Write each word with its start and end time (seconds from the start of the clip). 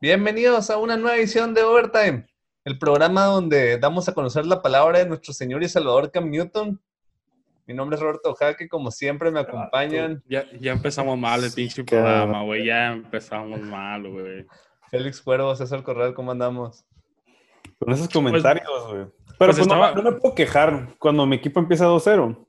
Bienvenidos 0.00 0.70
a 0.70 0.78
una 0.78 0.96
nueva 0.96 1.16
edición 1.16 1.52
de 1.54 1.62
Overtime, 1.62 2.26
el 2.64 2.78
programa 2.78 3.24
donde 3.24 3.78
damos 3.78 4.08
a 4.08 4.14
conocer 4.14 4.46
la 4.46 4.62
palabra 4.62 4.98
de 4.98 5.06
nuestro 5.06 5.32
Señor 5.34 5.62
y 5.62 5.68
Salvador 5.68 6.10
Cam 6.10 6.30
Newton. 6.30 6.80
Mi 7.66 7.74
nombre 7.74 7.96
es 7.96 8.02
Roberto 8.02 8.34
Jaque, 8.34 8.68
como 8.68 8.90
siempre 8.90 9.30
me 9.30 9.40
acompañan. 9.40 10.22
Ya, 10.26 10.44
ya 10.58 10.72
empezamos 10.72 11.18
mal 11.18 11.44
el 11.44 11.52
pinche 11.52 11.84
programa, 11.84 12.42
güey. 12.42 12.64
Ya 12.66 12.92
empezamos 12.92 13.60
mal, 13.60 14.08
güey. 14.08 14.46
Félix 14.90 15.20
Cuervo, 15.20 15.54
César 15.54 15.82
Corral, 15.82 16.14
¿cómo 16.14 16.32
andamos? 16.32 16.84
Con 17.78 17.92
esos 17.92 18.08
comentarios, 18.08 18.66
güey. 18.88 19.04
Pero 19.38 19.52
pues 19.52 19.56
pues, 19.56 19.66
no- 19.68 19.74
estaba- 19.74 19.92
no, 19.94 20.02
me 20.02 20.12
puedo 20.16 20.34
quejar 20.34 20.96
cuando 20.98 21.26
mi 21.26 21.36
equipo 21.36 21.60
empieza 21.60 21.86
2-0. 21.86 22.46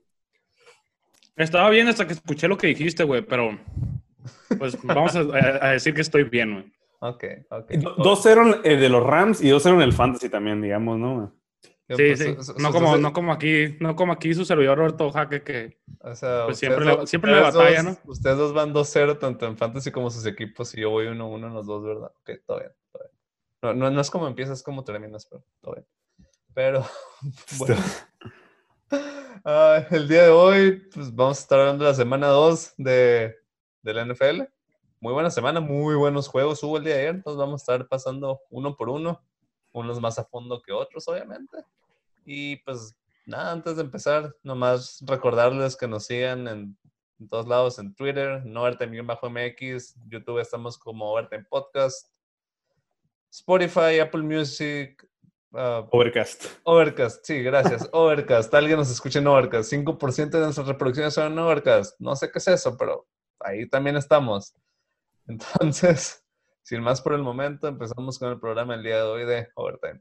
Estaba 1.36 1.70
bien 1.70 1.88
hasta 1.88 2.06
que 2.06 2.14
escuché 2.14 2.48
lo 2.48 2.58
que 2.58 2.66
dijiste, 2.68 3.04
güey, 3.04 3.22
pero 3.22 3.58
pues 4.58 4.80
vamos 4.82 5.14
a 5.16 5.68
decir 5.68 5.94
que 5.94 6.00
estoy 6.00 6.24
bien, 6.24 6.52
güey. 6.54 6.72
Ok, 7.04 7.24
ok. 7.50 7.70
Do- 7.72 7.96
2-0 7.96 8.42
en- 8.46 8.60
eh, 8.72 8.76
de 8.76 8.88
los 8.88 9.02
Rams 9.04 9.42
y 9.42 9.48
2-0 9.50 9.74
en 9.74 9.82
el 9.82 9.92
Fantasy 9.92 10.28
también, 10.28 10.62
digamos, 10.62 10.98
¿no? 10.98 11.34
Sí, 11.90 11.96
pues, 12.06 12.20
sí. 12.20 12.52
No 12.62 12.70
como, 12.72 12.96
no 12.96 13.12
como 13.12 13.32
aquí, 13.32 13.76
no 13.80 13.96
como 13.96 14.12
aquí 14.12 14.32
su 14.34 14.44
servidor 14.44 14.78
Roberto 14.78 15.10
Jaque 15.10 15.42
que 15.42 15.78
o 16.00 16.14
sea, 16.14 16.44
pues 16.46 16.58
siempre 16.58 16.84
le- 16.86 17.06
siempre 17.08 17.32
le 17.32 17.40
batalla, 17.40 17.82
dos- 17.82 17.98
¿no? 18.04 18.10
Ustedes 18.12 18.36
dos 18.38 18.54
van 18.54 18.72
2-0 18.72 19.18
tanto 19.18 19.46
en 19.46 19.56
Fantasy 19.58 19.90
como 19.90 20.08
sus 20.10 20.24
equipos 20.26 20.72
y 20.74 20.80
yo 20.82 20.90
voy 20.90 21.06
1-1 21.08 21.48
en 21.48 21.54
los 21.54 21.66
dos, 21.66 21.84
¿verdad? 21.84 22.12
Ok, 22.20 22.30
todo 22.46 22.60
bien, 22.60 22.70
todo 22.92 23.02
bien. 23.02 23.12
No, 23.62 23.74
no, 23.74 23.90
no 23.90 24.00
es 24.00 24.10
como 24.10 24.28
empiezas, 24.28 24.58
es 24.58 24.64
como 24.64 24.84
terminas, 24.84 25.26
pero 25.26 25.44
todo 25.60 25.74
bien. 25.74 25.86
Pero, 26.54 26.84
bueno. 27.58 27.76
Ah, 29.44 29.84
el 29.90 30.06
día 30.08 30.22
de 30.24 30.30
hoy, 30.30 30.88
pues 30.94 31.14
vamos 31.14 31.38
a 31.38 31.42
estar 31.42 31.58
hablando 31.60 31.84
de 31.84 31.90
la 31.90 31.96
semana 31.96 32.28
2 32.28 32.74
de, 32.76 33.34
de 33.82 33.94
la 33.94 34.04
NFL. 34.06 34.42
Muy 35.02 35.14
buena 35.14 35.30
semana, 35.30 35.58
muy 35.58 35.96
buenos 35.96 36.28
juegos 36.28 36.62
hubo 36.62 36.76
el 36.76 36.84
día 36.84 36.94
de 36.94 37.00
ayer. 37.00 37.14
Entonces 37.16 37.36
vamos 37.36 37.60
a 37.60 37.62
estar 37.64 37.88
pasando 37.88 38.40
uno 38.50 38.76
por 38.76 38.88
uno, 38.88 39.20
unos 39.72 40.00
más 40.00 40.16
a 40.20 40.24
fondo 40.24 40.62
que 40.62 40.70
otros, 40.70 41.08
obviamente. 41.08 41.56
Y 42.24 42.58
pues 42.58 42.94
nada, 43.26 43.50
antes 43.50 43.74
de 43.74 43.82
empezar, 43.82 44.36
nomás 44.44 45.02
recordarles 45.04 45.74
que 45.74 45.88
nos 45.88 46.06
sigan 46.06 46.46
en, 46.46 46.78
en 47.18 47.28
todos 47.28 47.48
lados, 47.48 47.80
en 47.80 47.96
Twitter, 47.96 48.46
no 48.46 48.62
bajo 49.02 49.28
mx 49.28 49.96
YouTube 50.06 50.38
estamos 50.38 50.78
como 50.78 51.10
Overtime 51.10 51.46
Podcast, 51.50 52.08
Spotify, 53.28 53.98
Apple 53.98 54.22
Music, 54.22 55.04
ah, 55.52 55.84
Overcast. 55.90 56.44
Overcast, 56.62 57.26
sí, 57.26 57.42
gracias. 57.42 57.88
Overcast, 57.92 58.54
alguien 58.54 58.76
nos 58.76 58.88
escucha 58.92 59.18
en 59.18 59.26
Overcast. 59.26 59.72
5% 59.72 60.30
de 60.30 60.38
nuestras 60.38 60.68
reproducciones 60.68 61.12
son 61.12 61.32
en 61.32 61.38
Overcast. 61.40 61.98
No 61.98 62.14
sé 62.14 62.30
qué 62.30 62.38
es 62.38 62.46
eso, 62.46 62.76
pero 62.76 63.04
ahí 63.40 63.68
también 63.68 63.96
estamos. 63.96 64.54
Entonces, 65.26 66.24
sin 66.62 66.82
más 66.82 67.00
por 67.00 67.14
el 67.14 67.22
momento, 67.22 67.68
empezamos 67.68 68.18
con 68.18 68.30
el 68.30 68.40
programa 68.40 68.74
el 68.74 68.82
día 68.82 68.96
de 68.96 69.02
hoy 69.02 69.24
de 69.24 69.48
Overtime. 69.54 70.00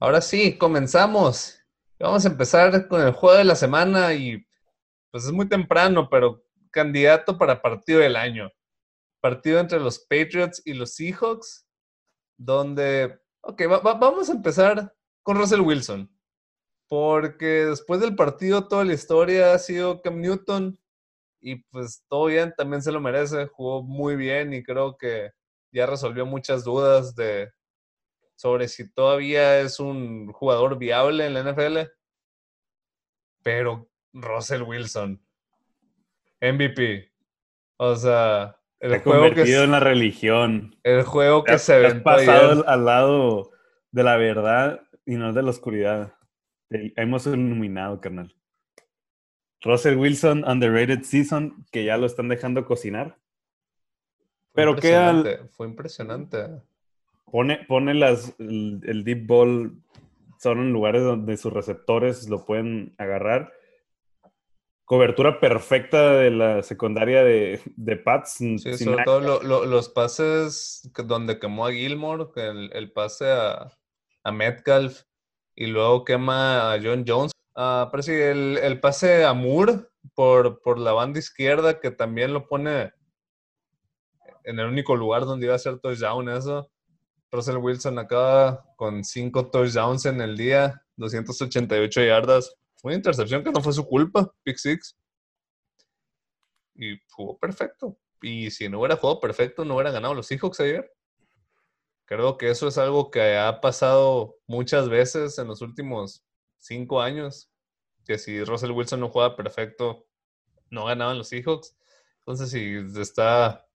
Ahora 0.00 0.20
sí, 0.20 0.56
comenzamos. 0.58 1.58
Vamos 1.98 2.24
a 2.24 2.28
empezar 2.28 2.88
con 2.88 3.02
el 3.02 3.12
juego 3.12 3.36
de 3.38 3.44
la 3.44 3.54
semana 3.54 4.14
y 4.14 4.44
pues 5.10 5.24
es 5.26 5.32
muy 5.32 5.48
temprano, 5.48 6.08
pero 6.10 6.44
candidato 6.70 7.38
para 7.38 7.62
partido 7.62 8.00
del 8.00 8.16
año. 8.16 8.50
Partido 9.20 9.60
entre 9.60 9.80
los 9.80 10.00
Patriots 10.00 10.62
y 10.66 10.74
los 10.74 10.94
Seahawks, 10.94 11.66
donde, 12.38 13.20
ok, 13.42 13.62
va- 13.70 13.80
va- 13.80 13.94
vamos 13.94 14.30
a 14.30 14.34
empezar 14.34 14.94
con 15.24 15.36
Russell 15.38 15.60
Wilson, 15.62 16.10
porque 16.88 17.66
después 17.66 18.00
del 18.00 18.16
partido 18.16 18.68
toda 18.68 18.84
la 18.84 18.94
historia 18.94 19.54
ha 19.54 19.58
sido 19.58 20.02
Cam 20.02 20.20
Newton 20.20 20.78
y 21.40 21.56
pues 21.70 22.04
todo 22.08 22.26
bien, 22.26 22.54
también 22.56 22.82
se 22.82 22.92
lo 22.92 23.00
merece, 23.00 23.46
jugó 23.48 23.82
muy 23.82 24.16
bien 24.16 24.52
y 24.54 24.62
creo 24.64 24.96
que 24.98 25.32
ya 25.72 25.86
resolvió 25.86 26.26
muchas 26.26 26.64
dudas 26.64 27.14
de, 27.16 27.50
sobre 28.40 28.68
si 28.68 28.90
todavía 28.90 29.60
es 29.60 29.78
un 29.80 30.32
jugador 30.32 30.78
viable 30.78 31.26
en 31.26 31.34
la 31.34 31.40
NFL. 31.40 31.90
Pero 33.42 33.90
Russell 34.14 34.62
Wilson, 34.62 35.20
MVP. 36.40 37.12
O 37.76 37.94
sea, 37.96 38.58
el 38.78 38.92
Se 38.92 39.00
juego 39.00 39.24
que, 39.24 39.28
convertido 39.28 39.58
s- 39.58 39.64
en 39.64 39.70
la 39.72 39.80
religión. 39.80 40.74
el 40.84 41.02
juego 41.02 41.44
que 41.44 41.58
se 41.58 41.74
aventó 41.74 42.02
pasado 42.02 42.52
ayer. 42.52 42.64
al, 42.66 42.84
lado 42.86 43.50
de 43.90 44.02
la 44.04 44.16
verdad 44.16 44.80
y 45.04 45.16
no 45.16 45.34
de 45.34 45.42
la 45.42 45.50
oscuridad. 45.50 46.14
Hemos 46.70 47.26
iluminado, 47.26 48.00
carnal. 48.00 48.34
Russell 49.60 49.98
Wilson, 49.98 50.44
underrated 50.48 51.02
season, 51.02 51.66
que 51.70 51.84
ya 51.84 51.98
lo 51.98 52.06
están 52.06 52.28
dejando 52.28 52.64
cocinar. 52.64 53.18
Fue 54.54 54.62
Pero 54.64 54.76
queda, 54.76 55.46
Fue 55.50 55.66
impresionante. 55.66 56.62
Pone, 57.30 57.64
pone 57.66 57.94
las, 57.94 58.34
el, 58.38 58.80
el 58.84 59.04
deep 59.04 59.26
ball 59.26 59.72
son 60.38 60.58
en 60.58 60.72
lugares 60.72 61.02
donde 61.02 61.36
sus 61.36 61.52
receptores 61.52 62.28
lo 62.28 62.44
pueden 62.44 62.94
agarrar. 62.98 63.52
Cobertura 64.84 65.38
perfecta 65.38 66.14
de 66.14 66.30
la 66.30 66.62
secundaria 66.62 67.22
de, 67.22 67.60
de 67.76 67.96
Pats. 67.96 68.32
Sí, 68.32 68.56
sobre 68.58 68.90
nada. 68.92 69.04
todo 69.04 69.20
lo- 69.20 69.42
lo- 69.42 69.64
los 69.64 69.88
pases 69.88 70.90
donde 71.04 71.38
quemó 71.38 71.66
a 71.66 71.72
Gilmore, 71.72 72.26
el, 72.36 72.70
el 72.72 72.90
pase 72.92 73.30
a, 73.30 73.70
a 74.24 74.32
Metcalf 74.32 75.02
y 75.54 75.66
luego 75.66 76.04
quema 76.04 76.72
a 76.72 76.80
John 76.82 77.04
Jones. 77.06 77.30
Ah, 77.54 77.88
pero 77.92 78.02
sí, 78.02 78.12
el, 78.12 78.58
el 78.62 78.80
pase 78.80 79.24
a 79.24 79.32
Moore 79.32 79.74
por, 80.14 80.60
por 80.62 80.78
la 80.78 80.92
banda 80.92 81.18
izquierda, 81.20 81.78
que 81.78 81.90
también 81.92 82.32
lo 82.32 82.48
pone 82.48 82.92
en 84.44 84.58
el 84.58 84.66
único 84.66 84.96
lugar 84.96 85.24
donde 85.24 85.46
iba 85.46 85.54
a 85.54 85.58
ser 85.58 85.78
touchdown 85.78 86.28
eso. 86.30 86.68
Russell 87.32 87.58
Wilson 87.58 87.98
acaba 87.98 88.64
con 88.76 89.04
cinco 89.04 89.50
touchdowns 89.50 90.04
en 90.06 90.20
el 90.20 90.36
día, 90.36 90.82
288 90.96 92.02
yardas. 92.02 92.54
Una 92.82 92.94
intercepción 92.94 93.44
que 93.44 93.52
no 93.52 93.60
fue 93.60 93.72
su 93.72 93.86
culpa, 93.86 94.32
pick 94.42 94.56
six. 94.56 94.96
Y 96.74 96.98
jugó 97.10 97.38
perfecto. 97.38 97.96
Y 98.22 98.50
si 98.50 98.68
no 98.68 98.80
hubiera 98.80 98.96
jugado 98.96 99.20
perfecto, 99.20 99.64
no 99.64 99.74
hubiera 99.74 99.90
ganado 99.90 100.14
los 100.14 100.26
Seahawks 100.26 100.60
ayer. 100.60 100.92
Creo 102.04 102.36
que 102.36 102.50
eso 102.50 102.66
es 102.66 102.76
algo 102.78 103.10
que 103.10 103.36
ha 103.36 103.60
pasado 103.60 104.36
muchas 104.46 104.88
veces 104.88 105.38
en 105.38 105.46
los 105.46 105.62
últimos 105.62 106.24
cinco 106.58 107.00
años. 107.00 107.50
Que 108.04 108.18
si 108.18 108.42
Russell 108.42 108.72
Wilson 108.72 109.00
no 109.00 109.08
juega 109.08 109.36
perfecto, 109.36 110.06
no 110.70 110.86
ganaban 110.86 111.18
los 111.18 111.28
Seahawks. 111.28 111.76
Entonces, 112.20 112.50
si 112.50 113.00
está 113.00 113.69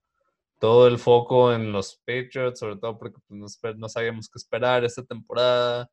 todo 0.59 0.87
el 0.87 0.97
foco 0.97 1.53
en 1.53 1.71
los 1.71 2.01
Patriots, 2.05 2.59
sobre 2.59 2.77
todo 2.77 2.97
porque 2.97 3.19
pues, 3.27 3.59
no, 3.63 3.73
no 3.77 3.89
sabíamos 3.89 4.29
qué 4.29 4.37
esperar 4.37 4.83
esta 4.85 5.03
temporada. 5.03 5.89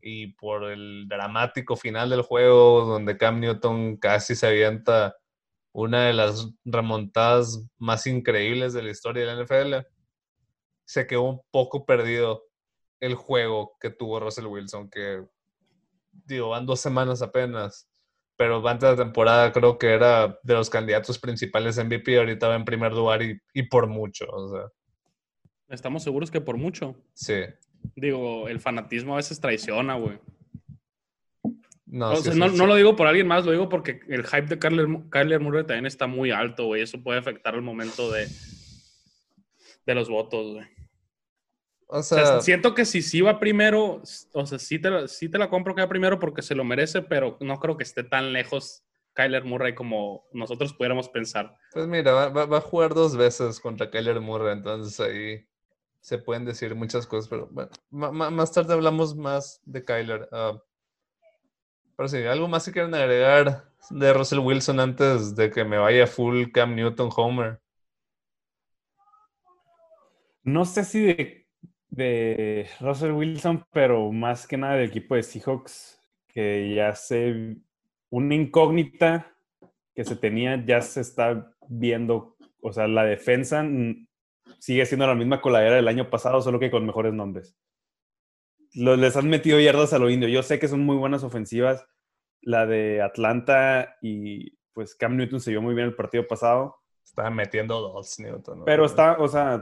Y 0.00 0.34
por 0.34 0.64
el 0.64 1.06
dramático 1.08 1.76
final 1.76 2.10
del 2.10 2.22
juego, 2.22 2.84
donde 2.84 3.16
Cam 3.16 3.40
Newton 3.40 3.96
casi 3.96 4.34
se 4.34 4.46
avienta 4.46 5.16
una 5.72 6.06
de 6.06 6.12
las 6.12 6.50
remontadas 6.64 7.64
más 7.78 8.06
increíbles 8.06 8.74
de 8.74 8.82
la 8.82 8.90
historia 8.90 9.24
de 9.24 9.34
la 9.34 9.42
NFL, 9.42 9.86
se 10.86 11.06
quedó 11.06 11.22
un 11.22 11.40
poco 11.50 11.86
perdido 11.86 12.44
el 13.00 13.14
juego 13.14 13.76
que 13.80 13.90
tuvo 13.90 14.20
Russell 14.20 14.46
Wilson, 14.46 14.88
que 14.90 15.24
digo, 16.26 16.50
van 16.50 16.66
dos 16.66 16.80
semanas 16.80 17.22
apenas, 17.22 17.88
pero 18.36 18.66
antes 18.66 18.88
de 18.90 18.96
la 18.96 19.02
temporada 19.04 19.52
creo 19.52 19.78
que 19.78 19.88
era 19.92 20.38
de 20.42 20.54
los 20.54 20.68
candidatos 20.70 21.18
principales 21.18 21.76
MVP, 21.82 22.18
ahorita 22.18 22.48
va 22.48 22.56
en 22.56 22.64
primer 22.64 22.92
lugar 22.92 23.22
y, 23.22 23.38
y 23.52 23.64
por 23.64 23.86
mucho, 23.86 24.26
o 24.30 24.48
sea, 24.50 24.68
Estamos 25.68 26.02
seguros 26.02 26.30
que 26.30 26.40
por 26.40 26.56
mucho. 26.56 26.94
sí. 27.14 27.42
Digo, 27.96 28.48
el 28.48 28.60
fanatismo 28.60 29.12
a 29.12 29.16
veces 29.16 29.38
traiciona, 29.40 29.94
güey. 29.96 30.18
No, 31.86 32.12
O 32.12 32.16
sí, 32.16 32.22
sea, 32.22 32.32
sí, 32.32 32.38
no, 32.38 32.48
sí. 32.48 32.56
no 32.56 32.66
lo 32.66 32.76
digo 32.76 32.96
por 32.96 33.06
alguien 33.06 33.26
más, 33.26 33.44
lo 33.44 33.52
digo 33.52 33.68
porque 33.68 34.00
el 34.08 34.24
hype 34.24 34.46
de 34.46 34.58
Kyler, 34.58 34.86
Kyler 35.10 35.38
Murray 35.40 35.64
también 35.66 35.84
está 35.86 36.06
muy 36.06 36.30
alto, 36.30 36.64
güey. 36.64 36.80
Eso 36.82 37.02
puede 37.02 37.18
afectar 37.18 37.54
el 37.54 37.60
momento 37.62 38.10
de, 38.10 38.26
de 39.86 39.94
los 39.94 40.08
votos, 40.08 40.54
güey. 40.54 40.66
O 41.94 42.02
O 42.14 42.24
sea, 42.24 42.24
sea, 42.24 42.40
siento 42.40 42.74
que 42.74 42.84
si 42.84 43.02
sí 43.02 43.20
va 43.20 43.38
primero, 43.38 44.02
o 44.32 44.46
sea, 44.46 44.58
sí 44.58 44.78
te, 44.80 44.90
la, 44.90 45.08
sí 45.08 45.28
te 45.28 45.38
la 45.38 45.48
compro 45.48 45.74
que 45.74 45.82
va 45.82 45.88
primero 45.88 46.18
porque 46.18 46.42
se 46.42 46.54
lo 46.54 46.64
merece, 46.64 47.02
pero 47.02 47.36
no 47.40 47.58
creo 47.60 47.76
que 47.76 47.84
esté 47.84 48.02
tan 48.04 48.32
lejos 48.32 48.82
Kyler 49.14 49.44
Murray 49.44 49.74
como 49.74 50.24
nosotros 50.32 50.74
pudiéramos 50.74 51.08
pensar. 51.08 51.56
Pues 51.72 51.86
mira, 51.86 52.12
va, 52.12 52.28
va- 52.28 52.46
va 52.46 52.58
a 52.58 52.60
jugar 52.60 52.94
dos 52.94 53.16
veces 53.16 53.60
contra 53.60 53.90
Kyler 53.90 54.20
Murray, 54.20 54.52
entonces 54.54 54.98
ahí 55.00 55.46
se 56.00 56.18
pueden 56.18 56.44
decir 56.44 56.74
muchas 56.74 57.06
cosas, 57.06 57.28
pero 57.30 57.48
bueno, 57.50 57.70
más 57.90 58.52
tarde 58.52 58.74
hablamos 58.74 59.16
más 59.16 59.60
de 59.64 59.84
Kyler. 59.84 60.28
ah. 60.32 60.58
pero 61.96 62.08
sí, 62.08 62.18
algo 62.24 62.48
más 62.48 62.64
que 62.64 62.72
quieren 62.72 62.94
agregar 62.94 63.70
de 63.90 64.12
Russell 64.12 64.40
Wilson 64.40 64.80
antes 64.80 65.34
de 65.36 65.50
que 65.50 65.64
me 65.64 65.78
vaya 65.78 66.06
full 66.06 66.50
Cam 66.52 66.74
Newton 66.74 67.10
Homer. 67.16 67.60
No 70.44 70.64
sé 70.64 70.84
si 70.84 71.00
de, 71.04 71.43
de 71.94 72.68
Russell 72.80 73.12
Wilson, 73.12 73.64
pero 73.72 74.10
más 74.10 74.46
que 74.46 74.56
nada 74.56 74.74
del 74.74 74.88
equipo 74.88 75.14
de 75.14 75.22
Seahawks, 75.22 76.00
que 76.28 76.74
ya 76.74 76.94
se. 76.94 77.56
Una 78.10 78.34
incógnita 78.34 79.36
que 79.94 80.04
se 80.04 80.16
tenía 80.16 80.64
ya 80.64 80.80
se 80.80 81.00
está 81.00 81.52
viendo. 81.68 82.36
O 82.60 82.72
sea, 82.72 82.88
la 82.88 83.04
defensa 83.04 83.64
sigue 84.58 84.86
siendo 84.86 85.06
la 85.06 85.14
misma 85.14 85.40
coladera 85.40 85.76
del 85.76 85.88
año 85.88 86.10
pasado, 86.10 86.40
solo 86.40 86.58
que 86.58 86.70
con 86.70 86.86
mejores 86.86 87.12
nombres. 87.12 87.56
Los, 88.72 88.98
les 88.98 89.16
han 89.16 89.28
metido 89.28 89.60
yardas 89.60 89.92
a 89.92 89.98
lo 89.98 90.10
indio. 90.10 90.28
Yo 90.28 90.42
sé 90.42 90.58
que 90.58 90.68
son 90.68 90.80
muy 90.80 90.96
buenas 90.96 91.22
ofensivas. 91.22 91.86
La 92.40 92.66
de 92.66 93.02
Atlanta 93.02 93.96
y 94.02 94.58
pues 94.72 94.94
Cam 94.94 95.16
Newton 95.16 95.40
se 95.40 95.50
vio 95.50 95.62
muy 95.62 95.74
bien 95.74 95.88
el 95.88 95.94
partido 95.94 96.26
pasado. 96.26 96.76
Estaba 97.04 97.30
metiendo 97.30 97.80
dos 97.80 98.18
Newton. 98.18 98.60
¿no? 98.60 98.64
Pero 98.64 98.84
está, 98.84 99.18
o 99.18 99.28
sea, 99.28 99.60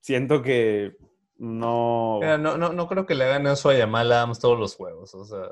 siento 0.00 0.42
que 0.42 0.96
no. 1.42 2.18
Mira, 2.20 2.38
no, 2.38 2.56
no, 2.56 2.72
no 2.72 2.86
creo 2.86 3.04
que 3.04 3.14
le 3.14 3.24
hagan 3.24 3.46
eso 3.48 3.68
a 3.68 3.74
Yamal 3.76 4.12
Adams 4.12 4.38
todos 4.38 4.58
los 4.58 4.76
juegos, 4.76 5.14
o 5.14 5.24
sea. 5.24 5.48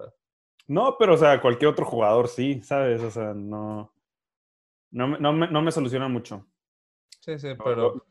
No, 0.69 0.97
pero 0.99 1.15
o 1.15 1.17
sea, 1.17 1.41
cualquier 1.41 1.71
otro 1.71 1.85
jugador 1.85 2.29
sí, 2.29 2.63
¿sabes? 2.63 3.03
O 3.03 3.11
sea, 3.11 3.35
no. 3.35 3.93
No, 4.93 5.09
me- 5.09 5.19
no, 5.19 5.33
me, 5.33 5.51
no 5.51 5.63
me 5.63 5.73
soluciona 5.73 6.07
mucho. 6.09 6.47
Sí, 7.21 7.39
sí, 7.39 7.49
pero 7.63 8.07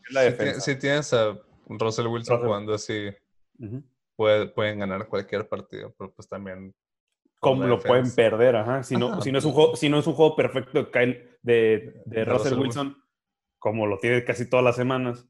si, 0.60 0.76
tienes 0.78 1.14
a 1.14 1.38
Russell 1.68 2.08
Wilson 2.08 2.36
Russell. 2.36 2.46
jugando 2.48 2.74
así, 2.74 3.10
puede- 4.16 4.48
pueden 4.50 4.80
ganar 4.80 5.08
cualquier 5.08 5.48
partido, 5.48 5.94
pero 5.98 6.14
pues 6.14 6.28
también 6.28 6.76
Como 7.40 7.66
lo 7.66 7.80
pueden 7.80 8.14
perder, 8.14 8.58
ajá. 8.58 8.84
Si 8.84 8.98
no, 8.98 9.08
Ajá, 9.14 9.22
si 9.22 9.32
no 9.32 9.40
es 9.40 9.46
un 9.46 9.54
juego, 9.54 9.76
si 9.78 9.88
no 9.90 9.98
es 10.00 10.06
un 10.08 10.14
juego 10.14 10.36
perfecto 10.36 10.72
de, 10.84 10.92
Kyle- 10.92 11.38
de, 11.42 11.54
de 11.54 12.04
De 12.06 12.26
Russell 12.26 12.52
Russell 12.54 12.60
Wilson, 12.60 13.04
como 13.58 13.88
lo 13.88 13.98
tiene 14.00 14.24
casi 14.26 14.50
todas 14.50 14.64
las 14.66 14.76
semanas, 14.76 15.26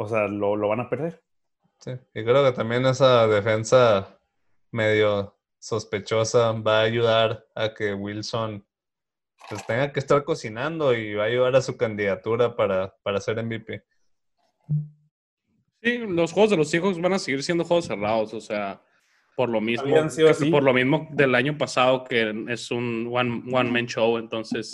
o 0.00 0.08
sea, 0.08 0.28
lo, 0.28 0.54
lo 0.54 0.68
van 0.68 0.80
a 0.80 0.88
perder. 0.88 1.20
Sí, 1.80 1.90
y 2.14 2.22
creo 2.22 2.44
que 2.44 2.52
también 2.52 2.86
esa 2.86 3.26
defensa 3.26 4.20
medio 4.70 5.36
sospechosa 5.58 6.52
va 6.52 6.80
a 6.80 6.84
ayudar 6.84 7.46
a 7.56 7.74
que 7.74 7.94
Wilson 7.94 8.64
pues 9.48 9.66
tenga 9.66 9.92
que 9.92 9.98
estar 9.98 10.22
cocinando 10.22 10.94
y 10.94 11.14
va 11.14 11.24
a 11.24 11.26
ayudar 11.26 11.56
a 11.56 11.62
su 11.62 11.76
candidatura 11.76 12.54
para, 12.54 12.94
para 13.02 13.20
ser 13.20 13.42
MVP. 13.42 13.82
Sí, 15.82 15.98
los 15.98 16.32
juegos 16.32 16.50
de 16.50 16.56
los 16.58 16.70
Seahawks 16.70 17.00
van 17.00 17.14
a 17.14 17.18
seguir 17.18 17.42
siendo 17.42 17.64
juegos 17.64 17.86
cerrados, 17.86 18.34
o 18.34 18.40
sea, 18.40 18.80
por 19.34 19.48
lo 19.48 19.60
mismo, 19.60 19.94
por 20.50 20.62
lo 20.62 20.74
mismo 20.74 21.08
del 21.10 21.34
año 21.34 21.58
pasado 21.58 22.04
que 22.04 22.44
es 22.48 22.70
un 22.70 23.10
one, 23.12 23.42
one 23.52 23.70
man 23.70 23.86
show, 23.86 24.16
entonces 24.16 24.70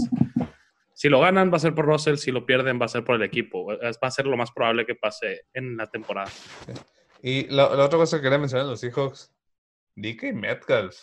si 1.05 1.11
lo 1.11 1.21
ganan 1.21 1.53
va 1.53 1.57
a 1.59 1.61
ser 1.61 1.75
por 1.75 1.85
Russell, 1.85 2.15
si 2.17 2.33
lo 2.33 2.47
pierden 2.47 2.81
va 2.81 2.87
a 2.87 2.89
ser 2.89 3.05
por 3.05 3.17
el 3.17 3.23
equipo, 3.23 3.71
Es- 3.75 3.99
va 4.03 4.09
a 4.09 4.11
ser 4.11 4.25
lo 4.25 4.39
más 4.39 4.51
probable 4.53 4.87
que 4.87 4.95
pase 4.95 5.43
en 5.53 5.77
la 5.77 5.87
temporada. 5.91 6.31
Y 7.23 7.47
la, 7.49 7.69
la 7.77 7.85
otra 7.85 7.99
cosa 7.99 8.17
que 8.17 8.23
quería 8.23 8.39
mencionar 8.39 8.67
los 8.67 8.81
Seahawks, 8.81 9.31
DK 9.97 10.33
Metcalf, 10.33 10.97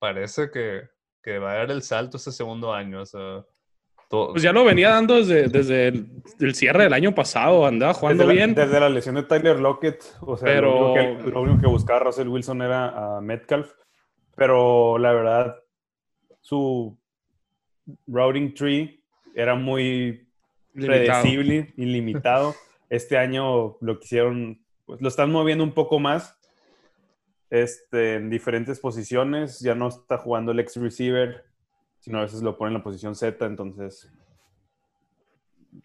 parece 0.00 0.50
que, 0.50 0.88
que 1.22 1.38
va 1.38 1.52
a 1.52 1.56
dar 1.58 1.70
el 1.70 1.82
salto 1.82 2.16
este 2.16 2.32
segundo 2.32 2.72
año. 2.74 3.02
O 3.02 3.06
sea, 3.06 3.44
to- 4.10 4.30
Pues 4.32 4.42
ya 4.42 4.52
lo 4.52 4.64
venía 4.64 4.90
dando 4.90 5.14
desde, 5.14 5.46
desde 5.46 5.86
el, 5.86 6.06
el 6.40 6.54
cierre 6.56 6.82
del 6.82 6.92
año 6.92 7.14
pasado, 7.14 7.64
andaba 7.64 7.94
jugando 7.94 8.24
desde, 8.26 8.34
bien. 8.36 8.54
La, 8.56 8.64
desde 8.66 8.80
la 8.80 8.88
lesión 8.88 9.14
de 9.14 9.22
Tyler 9.22 9.60
Lockett, 9.60 10.02
o 10.22 10.36
sea, 10.36 10.46
Pero- 10.46 10.68
lo, 10.72 10.92
único 10.94 11.24
que, 11.24 11.30
lo 11.30 11.42
único 11.42 11.60
que 11.60 11.66
buscaba 11.68 12.00
Russell 12.00 12.26
Wilson 12.26 12.60
era 12.60 13.18
a 13.18 13.20
Metcalf, 13.20 13.70
pero 14.34 14.98
la 14.98 15.12
verdad, 15.12 15.56
su 16.40 16.98
routing 18.08 18.52
tree 18.54 18.98
era 19.34 19.54
muy 19.54 20.26
limitado. 20.74 21.22
predecible, 21.22 21.72
ilimitado. 21.76 22.54
Este 22.90 23.16
año 23.16 23.78
lo 23.80 23.98
quisieron, 23.98 24.60
pues 24.84 25.00
lo 25.00 25.08
están 25.08 25.32
moviendo 25.32 25.64
un 25.64 25.72
poco 25.72 25.98
más 25.98 26.36
este, 27.48 28.16
en 28.16 28.28
diferentes 28.28 28.80
posiciones. 28.80 29.60
Ya 29.60 29.74
no 29.74 29.88
está 29.88 30.18
jugando 30.18 30.52
el 30.52 30.60
ex 30.60 30.76
receiver, 30.76 31.42
sino 32.00 32.18
a 32.18 32.22
veces 32.22 32.42
lo 32.42 32.58
pone 32.58 32.68
en 32.68 32.74
la 32.74 32.82
posición 32.82 33.14
Z. 33.14 33.46
Entonces, 33.46 34.10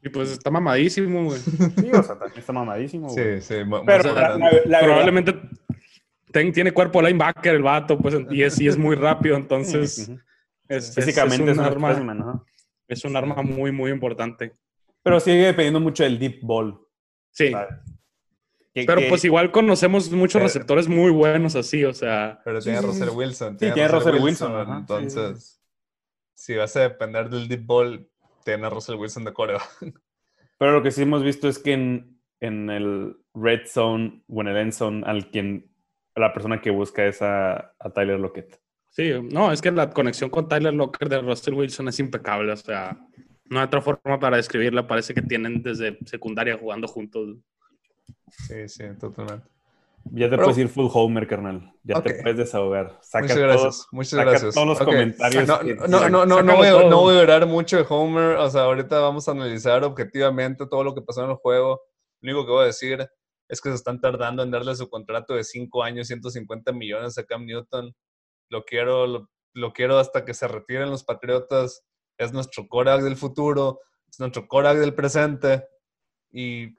Y 0.04 0.10
pues 0.10 0.32
está 0.32 0.52
mamadísimo, 0.52 1.24
güey. 1.26 1.40
sí, 1.80 1.90
o 1.94 2.04
sea, 2.04 2.20
también 2.20 2.40
está 2.40 2.52
mamadísimo. 2.52 3.08
güey. 3.08 3.42
sí, 3.42 3.48
sí. 3.48 3.54
Pero 3.54 3.64
muy 3.64 3.86
la- 3.86 4.12
grande. 4.14 4.62
la- 4.66 4.66
la 4.66 4.80
Probablemente 4.86 5.40
ten- 6.34 6.52
tiene 6.52 6.74
cuerpo 6.74 7.02
linebacker 7.02 7.56
el 7.56 7.64
vato, 7.64 7.98
pues, 7.98 8.16
y 8.32 8.44
es, 8.44 8.60
y 8.60 8.68
es 8.68 8.78
muy 8.78 8.98
rápido, 8.98 9.38
entonces 9.38 10.10
ujú. 10.10 10.20
es, 10.68 10.90
es- 10.90 10.96
físicamente 10.96 11.46
es 11.46 11.52
es 11.52 11.58
un 11.58 11.64
un 11.64 11.72
arma, 11.72 11.92
specimen, 11.94 12.22
ajá. 12.22 12.44
Es 12.88 13.04
un 13.06 13.16
arma 13.16 13.42
muy, 13.42 13.72
muy 13.72 13.92
importante. 13.92 14.56
Pero 15.04 15.19
sigue 15.19 15.45
dependiendo 15.45 15.80
mucho 15.80 16.04
del 16.04 16.19
deep 16.19 16.39
ball. 16.42 16.80
Sí, 17.31 17.51
pero 18.86 19.01
que- 19.01 19.10
pues 19.10 19.24
igual 19.25 19.51
conocemos 19.51 20.12
muchos 20.12 20.34
Pero- 20.34 20.45
receptores 20.45 20.88
muy 20.88 21.12
buenos 21.12 21.56
así, 21.56 21.84
o 21.84 21.94
sea, 21.94 22.42
Pero 22.44 22.60
tiene 22.60 22.80
sí, 22.80 22.86
Russell. 22.86 23.10
Wilson. 23.10 23.60
Sí, 23.60 23.72
tiene 23.72 23.88
Russell 23.88 24.16
Wilson, 24.22 24.56
ajá, 24.56 24.75
sí, 24.75 24.80
Entonces, 24.80 25.62
si 26.36 26.56
vas 26.56 26.75
a 26.75 26.81
depender 26.81 27.30
del 27.30 27.48
deep 27.48 27.66
ball, 27.66 28.10
tiene 28.44 28.68
a 28.68 28.69
Russell 28.69 28.95
Wilson 28.95 29.24
de 29.25 29.34
coreo. 29.34 29.60
Pero 30.60 30.72
lo 30.72 30.84
que 30.84 30.92
sí 30.92 31.04
hemos 31.04 31.24
visto 31.24 31.48
es 31.48 31.60
que 31.60 31.74
en, 31.74 32.19
en 32.39 32.69
el 32.69 33.18
red 33.34 33.62
zone 33.68 34.24
o 34.28 34.42
en 34.42 34.48
el 34.48 34.57
end 34.57 34.74
zone, 34.74 35.04
al 35.06 35.30
quien, 35.31 35.72
a 36.16 36.19
la 36.19 36.34
persona 36.34 36.62
que 36.62 36.69
busca 36.72 37.06
es 37.06 37.22
a, 37.22 37.74
a 37.80 37.89
Tyler 37.94 38.19
Lockett. 38.19 38.60
Sí, 38.98 39.14
no, 39.32 39.52
es 39.52 39.62
que 39.62 39.72
la 39.72 39.90
conexión 39.92 40.30
con 40.30 40.48
Tyler 40.48 40.74
Locker 40.74 41.08
de 41.08 41.22
Russell 41.22 41.54
Wilson 41.54 41.88
es 41.90 42.00
impecable, 42.00 42.52
o 42.52 42.58
sea, 42.58 42.98
no 43.46 43.60
hay 43.60 43.66
otra 43.66 43.80
forma 43.82 44.20
para 44.20 44.38
describirla, 44.38 44.88
parece 44.88 45.14
que 45.14 45.22
tienen 45.22 45.62
desde 45.62 45.98
secundaria 46.06 46.58
jugando 46.58 46.88
juntos. 46.88 47.38
Sí, 48.30 48.68
sí, 48.68 48.84
totalmente. 49.00 49.48
Ya 50.12 50.26
te 50.26 50.32
Pero- 50.32 50.44
puedes 50.44 50.58
ir 50.58 50.70
full 50.70 50.88
homer, 50.94 51.28
carnal. 51.28 51.74
Ya 51.84 52.02
te 52.02 52.16
puedes 52.22 52.38
desahogar. 52.38 52.98
Saca 53.02 53.24
Muchas 53.24 53.38
gracias, 53.38 53.88
muchas 53.92 54.10
saca 54.12 54.30
gracias. 54.32 54.54
todos 54.56 54.68
los 54.68 54.80
comentarios 54.80 55.48
No, 55.48 55.60
que- 55.60 55.76
no, 55.76 56.10
no, 56.10 56.26
no, 56.26 56.42
no, 56.42 56.56
voy 56.56 56.68
todo. 56.70 56.90
no 56.90 57.02
voy 57.02 57.18
a 57.18 57.20
hablar 57.22 57.46
mucho 57.46 57.78
de 57.78 57.86
Homer. 57.88 58.38
O 58.38 58.50
sea, 58.50 58.62
ahorita 58.64 59.00
vamos 59.00 59.28
a 59.28 59.32
analizar 59.32 59.84
objetivamente 59.84 60.66
todo 60.66 60.84
lo 60.84 60.96
que 60.96 61.01
pasó 61.01 61.24
en 61.25 61.32
el 61.32 61.36
juego. 61.36 61.82
Lo 62.22 62.32
único 62.32 62.46
que 62.46 62.51
voy 62.54 62.63
a 62.63 62.68
decir 62.68 63.06
es 63.50 63.62
que 63.62 63.70
se 63.70 63.75
están 63.75 64.00
tardando 64.00 64.44
en 64.44 64.51
darle 64.51 64.75
su 64.75 64.89
contrato 64.89 65.34
de 65.36 65.44
5 65.44 65.84
años, 65.84 66.08
150 66.08 66.72
millones 66.72 67.18
a 67.18 67.24
Cam 67.25 67.46
Newton. 67.46 67.94
Lo 68.50 68.63
quiero, 68.63 69.08
lo, 69.08 69.30
lo 69.54 69.74
quiero 69.74 69.98
hasta 69.98 70.25
que 70.25 70.34
se 70.34 70.48
retiren 70.48 70.89
los 70.89 71.04
Patriotas. 71.04 71.84
Es 72.18 72.34
nuestro 72.34 72.68
Korak 72.68 73.01
del 73.01 73.16
futuro, 73.16 73.80
es 74.10 74.20
nuestro 74.20 74.48
Korak 74.48 74.77
del 74.77 74.94
presente. 74.94 75.68
Y 76.32 76.77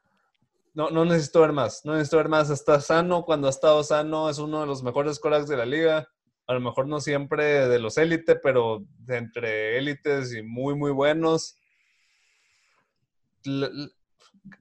no, 0.74 0.90
no 0.90 1.04
necesito 1.04 1.40
ver 1.40 1.52
más, 1.52 1.84
no 1.84 1.94
necesito 1.94 2.18
ver 2.18 2.28
más. 2.28 2.50
Está 2.50 2.80
sano 2.80 3.24
cuando 3.24 3.48
ha 3.48 3.50
estado 3.50 3.82
sano, 3.82 4.30
es 4.30 4.38
uno 4.38 4.60
de 4.60 4.66
los 4.66 4.82
mejores 4.82 5.18
Koraks 5.18 5.48
de 5.48 5.56
la 5.56 5.66
liga. 5.66 6.08
A 6.46 6.54
lo 6.54 6.60
mejor 6.60 6.86
no 6.86 7.00
siempre 7.00 7.68
de 7.68 7.78
los 7.78 7.98
élite, 7.98 8.36
pero 8.36 8.84
de 9.00 9.16
entre 9.16 9.76
élites 9.76 10.32
y 10.32 10.42
muy, 10.42 10.74
muy 10.74 10.92
buenos. 10.92 11.56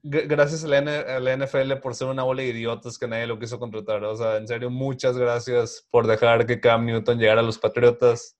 Gracias 0.03 0.63
a 0.63 0.67
la, 0.67 0.77
N- 0.79 0.89
a 0.91 1.19
la 1.19 1.35
NFL 1.37 1.73
por 1.81 1.95
ser 1.95 2.07
una 2.07 2.23
bola 2.23 2.41
de 2.41 2.49
idiotas 2.49 2.97
que 2.97 3.07
nadie 3.07 3.27
lo 3.27 3.39
quiso 3.39 3.59
contratar. 3.59 4.03
O 4.03 4.15
sea, 4.15 4.37
en 4.37 4.47
serio, 4.47 4.69
muchas 4.69 5.17
gracias 5.17 5.87
por 5.91 6.07
dejar 6.07 6.45
que 6.45 6.59
Cam 6.59 6.85
Newton 6.85 7.17
llegara 7.19 7.41
a 7.41 7.43
los 7.43 7.57
Patriotas. 7.57 8.37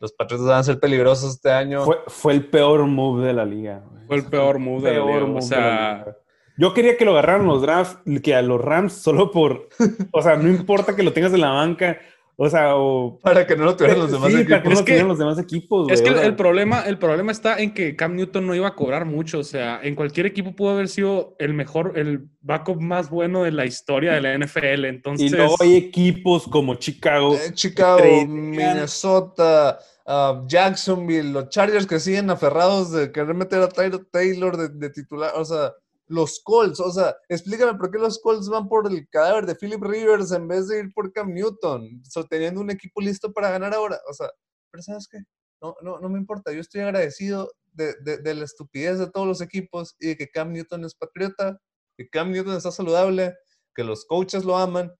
Los 0.00 0.12
Patriotas 0.12 0.46
van 0.48 0.58
a 0.58 0.62
ser 0.64 0.80
peligrosos 0.80 1.34
este 1.34 1.50
año. 1.50 1.84
Fue, 1.84 1.98
fue 2.08 2.32
el 2.32 2.46
peor 2.46 2.84
move 2.86 3.24
de 3.26 3.32
la 3.32 3.44
liga. 3.44 3.84
Fue 4.06 4.16
el 4.16 4.24
peor 4.26 4.58
move 4.58 4.82
de 4.90 4.96
la 4.98 5.04
Peor 5.04 5.14
liga, 5.14 5.26
move 5.26 5.30
o 5.30 5.34
de 5.34 5.40
la 5.40 5.46
sea, 5.46 5.92
liga. 5.98 6.16
Yo 6.58 6.74
quería 6.74 6.96
que 6.96 7.04
lo 7.04 7.12
agarraran 7.12 7.46
los 7.46 7.62
drafts, 7.62 7.98
que 8.22 8.34
a 8.34 8.42
los 8.42 8.60
Rams 8.60 8.92
solo 8.92 9.30
por. 9.30 9.68
O 10.12 10.20
sea, 10.22 10.36
no 10.36 10.48
importa 10.48 10.94
que 10.96 11.02
lo 11.02 11.12
tengas 11.12 11.32
en 11.32 11.40
la 11.40 11.50
banca. 11.50 11.98
O 12.36 12.48
sea, 12.48 12.76
o. 12.76 13.18
para 13.22 13.46
que 13.46 13.54
no 13.56 13.64
lo 13.64 13.76
tuvieran 13.76 13.98
los 14.00 14.10
demás 14.12 14.32
sí, 14.32 14.44
para 14.44 14.62
que 14.62 14.68
equipos. 14.68 14.68
no 14.68 14.72
Es 14.72 14.78
lo 14.78 14.84
que- 14.84 14.92
tuvieran 14.92 15.08
los 15.08 15.18
demás 15.18 15.38
equipos, 15.38 15.82
güey. 15.84 15.94
Es 15.94 16.02
que 16.02 16.10
o 16.10 16.20
el, 16.22 16.34
problema, 16.34 16.82
el 16.82 16.98
problema 16.98 17.30
está 17.30 17.58
en 17.58 17.74
que 17.74 17.94
Cam 17.94 18.16
Newton 18.16 18.46
no 18.46 18.54
iba 18.54 18.68
a 18.68 18.74
cobrar 18.74 19.04
mucho. 19.04 19.38
O 19.40 19.44
sea, 19.44 19.80
en 19.82 19.94
cualquier 19.94 20.26
equipo 20.26 20.56
pudo 20.56 20.70
haber 20.70 20.88
sido 20.88 21.36
el 21.38 21.52
mejor, 21.54 21.92
el 21.96 22.28
backup 22.40 22.80
más 22.80 23.10
bueno 23.10 23.42
de 23.44 23.52
la 23.52 23.64
de 23.64 24.20
la 24.20 24.34
NFL. 24.38 24.84
Y 24.84 24.88
Entonces, 24.88 25.32
luego 25.32 25.56
hay 25.60 25.76
equipos 25.76 26.44
como 26.48 26.74
Chicago. 26.76 27.34
Eh, 27.34 27.52
Chicago. 27.52 28.02
Minnesota, 28.26 29.78
ah, 30.06 30.42
Jacksonville, 30.46 31.32
los 31.32 31.48
Chargers 31.50 31.86
que 31.86 32.00
siguen 32.00 32.30
aferrados 32.30 32.92
de 32.92 33.12
querer 33.12 33.34
meter 33.34 33.60
a 33.60 33.68
Tyler 33.68 34.04
Taylor 34.10 34.56
de, 34.56 34.68
de 34.68 34.90
titular, 34.90 35.32
o 35.36 35.44
sea, 35.44 35.72
los 36.12 36.40
Colts, 36.44 36.80
o 36.80 36.90
sea, 36.90 37.16
explícame 37.28 37.78
por 37.78 37.90
qué 37.90 37.98
los 37.98 38.20
Colts 38.20 38.48
van 38.48 38.68
por 38.68 38.86
el 38.86 39.08
cadáver 39.08 39.46
de 39.46 39.54
Philip 39.54 39.82
Rivers 39.82 40.32
en 40.32 40.46
vez 40.46 40.68
de 40.68 40.80
ir 40.80 40.92
por 40.94 41.12
Cam 41.12 41.32
Newton, 41.32 42.02
so, 42.04 42.24
teniendo 42.24 42.60
un 42.60 42.70
equipo 42.70 43.00
listo 43.00 43.32
para 43.32 43.50
ganar 43.50 43.74
ahora, 43.74 44.00
o 44.08 44.12
sea, 44.12 44.28
pero 44.70 44.82
¿sabes 44.82 45.08
qué? 45.08 45.18
no, 45.62 45.76
no, 45.80 46.00
no 46.00 46.08
me 46.08 46.18
importa, 46.18 46.52
yo 46.52 46.60
estoy 46.60 46.80
agradecido 46.80 47.50
de, 47.72 47.94
de, 48.02 48.18
de 48.18 48.34
la 48.34 48.44
estupidez 48.44 48.98
de 48.98 49.10
todos 49.10 49.26
los 49.26 49.40
equipos 49.40 49.96
y 50.00 50.08
de 50.08 50.16
que 50.16 50.28
Cam 50.28 50.52
Newton 50.52 50.84
es 50.84 50.94
patriota, 50.94 51.58
que 51.96 52.08
Cam 52.10 52.32
Newton 52.32 52.56
está 52.56 52.72
saludable, 52.72 53.34
que 53.74 53.84
los 53.84 54.04
coaches 54.04 54.44
lo 54.44 54.56
aman 54.56 54.92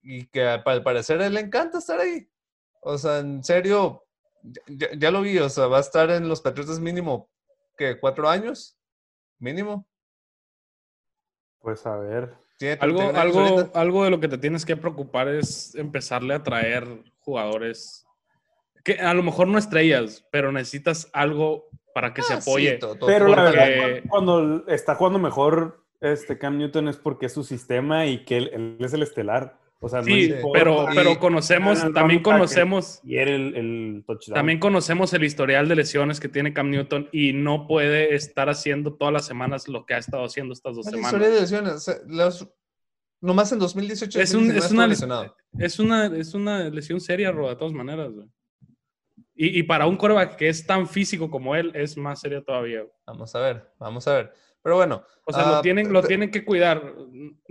y 0.00 0.26
que 0.28 0.42
al 0.42 0.62
parecer 0.62 1.20
él 1.20 1.34
le 1.34 1.40
encanta 1.40 1.78
estar 1.78 1.98
ahí. 1.98 2.30
O 2.80 2.96
sea, 2.96 3.18
en 3.18 3.42
serio, 3.42 4.04
ya, 4.68 4.88
ya 4.96 5.10
lo 5.10 5.22
vi, 5.22 5.38
o 5.38 5.48
sea, 5.48 5.66
va 5.66 5.78
a 5.78 5.80
estar 5.80 6.08
en 6.10 6.28
los 6.28 6.40
Patriotas 6.40 6.78
mínimo, 6.78 7.28
¿qué? 7.76 7.98
¿Cuatro 7.98 8.28
años? 8.28 8.75
Mínimo. 9.38 9.86
Pues 11.60 11.84
a 11.86 11.96
ver. 11.96 12.34
Algo, 12.80 12.98
31 12.98 13.08
años 13.08 13.16
algo, 13.18 13.40
ahorita. 13.40 13.80
algo 13.80 14.04
de 14.04 14.10
lo 14.10 14.20
que 14.20 14.28
te 14.28 14.38
tienes 14.38 14.64
que 14.64 14.76
preocupar 14.76 15.28
es 15.28 15.74
empezarle 15.74 16.34
a 16.34 16.42
traer 16.42 16.86
jugadores 17.18 18.06
que 18.82 18.94
a 19.00 19.12
lo 19.14 19.22
mejor 19.22 19.48
no 19.48 19.58
estrellas, 19.58 20.24
pero 20.30 20.52
necesitas 20.52 21.10
algo 21.12 21.68
para 21.92 22.14
que 22.14 22.22
se 22.22 22.34
Ah, 22.34 22.40
sí, 22.40 22.50
apoye. 22.50 22.78
to- 22.78 22.96
to- 22.96 23.06
Pero 23.06 23.26
la 23.28 23.42
verdad, 23.42 24.02
cuando 24.08 24.64
está 24.68 24.94
jugando 24.94 25.18
mejor 25.18 25.84
este 26.00 26.38
Cam 26.38 26.56
Newton 26.56 26.88
es 26.88 26.96
porque 26.96 27.26
es 27.26 27.32
su 27.32 27.42
sistema 27.42 28.06
y 28.06 28.24
que 28.24 28.36
él, 28.36 28.50
él 28.52 28.76
es 28.80 28.92
el 28.94 29.02
estelar. 29.02 29.58
O 29.78 29.88
sea, 29.90 30.00
no 30.00 30.06
Sí, 30.06 30.24
importa 30.32 30.58
pero, 30.58 30.86
pero 30.94 31.18
conocemos, 31.18 31.92
también 31.92 32.22
conocemos, 32.22 33.00
Y 33.04 33.16
era 33.18 33.30
el, 33.30 33.54
el 33.56 34.04
touchdown. 34.06 34.34
también 34.34 34.58
conocemos 34.58 35.12
el 35.12 35.22
historial 35.22 35.68
de 35.68 35.76
lesiones 35.76 36.18
que 36.18 36.28
tiene 36.28 36.54
Cam 36.54 36.70
Newton 36.70 37.08
y 37.12 37.34
no 37.34 37.66
puede 37.66 38.14
estar 38.14 38.48
haciendo 38.48 38.94
todas 38.94 39.12
las 39.12 39.26
semanas 39.26 39.68
lo 39.68 39.84
que 39.84 39.94
ha 39.94 39.98
estado 39.98 40.24
haciendo 40.24 40.54
estas 40.54 40.76
dos 40.76 40.86
semanas. 40.86 41.06
historia 41.12 41.28
de 41.28 41.40
lesiones. 41.42 41.72
o 41.74 41.78
sea, 41.80 41.94
los- 42.06 42.48
nomás 43.20 43.52
en 43.52 43.58
2018 43.58 44.18
Es 44.18 44.32
un- 44.34 44.48
2019 44.48 44.64
es 44.66 44.72
una- 44.72 44.86
lesionado. 44.86 45.36
Es 45.58 45.78
una, 45.78 46.06
es 46.18 46.34
una 46.34 46.70
lesión 46.70 47.00
seria, 47.00 47.30
Ro, 47.30 47.48
de 47.48 47.56
todas 47.56 47.72
maneras. 47.74 48.12
güey. 48.12 48.26
Y, 49.34 49.58
y 49.58 49.62
para 49.64 49.86
un 49.86 49.96
coreback 49.98 50.36
que 50.36 50.48
es 50.48 50.66
tan 50.66 50.88
físico 50.88 51.30
como 51.30 51.54
él, 51.54 51.70
es 51.74 51.98
más 51.98 52.20
seria 52.20 52.42
todavía. 52.42 52.80
güey. 52.80 52.92
Vamos 53.06 53.34
a 53.34 53.40
ver, 53.40 53.70
vamos 53.78 54.08
a 54.08 54.14
ver. 54.14 54.32
Pero 54.62 54.76
bueno. 54.76 55.02
O 55.26 55.32
sea, 55.32 55.42
ah, 55.46 55.52
lo, 55.56 55.60
tienen, 55.60 55.92
lo 55.92 56.02
tienen 56.02 56.30
que 56.30 56.44
cuidar. 56.44 56.82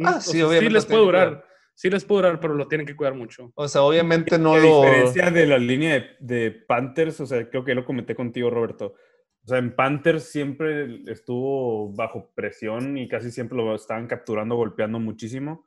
Ah, 0.04 0.16
O 0.18 0.22
sí, 0.22 0.38
sea, 0.38 0.48
obviamente 0.48 0.74
les 0.74 0.84
lo 0.86 0.90
puede 0.90 1.02
durar. 1.04 1.46
Sí 1.78 1.90
les 1.90 2.06
puede 2.06 2.24
durar, 2.24 2.40
pero 2.40 2.54
lo 2.56 2.68
tienen 2.68 2.88
que 2.88 2.96
cuidar 2.96 3.14
mucho. 3.16 3.52
O 3.54 3.68
sea, 3.68 3.82
obviamente 3.84 4.40
no 4.40 4.54
a 4.54 4.58
lo. 4.60 4.82
diferencia 4.82 5.30
de 5.30 5.46
la 5.46 5.58
línea 5.58 5.94
de, 5.96 6.16
de 6.20 6.52
Panthers, 6.52 7.20
o 7.20 7.26
sea, 7.26 7.50
creo 7.50 7.66
que 7.66 7.76
lo 7.76 7.86
comenté 7.86 8.16
contigo, 8.16 8.50
Roberto. 8.50 8.96
O 9.44 9.48
sea, 9.48 9.58
en 9.60 9.76
Panthers 9.76 10.24
siempre 10.24 11.02
estuvo 11.12 11.94
bajo 11.94 12.32
presión 12.34 12.98
y 12.98 13.08
casi 13.08 13.30
siempre 13.30 13.58
lo 13.58 13.76
estaban 13.76 14.08
capturando, 14.08 14.56
golpeando 14.56 15.00
muchísimo. 15.00 15.66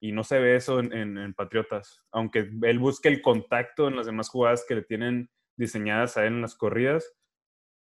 Y 0.00 0.12
no 0.12 0.24
se 0.24 0.38
ve 0.38 0.56
eso 0.56 0.80
en, 0.80 0.92
en- 0.92 1.18
en 1.18 1.34
Patriotas. 1.34 2.00
Aunque 2.12 2.48
él 2.62 2.78
busque 2.78 3.08
el 3.08 3.20
contacto 3.20 3.88
en 3.88 3.96
las 3.96 4.06
demás 4.06 4.28
jugadas 4.30 4.64
que 4.66 4.76
le 4.76 4.82
tienen 4.82 5.28
diseñadas 5.56 6.16
a 6.16 6.22
él 6.24 6.34
en 6.34 6.40
las 6.42 6.54
corridas. 6.56 7.12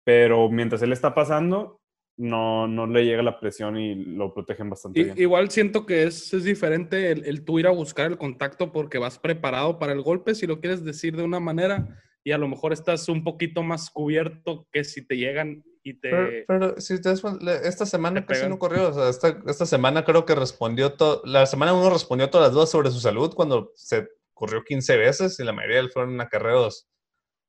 Pero 0.05 0.49
mientras 0.51 0.83
él 0.83 0.93
está 0.93 1.15
pasando, 1.15 1.81
no, 2.17 2.67
no 2.67 2.87
le 2.87 3.05
llega 3.05 3.23
la 3.23 3.39
presión 3.39 3.77
y 3.79 3.95
lo 3.95 4.33
protegen 4.33 4.71
bastante 4.71 5.01
I- 5.01 5.05
bien. 5.05 5.19
igual 5.19 5.51
siento 5.51 5.85
que 5.85 6.05
es, 6.05 6.33
es 6.33 6.45
diferente 6.45 7.11
el, 7.11 7.25
el 7.25 7.45
tú 7.45 7.59
ir 7.59 7.67
a 7.67 7.71
buscar 7.71 8.11
el 8.11 8.19
contacto 8.19 8.73
porque 8.73 8.99
vas 8.99 9.19
preparado 9.19 9.79
para 9.79 9.93
el 9.93 10.03
golpe, 10.03 10.35
si 10.35 10.47
lo 10.47 10.61
quieres 10.61 10.85
decir 10.85 11.17
de 11.17 11.23
una 11.23 11.41
manera, 11.41 11.87
y 12.25 12.33
a 12.33 12.39
lo 12.39 12.49
mejor 12.49 12.73
estás 12.73 13.09
un 13.09 13.23
poquito 13.23 13.63
más 13.63 13.89
cubierto 13.91 14.67
que 14.73 14.83
si 14.83 15.07
te 15.07 15.17
llegan 15.17 15.63
y 15.85 15.95
te... 15.95 16.11
Pero, 16.11 16.45
pero 16.49 16.81
si 16.81 17.01
te 17.01 17.13
esta 17.13 17.87
semana 17.87 18.21
te 18.21 18.27
casi 18.27 18.41
pegan. 18.41 18.51
no 18.51 18.59
corrió. 18.59 18.89
O 18.89 18.93
sea, 18.93 19.09
esta, 19.09 19.41
esta 19.47 19.65
semana 19.65 20.05
creo 20.05 20.27
que 20.27 20.35
respondió 20.35 20.95
todo. 20.95 21.23
La 21.25 21.47
semana 21.47 21.73
uno 21.73 21.89
respondió 21.89 22.29
todas 22.29 22.49
las 22.49 22.55
dudas 22.55 22.71
sobre 22.71 22.91
su 22.91 22.99
salud 22.99 23.33
cuando 23.33 23.71
se 23.77 24.09
corrió 24.35 24.65
15 24.65 24.97
veces 24.97 25.39
y 25.39 25.45
la 25.45 25.53
mayoría 25.53 25.89
fueron 25.89 26.21
acarreos 26.21 26.89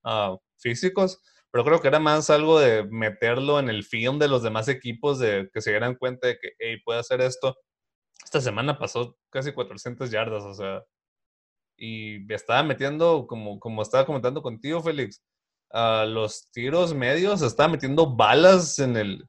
ah, 0.04 0.38
físicos. 0.60 1.24
Pero 1.58 1.66
creo 1.66 1.82
que 1.82 1.88
era 1.88 1.98
más 1.98 2.30
algo 2.30 2.60
de 2.60 2.84
meterlo 2.84 3.58
en 3.58 3.68
el 3.68 3.84
film 3.84 4.20
de 4.20 4.28
los 4.28 4.44
demás 4.44 4.68
equipos, 4.68 5.18
de 5.18 5.50
que 5.52 5.60
se 5.60 5.72
dieran 5.72 5.96
cuenta 5.96 6.28
de 6.28 6.38
que, 6.38 6.52
hey, 6.60 6.78
puede 6.86 7.00
hacer 7.00 7.20
esto. 7.20 7.58
Esta 8.24 8.40
semana 8.42 8.78
pasó 8.78 9.18
casi 9.32 9.54
400 9.54 10.12
yardas, 10.12 10.44
o 10.44 10.54
sea, 10.54 10.84
y 11.76 12.32
estaba 12.32 12.62
metiendo, 12.62 13.26
como, 13.26 13.60
como 13.60 13.82
estaba 13.82 14.06
comentando 14.06 14.44
contigo, 14.44 14.84
Félix, 14.84 15.24
a 15.72 16.06
los 16.06 16.52
tiros 16.52 16.94
medios, 16.94 17.42
estaba 17.42 17.70
metiendo 17.70 18.16
balas 18.16 18.78
en 18.78 18.96
el. 18.96 19.28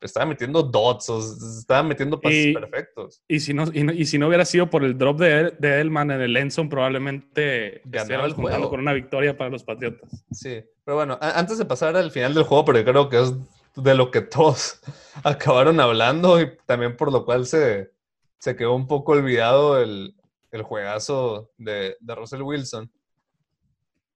Estaba 0.00 0.26
metiendo 0.26 0.62
dots, 0.62 1.08
o 1.08 1.18
estaba 1.58 1.82
metiendo 1.82 2.20
pases 2.20 2.46
Y- 2.48 2.52
perfectos. 2.52 3.22
Y 3.26 3.40
si, 3.40 3.54
no, 3.54 3.64
y, 3.72 4.04
si 4.04 4.18
no 4.18 4.28
hubiera 4.28 4.44
sido 4.44 4.68
por 4.68 4.84
el 4.84 4.96
drop 4.98 5.18
de, 5.20 5.52
de 5.58 5.68
Edelman 5.68 6.10
en 6.10 6.20
el 6.20 6.36
Enson, 6.36 6.68
probablemente 6.68 7.80
Ganaba 7.86 8.26
el 8.26 8.34
juego. 8.34 8.68
con 8.68 8.80
una 8.80 8.92
victoria 8.92 9.36
para 9.36 9.48
los 9.50 9.64
Patriotas. 9.64 10.24
Sí, 10.30 10.62
pero 10.84 10.96
bueno, 10.96 11.18
a- 11.20 11.38
antes 11.38 11.56
de 11.58 11.64
pasar 11.64 11.96
al 11.96 12.10
final 12.10 12.34
del 12.34 12.44
juego, 12.44 12.64
porque 12.66 12.84
creo 12.84 13.08
que 13.08 13.22
es 13.22 13.32
de 13.74 13.94
lo 13.94 14.10
que 14.10 14.20
todos 14.20 14.80
acabaron 15.24 15.80
hablando 15.80 16.40
y 16.40 16.50
también 16.66 16.96
por 16.96 17.10
lo 17.10 17.24
cual 17.24 17.46
se, 17.46 17.90
se 18.38 18.54
quedó 18.54 18.74
un 18.74 18.86
poco 18.86 19.12
olvidado 19.12 19.80
el, 19.80 20.14
el 20.50 20.62
juegazo 20.62 21.50
de, 21.56 21.96
de 22.00 22.14
Russell 22.14 22.42
Wilson. 22.42 22.90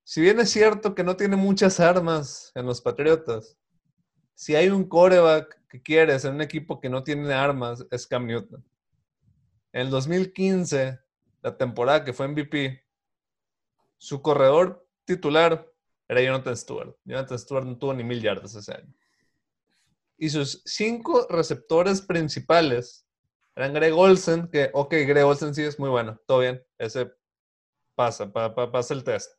Si 0.04 0.20
bien 0.20 0.40
es 0.40 0.50
cierto 0.50 0.94
que 0.94 1.04
no 1.04 1.16
tiene 1.16 1.36
muchas 1.36 1.78
armas 1.80 2.52
en 2.54 2.66
los 2.66 2.80
Patriotas, 2.80 3.56
si 4.34 4.56
hay 4.56 4.68
un 4.68 4.84
coreback 4.84 5.59
que 5.70 5.80
quieres 5.80 6.24
en 6.24 6.34
un 6.34 6.40
equipo 6.42 6.80
que 6.80 6.88
no 6.90 7.02
tiene 7.04 7.32
armas, 7.32 7.86
es 7.90 8.06
Cam 8.06 8.26
Newton. 8.26 8.62
En 9.72 9.82
el 9.82 9.90
2015, 9.90 10.98
la 11.42 11.56
temporada 11.56 12.04
que 12.04 12.12
fue 12.12 12.26
MVP, 12.28 12.84
su 13.96 14.20
corredor 14.20 14.86
titular 15.04 15.66
era 16.08 16.20
Jonathan 16.22 16.56
Stewart. 16.56 16.96
Jonathan 17.04 17.38
Stewart 17.38 17.64
no 17.64 17.78
tuvo 17.78 17.94
ni 17.94 18.02
mil 18.02 18.20
yardas 18.20 18.54
ese 18.56 18.74
año. 18.74 18.92
Y 20.18 20.28
sus 20.28 20.62
cinco 20.66 21.26
receptores 21.30 22.02
principales 22.02 23.06
eran 23.54 23.72
Greg 23.72 23.94
Olsen, 23.94 24.48
que, 24.48 24.70
ok, 24.72 24.90
Greg 24.90 25.24
Olsen 25.24 25.54
sí 25.54 25.62
es 25.62 25.78
muy 25.78 25.88
bueno, 25.88 26.20
todo 26.26 26.40
bien, 26.40 26.62
ese 26.78 27.12
pasa, 27.94 28.30
pa- 28.32 28.54
pa- 28.54 28.70
pasa 28.72 28.92
el 28.94 29.04
test. 29.04 29.32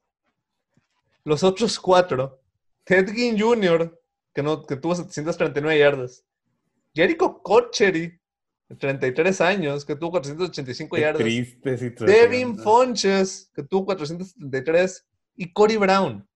Los 1.23 1.43
otros 1.43 1.79
cuatro, 1.79 2.41
Ted 2.83 3.09
Ginn 3.11 3.39
Jr., 3.39 4.00
que, 4.33 4.43
no, 4.43 4.65
que 4.65 4.75
tuvo 4.75 4.95
739 4.95 5.79
yardas. 5.79 6.25
Jericho 6.93 7.41
Cochery, 7.41 8.19
de 8.69 8.75
33 8.75 9.41
años, 9.41 9.85
que 9.85 9.95
tuvo 9.95 10.11
485 10.11 10.95
Qué 10.95 11.01
yardas. 11.01 11.21
triste 11.23 11.77
situación. 11.77 12.07
Devin 12.19 12.57
Fonches, 12.57 13.51
que 13.55 13.63
tuvo 13.63 13.85
473, 13.85 15.07
y 15.35 15.51
Cory 15.53 15.77
Brown. 15.77 16.27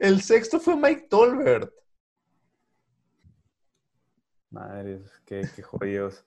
El 0.00 0.22
sexto 0.22 0.58
fue 0.60 0.76
Mike 0.76 1.06
Tolbert. 1.10 1.70
Madre, 4.50 5.00
qué, 5.26 5.42
qué 5.54 5.62
jodidos. 5.62 6.24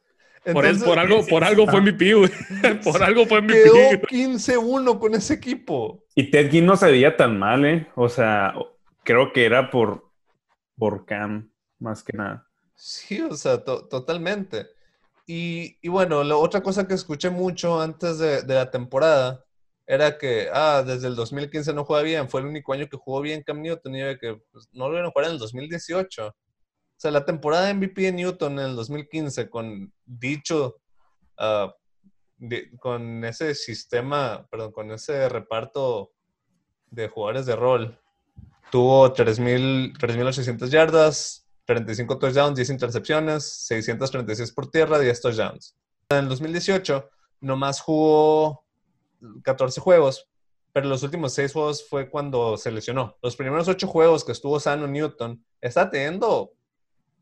Por, 0.53 0.65
es- 0.65 0.71
Entonces, 0.71 0.83
por 0.87 0.99
algo, 0.99 1.25
por 1.27 1.43
algo 1.43 1.67
fue 1.67 1.81
MVP, 1.81 2.13
güey. 2.13 2.29
Por 2.83 3.03
algo 3.03 3.25
fue 3.25 3.41
MVP. 3.41 3.63
quedó 3.63 3.73
güey. 3.73 4.01
15-1 4.01 4.99
con 4.99 5.13
ese 5.15 5.33
equipo. 5.33 6.05
Y 6.15 6.31
Ted 6.31 6.49
Ginn 6.49 6.65
no 6.65 6.77
se 6.77 6.89
veía 6.89 7.17
tan 7.17 7.37
mal, 7.37 7.65
¿eh? 7.65 7.87
O 7.95 8.07
sea, 8.07 8.53
creo 9.09 9.33
que 9.33 9.43
era 9.43 9.71
por, 9.71 10.11
por 10.77 11.03
Cam, 11.03 11.51
más 11.79 12.03
que 12.03 12.15
nada. 12.15 12.47
Sí, 12.75 13.19
o 13.21 13.33
sea, 13.35 13.63
to- 13.63 13.87
totalmente. 13.87 14.67
Y, 15.25 15.77
y 15.81 15.89
bueno, 15.89 16.23
la 16.23 16.35
otra 16.35 16.61
cosa 16.61 16.87
que 16.87 16.93
escuché 16.93 17.31
mucho 17.31 17.81
antes 17.81 18.19
de, 18.19 18.43
la 18.45 18.69
temporada 18.69 19.43
era 19.87 20.19
que, 20.19 20.47
ah, 20.53 20.83
desde 20.85 21.07
el 21.07 21.15
2015 21.15 21.73
no 21.73 21.85
juega 21.85 22.03
bien, 22.03 22.29
fue 22.29 22.41
el 22.41 22.45
único 22.45 22.71
año 22.71 22.87
que 22.87 22.97
jugó 22.97 23.21
bien 23.21 23.41
Cam 23.41 23.63
Newton 23.63 23.95
y 23.95 24.17
que 24.19 24.39
pues, 24.51 24.69
no 24.73 24.85
lo 24.85 24.91
vieron 24.91 25.09
jugar 25.09 25.25
en 25.25 25.33
el 25.33 25.39
2018. 25.39 26.27
O 26.27 26.33
sea, 26.95 27.09
la 27.09 27.25
temporada 27.25 27.65
de 27.65 27.73
MVP 27.73 28.03
de 28.03 28.11
Newton 28.11 28.59
en 28.59 28.65
el 28.67 28.75
2015 28.75 29.49
con 29.49 29.91
dicho, 30.05 30.75
di- 32.37 32.77
con 32.77 33.25
ese 33.25 33.55
sistema, 33.55 34.47
perdón, 34.51 34.71
con 34.71 34.91
ese 34.91 35.27
reparto 35.29 36.11
de 36.91 37.07
jugadores 37.07 37.47
de 37.47 37.55
rol, 37.55 37.99
tuvo 38.71 39.11
3,000 39.13 39.93
3.800 39.93 40.69
yardas, 40.69 41.45
35 41.65 42.17
touchdowns, 42.17 42.55
10 42.55 42.69
intercepciones, 42.69 43.43
636 43.67 44.51
por 44.51 44.69
tierra, 44.69 44.99
10 44.99 45.21
touchdowns. 45.21 45.75
En 46.09 46.19
el 46.19 46.29
2018 46.29 47.09
nomás 47.41 47.81
jugó 47.81 48.65
14 49.43 49.79
juegos, 49.81 50.27
pero 50.73 50.87
los 50.87 51.03
últimos 51.03 51.33
6 51.33 51.53
juegos 51.53 51.87
fue 51.87 52.09
cuando 52.09 52.57
se 52.57 52.71
lesionó. 52.71 53.15
Los 53.21 53.35
primeros 53.35 53.67
8 53.67 53.87
juegos 53.87 54.23
que 54.23 54.31
estuvo 54.31 54.59
sano 54.59 54.87
Newton, 54.87 55.43
está 55.61 55.89
teniendo 55.89 56.53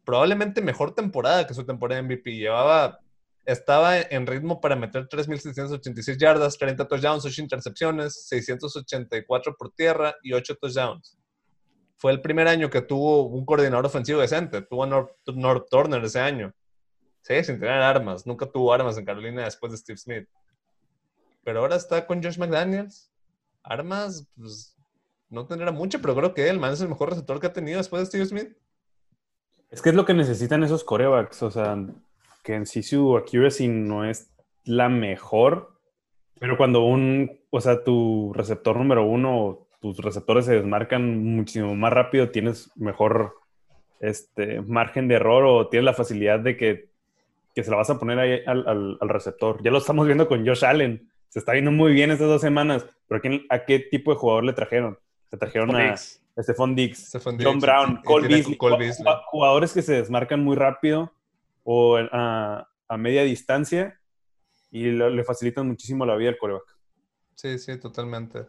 probablemente 0.05 0.61
mejor 0.61 0.93
temporada 0.95 1.45
que 1.45 1.53
su 1.53 1.65
temporada 1.65 2.01
MVP. 2.01 2.31
Llevaba, 2.37 2.99
estaba 3.45 3.99
en 3.99 4.25
ritmo 4.25 4.61
para 4.61 4.75
meter 4.75 5.09
3.786 5.09 6.17
yardas, 6.17 6.57
30 6.57 6.87
touchdowns, 6.87 7.25
8 7.25 7.41
intercepciones, 7.41 8.27
684 8.27 9.55
por 9.57 9.73
tierra 9.73 10.15
y 10.23 10.31
8 10.31 10.55
touchdowns 10.55 11.17
fue 11.97 12.11
el 12.11 12.21
primer 12.21 12.47
año 12.47 12.69
que 12.69 12.81
tuvo 12.81 13.23
un 13.23 13.45
coordinador 13.45 13.85
ofensivo 13.85 14.21
decente. 14.21 14.61
Tuvo 14.61 14.83
a 14.83 14.87
North, 14.87 15.11
North 15.33 15.67
Turner 15.69 16.03
ese 16.03 16.19
año. 16.19 16.53
Sí, 17.21 17.43
sin 17.43 17.59
tener 17.59 17.81
armas. 17.81 18.25
Nunca 18.25 18.45
tuvo 18.45 18.71
armas 18.71 18.97
en 18.97 19.05
Carolina 19.05 19.43
después 19.43 19.71
de 19.71 19.77
Steve 19.77 19.97
Smith. 19.97 20.29
Pero 21.43 21.59
ahora 21.59 21.75
está 21.75 22.05
con 22.05 22.23
Josh 22.23 22.37
McDaniels. 22.37 23.11
armas, 23.63 24.27
pues 24.37 24.77
no 25.29 25.45
tendrá 25.45 25.71
mucho, 25.71 25.99
pero 26.01 26.15
creo 26.15 26.33
que 26.33 26.47
el 26.47 26.59
man 26.59 26.73
es 26.73 26.81
el 26.81 26.87
mejor 26.87 27.09
receptor 27.09 27.39
que 27.39 27.47
ha 27.47 27.53
tenido 27.53 27.79
después 27.79 28.01
de 28.01 28.05
Steve 28.05 28.25
Smith. 28.25 28.57
Es 29.69 29.81
que 29.81 29.89
es 29.89 29.95
lo 29.95 30.05
que 30.05 30.13
necesitan 30.13 30.63
esos 30.63 30.83
corebacks, 30.83 31.43
o 31.43 31.51
sea, 31.51 31.77
que 32.43 32.53
en 32.53 32.65
sí 32.65 32.81
su 32.83 33.17
accuracy 33.17 33.67
no 33.67 34.05
es 34.05 34.29
la 34.63 34.87
mejor, 34.87 35.77
pero 36.39 36.55
cuando 36.55 36.85
un, 36.85 37.41
o 37.49 37.59
sea, 37.59 37.83
tu 37.83 38.31
receptor 38.33 38.77
número 38.77 39.05
uno, 39.05 39.66
tus 39.79 39.97
receptores 39.99 40.45
se 40.45 40.53
desmarcan 40.53 41.23
muchísimo 41.23 41.75
más 41.75 41.93
rápido, 41.93 42.29
tienes 42.29 42.71
mejor 42.75 43.35
este, 43.99 44.61
margen 44.61 45.07
de 45.07 45.15
error 45.15 45.43
o 45.45 45.67
tienes 45.69 45.85
la 45.85 45.93
facilidad 45.93 46.39
de 46.39 46.57
que, 46.57 46.89
que 47.53 47.63
se 47.63 47.71
la 47.71 47.77
vas 47.77 47.89
a 47.89 47.99
poner 47.99 48.19
ahí 48.19 48.41
al, 48.45 48.97
al, 48.99 49.09
receptor. 49.09 49.61
Ya 49.63 49.71
lo 49.71 49.77
estamos 49.77 50.05
viendo 50.05 50.27
con 50.27 50.45
Josh 50.45 50.65
Allen. 50.65 51.09
Se 51.29 51.39
está 51.39 51.53
viendo 51.53 51.71
muy 51.71 51.93
bien 51.93 52.11
estas 52.11 52.27
dos 52.27 52.41
semanas, 52.41 52.85
pero 53.07 53.21
¿a 53.49 53.65
qué 53.65 53.79
tipo 53.79 54.11
de 54.11 54.17
jugador 54.17 54.43
le 54.43 54.53
trajeron? 54.53 54.97
Se 55.29 55.37
trajeron 55.37 55.75
a 55.75 55.95
Stephon 55.97 56.75
Diggs, 56.75 57.17
John 57.41 57.59
Brown, 57.59 58.01
Cole 58.03 58.27
Beasley, 58.27 58.57
jugadores 59.25 59.73
que 59.73 59.81
se 59.81 59.93
desmarcan 59.93 60.43
muy 60.43 60.55
rápido 60.55 61.11
o 61.63 61.97
a, 61.97 62.67
a 62.87 62.97
media 62.97 63.23
distancia 63.23 63.99
y 64.71 64.91
le 64.91 65.23
facilitan 65.23 65.67
muchísimo 65.67 66.05
la 66.05 66.15
vida 66.15 66.29
al 66.29 66.37
coreback. 66.37 66.77
Sí, 67.35 67.59
sí, 67.59 67.77
totalmente. 67.77 68.45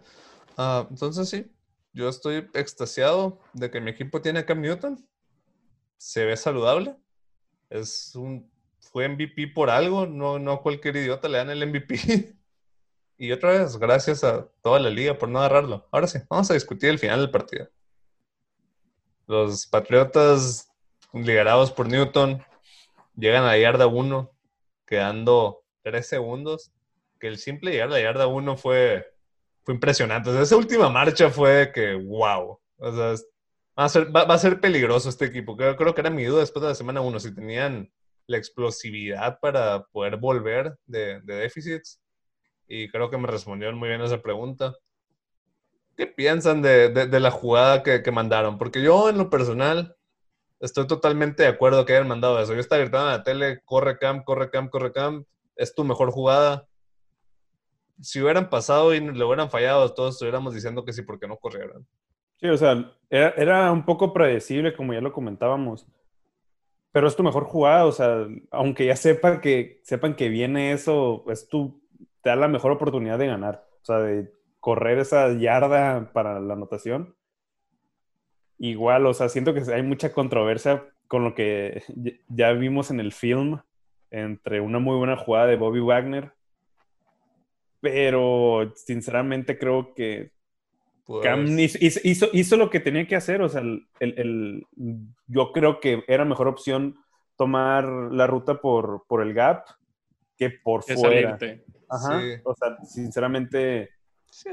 Ah, 0.58 0.88
entonces 0.90 1.28
sí, 1.30 1.50
yo 1.92 2.08
estoy 2.08 2.50
extasiado 2.52 3.40
de 3.52 3.70
que 3.70 3.80
mi 3.80 3.92
equipo 3.92 4.20
tiene 4.20 4.40
a 4.40 4.46
Cam 4.46 4.60
Newton. 4.60 5.08
Se 5.98 6.24
ve 6.24 6.36
saludable. 6.36 6.96
Es 7.70 8.14
un, 8.16 8.50
fue 8.80 9.08
MVP 9.08 9.48
por 9.54 9.70
algo, 9.70 10.06
no, 10.06 10.40
no 10.40 10.60
cualquier 10.60 10.96
idiota 10.96 11.28
le 11.28 11.38
dan 11.38 11.50
el 11.50 11.64
MVP. 11.64 12.36
y 13.18 13.30
otra 13.30 13.52
vez, 13.52 13.76
gracias 13.78 14.24
a 14.24 14.48
toda 14.60 14.80
la 14.80 14.90
liga 14.90 15.16
por 15.16 15.28
no 15.28 15.38
agarrarlo. 15.38 15.86
Ahora 15.92 16.08
sí, 16.08 16.18
vamos 16.28 16.50
a 16.50 16.54
discutir 16.54 16.90
el 16.90 16.98
final 16.98 17.20
del 17.20 17.30
partido. 17.30 17.68
Los 19.28 19.66
Patriotas, 19.68 20.72
liderados 21.12 21.70
por 21.70 21.86
Newton, 21.86 22.42
llegan 23.14 23.44
a 23.44 23.48
la 23.48 23.58
yarda 23.58 23.86
1, 23.86 24.32
quedando 24.86 25.62
3 25.82 26.04
segundos. 26.04 26.72
Que 27.20 27.28
el 27.28 27.38
simple 27.38 27.70
llegar 27.70 27.88
a 27.88 27.92
la 27.92 28.00
yarda 28.00 28.26
1 28.26 28.56
fue, 28.56 29.06
fue 29.68 29.74
impresionante. 29.74 30.30
esa 30.40 30.56
última 30.56 30.88
marcha 30.88 31.28
fue 31.28 31.70
que, 31.74 31.92
wow. 31.92 32.58
O 32.78 32.90
sea, 32.90 33.22
va 33.78 33.84
a 33.84 33.88
ser, 33.90 34.16
va, 34.16 34.22
a 34.22 34.38
ser 34.38 34.62
peligroso 34.62 35.10
este 35.10 35.26
equipo. 35.26 35.58
Creo, 35.58 35.76
creo, 35.76 35.94
que 35.94 36.00
era 36.00 36.08
mi 36.08 36.24
duda 36.24 36.40
después 36.40 36.62
de 36.62 36.70
la 36.70 36.74
semana 36.74 37.02
1, 37.02 37.20
si 37.20 37.34
tenían 37.34 37.92
la 38.26 38.38
explosividad 38.38 39.38
para 39.40 39.84
poder 39.88 40.16
volver 40.16 40.78
de, 40.86 41.20
de 41.20 41.34
déficits. 41.34 42.00
Y 42.66 42.88
creo 42.88 43.10
que 43.10 43.18
me 43.18 43.26
respondieron 43.26 43.78
muy 43.78 43.90
bien 43.90 44.00
a 44.00 44.06
esa 44.06 44.22
pregunta. 44.22 44.74
¿Qué 45.98 46.06
piensan 46.06 46.62
de, 46.62 46.88
de, 46.88 47.20
la 47.20 47.30
jugada 47.30 47.82
que, 47.82 48.02
que, 48.02 48.10
mandaron? 48.10 48.56
Porque 48.56 48.82
yo, 48.82 49.10
en 49.10 49.18
lo 49.18 49.28
personal, 49.28 49.96
estoy 50.60 50.86
totalmente 50.86 51.42
de 51.42 51.50
acuerdo 51.50 51.84
que 51.84 51.92
hayan 51.92 52.08
mandado 52.08 52.40
eso. 52.40 52.54
Yo 52.54 52.60
estaba 52.60 52.80
gritando 52.80 53.08
en 53.10 53.18
la 53.18 53.22
tele, 53.22 53.60
corre 53.66 53.98
Cam, 53.98 54.24
corre 54.24 54.48
Cam, 54.48 54.70
corre 54.70 54.92
Cam, 54.92 55.26
es 55.56 55.74
tu 55.74 55.84
mejor 55.84 56.10
jugada. 56.10 56.67
Si 58.00 58.20
hubieran 58.20 58.50
pasado 58.50 58.94
y 58.94 59.00
le 59.00 59.24
hubieran 59.24 59.50
fallado, 59.50 59.92
todos 59.92 60.14
estuviéramos 60.14 60.54
diciendo 60.54 60.84
que 60.84 60.92
sí, 60.92 61.02
porque 61.02 61.26
no 61.26 61.36
corrieron. 61.36 61.86
Sí, 62.40 62.48
o 62.48 62.56
sea, 62.56 62.92
era, 63.10 63.30
era, 63.30 63.72
un 63.72 63.84
poco 63.84 64.12
predecible, 64.12 64.74
como 64.74 64.92
ya 64.92 65.00
lo 65.00 65.12
comentábamos. 65.12 65.86
Pero 66.92 67.08
es 67.08 67.16
tu 67.16 67.22
mejor 67.22 67.44
jugada, 67.44 67.84
o 67.86 67.92
sea, 67.92 68.26
aunque 68.50 68.86
ya 68.86 68.96
sepa 68.96 69.40
que, 69.40 69.80
sepan 69.84 70.14
que 70.14 70.28
viene 70.28 70.72
eso, 70.72 71.24
es 71.28 71.48
tu, 71.48 71.82
te 72.22 72.30
da 72.30 72.36
la 72.36 72.48
mejor 72.48 72.72
oportunidad 72.72 73.18
de 73.18 73.26
ganar. 73.26 73.66
O 73.82 73.84
sea, 73.84 73.98
de 73.98 74.32
correr 74.60 74.98
esa 74.98 75.32
yarda 75.32 76.12
para 76.12 76.40
la 76.40 76.54
anotación. 76.54 77.16
Igual, 78.58 79.06
o 79.06 79.14
sea, 79.14 79.28
siento 79.28 79.54
que 79.54 79.62
hay 79.72 79.82
mucha 79.82 80.12
controversia 80.12 80.84
con 81.06 81.24
lo 81.24 81.34
que 81.34 81.82
ya 82.28 82.52
vimos 82.52 82.90
en 82.90 83.00
el 83.00 83.12
film 83.12 83.60
entre 84.10 84.60
una 84.60 84.78
muy 84.78 84.96
buena 84.96 85.16
jugada 85.16 85.46
de 85.46 85.56
Bobby 85.56 85.80
Wagner, 85.80 86.32
pero 87.80 88.72
sinceramente 88.76 89.58
creo 89.58 89.94
que 89.94 90.32
Cam 91.22 91.46
pues 91.46 91.78
hizo, 91.80 92.28
hizo, 92.32 92.56
lo 92.58 92.68
que 92.68 92.80
tenía 92.80 93.06
que 93.06 93.16
hacer, 93.16 93.40
o 93.40 93.48
sea, 93.48 93.62
el, 94.00 94.66
yo 95.26 95.52
creo 95.52 95.80
que 95.80 96.04
era 96.06 96.26
mejor 96.26 96.48
opción 96.48 96.98
tomar 97.36 97.86
la 97.86 98.26
ruta 98.26 98.60
por, 98.60 99.04
por 99.08 99.22
el 99.22 99.32
gap 99.32 99.64
que 100.36 100.50
por 100.50 100.82
fuera. 100.82 101.38
Ajá, 101.88 102.20
o 102.44 102.54
sea, 102.54 102.76
sinceramente 102.84 103.90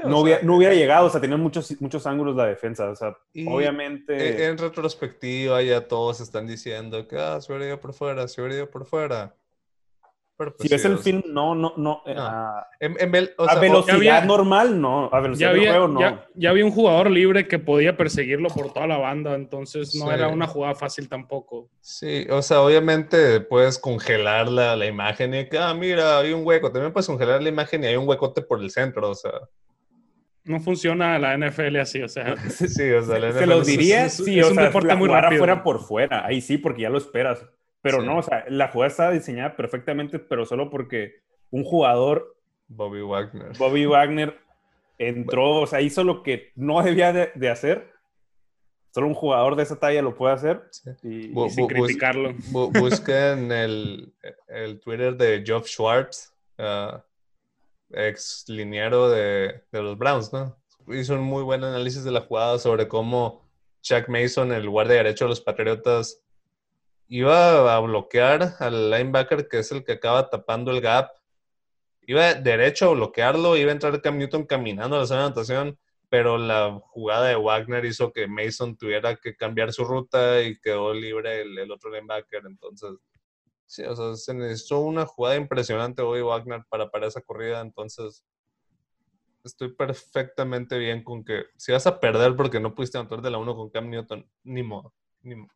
no, 0.04 0.20
hubiera, 0.20 0.42
no, 0.42 0.56
hubiera, 0.56 0.74
llegado, 0.74 1.06
o 1.06 1.10
sea, 1.10 1.20
tenía 1.20 1.36
muchos, 1.36 1.78
muchos 1.80 2.06
ángulos 2.06 2.34
la 2.34 2.46
defensa, 2.46 2.88
o 2.88 2.96
sea, 2.96 3.16
obviamente... 3.46 4.46
En, 4.46 4.56
retrospectiva 4.56 5.62
ya 5.62 5.86
todos 5.86 6.20
están 6.20 6.46
diciendo 6.46 7.06
que, 7.06 7.16
ah, 7.16 7.40
se 7.40 7.52
hubiera 7.52 7.66
ido 7.66 7.80
por 7.80 7.92
fuera, 7.92 8.26
se 8.26 8.40
hubiera 8.40 8.56
ido 8.56 8.70
por 8.70 8.86
fuera. 8.86 9.34
Pues 10.36 10.52
si 10.60 10.68
ves 10.68 10.84
el 10.84 10.98
film, 10.98 11.22
no, 11.28 11.54
no, 11.54 11.72
no. 11.78 12.02
A, 12.06 12.68
velocidad 13.58 14.24
normal, 14.24 14.78
no. 14.78 15.08
A 15.10 15.20
velocidad 15.20 15.54
ya 15.54 15.56
había, 15.56 15.88
no. 15.88 16.00
Ya, 16.34 16.50
había 16.50 16.64
un 16.64 16.72
jugador 16.72 17.10
libre 17.10 17.48
que 17.48 17.58
podía 17.58 17.96
perseguirlo 17.96 18.50
por 18.50 18.70
toda 18.70 18.86
la 18.86 18.98
banda, 18.98 19.34
entonces 19.34 19.94
no 19.94 20.12
era 20.12 20.28
una 20.28 20.46
jugada 20.46 20.74
fácil 20.74 21.08
tampoco. 21.08 21.70
Sí, 21.80 22.26
o 22.28 22.42
sea, 22.42 22.60
obviamente 22.60 23.40
puedes 23.40 23.78
congelar 23.78 24.48
la, 24.48 24.76
la 24.76 24.86
imagen 24.86 25.32
y 25.34 25.48
que, 25.48 25.58
ah, 25.58 25.72
mira, 25.72 26.18
hay 26.18 26.34
un 26.34 26.46
hueco. 26.46 26.70
También 26.70 26.92
puedes 26.92 27.06
congelar 27.06 27.42
la 27.42 27.48
imagen 27.48 27.84
y 27.84 27.86
hay 27.86 27.96
un 27.96 28.06
huecote 28.06 28.42
por 28.42 28.60
el 28.60 28.70
centro, 28.70 29.10
o 29.10 29.14
sea. 29.14 29.32
No 30.44 30.60
funciona 30.60 31.18
la 31.18 31.36
NFL 31.36 31.76
así, 31.76 32.02
o 32.02 32.08
sea. 32.08 32.36
sí, 32.50 32.90
o 32.90 33.02
sea, 33.02 33.18
la 33.18 33.30
NFL 33.30 33.38
Se 33.38 33.46
lo 33.46 33.60
diría, 33.62 34.08
sí, 34.10 34.38
es 34.38 34.50
un 34.50 34.56
deporte 34.56 34.94
muy 34.94 35.08
rápido. 35.08 35.38
fuera 35.38 35.62
por 35.62 35.80
fuera, 35.80 36.26
ahí 36.26 36.42
sí, 36.42 36.58
porque 36.58 36.82
ya 36.82 36.90
lo 36.90 36.98
esperas. 36.98 37.42
Pero 37.82 38.02
no, 38.02 38.18
o 38.18 38.22
sea, 38.22 38.44
la 38.48 38.68
jugada 38.68 38.88
estaba 38.88 39.10
diseñada 39.12 39.56
perfectamente, 39.56 40.18
pero 40.18 40.44
solo 40.44 40.70
porque 40.70 41.20
un 41.50 41.64
jugador. 41.64 42.36
Bobby 42.68 43.02
Wagner. 43.02 43.56
Bobby 43.58 43.86
Wagner 43.86 44.38
entró, 44.98 45.60
o 45.60 45.66
sea, 45.66 45.80
hizo 45.80 46.04
lo 46.04 46.22
que 46.22 46.52
no 46.56 46.82
debía 46.82 47.12
de, 47.12 47.48
hacer. 47.48 47.92
Solo 48.92 49.08
un 49.08 49.14
jugador 49.14 49.56
de 49.56 49.62
esa 49.62 49.78
talla 49.78 50.02
lo 50.02 50.16
puede 50.16 50.34
hacer. 50.34 50.62
Y, 51.02 51.32
sin 51.50 51.66
criticarlo. 51.66 52.34
busquen 52.50 53.52
el, 53.52 54.12
el, 54.48 54.80
Twitter 54.80 55.16
de 55.16 55.42
Geoff 55.44 55.66
Schwartz, 55.68 56.32
uh, 56.58 56.98
ex 57.90 58.46
liniero 58.48 59.10
de, 59.10 59.62
de 59.70 59.82
los 59.82 59.98
Browns, 59.98 60.32
¿no? 60.32 60.56
Hizo 60.88 61.14
un 61.14 61.22
muy 61.22 61.42
buen 61.42 61.62
análisis 61.62 62.04
de 62.04 62.12
la 62.12 62.20
jugada 62.22 62.58
sobre 62.58 62.88
cómo 62.88 63.42
Chuck 63.82 64.08
Mason, 64.08 64.52
el 64.52 64.68
guardia 64.68 64.96
derecho 64.96 65.26
de 65.26 65.30
los 65.30 65.40
Patriotas, 65.40 66.22
iba 67.08 67.74
a 67.74 67.80
bloquear 67.80 68.54
al 68.58 68.90
linebacker, 68.90 69.48
que 69.48 69.58
es 69.58 69.72
el 69.72 69.84
que 69.84 69.92
acaba 69.92 70.28
tapando 70.30 70.70
el 70.70 70.80
gap. 70.80 71.10
Iba 72.02 72.34
derecho 72.34 72.90
a 72.90 72.94
bloquearlo, 72.94 73.56
iba 73.56 73.70
a 73.70 73.74
entrar 73.74 74.00
Cam 74.00 74.18
Newton 74.18 74.46
caminando 74.46 74.96
a 74.96 75.00
la 75.00 75.06
zona 75.06 75.20
de 75.20 75.26
anotación, 75.26 75.78
pero 76.08 76.38
la 76.38 76.78
jugada 76.80 77.28
de 77.28 77.36
Wagner 77.36 77.84
hizo 77.84 78.12
que 78.12 78.28
Mason 78.28 78.76
tuviera 78.76 79.16
que 79.16 79.36
cambiar 79.36 79.72
su 79.72 79.84
ruta 79.84 80.42
y 80.42 80.58
quedó 80.60 80.94
libre 80.94 81.42
el, 81.42 81.70
otro 81.70 81.90
linebacker. 81.90 82.42
Entonces, 82.46 82.92
sí, 83.66 83.82
o 83.82 83.96
sea, 83.96 84.14
se 84.14 84.34
necesitó 84.34 84.80
una 84.80 85.04
jugada 85.04 85.36
impresionante 85.36 86.02
hoy 86.02 86.22
Wagner 86.22 86.62
para 86.68 86.90
parar 86.90 87.08
esa 87.08 87.22
corrida. 87.22 87.60
Entonces, 87.60 88.24
estoy 89.44 89.72
perfectamente 89.74 90.78
bien 90.78 91.02
con 91.02 91.24
que 91.24 91.46
si 91.56 91.72
vas 91.72 91.86
a 91.86 91.98
perder 91.98 92.36
porque 92.36 92.60
no 92.60 92.74
pudiste 92.74 92.98
anotar 92.98 93.22
de 93.22 93.30
la 93.30 93.38
1 93.38 93.56
con 93.56 93.70
Cam 93.70 93.90
Newton, 93.90 94.28
ni 94.44 94.62
modo, 94.62 94.94
ni 95.22 95.34
modo. 95.34 95.55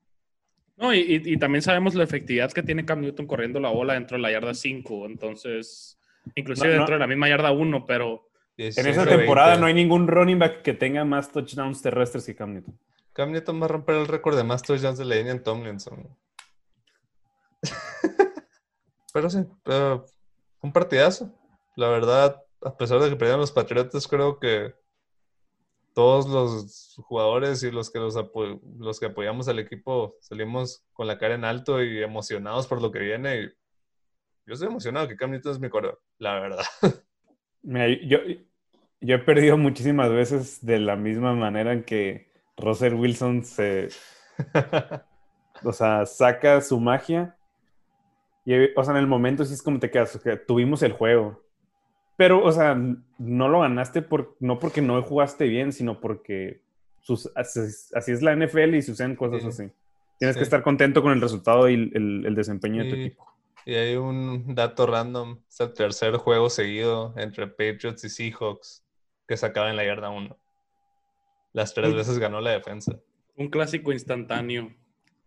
No, 0.81 0.95
y, 0.95 1.37
también 1.37 1.61
sabemos 1.61 1.95
la 1.95 2.05
efectividad 2.05 2.51
que 2.53 2.63
tiene 2.63 2.87
Cam 2.87 3.03
Newton 3.03 3.27
corriendo 3.27 3.61
la 3.61 3.69
bola 3.69 3.95
dentro 3.95 4.17
de 4.17 4.23
la 4.23 4.33
yarda 4.33 4.55
5, 4.55 5.05
entonces, 5.07 5.99
inclusive 6.35 6.71
dentro 6.71 6.95
de 6.95 6.99
la 6.99 7.07
misma 7.07 7.29
yarda 7.29 7.53
1, 7.53 7.85
pero... 7.87 8.27
En 8.57 8.87
esa 8.87 9.07
temporada 9.07 9.57
no 9.57 9.67
hay 9.67 9.75
ningún 9.75 10.07
running 10.07 10.39
back 10.39 10.63
que 10.63 10.75
tenga 10.75 11.05
más 11.05 11.31
touchdowns 11.31 11.83
terrestres 11.83 12.25
que 12.25 12.35
Cam 12.35 12.55
Newton. 12.55 12.79
Cam 13.13 13.31
Newton 13.31 13.61
va 13.61 13.67
a 13.67 13.69
romper 13.69 13.97
el 13.97 14.09
récord 14.09 14.37
de 14.37 14.45
más 14.45 14.63
touchdowns 14.63 14.99
de 14.99 15.05
la 15.05 15.17
línea 15.17 15.33
en 15.33 15.43
Tomlinson. 15.43 16.17
pero 19.13 19.29
sí, 19.29 19.39
un 20.63 20.73
partidazo. 20.73 21.31
La 21.77 21.89
verdad, 21.89 22.43
a 22.63 22.77
pesar 22.77 23.01
de 23.01 23.11
que 23.11 23.17
perdieron 23.17 23.41
los 23.41 23.53
Patriotas, 23.53 24.09
creo 24.09 24.39
que 24.39 24.75
todos 26.01 26.27
los 26.31 26.95
jugadores 27.05 27.63
y 27.63 27.71
los 27.71 27.91
que, 27.91 27.99
los, 27.99 28.15
los 28.79 28.99
que 28.99 29.05
apoyamos 29.05 29.49
al 29.49 29.59
equipo 29.59 30.17
salimos 30.23 30.83
con 30.95 31.07
la 31.07 31.19
cara 31.19 31.35
en 31.35 31.45
alto 31.45 31.85
y 31.85 32.03
emocionados 32.03 32.67
por 32.67 32.81
lo 32.81 32.91
que 32.91 33.01
viene. 33.01 33.53
yo 34.47 34.55
estoy 34.55 34.69
emocionado 34.69 35.07
que 35.09 35.17
Cam 35.19 35.31
Newton 35.31 35.53
es 35.53 35.61
mi 35.61 35.69
coro, 35.69 36.01
la 36.17 36.41
verdad. 36.41 36.65
yo, 37.63 38.19
yo 39.03 39.15
he 39.15 39.19
perdido 39.19 39.59
muchísimas 39.59 40.09
veces 40.09 40.65
de 40.65 40.79
la 40.79 40.97
misma 40.97 41.35
manera 41.35 41.75
en 41.75 41.85
que 41.85 42.33
Russell 42.57 42.95
Wilson 42.95 43.45
se... 43.45 43.91
o 45.63 45.73
sea, 45.75 46.07
saca 46.07 46.63
su 46.63 46.81
magia. 46.81 47.37
Y, 48.47 48.55
o 48.75 48.83
sea, 48.83 48.95
en 48.95 49.01
el 49.01 49.07
momento 49.07 49.45
sí 49.45 49.53
es 49.53 49.63
como 49.63 49.79
te 49.79 49.91
quedas, 49.91 50.19
tuvimos 50.47 50.83
el 50.83 50.93
juego 50.93 51.45
Pero, 52.21 52.45
o 52.45 52.53
sea, 52.53 52.79
no 53.17 53.49
lo 53.49 53.61
ganaste 53.61 54.03
por, 54.03 54.37
no 54.41 54.59
porque 54.59 54.83
no 54.83 55.01
jugaste 55.03 55.47
bien, 55.47 55.73
sino 55.73 56.03
porque 56.03 56.61
sus, 57.01 57.33
así, 57.35 57.61
así 57.95 58.13
es 58.13 58.21
la 58.21 58.37
NFL 58.37 58.75
y 58.75 58.83
suceden 58.83 59.17
cosas 59.17 59.41
Sí. 59.41 59.49
así. 59.49 59.73
Tienes 60.19 60.35
Sí. 60.37 60.41
que 60.41 60.45
estar 60.45 60.63
contento 60.63 61.01
con 61.01 61.13
el 61.13 61.21
resultado 61.23 61.67
y 61.71 61.91
el, 61.95 62.35
desempeño 62.35 62.85
de 62.85 62.91
tu 62.91 62.97
equipo. 62.97 63.27
Y 63.65 63.73
hay 63.75 63.97
un 63.97 64.55
dato 64.55 64.87
random. 64.87 65.39
Es 65.49 65.61
el 65.61 65.73
tercer 65.73 66.17
juego 66.19 66.51
seguido 66.51 67.15
entre 67.17 67.47
Patriots 67.47 68.05
y 68.05 68.11
Seahawks 68.11 68.85
que 69.27 69.39
se 69.39 69.47
acaba 69.47 69.71
en 69.71 69.77
la 69.77 69.85
yarda 69.87 70.11
1. 70.11 70.37
Las 71.55 71.73
tres 71.73 71.95
veces 71.95 72.19
ganó 72.19 72.43
la 72.43 72.51
defensa. 72.51 73.01
Un 73.35 73.49
clásico 73.49 73.93
instantáneo. 73.93 74.71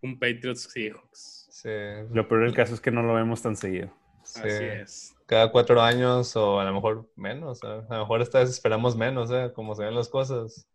Un 0.03 0.19
Patriots 0.19 0.69
Seahawks. 0.71 1.47
Sí, 1.49 1.69
Lo 2.11 2.27
peor 2.27 2.43
del 2.43 2.53
caso 2.53 2.75
es 2.75 2.79
que 2.81 2.91
no 2.91 3.01
lo 3.01 3.15
vemos 3.15 3.41
tan 3.41 3.55
seguido. 3.55 3.91
sí. 4.21 4.41
Así 4.43 4.63
es. 4.63 5.15
Cada 5.25 5.51
cuatro 5.51 5.81
años 5.81 6.35
o 6.35 6.59
a 6.59 6.65
lo 6.65 6.73
mejor 6.73 7.09
menos. 7.15 7.63
¿eh? 7.63 7.81
A 7.89 7.93
lo 7.95 7.99
mejor 8.01 8.21
esta 8.21 8.39
vez 8.39 8.49
esperamos 8.49 8.95
menos, 8.95 9.31
¿eh? 9.31 9.51
Como 9.55 9.73
se 9.75 9.83
ven 9.83 9.95
las 9.95 10.09
cosas. 10.09 10.67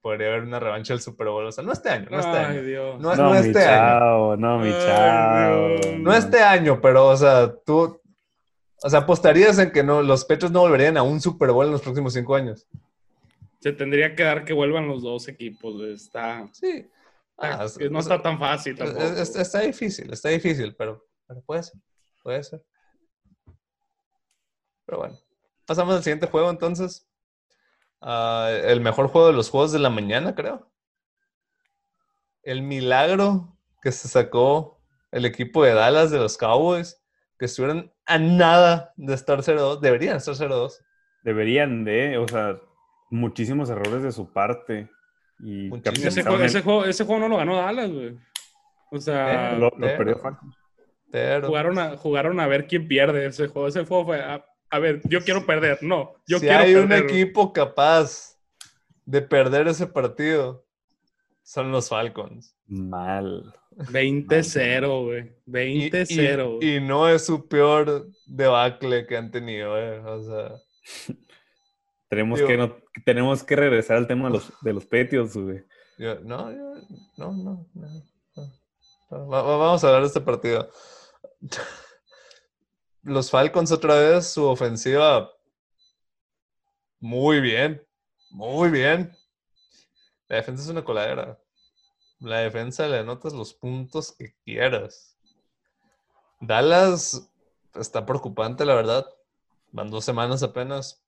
Podría 0.00 0.28
haber 0.28 0.42
una 0.42 0.58
revancha 0.60 0.94
del 0.94 1.02
Super 1.02 1.26
Bowl. 1.28 1.44
O 1.46 1.52
sea, 1.52 1.64
no 1.64 1.72
este 1.72 1.90
año, 1.90 2.06
no 2.10 2.18
este 2.18 2.30
Ay, 2.30 2.44
año. 2.46 2.62
Dios. 2.62 3.00
No, 3.00 3.14
No, 3.14 3.22
no 3.24 3.30
mi 3.32 3.36
este 3.38 3.64
año. 3.64 3.98
chao, 3.98 4.36
no, 4.36 4.58
mi 4.58 4.68
Ay, 4.68 4.86
chao. 4.86 5.98
No 5.98 6.14
este 6.14 6.40
año, 6.40 6.80
pero, 6.80 7.08
o 7.08 7.16
sea, 7.16 7.52
tú. 7.66 8.00
O 8.82 8.88
sea, 8.88 9.00
apostarías 9.00 9.58
en 9.58 9.72
que 9.72 9.82
no, 9.82 10.02
los 10.02 10.24
Patriots 10.24 10.52
no 10.52 10.60
volverían 10.60 10.96
a 10.96 11.02
un 11.02 11.20
Super 11.20 11.50
Bowl 11.50 11.66
en 11.66 11.72
los 11.72 11.82
próximos 11.82 12.12
cinco 12.14 12.36
años. 12.36 12.66
Se 13.58 13.72
tendría 13.72 14.14
que 14.14 14.22
dar 14.22 14.44
que 14.44 14.52
vuelvan 14.52 14.86
los 14.86 15.02
dos 15.02 15.26
equipos. 15.28 15.82
Está, 15.82 16.48
Sí. 16.52 16.88
Ah, 17.36 17.64
está- 17.64 17.84
es- 17.84 17.90
no 17.90 17.98
está 17.98 18.22
tan 18.22 18.38
fácil 18.38 18.72
es- 18.74 18.78
tampoco. 18.78 19.02
es- 19.04 19.36
está 19.36 19.60
difícil, 19.60 20.12
está 20.12 20.28
difícil, 20.28 20.74
pero, 20.76 21.04
pero 21.26 21.40
puede 21.42 21.64
ser. 21.64 21.80
Puede 22.22 22.42
ser. 22.44 22.62
Pero 24.88 25.00
bueno. 25.00 25.18
Pasamos 25.66 25.94
al 25.94 26.02
siguiente 26.02 26.28
juego 26.28 26.48
entonces. 26.48 27.06
Ah, 28.00 28.50
el 28.64 28.80
mejor 28.80 29.08
juego 29.08 29.26
de 29.26 29.34
los 29.34 29.50
juegos 29.50 29.70
de 29.70 29.78
la 29.78 29.90
mañana, 29.90 30.34
creo. 30.34 30.70
El 32.42 32.62
milagro 32.62 33.54
que 33.82 33.92
se 33.92 34.08
sacó 34.08 34.80
el 35.12 35.26
equipo 35.26 35.62
de 35.62 35.74
Dallas 35.74 36.10
de 36.10 36.18
los 36.18 36.38
Cowboys, 36.38 37.02
que 37.38 37.44
estuvieron 37.44 37.92
a 38.06 38.18
nada 38.18 38.94
de 38.96 39.12
estar 39.12 39.40
0-2. 39.40 39.80
Deberían 39.80 40.16
estar 40.16 40.34
0-2. 40.34 40.78
Deberían 41.22 41.84
de, 41.84 42.16
o 42.16 42.26
sea, 42.26 42.58
muchísimos 43.10 43.68
errores 43.68 44.02
de 44.02 44.12
su 44.12 44.32
parte. 44.32 44.88
Y 45.40 45.70
ese, 45.84 46.22
juego, 46.22 46.42
ese, 46.42 46.62
juego, 46.62 46.84
ese 46.86 47.04
juego 47.04 47.20
no 47.20 47.28
lo 47.28 47.36
ganó 47.36 47.56
Dallas, 47.56 47.90
güey. 47.90 48.18
O 48.90 48.98
sea, 48.98 49.52
Eh, 49.52 49.58
lo, 49.58 49.70
perdió 49.70 50.16
Falcons. 50.16 50.56
Pero 51.10 51.48
jugaron, 51.48 51.78
a, 51.78 51.96
jugaron 51.98 52.40
a 52.40 52.46
ver 52.46 52.66
quién 52.66 52.88
pierde 52.88 53.26
ese 53.26 53.48
juego. 53.48 53.68
Ese 53.68 53.84
juego 53.84 54.06
fue, 54.06 54.22
a, 54.70 54.78
ver, 54.78 55.00
yo 55.04 55.20
quiero 55.22 55.44
perder. 55.46 55.78
No, 55.82 56.14
yo 56.26 56.38
si 56.38 56.46
quiero 56.46 56.62
hay 56.64 56.74
un 56.74 56.88
perder. 56.88 57.10
equipo 57.10 57.52
capaz 57.52 58.36
de 59.04 59.22
perder 59.22 59.68
ese 59.68 59.86
partido, 59.86 60.64
son 61.42 61.72
los 61.72 61.88
Falcons. 61.88 62.54
Mal. 62.66 63.54
20-0, 63.76 65.04
güey. 65.04 65.32
Y, 65.46 65.90
20-0. 65.90 66.58
y- 66.60 66.76
y 66.76 66.80
no 66.80 67.08
es 67.08 67.24
su 67.24 67.46
peor 67.48 68.08
debacle 68.26 69.06
que 69.06 69.16
han 69.16 69.30
tenido, 69.30 69.78
eh. 69.78 70.00
O 70.00 70.22
sea, 70.22 70.52
Tenemos, 72.08 72.38
Digo- 72.38 72.48
que 72.48 72.56
no- 72.56 72.76
tenemos 73.04 73.44
que 73.44 73.54
regresar 73.56 73.98
al 73.98 74.06
tema 74.06 74.28
de 74.28 74.34
los, 74.34 74.52
de 74.62 74.72
los 74.72 74.84
Patriots, 74.86 75.36
güey. 75.36 75.62
yo- 75.98 76.20
no, 76.20 76.50
yo- 76.50 76.74
no, 77.18 77.32
no, 77.32 77.68
no, 77.74 77.88
no. 78.34 79.30
Va- 79.30 79.42
va- 79.42 79.56
vamos 79.56 79.82
a 79.84 79.86
hablar 79.86 80.02
de 80.02 80.08
este 80.08 80.20
partido. 80.20 80.70
Los 83.08 83.30
Falcons 83.30 83.72
otra 83.72 83.94
vez, 83.94 84.26
su 84.26 84.44
ofensiva 84.44 85.32
muy 87.00 87.40
bien, 87.40 87.82
muy 88.30 88.68
bien. 88.68 89.16
La 90.28 90.36
defensa 90.36 90.62
es 90.62 90.68
una 90.68 90.84
coladera. 90.84 91.40
La 92.20 92.40
defensa 92.40 92.86
le 92.86 92.98
anotas 92.98 93.32
los 93.32 93.54
puntos 93.54 94.12
que 94.12 94.34
quieras. 94.44 95.16
Dallas 96.38 97.32
está 97.74 98.04
preocupante, 98.04 98.66
la 98.66 98.74
verdad. 98.74 99.06
Van 99.72 99.90
dos 99.90 100.04
semanas 100.04 100.42
apenas. 100.42 101.02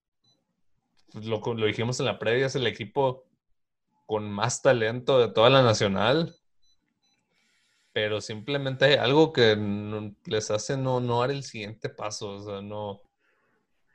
Lo, 1.12 1.42
lo 1.52 1.66
dijimos 1.66 2.00
en 2.00 2.06
la 2.06 2.18
previa, 2.18 2.46
es 2.46 2.56
el 2.56 2.66
equipo 2.66 3.26
con 4.06 4.30
más 4.30 4.62
talento 4.62 5.18
de 5.18 5.28
toda 5.28 5.50
la 5.50 5.62
nacional. 5.62 6.34
Pero 7.92 8.20
simplemente 8.20 8.84
hay 8.84 8.94
algo 8.94 9.32
que 9.32 9.56
no- 9.56 10.14
les 10.26 10.50
hace 10.50 10.76
no, 10.76 11.00
no 11.00 11.20
dar 11.20 11.30
el 11.30 11.42
siguiente 11.42 11.88
paso. 11.88 12.30
O 12.36 12.40
sea, 12.40 12.60
no. 12.62 13.00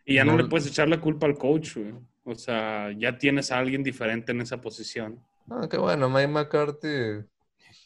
Y 0.05 0.15
ya 0.15 0.25
no, 0.25 0.33
no- 0.33 0.39
le 0.43 0.49
puedes 0.49 0.67
echar 0.67 0.89
la 0.89 0.99
culpa 0.99 1.25
al 1.27 1.37
coach, 1.37 1.77
güey. 1.77 1.93
O 2.25 2.35
sea, 2.35 2.91
ya 2.97 3.17
tienes 3.17 3.51
a 3.51 3.59
alguien 3.59 3.83
diferente 3.83 4.31
en 4.31 4.41
esa 4.41 4.59
posición. 4.59 5.19
Ah, 5.49 5.67
qué 5.69 5.77
bueno, 5.77 6.09
Mike 6.09 6.27
McCarthy. 6.27 7.23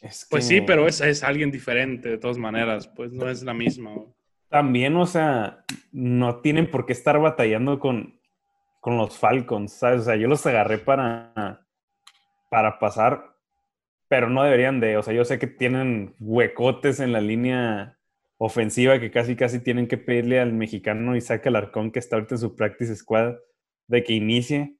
Es 0.00 0.26
Pues 0.30 0.46
sí, 0.46 0.62
pero 0.62 0.88
es, 0.88 1.00
es 1.02 1.22
alguien 1.22 1.50
diferente 1.50 2.08
de 2.08 2.18
todas 2.18 2.38
maneras. 2.38 2.88
Pues 2.88 3.12
no 3.12 3.28
es 3.28 3.42
la 3.42 3.52
misma. 3.54 3.92
güey. 3.92 4.06
También, 4.48 4.96
o 4.96 5.06
sea, 5.06 5.64
no 5.92 6.40
tienen 6.40 6.70
por 6.70 6.86
qué 6.86 6.92
estar 6.94 7.20
batallando 7.20 7.78
con, 7.78 8.18
con 8.80 8.96
los 8.96 9.16
Falcons, 9.16 9.72
¿sabes? 9.74 10.00
O 10.00 10.04
sea, 10.04 10.16
yo 10.16 10.26
los 10.26 10.44
agarré 10.46 10.78
para, 10.78 11.66
para 12.50 12.78
pasar, 12.78 13.29
pero 14.10 14.28
no 14.28 14.42
deberían 14.42 14.80
de. 14.80 14.96
O 14.96 15.04
sea, 15.04 15.14
yo 15.14 15.24
sé 15.24 15.38
que 15.38 15.46
tienen 15.46 16.16
huecotes 16.18 16.98
en 16.98 17.12
la 17.12 17.20
línea 17.20 17.96
ofensiva 18.38 18.98
que 18.98 19.12
casi, 19.12 19.36
casi 19.36 19.60
tienen 19.60 19.86
que 19.86 19.98
pedirle 19.98 20.40
al 20.40 20.52
mexicano 20.52 21.14
Isaac 21.14 21.46
Alarcón, 21.46 21.92
que 21.92 22.00
está 22.00 22.16
ahorita 22.16 22.34
en 22.34 22.40
su 22.40 22.56
practice 22.56 22.96
squad, 22.96 23.36
de 23.86 24.02
que 24.02 24.14
inicie. 24.14 24.76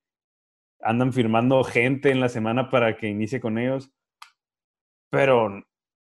Andan 0.81 1.13
firmando 1.13 1.63
gente 1.63 2.11
en 2.11 2.19
la 2.19 2.29
semana 2.29 2.71
para 2.71 2.97
que 2.97 3.07
inicie 3.07 3.41
con 3.41 3.59
ellos. 3.59 3.93
Pero 5.11 5.63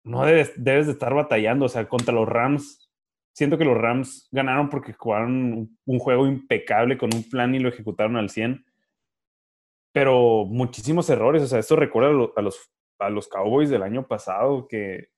no 0.04 0.26
debes, 0.26 0.52
de 0.64 0.80
estar 0.80 1.14
batallando. 1.14 1.66
O 1.66 1.70
sea, 1.70 1.88
contra 1.88 2.16
los 2.16 2.28
Rams, 2.28 2.90
siento 3.36 3.60
que 3.60 3.66
los 3.66 3.78
Rams 3.78 4.28
ganaron 4.32 4.70
porque 4.70 4.94
jugaron 4.94 5.78
un, 5.86 6.00
juego 6.00 6.26
impecable 6.26 6.98
con 6.98 7.14
un 7.14 7.30
plan 7.30 7.54
y 7.54 7.60
lo 7.60 7.70
ejecutaron 7.70 8.18
al 8.18 8.32
100. 8.32 8.66
Pero 9.92 10.46
muchísimos 10.46 11.08
errores. 11.12 11.44
O 11.44 11.48
sea, 11.48 11.60
esto 11.60 11.76
recuerda 11.76 12.10
a 12.36 12.42
los, 12.42 12.74
a 13.00 13.10
los 13.10 13.28
Cowboys 13.28 13.70
del 13.70 13.84
año 13.84 14.08
pasado 14.08 14.68
que 14.68 15.10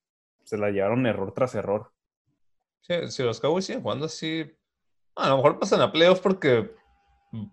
se 0.43 0.57
la 0.57 0.69
llevaron 0.69 1.05
error 1.05 1.33
tras 1.33 1.55
error. 1.55 1.91
Sí, 2.81 2.93
si 3.09 3.23
los 3.23 3.39
Cowboys 3.39 3.65
siguen 3.65 3.81
jugando 3.81 4.05
así, 4.05 4.45
a 5.15 5.29
lo 5.29 5.37
mejor 5.37 5.59
pasan 5.59 5.81
a 5.81 5.91
playoffs 5.91 6.21
porque 6.21 6.71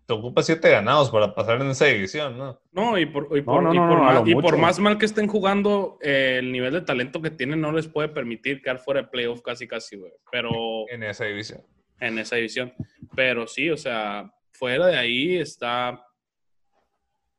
te 0.06 0.12
ocupa 0.12 0.42
siete 0.42 0.70
ganados 0.70 1.10
para 1.10 1.34
pasar 1.34 1.60
en 1.60 1.70
esa 1.70 1.86
división, 1.86 2.38
¿no? 2.38 2.60
No, 2.70 2.98
y 2.98 3.06
por, 3.06 3.36
y 3.36 3.42
por, 3.42 3.62
no, 3.62 3.74
y 3.74 3.78
por 3.78 3.98
no, 3.98 4.04
más, 4.04 4.14
lo 4.14 4.26
y 4.30 4.34
por 4.34 4.44
mucho. 4.44 4.58
más 4.58 4.78
mal 4.78 4.98
que 4.98 5.06
estén 5.06 5.26
jugando, 5.26 5.98
eh, 6.02 6.36
el 6.38 6.52
nivel 6.52 6.72
de 6.72 6.82
talento 6.82 7.20
que 7.20 7.30
tienen 7.30 7.60
no 7.60 7.72
les 7.72 7.88
puede 7.88 8.08
permitir 8.08 8.62
quedar 8.62 8.78
fuera 8.78 9.02
de 9.02 9.08
playoff 9.08 9.40
casi, 9.42 9.66
casi, 9.66 9.96
güey. 9.96 10.12
Pero 10.30 10.50
En 10.88 11.02
esa 11.02 11.24
división. 11.24 11.62
en 11.98 12.18
esa 12.18 12.36
división. 12.36 12.72
Pero 13.16 13.46
sí, 13.46 13.70
o 13.70 13.76
sea, 13.76 14.30
fuera 14.52 14.86
de 14.86 14.96
ahí 14.98 15.36
está, 15.36 16.06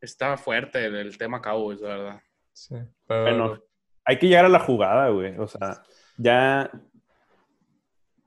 está 0.02 0.36
fuerte 0.38 0.86
el, 0.86 0.96
el 0.96 1.18
tema 1.18 1.42
Cowboys, 1.42 1.80
la 1.80 1.90
verdad. 1.90 2.22
Sí. 2.54 2.76
Pero 3.08 3.22
Bueno, 3.24 3.60
hay 4.06 4.20
que 4.20 4.28
llegar 4.28 4.46
a 4.46 4.50
la 4.50 4.60
jugada, 4.60 5.10
güey. 5.10 5.38
O 5.38 5.48
sea, 5.48 5.84
ya 6.18 6.72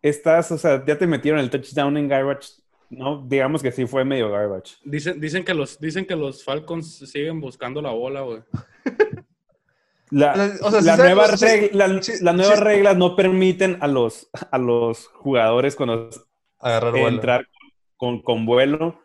estás, 0.03 0.51
o 0.53 0.59
sea, 0.59 0.85
ya 0.85 0.99
te 0.99 1.07
metieron 1.07 1.41
el 1.41 1.51
touchdown 1.51 1.97
en 1.97 2.09
garbage. 2.09 2.51
No, 2.89 3.25
digamos 3.27 3.63
que 3.63 3.73
sí 3.73 3.87
fue 3.87 4.05
medio 4.05 4.31
garbage. 4.31 4.77
Dicen, 4.85 5.21
dicen, 5.21 5.45
que 5.45 5.55
los, 5.55 5.79
dicen 5.81 6.07
que 6.07 6.15
los 6.17 6.45
Falcons 6.45 6.99
siguen 7.11 7.41
buscando 7.41 7.83
la 7.83 7.91
bola, 7.91 8.21
güey. 8.21 8.41
La, 10.11 10.37
La- 10.37 10.45
o 10.63 10.71
sea, 10.71 10.81
sí 10.81 10.87
la 10.87 10.97
sabe- 10.97 11.09
nueva 11.09 11.25
o 11.25 11.37
sea, 11.37 11.49
sí- 11.49 11.57
reg- 11.59 11.73
la- 11.73 12.03
sí- 12.03 12.13
las 12.25 12.35
nuevas 12.37 12.61
reglas 12.61 12.97
no 12.97 13.17
permiten 13.17 13.79
a 13.81 13.89
los, 13.89 14.31
a 14.53 14.59
los 14.59 15.09
jugadores 15.09 15.75
cuando 15.75 16.11
agarrar 16.61 16.93
vuelo. 16.93 17.09
entrar 17.09 17.49
con, 17.97 18.23
con 18.23 18.47
vuelo 18.47 19.01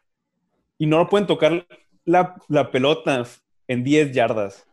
y 0.77 0.85
no 0.85 1.09
pueden 1.09 1.25
tocar 1.27 1.65
la, 2.05 2.35
la 2.49 2.69
pelota 2.71 3.23
en 3.67 3.83
10 3.83 4.11
yardas. 4.11 4.67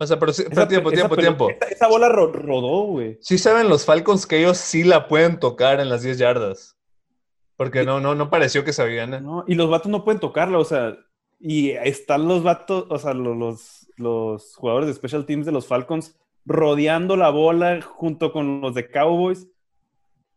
O 0.00 0.06
sea, 0.06 0.18
pero 0.18 0.32
sí, 0.32 0.44
pero 0.48 0.68
tiempo, 0.68 0.90
esa 0.90 1.08
tiempo, 1.08 1.16
pelota- 1.16 1.36
tiempo. 1.36 1.50
Esa, 1.50 1.74
esa 1.74 1.88
bola 1.88 2.08
ro- 2.08 2.32
rodó, 2.32 2.82
güey. 2.84 3.18
Sí 3.20 3.36
saben 3.38 3.68
los 3.68 3.84
Falcons 3.84 4.26
que 4.26 4.38
ellos 4.38 4.56
sí 4.58 4.84
la 4.84 5.08
pueden 5.08 5.40
tocar 5.40 5.80
en 5.80 5.88
las 5.88 6.02
10 6.02 6.18
yardas. 6.18 6.76
Porque 7.56 7.84
no, 7.84 7.98
no, 7.98 8.14
no 8.14 8.30
pareció 8.30 8.64
que 8.64 8.72
sabían. 8.72 9.14
¿eh? 9.14 9.20
No, 9.20 9.44
y 9.48 9.54
los 9.56 9.68
vatos 9.68 9.90
no 9.90 10.04
pueden 10.04 10.20
tocarla, 10.20 10.58
o 10.58 10.64
sea, 10.64 10.96
y 11.40 11.70
están 11.70 12.28
los 12.28 12.44
vatos, 12.44 12.86
o 12.88 12.98
sea, 12.98 13.12
lo- 13.14 13.34
los, 13.34 13.88
los, 13.96 14.54
jugadores 14.54 14.86
de 14.86 14.94
Special 14.94 15.26
Teams 15.26 15.46
de 15.46 15.52
los 15.52 15.66
Falcons 15.66 16.16
rodeando 16.44 17.16
la 17.16 17.30
bola 17.30 17.80
junto 17.82 18.32
con 18.32 18.60
los 18.60 18.74
de 18.74 18.88
Cowboys. 18.90 19.48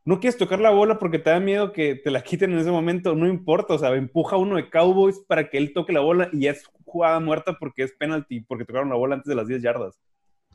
No 0.04 0.20
quieres 0.20 0.38
tocar 0.38 0.60
la 0.60 0.72
bola 0.72 0.98
porque 0.98 1.20
te 1.20 1.30
da 1.30 1.40
miedo 1.40 1.72
que 1.72 1.96
te 1.96 2.10
la 2.10 2.24
quiten 2.24 2.54
en 2.54 2.60
ese 2.60 2.72
momento, 2.72 3.16
no 3.16 3.28
importa, 3.28 3.76
o 3.76 3.78
sea, 3.78 3.94
empuja 3.94 4.36
uno 4.36 4.56
de 4.56 4.70
Cowboys 4.70 5.20
para 5.28 5.50
que 5.50 5.58
él 5.58 5.74
toque 5.74 5.94
la 5.94 6.00
bola 6.00 6.30
y 6.32 6.42
ya 6.42 6.52
es 6.52 6.64
jugada 6.86 7.20
muerta 7.20 7.58
porque 7.60 7.84
es 7.84 7.94
penalty, 7.94 8.42
porque 8.42 8.66
tocaron 8.66 8.90
la 8.90 8.96
bola 8.96 9.16
antes 9.16 9.30
de 9.30 9.36
las 9.36 9.48
10 9.48 9.62
yardas. 9.62 10.00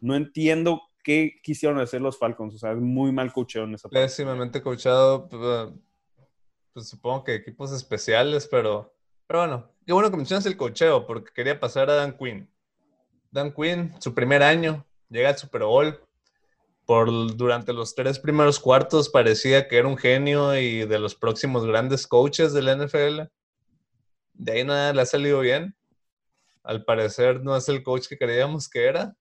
No 0.00 0.16
entiendo 0.16 0.82
qué 1.04 1.38
quisieron 1.42 1.78
hacer 1.78 2.00
los 2.00 2.18
Falcons, 2.18 2.54
o 2.56 2.58
sea, 2.58 2.72
es 2.72 2.78
muy 2.78 3.12
mal 3.12 3.32
coacheo 3.32 3.64
en 3.64 3.74
esa 3.74 3.88
parte. 3.88 4.04
Pésimamente 4.04 4.60
coachado. 4.60 5.28
pues 6.72 6.88
supongo 6.88 7.22
que 7.22 7.36
equipos 7.36 7.72
especiales, 7.72 8.48
pero, 8.50 8.92
pero 9.28 9.40
bueno, 9.40 9.70
qué 9.86 9.92
bueno 9.92 10.10
que 10.10 10.16
mencionas 10.16 10.46
el 10.46 10.56
cocheo, 10.56 11.06
porque 11.06 11.32
quería 11.32 11.60
pasar 11.60 11.88
a 11.88 11.94
Dan 11.94 12.18
Quinn. 12.18 12.50
Dan 13.30 13.52
Quinn, 13.52 13.94
su 14.00 14.12
primer 14.12 14.42
año, 14.42 14.84
llega 15.08 15.28
al 15.28 15.38
Super 15.38 15.62
Bowl. 15.62 16.00
Por, 16.86 17.36
durante 17.36 17.72
los 17.72 17.94
tres 17.94 18.18
primeros 18.18 18.60
cuartos 18.60 19.08
parecía 19.08 19.66
que 19.68 19.76
era 19.76 19.88
un 19.88 19.96
genio 19.98 20.56
y 20.56 20.86
de 20.86 20.98
los 20.98 21.14
próximos 21.16 21.66
grandes 21.66 22.06
coaches 22.06 22.52
de 22.52 22.62
la 22.62 22.76
NFL. 22.76 23.22
De 24.34 24.52
ahí 24.52 24.64
nada 24.64 24.92
le 24.92 25.02
ha 25.02 25.06
salido 25.06 25.40
bien. 25.40 25.76
Al 26.62 26.84
parecer 26.84 27.42
no 27.42 27.56
es 27.56 27.68
el 27.68 27.82
coach 27.82 28.06
que 28.06 28.16
creíamos 28.16 28.68
que 28.68 28.84
era. 28.86 29.16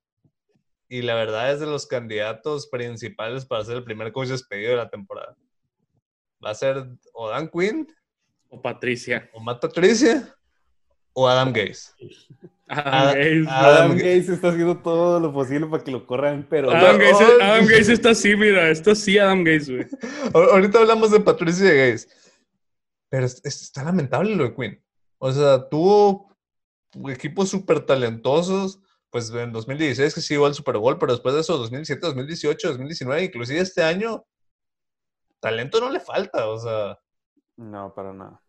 Y 0.88 1.02
la 1.02 1.16
verdad 1.16 1.52
es 1.52 1.60
de 1.60 1.66
los 1.66 1.88
candidatos 1.88 2.68
principales 2.68 3.46
para 3.46 3.66
ser 3.66 3.78
el 3.78 3.84
primer 3.84 4.12
coach 4.12 4.28
despedido 4.28 4.72
de 4.72 4.78
la 4.78 4.90
temporada. 4.90 5.36
Va 6.44 6.52
a 6.52 6.56
ser 6.56 6.86
o 7.14 7.30
Dan 7.30 7.50
Quinn, 7.50 7.88
O 8.50 8.62
Patricia. 8.62 9.28
o 9.34 9.40
Matt 9.40 9.60
Patricia, 9.62 10.36
o 11.14 11.28
Adam 11.28 11.52
Gaze. 11.52 11.92
Adam 12.68 13.14
Gaze. 13.16 13.46
Adam 13.50 13.92
Gaze 13.98 14.34
está 14.34 14.50
haciendo 14.50 14.78
todo 14.80 15.20
lo 15.20 15.32
posible 15.32 15.68
para 15.68 15.84
que 15.84 15.92
lo 15.92 16.06
corran, 16.08 16.48
pero... 16.50 16.72
Adam 16.72 16.98
Gaze, 16.98 17.24
Oh, 17.24 17.44
Adam 17.44 17.66
Gaze 17.68 17.94
está 17.94 18.10
así, 18.12 18.36
mira, 18.36 18.70
está 18.70 18.92
así 18.92 19.18
Adam 19.20 19.44
Gaze, 19.44 19.72
güey. 19.76 19.88
Ahor- 20.34 20.50
Ahorita 20.52 20.80
hablamos 20.80 21.12
de 21.12 21.20
Patricia 21.20 21.72
Gaze. 21.72 22.08
Pero 23.10 23.26
es- 23.28 23.42
es- 23.46 23.62
está 23.64 23.84
lamentable 23.84 24.36
lo 24.36 24.46
de 24.46 24.56
Quinn. 24.56 24.84
O 25.20 25.32
sea, 25.32 25.70
tuvo 25.70 26.36
equipos 27.10 27.50
súper 27.50 27.82
talentosos. 27.82 28.80
Pues 29.12 29.30
en 29.30 29.54
2016 29.54 30.14
que 30.14 30.20
sí 30.22 30.34
llegó 30.34 30.46
al 30.46 30.56
Super 30.56 30.78
Bowl, 30.78 30.98
pero 30.98 31.14
después 31.14 31.34
de 31.36 31.42
eso, 31.42 31.58
2017, 31.58 32.06
2018, 32.08 32.68
2019, 32.70 33.24
inclusive 33.24 33.60
este 33.62 33.82
año, 33.82 34.26
talento 35.40 35.80
no 35.80 35.90
le 35.90 36.00
falta. 36.02 36.48
O 36.50 36.58
sea, 36.60 37.00
No, 37.56 37.94
para 37.94 38.12
nada. 38.12 38.42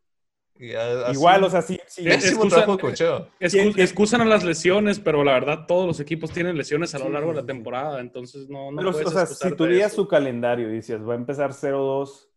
Igual, 0.58 1.44
o 1.44 1.50
sea, 1.50 1.62
sí, 1.62 1.78
sí. 1.86 2.02
un 2.02 2.08
pésimo 2.08 2.44
excusa- 2.44 2.56
trabajo 2.56 2.76
de 2.76 2.82
cocheo. 2.82 3.28
Excu- 3.40 3.50
¿Quién- 3.50 3.80
excusan 3.80 4.20
a 4.20 4.24
las 4.24 4.44
lesiones, 4.44 4.98
pero 4.98 5.22
la 5.24 5.32
verdad 5.32 5.66
todos 5.66 5.86
los 5.86 6.00
equipos 6.00 6.30
tienen 6.32 6.56
lesiones 6.56 6.94
a 6.94 6.98
lo 6.98 7.08
largo 7.08 7.30
de 7.30 7.36
la 7.42 7.46
temporada, 7.46 8.00
entonces 8.00 8.48
no, 8.48 8.70
no 8.70 8.76
Pero, 8.78 8.92
puedes 8.92 9.06
o 9.08 9.10
sea, 9.10 9.26
si 9.26 9.48
eso. 9.80 9.96
su 9.96 10.08
calendario 10.08 10.70
y 10.70 10.76
decías, 10.76 11.06
va 11.06 11.12
a 11.12 11.16
empezar 11.16 11.52
0-2 11.52 12.28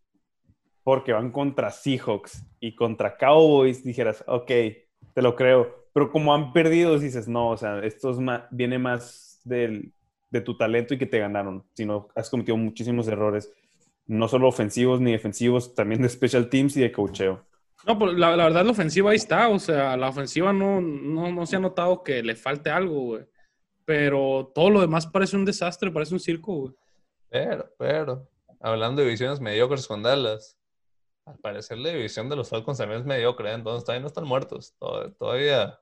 porque 0.84 1.14
van 1.14 1.32
contra 1.32 1.72
Seahawks 1.72 2.44
y 2.60 2.76
contra 2.76 3.18
Cowboys, 3.18 3.84
dijeras, 3.84 4.24
ok, 4.28 4.48
te 5.14 5.22
lo 5.22 5.36
creo. 5.36 5.88
Pero 5.94 6.12
como 6.12 6.34
han 6.34 6.54
perdido, 6.54 6.98
dices, 6.98 7.28
no, 7.28 7.50
o 7.50 7.58
sea, 7.58 7.80
esto 7.80 8.10
es 8.12 8.18
ma- 8.20 8.48
viene 8.52 8.80
más 8.80 9.42
del, 9.44 9.94
de 10.30 10.42
tu 10.42 10.58
talento 10.58 10.94
y 10.94 10.98
que 10.98 11.06
te 11.06 11.20
ganaron, 11.20 11.64
sino 11.74 12.08
has 12.16 12.30
cometido 12.30 12.58
muchísimos 12.58 13.08
errores, 13.08 13.52
no 14.08 14.28
solo 14.28 14.48
ofensivos 14.48 15.00
ni 15.02 15.12
defensivos, 15.12 15.76
también 15.76 16.02
de 16.02 16.10
special 16.10 16.50
teams 16.50 16.76
y 16.78 16.82
de 16.82 16.92
coacheo. 16.92 17.46
No, 17.86 17.98
pero 17.98 18.12
la, 18.12 18.36
la 18.36 18.44
verdad 18.46 18.66
la 18.66 18.72
ofensiva 18.72 19.12
ahí 19.12 19.18
está, 19.18 19.48
o 19.50 19.58
sea, 19.60 19.96
la 19.98 20.10
ofensiva 20.10 20.52
no, 20.54 20.82
no, 20.82 21.32
no 21.32 21.46
se 21.46 21.56
ha 21.56 21.60
notado 21.60 22.04
que 22.04 22.22
le 22.22 22.36
falte 22.36 22.70
algo, 22.70 23.02
güey. 23.02 23.26
Pero 23.86 24.52
todo 24.54 24.70
lo 24.70 24.82
demás 24.82 25.08
parece 25.08 25.36
un 25.36 25.46
desastre, 25.46 25.90
parece 25.92 26.14
un 26.14 26.20
circo, 26.20 26.54
güey. 26.54 26.74
Pero, 27.30 27.72
pero, 27.78 28.30
hablando 28.60 29.02
de 29.02 29.08
divisiones 29.08 29.40
mediocres 29.40 29.88
con 29.88 30.04
Dallas, 30.04 30.58
al 31.26 31.38
parecer 31.40 31.78
la 31.78 31.90
división 31.90 32.28
de 32.30 32.36
los 32.36 32.50
Falcons 32.50 32.78
también 32.78 33.02
es 33.02 33.06
mediocre, 33.08 33.50
¿eh? 33.52 33.54
entonces 33.54 33.84
todavía 33.86 34.02
no 34.02 34.08
están 34.08 34.26
muertos, 34.26 34.76
to- 34.80 35.12
todavía 35.14 35.80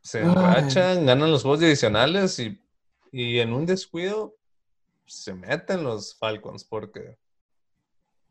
se 0.00 0.20
enrachan, 0.20 1.04
ganan 1.06 1.30
los 1.30 1.42
juegos 1.42 1.60
divisionales 1.60 2.38
y, 2.38 2.58
y 3.12 3.38
en 3.38 3.52
un 3.52 3.66
descuido 3.66 4.34
se 5.04 5.34
meten 5.34 5.84
los 5.84 6.16
Falcons 6.18 6.64
porque, 6.64 7.18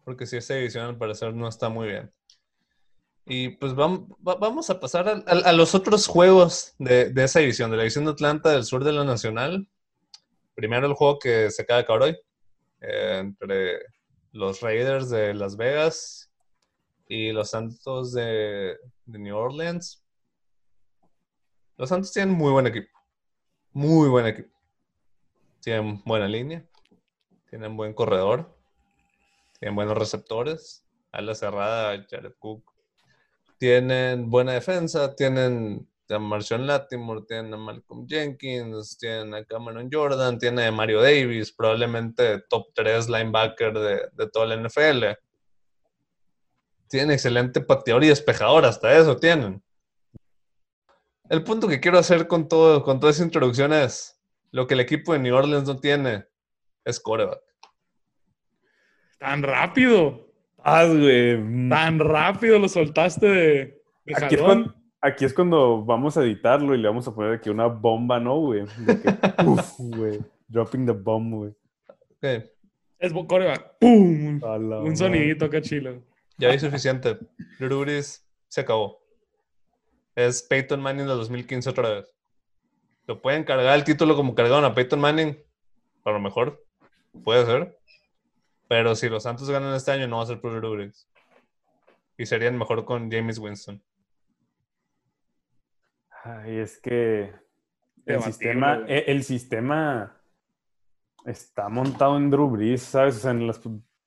porque 0.06 0.26
si 0.26 0.38
esa 0.38 0.54
división 0.54 0.86
al 0.86 0.98
parecer 0.98 1.34
no 1.34 1.48
está 1.50 1.68
muy 1.68 1.88
bien. 1.88 2.14
Y 3.26 3.50
pues 3.58 3.74
vam- 3.74 4.08
va- 4.26 4.36
vamos 4.36 4.70
a 4.70 4.80
pasar 4.80 5.10
al- 5.10 5.24
al- 5.28 5.46
a, 5.46 5.52
los 5.52 5.74
otros 5.76 6.08
juegos 6.08 6.76
de, 6.78 7.10
de 7.10 7.24
esa 7.24 7.40
división, 7.40 7.72
de 7.72 7.78
la 7.78 7.84
división 7.84 8.06
de 8.06 8.12
Atlanta 8.12 8.52
del 8.52 8.64
sur 8.64 8.84
de 8.84 8.94
la 8.94 9.04
Nacional. 9.04 9.68
Primero 10.54 10.86
el 10.88 10.94
juego 10.94 11.20
que 11.20 11.50
se 11.52 11.64
acaba 11.64 11.80
de 11.80 11.84
acabar 11.84 12.02
hoy, 12.04 12.18
eh, 12.82 13.18
entre 13.20 13.80
los 14.32 14.62
Raiders 14.62 15.10
de 15.10 15.34
Las 15.34 15.58
Vegas 15.58 16.32
y 17.08 17.32
los 17.32 17.50
Santos 17.50 18.14
de 18.14 18.78
New 19.08 19.36
Orleans. 19.36 20.06
Los 21.78 21.90
Santos 21.90 22.14
tienen 22.14 22.34
muy 22.36 22.52
buen 22.52 22.68
equipo. 22.68 22.90
Muy 23.74 24.08
buen 24.08 24.28
equipo. 24.28 24.50
Tienen 25.62 26.02
buena 26.06 26.28
línea. 26.28 26.64
Tienen 27.50 27.76
buen 27.76 27.94
corredor. 27.94 28.55
Tienen 29.60 29.76
buenos 29.76 29.98
receptores. 29.98 30.84
Ala 31.12 31.36
cerrada, 31.36 32.06
Jared 32.10 32.34
Cook. 32.40 32.64
Tienen 33.58 34.30
buena 34.30 34.54
defensa. 34.54 35.16
Tienen 35.16 35.88
a 36.10 36.20
Marshall 36.20 36.68
Latimore, 36.68 37.24
tienen 37.28 37.54
a 37.54 37.58
Malcolm 37.58 38.08
Jenkins, 38.08 38.98
tienen 38.98 39.34
a 39.34 39.44
Cameron 39.44 39.90
Jordan, 39.92 40.38
tiene 40.38 40.68
a 40.68 40.72
Mario 40.72 41.02
Davis, 41.02 41.52
probablemente 41.52 42.42
top 42.50 42.68
3 42.76 43.10
linebacker 43.10 43.74
de, 43.74 44.10
de 44.14 44.30
toda 44.30 44.46
la 44.46 44.56
NFL. 44.58 45.06
Tienen 46.88 47.12
excelente 47.12 47.62
pateador 47.62 48.04
y 48.04 48.10
despejador, 48.10 48.66
hasta 48.66 48.96
eso 48.96 49.18
tienen. 49.18 49.64
El 51.30 51.44
punto 51.44 51.68
que 51.68 51.80
quiero 51.80 51.98
hacer 51.98 52.28
con, 52.28 52.48
todo, 52.48 52.84
con 52.84 53.00
toda 53.00 53.12
esa 53.12 53.24
introducción 53.24 53.74
es, 53.74 54.22
lo 54.52 54.68
que 54.68 54.76
el 54.76 54.80
equipo 54.80 55.14
de 55.14 55.20
New 55.20 55.36
Orleans 55.36 55.68
no 55.68 55.80
tiene 55.80 56.28
es 56.84 57.00
coreback. 57.00 57.42
Tan 59.26 59.42
rápido, 59.42 60.28
Ah, 60.64 60.86
güey. 60.86 61.36
tan 61.68 61.98
rápido 61.98 62.60
lo 62.60 62.70
soltaste 62.70 63.26
de, 63.26 63.82
de 64.06 64.16
Aquí 64.16 64.36
es, 64.36 64.42
cuando, 64.42 64.76
aquí 65.02 65.26
es 65.26 65.34
cuando 65.34 65.84
vamos 65.84 66.16
a 66.16 66.24
editarlo 66.24 66.76
y 66.76 66.78
le 66.78 66.88
vamos 66.88 67.08
a 67.08 67.16
poner 67.16 67.34
aquí 67.34 67.50
una 67.50 67.66
bomba, 67.66 68.20
¿no, 68.20 68.40
güey? 68.40 68.66
De 68.86 68.94
uf, 69.48 69.74
güey. 69.80 70.20
Dropping 70.48 70.86
the 70.86 70.92
bomb, 70.92 71.34
güey. 71.34 71.54
Es 73.00 73.14
coreback. 73.28 73.80
¡Pum! 73.80 74.40
Un 74.44 74.96
sonidito 74.96 75.46
acá 75.46 75.60
chilo. 75.60 76.04
ya 76.38 76.50
hay 76.50 76.60
suficiente. 76.60 77.18
Brees 77.60 78.24
se 78.48 78.62
acabó. 78.62 79.00
Es 80.16 80.44
Peyton 80.44 80.80
Manning 80.82 81.08
del 81.08 81.18
2015 81.18 81.68
otra 81.68 81.90
vez. 81.90 82.16
Lo 83.08 83.22
pueden 83.24 83.44
cargar 83.44 83.76
el 83.76 83.84
título 83.84 84.16
como 84.16 84.36
cargaron 84.36 84.66
a 84.66 84.76
Peyton 84.76 85.00
Manning. 85.00 85.36
A 86.04 86.12
lo 86.12 86.20
mejor. 86.20 86.64
Puede 87.24 87.44
ser. 87.46 87.76
Pero 88.68 88.96
si 88.96 89.10
los 89.10 89.24
Santos 89.24 89.50
ganan 89.50 89.76
este 89.76 89.92
año, 89.92 90.08
no 90.08 90.18
va 90.18 90.24
a 90.24 90.28
ser 90.28 90.42
por 90.42 90.54
Drew 90.56 90.74
Brees. 90.74 91.08
Y 92.18 92.26
serían 92.26 92.58
mejor 92.58 92.86
con 92.86 93.12
James 93.12 93.38
Winston. 93.40 93.82
Ay, 96.24 96.58
es 96.58 96.80
que 96.80 97.32
el 98.06 98.22
sistema, 98.24 98.78
güey. 98.80 98.92
e- 98.94 99.12
el 99.12 99.24
sistema 99.24 100.20
está 101.26 101.70
montado 101.70 102.18
en 102.18 102.30
Drew 102.32 102.50
Brees, 102.50 102.82
¿sabes? 102.82 103.18
O 103.18 103.20
sea, 103.20 103.32
en 103.32 103.46
las 103.48 103.62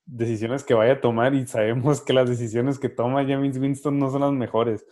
decisiones 0.05 0.65
que 0.65 0.75
vaya 0.75 0.95
a 0.95 1.01
tomar 1.01 1.35
y 1.35 1.47
sabemos 1.47 2.01
que 2.01 2.13
las 2.13 2.29
decisiones 2.29 2.79
que 2.79 2.89
toma 2.89 3.25
James 3.27 3.59
Winston 3.59 3.99
no 3.99 4.11
son 4.11 4.23
las 4.23 4.33
mejores. 4.33 4.85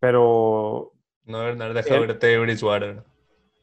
Pero 0.00 0.92
No 1.26 1.38
Eh. 1.48 2.04
ir 2.04 2.10
a 2.10 2.18
Teddy 2.18 2.38
Bridgewater. 2.38 3.04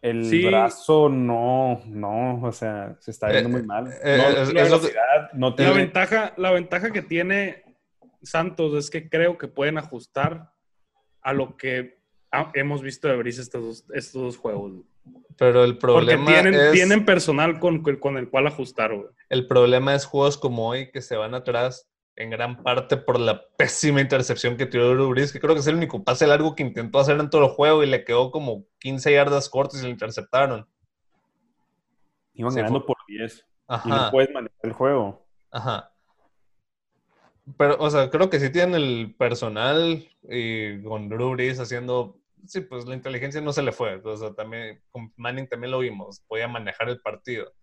El 0.02 0.26
Sí. 0.26 0.46
brazo 0.46 1.10
no, 1.10 1.82
no, 1.88 2.42
o 2.44 2.52
sea, 2.52 2.96
se 3.00 3.12
está 3.12 3.30
viendo 3.30 3.50
Eh, 3.50 3.52
muy 3.54 3.64
mal. 3.64 3.88
eh, 4.04 4.18
no, 4.18 4.42
es- 4.44 4.50
que- 4.50 4.54
velocidad, 4.64 5.32
no 5.34 5.50
La 5.50 5.56
tiene... 5.56 5.74
ventaja, 5.74 6.34
la 6.38 6.52
ventaja 6.52 6.92
que 6.92 7.02
tiene 7.02 7.64
Santos 8.22 8.74
es 8.76 8.90
que 8.90 9.10
creo 9.10 9.38
que 9.38 9.48
pueden 9.48 9.78
ajustar 9.78 10.52
a 11.22 11.34
lo 11.34 11.58
que 11.58 11.98
hemos 12.54 12.82
visto 12.82 13.08
de 13.08 13.16
Brice 13.18 13.42
estos 13.42 13.64
dos, 13.64 13.86
estos 13.94 14.22
dos 14.22 14.38
juegos. 14.38 14.74
Pero 15.38 15.64
el 15.64 15.78
Porque 15.78 16.16
problema 16.16 16.26
tienen, 16.26 16.54
es... 16.56 16.72
tienen 16.74 17.06
personal 17.06 17.60
con, 17.60 17.82
con 17.82 18.18
el 18.18 18.30
cual 18.30 18.48
ajustar, 18.48 18.94
güey. 18.94 19.08
El 19.30 19.48
problema 19.48 19.96
es 19.96 20.06
juegos 20.06 20.38
como 20.38 20.68
hoy 20.70 20.92
que 20.92 21.02
se 21.02 21.16
van 21.16 21.34
atrás 21.34 21.90
en 22.18 22.30
gran 22.32 22.62
parte 22.64 22.98
por 22.98 23.20
la 23.20 23.48
pésima 23.58 24.02
intercepción 24.02 24.58
que 24.58 24.66
tiró 24.66 24.90
Drew 24.90 25.10
Brees, 25.10 25.32
que 25.32 25.40
creo 25.40 25.54
que 25.54 25.62
es 25.62 25.68
el 25.68 25.76
único 25.76 26.04
pase 26.04 26.28
largo 26.28 26.56
que 26.56 26.64
intentó 26.64 27.00
hacer 27.00 27.20
en 27.20 27.30
todo 27.30 27.44
el 27.46 27.52
juego 27.52 27.84
y 27.84 27.88
le 27.88 28.04
quedó 28.04 28.32
como 28.32 28.66
15 28.80 29.14
yardas 29.14 29.48
cortas 29.50 29.80
y 29.82 29.84
lo 29.84 29.90
interceptaron. 29.90 30.68
Iban 32.34 32.54
ganando 32.56 32.80
fue- 32.80 32.88
por 32.88 32.98
10 33.08 33.46
y 33.86 33.90
no 33.90 34.12
puedes 34.12 34.32
manejar 34.34 34.60
el 34.64 34.74
juego. 34.74 35.26
ajá. 35.52 35.92
Pero, 37.58 37.78
o 37.80 37.90
sea, 37.90 38.10
creo 38.10 38.30
que 38.30 38.42
sí 38.42 38.50
tienen 38.50 38.76
el 38.76 39.16
personal 39.18 40.06
y 40.24 40.82
con 40.84 41.08
Drew 41.08 41.32
Brees 41.32 41.60
haciendo... 41.62 42.20
Sí, 42.46 42.60
pues 42.60 42.86
la 42.86 42.94
inteligencia 42.94 43.40
no 43.40 43.54
se 43.54 43.62
le 43.64 43.72
fue. 43.72 44.02
O 44.04 44.18
sea, 44.18 44.34
también 44.34 44.82
con 44.92 45.14
Manning 45.16 45.48
también 45.48 45.72
lo 45.72 45.80
vimos. 45.80 46.20
Podía 46.28 46.48
manejar 46.50 46.90
el 46.90 47.00
partido. 47.00 47.54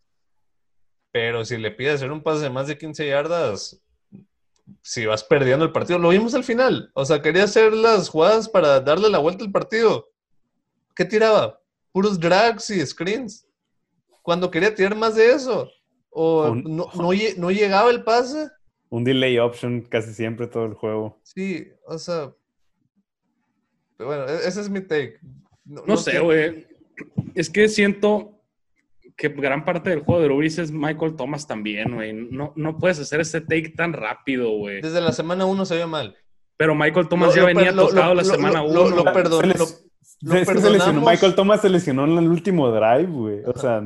Pero 1.10 1.44
si 1.44 1.58
le 1.58 1.70
pides 1.70 1.96
hacer 1.96 2.10
un 2.12 2.22
pase 2.22 2.44
de 2.44 2.50
más 2.50 2.66
de 2.66 2.78
15 2.78 3.06
yardas, 3.06 3.83
si 4.82 5.06
vas 5.06 5.22
perdiendo 5.24 5.64
el 5.64 5.72
partido, 5.72 5.98
lo 5.98 6.08
vimos 6.10 6.34
al 6.34 6.44
final. 6.44 6.90
O 6.94 7.04
sea, 7.04 7.20
quería 7.22 7.44
hacer 7.44 7.72
las 7.72 8.08
jugadas 8.08 8.48
para 8.48 8.80
darle 8.80 9.10
la 9.10 9.18
vuelta 9.18 9.44
al 9.44 9.50
partido. 9.52 10.08
¿Qué 10.96 11.04
tiraba? 11.04 11.60
Puros 11.92 12.18
drags 12.18 12.70
y 12.70 12.84
screens. 12.86 13.46
Cuando 14.22 14.50
quería 14.50 14.74
tirar 14.74 14.94
más 14.96 15.14
de 15.16 15.32
eso. 15.32 15.68
O 16.10 16.50
Un- 16.50 16.62
no, 16.64 16.88
no 16.94 17.12
lle- 17.12 17.36
no 17.36 17.50
llegaba 17.50 17.90
el 17.90 18.04
pase. 18.04 18.48
un 18.90 19.02
delay 19.04 19.38
option 19.38 19.82
casi 19.82 20.14
siempre 20.14 20.46
todo 20.46 20.64
el 20.66 20.74
juego. 20.74 21.18
Sí, 21.24 21.66
o 21.86 21.98
sea. 21.98 22.32
Bueno, 23.98 24.26
e-, 24.28 24.46
ese 24.48 24.60
es 24.60 24.68
mi 24.70 24.80
take. 24.80 25.18
No, 25.64 25.96
sé, 25.96 26.18
güey. 26.20 26.66
Es 27.34 27.50
que 27.50 27.68
siento 27.68 28.33
que 29.16 29.28
gran 29.28 29.64
parte 29.64 29.90
del 29.90 30.00
juego 30.00 30.20
de 30.20 30.28
Rubis 30.28 30.58
es 30.58 30.72
Michael 30.72 31.16
Thomas 31.16 31.46
también, 31.46 31.94
güey. 31.94 32.12
No, 32.12 32.52
no 32.56 32.78
puedes 32.78 32.98
hacer 32.98 33.20
ese 33.20 33.40
take 33.40 33.70
tan 33.70 33.92
rápido, 33.92 34.50
güey. 34.50 34.80
Desde 34.80 35.00
la 35.00 35.12
semana 35.12 35.46
1 35.46 35.64
se 35.66 35.76
vio 35.76 35.88
mal. 35.88 36.16
Pero 36.56 36.74
Michael 36.74 37.08
Thomas 37.08 37.34
ya 37.34 37.44
venía 37.44 37.74
tocado 37.74 38.14
la 38.14 38.24
semana 38.24 38.62
1. 38.62 38.90
Lo, 38.90 39.04
perdón, 39.04 39.52
Michael 40.22 41.34
Thomas 41.34 41.60
se 41.60 41.68
lesionó 41.68 42.04
en 42.04 42.18
el 42.18 42.28
último 42.28 42.70
drive, 42.70 43.10
güey. 43.10 43.42
O 43.44 43.58
sea. 43.58 43.82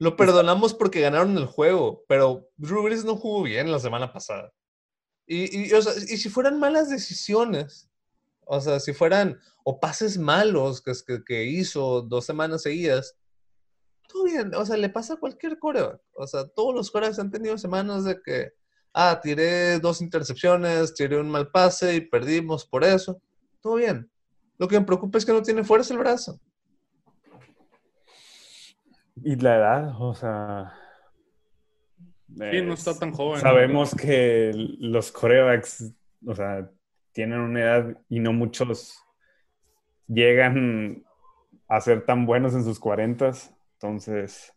Lo 0.00 0.16
perdonamos 0.16 0.74
porque 0.74 1.00
ganaron 1.00 1.36
el 1.36 1.46
juego, 1.46 2.04
pero 2.06 2.48
Drew 2.56 2.84
Brees 2.84 3.04
no 3.04 3.16
jugó 3.16 3.42
bien 3.42 3.72
la 3.72 3.80
semana 3.80 4.12
pasada. 4.12 4.52
Y, 5.26 5.66
y, 5.66 5.72
o 5.72 5.82
sea, 5.82 5.92
y 5.94 6.16
si 6.16 6.28
fueran 6.28 6.60
malas 6.60 6.88
decisiones, 6.88 7.90
o 8.46 8.60
sea, 8.60 8.80
si 8.80 8.92
fueran 8.92 9.38
o 9.64 9.80
pases 9.80 10.16
malos 10.16 10.80
que, 10.80 10.92
que, 11.06 11.24
que 11.24 11.44
hizo 11.44 12.02
dos 12.02 12.24
semanas 12.24 12.62
seguidas, 12.62 13.17
todo 14.08 14.24
bien, 14.24 14.54
o 14.54 14.64
sea, 14.64 14.76
le 14.76 14.88
pasa 14.88 15.14
a 15.14 15.18
cualquier 15.18 15.58
coreback. 15.58 16.00
O 16.14 16.26
sea, 16.26 16.48
todos 16.48 16.74
los 16.74 16.90
corebacks 16.90 17.18
han 17.18 17.30
tenido 17.30 17.56
semanas 17.58 18.04
de 18.04 18.20
que, 18.20 18.52
ah, 18.94 19.20
tiré 19.22 19.78
dos 19.78 20.00
intercepciones, 20.00 20.94
tiré 20.94 21.20
un 21.20 21.30
mal 21.30 21.50
pase 21.50 21.94
y 21.94 22.00
perdimos 22.00 22.66
por 22.66 22.84
eso. 22.84 23.20
Todo 23.60 23.76
bien. 23.76 24.10
Lo 24.58 24.66
que 24.66 24.80
me 24.80 24.86
preocupa 24.86 25.18
es 25.18 25.26
que 25.26 25.32
no 25.32 25.42
tiene 25.42 25.62
fuerza 25.62 25.92
el 25.92 26.00
brazo. 26.00 26.40
Y 29.22 29.36
la 29.36 29.56
edad, 29.56 29.94
o 30.00 30.14
sea. 30.14 30.72
Sí, 32.28 32.62
no 32.62 32.74
está 32.74 32.98
tan 32.98 33.12
joven. 33.12 33.40
Sabemos 33.40 33.94
que 33.94 34.52
los 34.54 35.12
corebacks, 35.12 35.92
o 36.26 36.34
sea, 36.34 36.70
tienen 37.12 37.40
una 37.40 37.60
edad 37.60 38.00
y 38.08 38.20
no 38.20 38.32
muchos 38.32 38.98
llegan 40.06 41.04
a 41.68 41.80
ser 41.80 42.04
tan 42.04 42.26
buenos 42.26 42.54
en 42.54 42.64
sus 42.64 42.78
cuarentas. 42.78 43.54
Entonces, 43.80 44.52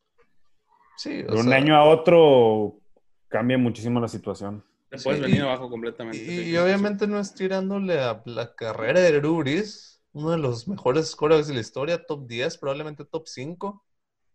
sí, 0.98 1.22
de 1.22 1.36
un 1.36 1.54
año 1.54 1.76
a 1.76 1.84
otro 1.84 2.80
cambia 3.28 3.58
muchísimo 3.58 4.00
la 4.00 4.08
situación. 4.08 4.66
Después 4.90 5.18
sí, 5.18 5.24
venir 5.24 5.44
abajo 5.44 5.70
completamente. 5.70 6.18
Y, 6.18 6.58
obviamente 6.58 7.06
no 7.06 7.20
es 7.20 7.36
tirándole 7.36 8.00
a 8.00 8.24
la 8.26 8.56
carrera 8.56 9.00
de 9.00 9.20
Rubris, 9.20 10.02
uno 10.14 10.32
de 10.32 10.40
los 10.40 10.68
mejores 10.68 11.16
corebacks 11.16 11.48
de 11.48 11.54
la 11.54 11.60
historia, 11.62 12.06
top 12.06 12.26
10, 12.26 12.58
probablemente 12.58 13.06
top 13.06 13.28
5 13.28 13.86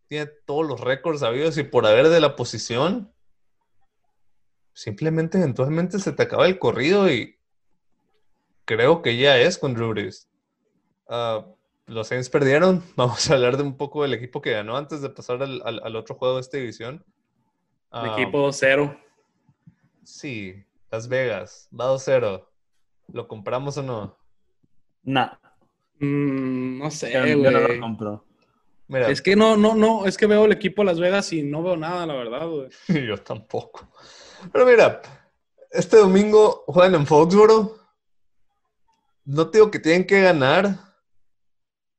tiene 0.07 0.31
todos 0.45 0.67
los 0.67 0.81
récords 0.81 1.21
sabidos 1.21 1.59
y 1.59 1.65
por 1.65 1.85
haber 1.85 2.09
de 2.09 2.21
la 2.21 2.37
posición, 2.37 3.13
simplemente 4.73 5.39
eventualmente 5.39 5.99
se 5.99 6.13
te 6.13 6.23
acaba 6.23 6.47
el 6.47 6.61
corrido 6.61 7.11
y 7.11 7.39
creo 8.65 9.03
que 9.03 9.17
ya 9.17 9.37
es 9.37 9.59
con 9.59 9.75
Ruris. 9.75 10.29
Ah, 11.09 11.45
los 11.87 12.09
Saints 12.09 12.29
perdieron. 12.29 12.83
Vamos 12.97 13.31
a 13.31 13.35
hablar 13.35 13.57
de 13.57 13.63
un 13.63 13.77
poco 13.77 14.03
del 14.03 14.15
equipo 14.15 14.41
que 14.41 14.53
ganó 14.53 14.77
antes 14.77 15.01
de 15.01 15.11
pasar 15.11 15.43
al, 15.43 15.97
otro 15.97 16.15
juego 16.17 16.37
de 16.37 16.41
esta 16.41 16.57
división. 16.57 17.05
El 17.93 18.11
equipo 18.11 18.53
0. 18.53 18.99
Sí, 20.03 20.65
Las 20.91 21.09
Vegas, 21.09 21.69
va 21.79 21.87
2-0. 21.87 22.47
¿Lo 23.13 23.29
compramos 23.29 23.79
o 23.79 23.83
no? 23.83 24.19
No. 25.03 25.31
Mm, 26.01 26.79
no 26.79 26.91
sé, 26.91 27.19
güey. 27.19 27.43
Yo 27.43 27.51
no 27.51 27.61
lo 27.61 27.81
compro. 27.81 28.27
Es 28.89 29.21
que 29.21 29.35
no, 29.35 29.57
no, 29.57 29.75
no, 29.75 30.07
es 30.07 30.17
que 30.17 30.27
veo 30.27 30.45
el 30.45 30.53
equipo 30.53 30.85
Las 30.85 31.01
Vegas 31.01 31.33
y 31.33 31.43
no 31.43 31.63
veo 31.63 31.77
nada, 31.77 32.07
la 32.07 32.15
verdad, 32.15 32.47
güey. 32.47 32.69
Yo 33.09 33.19
tampoco. 33.19 33.89
Pero 34.53 34.67
mira, 34.67 35.03
este 35.71 35.97
domingo 35.97 36.65
juegan 36.67 36.95
en 36.95 37.07
Foxboro. 37.07 37.77
No 39.25 39.47
digo 39.47 39.71
que 39.73 39.81
tienen 39.81 40.07
que 40.07 40.21
ganar, 40.21 40.79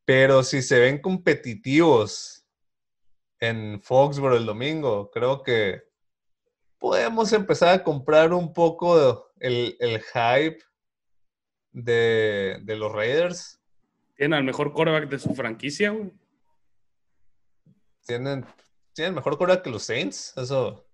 pero 0.07 0.41
si 0.41 0.61
se 0.61 0.79
ven 0.79 1.01
competitivos 1.01 2.47
en 3.41 3.81
Foxboro 3.81 4.37
el 4.37 4.45
domingo, 4.45 5.11
creo 5.11 5.43
que 5.43 5.83
podemos 6.79 7.33
empezar 7.33 7.69
a 7.69 7.83
comprar 7.83 8.31
un 8.31 8.53
poco 8.53 9.29
el, 9.39 9.75
el 9.81 10.01
hype 10.01 10.59
de, 11.71 12.59
de 12.63 12.75
los 12.77 12.91
Raiders. 12.91 13.59
Tienen 14.15 14.39
al 14.39 14.45
mejor 14.45 14.71
quarterback 14.71 15.09
de 15.09 15.19
su 15.19 15.35
franquicia, 15.35 15.91
güey 15.91 16.11
tienen, 18.07 18.45
tienen 18.93 19.13
mejor 19.13 19.37
cura 19.37 19.61
que 19.61 19.69
los 19.69 19.83
Saints. 19.83 20.33
Eso. 20.37 20.87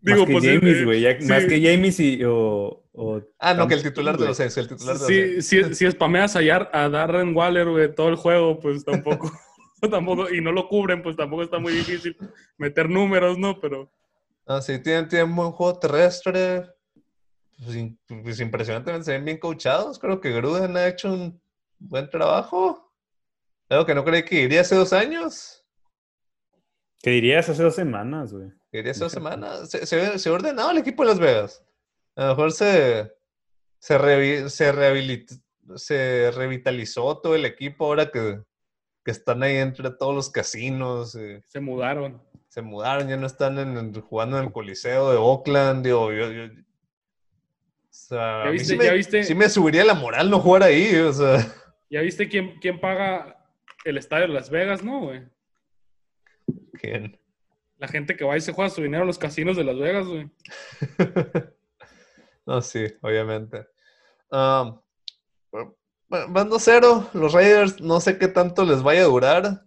Digo, 0.00 0.18
más 0.18 0.26
que 0.26 0.32
pues, 0.32 0.44
James, 0.44 0.76
eh, 0.76 0.84
güey. 0.84 1.26
Más 1.28 1.44
que 1.46 1.62
James 1.62 2.00
y. 2.00 2.22
O, 2.24 2.84
ah, 3.38 3.54
no, 3.54 3.68
que 3.68 3.74
el 3.74 3.82
titular 3.82 4.16
de 4.16 4.26
los 4.26 4.36
Saints. 4.36 4.56
El 4.56 4.68
titular 4.68 4.98
de 4.98 5.06
sí, 5.06 5.34
los 5.36 5.46
Saints. 5.46 5.78
Si, 5.78 5.86
si 5.86 5.90
spameas 5.90 6.36
a, 6.36 6.40
a 6.72 6.88
Darren 6.88 7.34
Waller, 7.36 7.68
güey, 7.68 7.94
todo 7.94 8.08
el 8.08 8.16
juego, 8.16 8.58
pues 8.58 8.84
tampoco. 8.84 9.30
tampoco. 9.90 10.30
Y 10.30 10.40
no 10.40 10.52
lo 10.52 10.68
cubren, 10.68 11.02
pues 11.02 11.16
tampoco 11.16 11.42
está 11.42 11.58
muy 11.58 11.72
difícil 11.72 12.16
meter 12.56 12.88
números, 12.88 13.38
¿no? 13.38 13.60
Pero. 13.60 13.90
Ah, 14.46 14.60
sí, 14.60 14.78
tienen, 14.82 15.08
tienen 15.08 15.34
buen 15.34 15.52
juego 15.52 15.78
terrestre. 15.78 16.66
Pues, 17.64 17.76
pues 18.22 18.40
impresionantemente 18.40 19.04
se 19.04 19.12
ven 19.12 19.24
bien 19.24 19.38
coachados. 19.38 19.98
Creo 19.98 20.20
que 20.20 20.32
Gruden 20.32 20.76
ha 20.76 20.86
hecho 20.86 21.12
un 21.12 21.40
buen 21.78 22.08
trabajo. 22.08 22.92
Algo 23.68 23.84
que 23.84 23.94
no 23.94 24.04
creí 24.04 24.22
que 24.22 24.42
iría 24.42 24.62
hace 24.62 24.74
dos 24.74 24.92
años. 24.92 25.64
¿Qué 27.02 27.10
dirías 27.10 27.48
hace 27.48 27.62
dos 27.62 27.74
semanas, 27.74 28.32
güey? 28.32 28.48
¿Qué 28.70 28.78
dirías 28.78 28.96
hace 28.96 29.04
dos 29.04 29.12
semanas? 29.12 29.70
Se, 29.70 29.86
se, 29.86 30.18
se, 30.18 30.30
ordenado 30.30 30.70
el 30.70 30.78
equipo 30.78 31.02
de 31.02 31.08
Las 31.08 31.20
Vegas. 31.20 31.64
A 32.18 32.22
lo 32.22 32.28
mejor 32.30 32.50
se, 32.50 33.12
se, 33.78 34.48
se, 34.48 36.30
revitalizó 36.32 37.18
todo 37.18 37.36
el 37.36 37.44
equipo 37.44 37.84
ahora 37.84 38.10
que, 38.10 38.40
que, 39.04 39.10
están 39.12 39.44
ahí 39.44 39.58
entre 39.58 39.92
todos 39.92 40.16
los 40.16 40.28
casinos. 40.28 41.14
Eh. 41.14 41.44
Se 41.46 41.60
mudaron. 41.60 42.20
Se 42.48 42.60
mudaron, 42.60 43.08
ya 43.08 43.16
no 43.16 43.28
están 43.28 43.56
en, 43.60 43.94
jugando 44.00 44.36
en 44.36 44.46
el 44.46 44.52
Coliseo 44.52 45.12
de 45.12 45.16
Oakland. 45.16 45.84
Digo, 45.84 46.12
yo, 46.12 46.32
yo, 46.32 46.46
o 46.46 46.48
sea, 47.88 48.46
¿Ya 48.46 48.50
viste, 48.50 48.72
sí, 48.72 48.76
me, 48.76 48.94
viste? 48.94 49.22
sí 49.22 49.34
me 49.36 49.48
subiría 49.48 49.84
la 49.84 49.94
moral 49.94 50.28
no 50.28 50.40
jugar 50.40 50.64
ahí. 50.64 50.96
O 50.96 51.12
sea. 51.12 51.38
¿Ya 51.88 52.00
viste 52.00 52.28
quién, 52.28 52.58
quién 52.58 52.80
paga 52.80 53.46
el 53.84 53.96
estadio 53.96 54.26
de 54.26 54.32
Las 54.34 54.50
Vegas, 54.50 54.82
¿no, 54.82 55.02
güey? 55.02 55.22
¿Quién? 56.80 57.16
La 57.76 57.86
gente 57.86 58.16
que 58.16 58.24
va 58.24 58.36
y 58.36 58.40
se 58.40 58.52
juega 58.52 58.70
su 58.70 58.82
dinero 58.82 59.04
a 59.04 59.06
los 59.06 59.18
casinos 59.18 59.56
de 59.56 59.62
Las 59.62 59.78
Vegas, 59.78 60.08
güey. 60.08 60.28
no, 62.48 62.62
sí, 62.62 62.86
obviamente. 63.02 63.68
Um, 64.30 64.80
Bando 66.08 66.58
cero, 66.58 67.06
los 67.12 67.34
Raiders 67.34 67.78
no 67.82 68.00
sé 68.00 68.18
qué 68.18 68.26
tanto 68.28 68.64
les 68.64 68.82
vaya 68.82 69.02
a 69.02 69.04
durar 69.04 69.64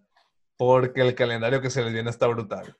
porque 0.57 1.01
el 1.01 1.13
calendario 1.13 1.61
que 1.61 1.69
se 1.69 1.83
les 1.83 1.93
viene 1.93 2.09
está 2.09 2.25
brutal. 2.25 2.75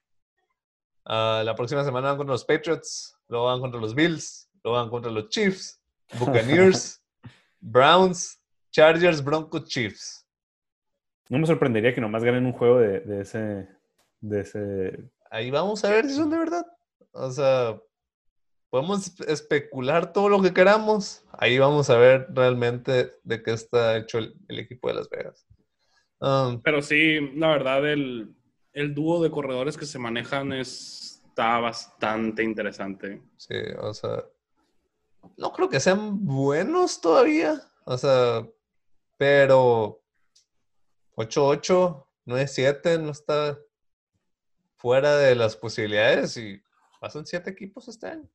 Uh, 1.05 1.43
la 1.43 1.53
próxima 1.55 1.83
semana 1.83 2.07
van 2.07 2.17
contra 2.17 2.33
los 2.33 2.45
Patriots, 2.45 3.15
luego 3.27 3.45
van 3.45 3.61
contra 3.61 3.79
los 3.79 3.93
Bills, 3.93 4.49
luego 4.63 4.79
van 4.79 4.89
contra 4.89 5.11
los 5.11 5.29
Chiefs, 5.29 5.79
Buccaneers, 6.17 6.99
Browns, 7.59 8.41
Chargers, 8.71 9.23
Broncos, 9.23 9.65
Chiefs. 9.65 10.25
No 11.29 11.37
me 11.37 11.45
sorprendería 11.45 11.93
que 11.93 12.01
nomás 12.01 12.23
ganen 12.23 12.47
un 12.47 12.53
juego 12.53 12.79
de, 12.79 13.21
ese, 13.21 13.69
de 14.19 14.41
ese. 14.41 15.11
Ahí 15.29 15.51
vamos 15.51 15.85
a 15.85 15.91
ver 15.91 16.07
si 16.07 16.15
son 16.15 16.31
de 16.31 16.39
verdad. 16.39 16.65
O 17.11 17.29
sea, 17.29 17.79
podemos 18.71 19.19
especular 19.27 20.13
todo 20.13 20.29
lo 20.29 20.41
que 20.41 20.53
queramos. 20.53 21.23
Ahí 21.34 21.60
vamos 21.60 21.89
a 21.89 21.97
ver 21.97 22.27
realmente 22.29 23.13
de 23.23 23.43
qué 23.43 23.51
está 23.51 23.97
hecho 23.97 24.17
el, 24.17 24.34
equipo 24.47 24.88
de 24.88 24.93
Las 24.95 25.10
Vegas. 25.10 25.45
Um, 26.21 26.62
Pero 26.62 26.81
sí, 26.81 27.19
la 27.36 27.49
verdad, 27.49 27.86
el, 27.91 28.34
el 28.71 28.95
dúo 28.95 29.21
de 29.21 29.29
corredores 29.29 29.77
que 29.77 29.86
se 29.86 29.99
manejan 29.99 30.53
está 30.53 31.59
bastante 31.59 32.43
interesante. 32.43 33.22
Sí, 33.36 33.55
o 33.78 33.93
sea, 33.93 34.24
no 35.36 35.51
creo 35.51 35.67
que 35.67 35.82
sean 35.82 36.24
buenos 36.24 37.01
todavía. 37.01 37.61
O 37.84 37.97
sea, 37.97 38.47
pero 39.17 40.01
8-8, 41.17 42.05
9-7, 42.26 43.01
no 43.01 43.11
está 43.11 43.59
fuera 44.78 45.17
de 45.17 45.36
las 45.36 45.57
posibilidades 45.57 46.38
y 46.38 46.61
pasan 47.01 47.26
siete 47.26 47.49
equipos 47.49 47.89
este 47.89 48.07
año. 48.07 48.30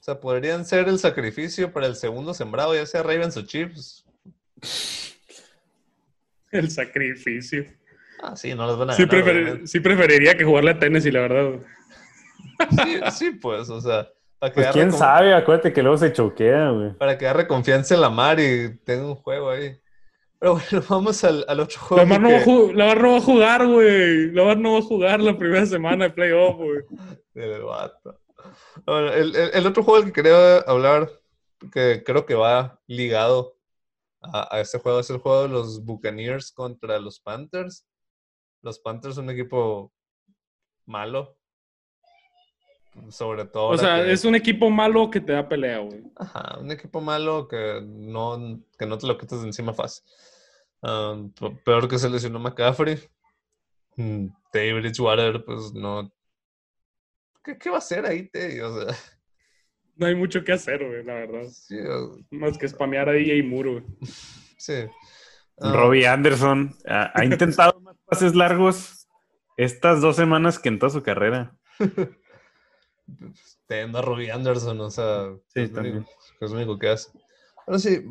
O 0.00 0.02
sea, 0.02 0.18
podrían 0.18 0.64
ser 0.64 0.88
el 0.88 0.98
sacrificio 0.98 1.72
para 1.72 1.86
el 1.86 1.94
segundo 1.94 2.32
sembrado, 2.32 2.74
ya 2.74 2.86
sea 2.86 3.02
Ravens 3.02 3.36
o 3.36 3.42
Chiefs. 3.42 4.04
El 6.50 6.70
sacrificio. 6.70 7.64
Ah, 8.22 8.34
sí, 8.34 8.54
no 8.54 8.66
los 8.66 8.76
van 8.78 8.90
a 8.90 8.94
sí, 8.94 9.04
sí 9.66 9.80
preferiría 9.80 10.36
que 10.36 10.44
jugarle 10.44 10.72
a 10.72 10.78
Tennessee, 10.78 11.12
la 11.12 11.20
verdad. 11.20 11.60
Sí, 12.70 13.00
sí 13.12 13.30
pues, 13.32 13.70
o 13.70 13.80
sea. 13.80 14.08
Para 14.38 14.52
pues 14.54 14.66
quién 14.72 14.90
sabe, 14.92 15.32
acuérdate 15.34 15.72
que 15.72 15.82
luego 15.82 15.96
se 15.98 16.12
choquea, 16.12 16.70
güey. 16.70 16.92
Para 16.94 17.16
que 17.18 17.26
agarre 17.26 17.46
confianza 17.46 17.94
en 17.94 18.00
la 18.00 18.10
mar 18.10 18.40
y 18.40 18.76
tenga 18.84 19.06
un 19.06 19.14
juego 19.14 19.50
ahí. 19.50 19.78
Pero 20.38 20.54
bueno, 20.54 20.84
vamos 20.88 21.22
al, 21.24 21.44
al 21.46 21.60
otro 21.60 21.78
juego. 21.78 22.02
Lamar 22.02 22.20
no, 22.20 22.28
que- 22.28 22.34
va 22.34 22.40
a 22.40 22.44
ju- 22.44 22.72
Lamar 22.74 23.00
no 23.02 23.10
va 23.12 23.16
a 23.18 23.20
jugar, 23.20 23.66
güey. 23.66 24.30
Lamar 24.32 24.56
no 24.58 24.72
va 24.72 24.78
a 24.78 24.82
jugar 24.82 25.20
la 25.20 25.36
primera 25.38 25.66
semana 25.66 26.04
de 26.06 26.10
playoff, 26.10 26.56
güey. 26.56 26.80
del 27.34 27.62
vato. 27.62 28.19
Bueno, 28.86 29.12
el, 29.12 29.66
otro 29.66 29.82
juego 29.82 30.00
del 30.00 30.12
que 30.12 30.22
quería 30.22 30.58
hablar, 30.58 31.10
que 31.72 32.02
creo 32.04 32.24
que 32.26 32.34
va 32.34 32.80
ligado 32.86 33.56
a, 34.22 34.56
a 34.56 34.60
este 34.60 34.78
juego, 34.78 35.00
es 35.00 35.10
el 35.10 35.18
juego 35.18 35.42
de 35.42 35.48
los 35.48 35.84
Buccaneers 35.84 36.52
contra 36.52 36.98
los 36.98 37.20
Panthers. 37.20 37.86
Los 38.62 38.78
Panthers 38.78 39.14
son 39.14 39.24
un 39.24 39.30
equipo 39.30 39.92
malo. 40.86 41.36
Sobre 43.10 43.44
todo. 43.44 43.68
O 43.68 43.78
sea, 43.78 44.02
que- 44.04 44.12
es 44.12 44.24
un 44.24 44.34
equipo 44.34 44.68
malo 44.68 45.10
que 45.10 45.20
te 45.20 45.32
da 45.32 45.48
pelea, 45.48 45.78
güey. 45.78 46.02
Ajá, 46.16 46.58
un 46.58 46.70
equipo 46.70 47.00
malo 47.00 47.46
que 47.48 47.80
no, 47.82 48.60
que 48.78 48.84
no 48.86 48.98
te 48.98 49.06
lo 49.06 49.16
quitas 49.16 49.40
de 49.40 49.46
encima 49.46 49.72
fácil. 49.72 50.04
Um, 50.82 51.30
pe- 51.32 51.56
peor 51.64 51.88
que 51.88 51.98
se 51.98 52.10
lesionó 52.10 52.38
McCaffrey. 52.40 52.98
Mm, 53.96 54.26
Teddy 54.50 54.72
Bridgewater, 54.72 55.44
pues 55.44 55.72
no. 55.72 56.10
¿Qué, 57.44 57.56
qué 57.58 57.70
va 57.70 57.76
a 57.76 57.78
hacer 57.78 58.04
ahí, 58.06 58.28
Teddy? 58.28 58.60
O 58.60 58.80
sea, 58.86 58.94
No 59.96 60.06
hay 60.06 60.14
mucho 60.14 60.42
que 60.44 60.52
hacer, 60.52 60.86
güey, 60.86 61.04
la 61.04 61.14
verdad. 61.14 61.44
sí. 61.50 61.78
o- 61.78 62.16
Más 62.30 62.56
que 62.56 62.68
spamear 62.68 63.08
a 63.08 63.12
DJ 63.12 63.42
Moore, 63.42 63.70
güey. 63.72 63.84
sí. 64.58 64.74
Ah, 65.62 65.72
Robbie 65.74 66.06
Anderson 66.06 66.74
ha, 66.86 67.10
ha 67.14 67.24
intentado 67.24 67.78
más 67.80 67.96
pases 68.06 68.34
largos 68.34 69.06
estas 69.58 70.00
dos 70.00 70.16
semanas 70.16 70.58
que 70.58 70.70
en 70.70 70.78
toda 70.78 70.88
su 70.90 71.02
carrera. 71.02 71.54
Teniendo 73.66 73.98
a 73.98 74.02
Robbie 74.02 74.30
Anderson, 74.30 74.80
o 74.80 74.90
sea, 74.90 75.26
Sí, 75.48 75.60
es, 75.60 75.68
lo 75.70 75.74
también. 75.76 75.96
único, 75.98 76.10
es 76.40 76.50
lo 76.50 76.56
único 76.56 76.78
que 76.78 76.88
hace. 76.88 77.10
Pero 77.66 77.78
sí, 77.78 78.02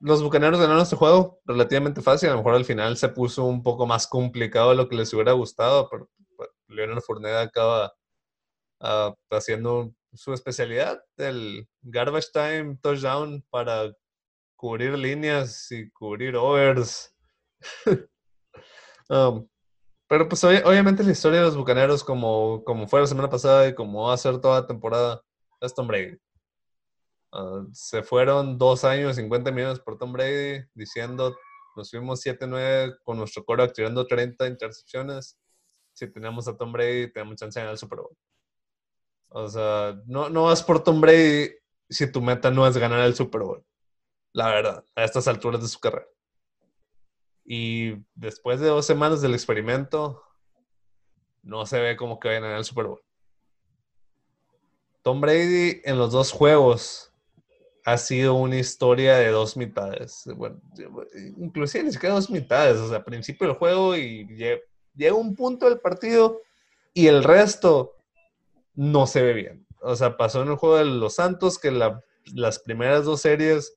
los 0.00 0.22
bucaneros 0.22 0.58
ganaron 0.60 0.82
este 0.82 0.96
juego 0.96 1.40
relativamente 1.44 2.02
fácil. 2.02 2.28
A 2.28 2.32
lo 2.32 2.38
mejor 2.38 2.54
al 2.54 2.64
final 2.64 2.96
se 2.96 3.08
puso 3.10 3.44
un 3.44 3.62
poco 3.62 3.86
más 3.86 4.06
complicado 4.06 4.70
de 4.70 4.76
lo 4.76 4.88
que 4.88 4.96
les 4.96 5.12
hubiera 5.14 5.32
gustado, 5.32 5.88
pero 5.90 6.08
pero 6.36 6.50
Leonard 6.68 7.02
Fournette 7.02 7.36
acaba 7.48 7.92
ah, 8.80 9.14
haciendo 9.30 9.94
su 10.12 10.32
especialidad, 10.32 11.02
el 11.16 11.68
garbage 11.82 12.28
time 12.32 12.76
touchdown 12.82 13.44
para 13.50 13.92
cubrir 14.56 14.98
líneas 14.98 15.70
y 15.72 15.90
cubrir 15.90 16.36
overs. 16.36 17.14
Um, 19.12 19.48
pero 20.08 20.28
pues 20.28 20.44
obvi- 20.44 20.62
obviamente 20.64 21.02
la 21.02 21.10
historia 21.10 21.40
de 21.40 21.46
los 21.46 21.56
Bucaneros, 21.56 22.04
como, 22.04 22.62
como 22.64 22.86
fue 22.86 23.00
la 23.00 23.08
semana 23.08 23.28
pasada 23.28 23.66
y 23.66 23.74
como 23.74 24.04
va 24.06 24.14
a 24.14 24.16
ser 24.16 24.40
toda 24.40 24.60
la 24.60 24.66
temporada, 24.68 25.20
es 25.60 25.74
Tom 25.74 25.88
Brady. 25.88 26.16
Ah, 27.32 27.64
se 27.72 28.02
fueron 28.04 28.56
dos 28.56 28.84
años, 28.84 29.16
50 29.16 29.50
millones 29.50 29.80
por 29.80 29.98
Tom 29.98 30.12
Brady, 30.12 30.64
diciendo, 30.74 31.36
nos 31.76 31.90
fuimos 31.90 32.20
7-9 32.24 32.98
con 33.02 33.18
nuestro 33.18 33.44
quarterback 33.44 33.74
tirando 33.74 34.06
30 34.06 34.46
intercepciones. 34.46 35.36
Si 35.92 36.06
tenemos 36.12 36.46
a 36.46 36.56
Tom 36.56 36.72
Brady, 36.72 37.12
tenemos 37.12 37.36
chance 37.36 37.58
de 37.58 37.64
ganar 37.64 37.72
el 37.74 37.78
Super 37.78 37.98
Bowl. 37.98 38.16
O 39.30 39.48
sea, 39.48 40.00
no, 40.06 40.28
no 40.28 40.44
vas 40.44 40.62
por 40.62 40.82
Tom 40.82 41.00
Brady 41.00 41.50
si 41.88 42.10
tu 42.10 42.20
meta 42.20 42.50
no 42.50 42.66
es 42.66 42.76
ganar 42.76 43.00
el 43.00 43.14
Super 43.14 43.42
Bowl. 43.42 43.64
La 44.32 44.48
verdad, 44.48 44.84
a 44.94 45.04
estas 45.04 45.26
alturas 45.28 45.60
de 45.62 45.68
su 45.68 45.78
carrera. 45.80 46.06
Y 47.44 47.94
después 48.14 48.60
de 48.60 48.68
dos 48.68 48.86
semanas 48.86 49.22
del 49.22 49.34
experimento, 49.34 50.22
no 51.42 51.64
se 51.66 51.80
ve 51.80 51.96
como 51.96 52.20
que 52.20 52.28
vayan 52.28 52.42
a 52.44 52.46
ganar 52.46 52.58
el 52.58 52.64
Super 52.64 52.86
Bowl. 52.86 53.00
Tom 55.02 55.20
Brady 55.20 55.80
en 55.84 55.96
los 55.96 56.12
dos 56.12 56.30
juegos 56.30 57.12
ha 57.84 57.96
sido 57.96 58.34
una 58.34 58.58
historia 58.58 59.16
de 59.16 59.28
dos 59.28 59.56
mitades. 59.56 60.28
Bueno, 60.36 60.60
inclusive 61.38 61.84
ni 61.84 61.92
siquiera 61.92 62.14
dos 62.14 62.30
mitades. 62.30 62.76
O 62.76 62.88
sea, 62.88 63.02
principio 63.02 63.46
del 63.46 63.56
juego 63.56 63.96
y 63.96 64.26
lle- 64.26 64.62
llega 64.94 65.14
un 65.14 65.34
punto 65.34 65.68
del 65.68 65.80
partido 65.80 66.40
y 66.92 67.06
el 67.06 67.24
resto 67.24 67.96
no 68.74 69.06
se 69.06 69.22
ve 69.22 69.32
bien. 69.32 69.66
O 69.82 69.96
sea, 69.96 70.16
pasó 70.16 70.42
en 70.42 70.48
el 70.48 70.56
juego 70.56 70.76
de 70.76 70.84
los 70.84 71.14
Santos 71.14 71.58
que 71.58 71.70
la- 71.70 72.02
las 72.34 72.58
primeras 72.58 73.04
dos 73.04 73.20
series 73.22 73.76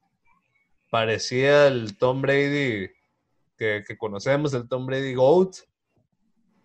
parecía 0.89 1.68
el 1.68 1.98
Tom 1.98 2.22
Brady 2.22 2.89
que, 3.58 3.84
conocemos, 3.98 4.54
el 4.54 4.68
Tom 4.68 4.86
Brady 4.86 5.14
GOAT, 5.14 5.56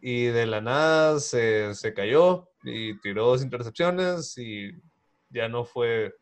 y 0.01 0.27
de 0.27 0.47
la 0.47 0.61
nada 0.61 1.21
se, 1.21 1.75
se 1.75 1.95
cayó 1.95 2.49
y 2.65 2.99
tiró 3.01 3.27
dos 3.27 3.43
intercepciones 3.43 4.37
y 4.37 4.73
ya 5.31 5.49
no 5.49 5.65
fue, 5.65 6.15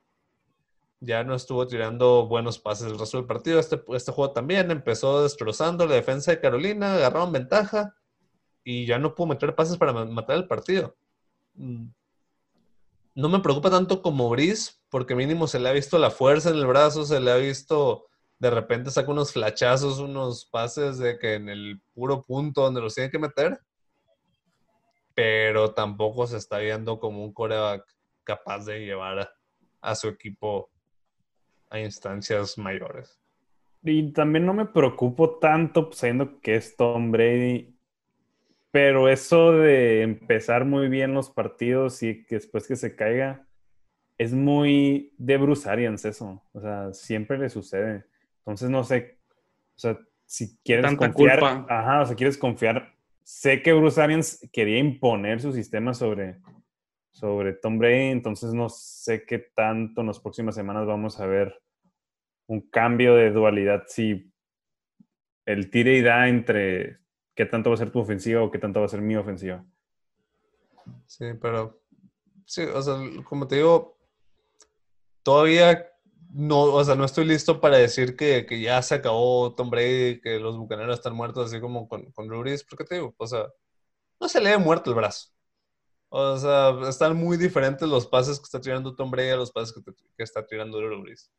ya 1.00 1.24
no 1.24 1.34
estuvo 1.34 1.66
tirando 1.66 2.26
buenos 2.26 2.58
pases 2.58 2.88
el 2.88 2.98
resto 2.98 3.16
del 3.16 3.26
partido. 3.26 3.58
Este, 3.58 3.82
este 3.94 4.12
juego 4.12 4.32
también 4.32 4.70
empezó 4.70 5.22
destrozando 5.22 5.86
la 5.86 5.94
defensa 5.94 6.30
de 6.30 6.40
Carolina, 6.40 6.94
agarraron 6.94 7.32
ventaja 7.32 7.94
y 8.64 8.84
ya 8.86 8.98
no 8.98 9.14
pudo 9.14 9.28
meter 9.28 9.54
pases 9.54 9.76
para 9.78 9.92
ma- 9.94 10.04
matar 10.04 10.36
el 10.36 10.46
partido. 10.46 10.94
Mm. 11.56 11.88
No 13.14 13.28
me 13.28 13.40
preocupa 13.40 13.70
tanto 13.70 14.02
como 14.02 14.28
Brice, 14.28 14.72
porque 14.90 15.14
mínimo 15.14 15.46
se 15.46 15.58
le 15.58 15.68
ha 15.68 15.72
visto 15.72 15.98
la 15.98 16.10
fuerza 16.10 16.50
en 16.50 16.56
el 16.56 16.66
brazo, 16.66 17.04
se 17.04 17.18
le 17.18 17.30
ha 17.30 17.36
visto 17.36 18.06
de 18.38 18.50
repente 18.50 18.90
saca 18.90 19.10
unos 19.10 19.32
flachazos, 19.32 19.98
unos 19.98 20.44
pases 20.46 20.98
de 20.98 21.18
que 21.18 21.34
en 21.34 21.48
el 21.48 21.80
puro 21.94 22.22
punto 22.22 22.62
donde 22.62 22.82
los 22.82 22.94
tiene 22.94 23.10
que 23.10 23.18
meter, 23.18 23.58
pero 25.14 25.72
tampoco 25.72 26.26
se 26.26 26.36
está 26.36 26.58
viendo 26.58 27.00
como 27.00 27.24
un 27.24 27.32
coreback 27.32 27.84
capaz 28.24 28.66
de 28.66 28.84
llevar 28.84 29.20
a, 29.20 29.30
a 29.80 29.94
su 29.94 30.08
equipo 30.08 30.70
a 31.70 31.80
instancias 31.80 32.58
mayores. 32.58 33.18
Y 33.82 34.12
también 34.12 34.44
no 34.44 34.52
me 34.52 34.66
preocupo 34.66 35.38
tanto 35.38 35.86
pues, 35.86 36.00
sabiendo 36.00 36.40
que 36.40 36.56
es 36.56 36.76
Tom 36.76 37.10
Brady. 37.12 37.75
Pero 38.76 39.08
eso 39.08 39.52
de 39.52 40.02
empezar 40.02 40.66
muy 40.66 40.88
bien 40.88 41.14
los 41.14 41.30
partidos 41.30 42.02
y 42.02 42.26
que 42.26 42.34
después 42.34 42.68
que 42.68 42.76
se 42.76 42.94
caiga, 42.94 43.48
es 44.18 44.34
muy 44.34 45.14
de 45.16 45.38
Bruce 45.38 45.66
Arians 45.66 46.04
eso. 46.04 46.42
O 46.52 46.60
sea, 46.60 46.92
siempre 46.92 47.38
le 47.38 47.48
sucede. 47.48 48.04
Entonces 48.40 48.68
no 48.68 48.84
sé, 48.84 49.18
o 49.76 49.78
sea, 49.78 49.98
si 50.26 50.58
quieres 50.58 50.84
Tanta 50.84 51.10
confiar, 51.10 51.38
culpa. 51.40 51.66
ajá, 51.70 52.02
o 52.02 52.04
sea, 52.04 52.16
quieres 52.16 52.36
confiar. 52.36 52.92
Sé 53.22 53.62
que 53.62 53.72
Bruce 53.72 53.98
Arians 53.98 54.46
quería 54.52 54.78
imponer 54.78 55.40
su 55.40 55.54
sistema 55.54 55.94
sobre, 55.94 56.38
sobre 57.12 57.54
Tom 57.54 57.78
Brady, 57.78 58.10
entonces 58.10 58.52
no 58.52 58.68
sé 58.68 59.24
qué 59.24 59.38
tanto 59.38 60.02
en 60.02 60.08
las 60.08 60.20
próximas 60.20 60.54
semanas 60.54 60.86
vamos 60.86 61.18
a 61.18 61.24
ver 61.24 61.62
un 62.46 62.60
cambio 62.60 63.14
de 63.14 63.30
dualidad 63.30 63.84
si 63.86 64.30
el 65.46 65.70
tire 65.70 65.96
y 65.96 66.02
da 66.02 66.28
entre 66.28 67.05
qué 67.36 67.46
tanto 67.46 67.70
va 67.70 67.74
a 67.74 67.78
ser 67.78 67.90
tu 67.92 68.00
ofensiva 68.00 68.42
o 68.42 68.50
qué 68.50 68.58
tanto 68.58 68.80
va 68.80 68.86
a 68.86 68.88
ser 68.88 69.00
mi 69.02 69.14
ofensiva. 69.14 69.64
Sí, 71.06 71.26
pero 71.40 71.80
sí, 72.44 72.62
o 72.62 72.82
sea, 72.82 72.96
como 73.28 73.46
te 73.46 73.56
digo, 73.56 73.96
todavía 75.22 75.86
no, 76.32 76.62
o 76.64 76.84
sea, 76.84 76.94
no 76.94 77.04
estoy 77.04 77.24
listo 77.24 77.60
para 77.60 77.76
decir 77.78 78.16
que, 78.16 78.46
que 78.46 78.60
ya 78.60 78.82
se 78.82 78.94
acabó 78.96 79.54
Tom 79.54 79.70
Brady, 79.70 80.20
que 80.20 80.38
los 80.38 80.56
bucaneros 80.58 80.96
están 80.96 81.14
muertos, 81.14 81.46
así 81.50 81.60
como 81.60 81.88
con, 81.88 82.10
con 82.12 82.26
Drew 82.26 82.40
Brees, 82.40 82.64
porque 82.64 82.84
te 82.84 82.96
digo, 82.96 83.14
o 83.16 83.26
sea, 83.26 83.46
no 84.20 84.28
se 84.28 84.40
le 84.40 84.52
ha 84.52 84.58
muerto 84.58 84.90
el 84.90 84.96
brazo. 84.96 85.28
O 86.08 86.36
sea, 86.38 86.76
están 86.88 87.16
muy 87.16 87.36
diferentes 87.36 87.88
los 87.88 88.06
pases 88.06 88.38
que 88.38 88.44
está 88.44 88.60
tirando 88.60 88.94
Tom 88.94 89.10
Brady 89.10 89.30
a 89.30 89.36
los 89.36 89.50
pases 89.50 89.74
que, 89.74 89.80
te- 89.82 89.92
que 90.16 90.22
está 90.22 90.46
tirando 90.46 90.78
Drew 90.78 91.02
Brees. 91.02 91.30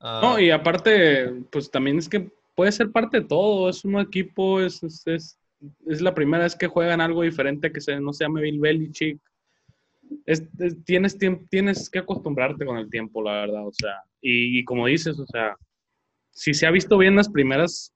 Ah, 0.00 0.20
No, 0.22 0.38
y 0.38 0.50
aparte, 0.50 1.32
pues 1.50 1.70
también 1.70 1.98
es 1.98 2.08
que 2.08 2.30
puede 2.54 2.72
ser 2.72 2.90
parte 2.92 3.20
de 3.20 3.26
todo. 3.26 3.68
Es 3.68 3.84
un 3.84 3.98
equipo, 3.98 4.60
es, 4.60 4.82
es, 4.82 5.06
es, 5.06 5.38
es 5.86 6.00
la 6.02 6.14
primera 6.14 6.44
vez 6.44 6.56
que 6.56 6.68
juegan 6.68 7.00
algo 7.00 7.22
diferente 7.22 7.72
que 7.72 7.80
se, 7.80 8.00
no 8.00 8.12
se 8.12 8.24
llame 8.24 8.42
Bill 8.42 8.60
Belichick. 8.60 9.20
Es, 10.26 10.42
es- 10.58 10.84
tienes, 10.84 11.18
tienes 11.50 11.90
que 11.90 11.98
acostumbrarte 11.98 12.64
con 12.66 12.78
el 12.78 12.90
tiempo, 12.90 13.22
la 13.22 13.32
verdad. 13.32 13.66
O 13.66 13.72
sea, 13.72 13.92
y, 14.20 14.58
y 14.60 14.64
como 14.64 14.86
dices, 14.86 15.18
o 15.18 15.26
sea, 15.26 15.56
si 16.32 16.54
se 16.54 16.66
ha 16.66 16.72
visto 16.72 16.98
bien 16.98 17.16
las 17.16 17.28
primeras, 17.30 17.92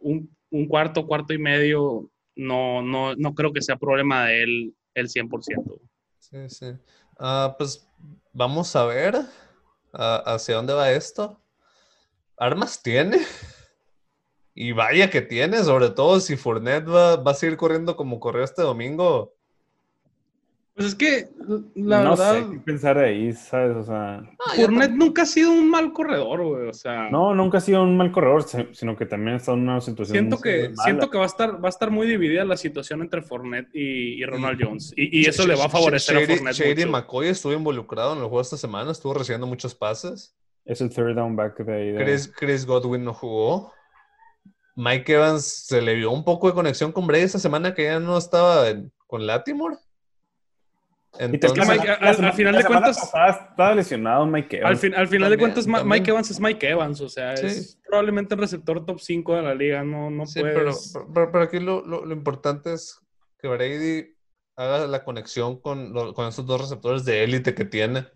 un, 0.00 0.30
un 0.50 0.66
cuarto, 0.68 1.06
cuarto 1.06 1.34
y 1.34 1.38
medio, 1.38 2.10
no, 2.36 2.82
no, 2.82 3.14
no 3.16 3.34
creo 3.34 3.52
que 3.52 3.62
sea 3.62 3.76
problema 3.76 4.26
de 4.26 4.42
él 4.44 4.74
el 4.94 5.08
100%. 5.08 5.80
Sí, 6.18 6.48
sí. 6.48 6.66
Ah, 7.18 7.54
pues 7.58 7.86
vamos 8.32 8.74
a 8.76 8.84
ver 8.86 9.16
ah, 9.92 10.22
hacia 10.26 10.56
dónde 10.56 10.72
va 10.72 10.90
esto. 10.92 11.40
Armas 12.38 12.82
tiene. 12.82 13.18
Y 14.54 14.72
vaya 14.72 15.10
que 15.10 15.20
tiene, 15.20 15.58
sobre 15.64 15.90
todo 15.90 16.20
si 16.20 16.36
Fournette 16.36 16.88
va, 16.88 17.16
va 17.16 17.32
a 17.32 17.34
seguir 17.34 17.56
corriendo 17.56 17.96
como 17.96 18.20
corrió 18.20 18.44
este 18.44 18.62
domingo. 18.62 19.32
Pues 20.74 20.88
es 20.88 20.94
que, 20.96 21.28
la 21.76 22.02
no 22.02 22.10
verdad, 22.10 22.34
sé 22.34 22.50
qué 22.50 22.58
pensar 22.58 22.98
ahí, 22.98 23.32
¿sabes? 23.32 23.76
O 23.76 23.84
sea, 23.84 24.22
yo 24.56 24.62
Fournette 24.66 24.90
nunca 24.92 25.22
ha 25.22 25.26
sido 25.26 25.52
un 25.52 25.70
mal 25.70 25.92
corredor, 25.92 26.42
güey. 26.44 26.68
O 26.68 26.72
sea, 26.72 27.10
no, 27.10 27.32
nunca 27.32 27.58
ha 27.58 27.60
sido 27.60 27.82
un 27.84 27.96
mal 27.96 28.10
corredor, 28.10 28.44
sino 28.72 28.96
que 28.96 29.06
también 29.06 29.36
está 29.36 29.52
en 29.52 29.60
una 29.60 29.80
situación 29.80 30.16
siento 30.18 30.36
muy 30.36 30.42
que, 30.42 30.62
mala. 30.70 30.82
siento 30.82 31.10
que 31.10 31.18
va 31.18 31.24
a 31.24 31.26
estar, 31.28 31.62
va 31.64 31.68
a 31.68 31.70
estar 31.70 31.92
muy 31.92 32.08
dividida 32.08 32.44
la 32.44 32.56
situación 32.56 33.02
entre 33.02 33.22
Fournette 33.22 33.70
y, 33.72 34.20
y 34.20 34.24
Ronald 34.24 34.60
Jones. 34.60 34.92
Y, 34.96 35.20
y 35.20 35.26
eso 35.26 35.46
le 35.46 35.54
va 35.54 35.66
a 35.66 35.68
favorecer 35.68 36.16
a 36.16 36.20
Shady- 36.20 36.36
Fournette 36.38 36.54
Shady 36.56 36.74
mucho. 36.86 36.90
McCoy 36.90 37.28
estuvo 37.28 37.52
involucrado 37.52 38.12
en 38.14 38.18
el 38.18 38.24
juego 38.24 38.40
esta 38.40 38.56
semana, 38.56 38.90
estuvo 38.90 39.14
recibiendo 39.14 39.46
muchos 39.46 39.76
pases. 39.76 40.34
Es 40.64 40.80
el 40.80 40.90
third 40.90 41.14
down 41.14 41.36
back 41.36 41.56
de 41.58 41.72
ahí. 41.72 41.92
de- 41.92 42.02
Chris, 42.04 42.32
Chris 42.36 42.66
Godwin 42.66 43.04
no 43.04 43.14
jugó. 43.14 43.72
Mike 44.76 45.12
Evans 45.14 45.44
se 45.44 45.80
le 45.80 45.94
vio 45.94 46.10
un 46.10 46.24
poco 46.24 46.48
de 46.48 46.54
conexión 46.54 46.90
con 46.92 47.06
Brady 47.06 47.22
esta 47.24 47.38
semana 47.38 47.74
que 47.74 47.84
ya 47.84 48.00
no 48.00 48.16
estaba 48.18 48.68
en- 48.68 48.92
con 49.06 49.26
Latimore. 49.26 49.76
Entonces, 51.16 51.52
que 51.64 51.72
Mike- 51.72 51.88
al- 51.90 52.24
al 52.24 52.32
final 52.32 52.54
la 52.54 52.58
de 52.62 52.64
cuentas- 52.66 52.98
pasada 52.98 53.48
estaba 53.50 53.74
lesionado 53.76 54.26
Mike 54.26 54.56
Al, 54.56 54.62
Evans. 54.62 54.80
fin- 54.80 54.94
al 54.96 55.06
final 55.06 55.30
de 55.30 55.38
cuentas, 55.38 55.64
también. 55.64 55.88
Mike 55.88 56.10
Evans 56.10 56.30
es 56.32 56.40
Mike 56.40 56.68
Evans, 56.68 57.00
o 57.00 57.08
sea, 57.08 57.36
Sí. 57.36 57.46
es 57.46 57.78
probablemente 57.86 58.34
el 58.34 58.40
receptor 58.40 58.84
top 58.84 58.98
5 58.98 59.36
de 59.36 59.42
la 59.42 59.54
liga, 59.54 59.84
no, 59.84 60.10
no 60.10 60.26
sí, 60.26 60.42
pero, 60.42 60.72
pero- 61.14 61.30
pero 61.30 61.44
aquí 61.44 61.60
lo, 61.60 61.86
lo- 61.86 62.04
lo 62.04 62.12
importante 62.12 62.72
es 62.72 63.00
que 63.38 63.46
Brady 63.46 64.12
haga 64.56 64.88
la 64.88 65.04
conexión 65.04 65.60
con, 65.60 65.92
lo- 65.92 66.14
con 66.14 66.26
esos 66.26 66.46
dos 66.46 66.60
receptores 66.60 67.04
de 67.04 67.22
élite 67.22 67.54
que 67.54 67.64
tiene. 67.64 68.08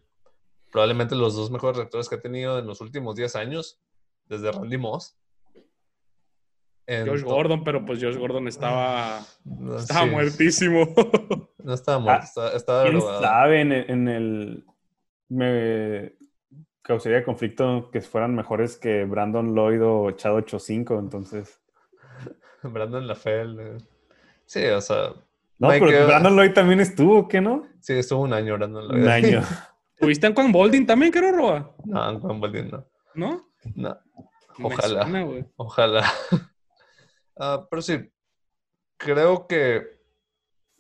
Probablemente 0.73 1.15
los 1.15 1.37
dos 1.37 1.53
mejores 1.53 1.77
receptores 1.77 2.09
que 2.09 2.17
ha 2.17 2.21
tenido 2.21 2.59
en 2.59 2.67
los 2.67 2.81
últimos 2.81 3.15
10 3.15 3.37
años, 3.37 3.81
desde 4.27 4.51
Randy 4.51 4.77
Moss. 4.77 5.17
Josh 7.07 7.23
Gordon, 7.23 7.65
pero 7.65 7.85
pues 7.85 8.03
Josh 8.03 8.17
Gordon 8.17 8.49
estaba, 8.49 9.21
no, 9.45 9.77
estaba 9.77 10.05
sí, 10.05 10.11
muertísimo. 10.11 10.87
No 11.65 11.75
estaba 11.75 11.99
muerto, 11.99 12.23
Ah, 12.23 12.25
estaba, 12.27 12.51
estaba 12.53 12.83
¿Quién 12.85 12.95
drogado. 12.99 13.21
sabe 13.21 13.61
en 13.61 13.73
el, 13.73 13.91
en 13.91 14.09
el- 14.09 14.65
Me 15.29 16.15
causaría 16.81 17.23
conflicto 17.23 17.91
que 17.91 18.01
fueran 18.01 18.35
mejores 18.35 18.79
que 18.79 19.05
Brandon 19.05 19.55
Lloyd 19.55 19.83
o 19.85 20.11
Chad 20.13 20.33
8-5, 20.33 20.99
entonces... 20.99 21.61
Brandon 22.63 23.07
LaFell. 23.07 23.61
eh. 23.61 23.79
Sí, 24.47 24.65
o 24.65 24.81
sea. 24.81 25.13
No, 25.59 25.69
pero 25.69 26.07
Brandon 26.07 26.35
Lloyd 26.37 26.53
también 26.55 26.81
estuvo, 26.81 27.29
¿qué 27.29 27.43
no? 27.43 27.67
Sí, 27.81 27.93
estuvo 27.95 28.23
un 28.23 28.33
año 28.33 28.57
Brandon 28.57 28.89
Lloyd. 28.89 29.03
Un 29.03 29.09
año. 29.11 29.43
¿Tuviste 30.01 30.27
en 30.27 30.33
Quan 30.33 30.51
Bolding 30.51 30.87
también, 30.87 31.13
que 31.13 31.21
no 31.21 31.33
roba? 31.33 31.75
No, 31.85 32.11
en 32.11 32.21
Juan 32.21 32.41
Baldín 32.41 32.71
no. 32.71 32.87
¿No? 33.15 33.43
No, 33.75 33.99
Ojalá. 34.63 35.03
suena, 35.03 35.27
ojalá. 35.57 36.05
Ah, 37.39 37.67
pero 37.71 37.83
sí, 37.83 38.11
creo 38.97 39.47
que 39.47 39.83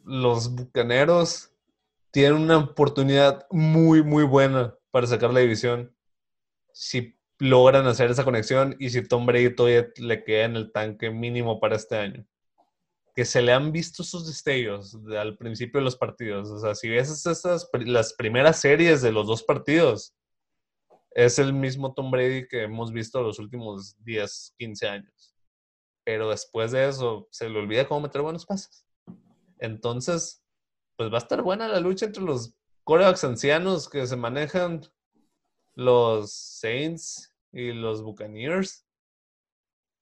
los 0.04 0.54
bucaneros 0.54 1.52
tienen 2.10 2.34
una 2.42 2.58
oportunidad 2.58 3.46
muy, 3.50 4.02
muy 4.02 4.24
buena 4.24 4.74
para 4.90 5.06
sacar 5.06 5.32
la 5.32 5.40
división. 5.40 5.94
Si 6.72 7.16
logran 7.38 7.86
hacer 7.86 8.10
esa 8.10 8.24
conexión 8.24 8.74
y 8.78 8.90
si 8.90 9.06
Tom 9.06 9.26
Brady 9.26 9.54
todavía 9.54 9.88
le 9.98 10.24
queda 10.24 10.44
en 10.46 10.56
el 10.56 10.72
tanque 10.72 11.10
mínimo 11.10 11.60
para 11.60 11.76
este 11.76 11.96
año. 11.96 12.26
Que 13.14 13.24
se 13.24 13.42
le 13.42 13.52
han 13.52 13.72
visto 13.72 14.02
sus 14.02 14.26
destellos 14.26 15.04
de- 15.04 15.18
al 15.18 15.36
principio 15.36 15.80
de 15.80 15.84
los 15.84 15.96
partidos. 15.96 16.50
O 16.50 16.58
sea, 16.58 16.74
si 16.74 16.88
ves 16.88 17.10
estas, 17.10 17.68
las 17.72 18.14
primeras 18.14 18.60
series 18.60 19.02
de 19.02 19.12
los 19.12 19.26
dos 19.26 19.42
partidos, 19.42 20.14
es 21.12 21.38
el 21.38 21.52
mismo 21.52 21.94
Tom 21.94 22.10
Brady 22.10 22.46
que 22.48 22.62
hemos 22.62 22.92
visto 22.92 23.22
los 23.22 23.38
últimos 23.38 23.96
10, 24.04 24.54
15 24.58 24.88
años. 24.88 25.34
Pero 26.08 26.30
después 26.30 26.72
de 26.72 26.88
eso, 26.88 27.28
se 27.30 27.50
le 27.50 27.58
olvida 27.58 27.86
cómo 27.86 28.00
meter 28.00 28.22
buenos 28.22 28.46
pases. 28.46 28.86
Entonces, 29.58 30.42
pues 30.96 31.12
va 31.12 31.16
a 31.16 31.18
estar 31.18 31.42
buena 31.42 31.68
la 31.68 31.80
lucha 31.80 32.06
entre 32.06 32.22
los 32.22 32.56
corebacks 32.82 33.24
ancianos 33.24 33.90
que 33.90 34.06
se 34.06 34.16
manejan, 34.16 34.80
los 35.74 36.32
Saints 36.32 37.36
y 37.52 37.72
los 37.72 38.02
Buccaneers. 38.02 38.86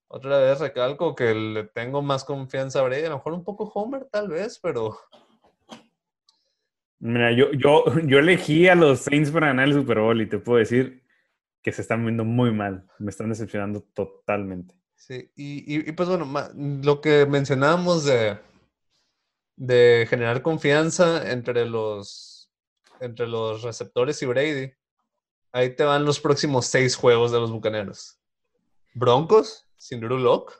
Otra 0.06 0.38
vez 0.38 0.60
recalco 0.60 1.16
que 1.16 1.34
le 1.34 1.64
tengo 1.64 2.02
más 2.02 2.22
confianza 2.22 2.78
a 2.78 2.82
Brady, 2.84 3.06
a 3.06 3.08
lo 3.08 3.16
mejor 3.16 3.32
un 3.32 3.42
poco 3.42 3.64
Homer 3.74 4.04
tal 4.04 4.28
vez, 4.28 4.60
pero 4.62 4.96
Mira, 7.00 7.32
yo, 7.32 7.50
yo, 7.50 7.82
yo 8.04 8.20
elegí 8.20 8.68
a 8.68 8.76
los 8.76 9.00
Saints 9.00 9.32
para 9.32 9.48
ganar 9.48 9.66
el 9.66 9.74
Super 9.74 9.98
Bowl 9.98 10.22
y 10.22 10.28
te 10.28 10.38
puedo 10.38 10.60
decir 10.60 11.02
que 11.62 11.72
se 11.72 11.82
están 11.82 12.04
viendo 12.04 12.24
muy 12.24 12.52
mal. 12.52 12.86
Me 13.00 13.10
están 13.10 13.28
decepcionando 13.28 13.82
totalmente. 13.92 14.85
Sí. 14.96 15.30
Y, 15.36 15.76
y- 15.76 15.88
y, 15.88 15.92
pues 15.92 16.08
bueno, 16.08 16.28
lo 16.82 17.00
que 17.00 17.26
mencionábamos 17.26 18.04
de, 18.04 18.38
de 19.56 20.06
generar 20.08 20.42
confianza 20.42 21.30
entre 21.30 21.66
los, 21.66 22.50
entre 23.00 23.26
los 23.26 23.62
receptores 23.62 24.20
y 24.22 24.26
Brady, 24.26 24.72
ahí 25.52 25.74
te 25.74 25.84
van 25.84 26.04
los 26.04 26.20
próximos 26.20 26.66
seis 26.66 26.96
juegos 26.96 27.32
de 27.32 27.38
los 27.38 27.50
Bucaneros. 27.50 28.18
Broncos, 28.94 29.64
sin 29.76 30.00
Drew 30.00 30.18
Lock. 30.18 30.52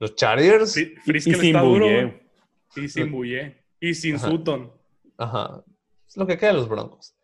Los 0.00 0.14
Chargers. 0.14 0.72
Sí, 0.72 0.94
Y, 1.06 1.20
sin 1.20 1.58
güey. 1.60 2.22
Y 2.76 2.88
sin 2.88 3.10
Bouye. 3.10 3.64
Y 3.80 3.94
sin 3.94 4.14
Ajá. 4.16 4.28
Sutton. 4.30 4.72
Ajá. 5.16 5.64
Es 6.06 6.16
lo 6.16 6.26
que 6.26 6.38
queda 6.38 6.50
de 6.52 6.56
los 6.58 6.68
Broncos. 6.68 7.14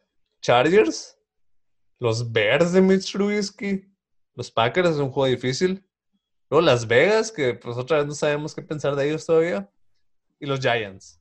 Chargers, 0.40 1.16
los 2.00 2.32
Bears 2.32 2.72
de 2.72 2.80
Mitch 2.82 3.12
Trubisky, 3.12 3.93
los 4.34 4.50
Packers 4.50 4.90
es 4.90 4.96
un 4.96 5.10
juego 5.10 5.26
difícil. 5.26 5.86
Luego 6.50 6.64
Las 6.64 6.86
Vegas, 6.86 7.32
que 7.32 7.54
pues 7.54 7.76
otra 7.76 7.98
vez 7.98 8.06
no 8.06 8.14
sabemos 8.14 8.54
qué 8.54 8.62
pensar 8.62 8.94
de 8.96 9.08
ellos 9.08 9.26
todavía. 9.26 9.70
Y 10.38 10.46
los 10.46 10.60
Giants. 10.60 11.20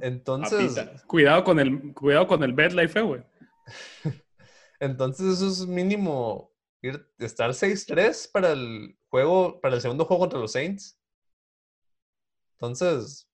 Entonces, 0.00 0.74
Papita. 0.74 1.06
Cuidado 1.06 1.44
con 1.44 1.58
el, 1.60 1.94
cuidado 1.94 2.26
con 2.26 2.42
el 2.42 2.52
Bet 2.52 2.72
Life, 2.72 3.00
güey. 3.00 3.22
entonces 4.80 5.36
eso 5.36 5.48
es 5.48 5.66
mínimo 5.66 6.52
ir, 6.82 7.06
estar 7.18 7.50
6-3 7.50 8.30
para 8.30 8.52
el 8.52 8.96
juego, 9.08 9.60
para 9.60 9.76
el 9.76 9.80
segundo 9.80 10.04
juego 10.04 10.20
contra 10.20 10.40
los 10.40 10.52
Saints. 10.52 10.98
Entonces, 12.54 13.28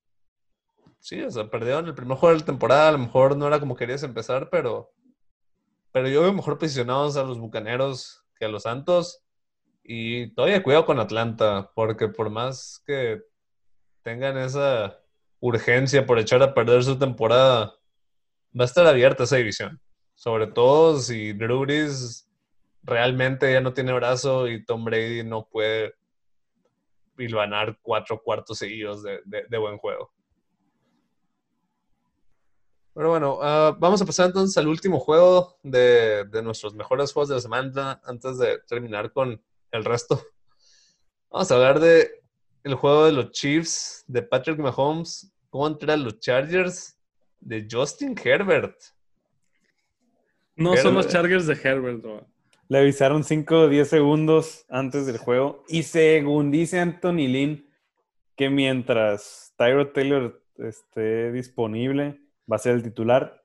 sí, 0.99 1.23
o 1.23 1.31
sea, 1.31 1.49
perdieron 1.49 1.87
el 1.87 1.95
primer 1.95 2.17
juego 2.17 2.35
de 2.35 2.41
la 2.41 2.47
temporada, 2.47 2.89
a 2.89 2.93
lo 2.93 2.99
mejor 2.99 3.37
no 3.37 3.47
era 3.47 3.61
como 3.61 3.77
querías 3.77 4.03
empezar, 4.03 4.51
pero, 4.51 4.93
pero 5.93 6.09
yo 6.09 6.23
veo 6.23 6.33
mejor 6.33 6.59
posicionados 6.59 7.17
a 7.17 7.23
los 7.23 7.39
Bucaneros 7.39 8.25
que 8.41 8.47
a 8.47 8.49
los 8.49 8.65
Santos. 8.65 9.23
Y 9.85 10.35
todavía 10.35 10.63
cuidado 10.63 10.87
con 10.87 10.99
Atlanta, 10.99 11.71
porque 11.75 12.09
por 12.09 12.31
más 12.31 12.83
que 12.87 13.21
tengan 14.03 14.39
esa 14.39 14.99
urgencia 15.39 16.07
por 16.07 16.19
echar 16.19 16.43
a 16.43 16.55
perder 16.55 16.83
su 16.83 16.99
temporada, 16.99 17.75
va 18.59 18.65
a 18.65 18.65
estar 18.65 18.87
abierta 18.87 19.25
esa 19.25 19.37
división. 19.37 19.81
Sobre 20.15 20.49
todo 20.49 20.99
si 20.99 21.33
Drew 21.33 21.61
Brees 21.61 22.29
realmente 22.83 23.53
ya 23.53 23.61
no 23.61 23.73
tiene 23.73 23.93
brazo 23.93 24.49
y 24.49 24.65
Tom 24.65 24.85
Brady 24.85 25.23
no 25.23 25.47
puede 25.47 25.95
ganar 27.17 27.79
cuatro 27.83 28.23
cuartos 28.23 28.59
seguidos 28.59 29.03
de, 29.03 29.59
buen 29.59 29.77
juego. 29.77 30.11
Pero 32.95 33.11
bueno, 33.11 33.39
ah, 33.41 33.77
vamos 33.79 34.03
a 34.03 34.07
pasar 34.07 34.27
entonces 34.27 34.57
al 34.59 34.69
último 34.69 34.99
juego 34.99 35.59
de, 35.63 36.25
de 36.25 36.43
nuestros 36.43 36.75
mejores 36.75 37.13
juegos 37.13 37.29
de 37.29 37.37
la 37.37 37.41
semana 37.41 38.01
antes 38.05 38.39
de 38.39 38.59
terminar 38.67 39.13
con 39.13 39.41
el 39.71 39.85
resto. 39.85 40.21
Vamos 41.31 41.51
a 41.51 41.55
hablar 41.55 41.81
de 41.81 42.11
el 42.65 42.75
juego 42.75 43.07
de 43.07 43.13
los 43.13 43.31
Chiefs 43.31 44.05
de 44.07 44.23
Patrick 44.23 44.59
Mahomes 44.59 45.33
contra 45.49 45.97
los 45.97 46.19
Chargers 46.21 46.99
de 47.41 47.67
Justin 47.71 48.15
Herbert. 48.23 48.77
No 50.57 50.77
son 50.77 50.95
los. 50.95 51.09
Chargers 51.09 51.47
de 51.47 51.55
Herbert, 51.55 52.03
güey. 52.03 52.21
Le 52.69 52.79
avisaron 52.79 53.25
5 53.25 53.63
o 53.63 53.69
10 53.69 53.89
segundos 53.89 54.65
antes 54.69 55.07
del 55.07 55.19
juego. 55.19 55.65
Y 55.69 55.83
según 55.83 56.51
dice 56.51 56.79
Anthony 56.79 57.27
Lynn, 57.27 57.69
que 58.37 58.51
mientras 58.51 59.53
Tyro 59.57 59.91
Taylor 59.91 60.41
esté 60.59 61.33
disponible, 61.33 62.21
va 62.51 62.57
a 62.57 62.59
ser 62.59 62.75
el 62.75 62.83
titular. 62.83 63.43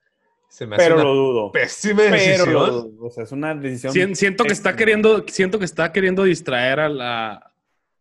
Se 0.47 0.65
me 0.67 0.75
hace 0.75 0.85
Pero 0.85 0.95
una 0.95 1.03
lo 1.05 1.13
dudo. 1.15 1.51
pésima 1.51 2.03
Pero 2.03 2.11
decisión. 2.15 2.53
lo 2.53 2.67
dudo. 2.71 3.05
O 3.07 3.09
sea, 3.11 3.23
es 3.23 3.31
una 3.31 3.53
decisión. 3.55 3.93
Sien- 3.93 4.15
siento 4.15 4.43
que 4.45 4.53
está 4.53 4.75
queriendo, 4.75 5.25
siento 5.27 5.59
que 5.59 5.65
está 5.65 5.91
queriendo 5.91 6.23
distraer 6.23 6.79
a 6.79 6.87
la, 6.89 7.51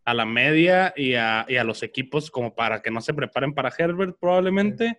a 0.04 0.14
la 0.14 0.24
media 0.26 0.92
y 0.96 1.14
a, 1.14 1.46
y 1.48 1.56
a 1.56 1.64
los 1.64 1.82
equipos 1.82 2.30
como 2.30 2.54
para 2.54 2.80
que 2.82 2.90
no 2.90 3.00
se 3.00 3.14
preparen 3.14 3.54
para 3.54 3.72
Herbert 3.76 4.16
probablemente, 4.20 4.98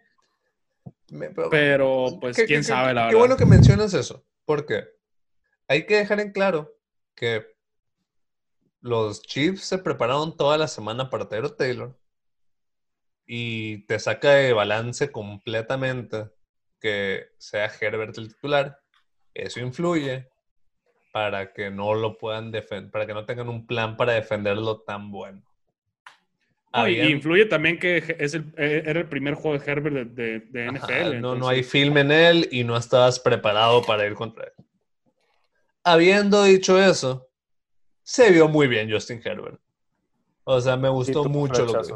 Me- 1.11 1.29
pero- 1.29 1.49
pero 1.49 2.05
pues 2.19 2.35
Qué- 2.35 2.45
quién 2.45 2.59
qué- 2.61 2.63
sabe 2.63 2.89
qué- 2.89 2.93
la 2.95 3.01
Qué 3.01 3.05
verdad. 3.07 3.19
bueno 3.19 3.37
que 3.37 3.45
mencionas 3.45 3.93
eso, 3.93 4.25
porque 4.43 4.83
hay 5.67 5.85
que 5.85 5.97
dejar 5.97 6.19
en 6.19 6.31
claro 6.31 6.75
que 7.15 7.45
los 8.81 9.21
Chiefs 9.21 9.63
se 9.65 9.77
prepararon 9.77 10.35
toda 10.35 10.57
la 10.57 10.67
semana 10.67 11.09
para 11.09 11.29
Tyro 11.29 11.53
Taylor 11.53 11.97
y 13.25 13.85
te 13.87 13.97
saca 13.99 14.31
de 14.31 14.53
balance 14.53 15.11
completamente 15.11 16.29
que 16.79 17.27
sea 17.37 17.65
Herbert 17.81 18.17
el 18.17 18.27
titular. 18.29 18.79
Eso 19.33 19.59
influye 19.59 20.29
para 21.11 21.53
que 21.53 21.71
no 21.71 21.93
lo 21.95 22.17
puedan 22.17 22.51
defender, 22.51 22.91
para 22.91 23.05
que 23.07 23.13
no 23.13 23.25
tengan 23.25 23.49
un 23.49 23.65
plan 23.65 23.95
para 23.97 24.13
defenderlo 24.13 24.81
tan 24.81 25.11
bueno. 25.11 25.41
No, 26.73 26.89
y- 26.89 26.99
influye 27.09 27.45
también 27.45 27.79
que 27.79 28.03
es 28.19 28.33
el, 28.33 28.53
eh, 28.57 28.83
era 28.85 28.99
el 28.99 29.07
primer 29.07 29.33
juego 29.33 29.57
de 29.57 29.71
Herbert 29.71 29.95
de, 29.95 30.05
de- 30.23 30.39
de 30.41 30.65
NFL. 30.71 30.93
no, 30.93 31.09
no 31.09 31.35
entonces- 31.35 31.49
hay 31.49 31.63
film 31.63 31.97
en 31.97 32.11
él 32.11 32.49
y 32.51 32.63
no 32.65 32.75
estabas 32.75 33.19
preparado 33.19 33.81
para 33.83 34.05
ir 34.05 34.13
contra 34.13 34.43
él. 34.45 34.65
Habiendo 35.83 36.43
dicho 36.43 36.81
eso, 36.81 37.29
se 38.03 38.29
vio 38.31 38.47
muy 38.49 38.67
bien 38.67 38.91
Justin 38.91 39.21
Herbert. 39.23 39.59
O 40.43 40.59
sea, 40.59 40.75
me 40.77 40.89
gustó 40.89 41.23
mucho 41.25 41.65
lo 41.65 41.81
que. 41.81 41.93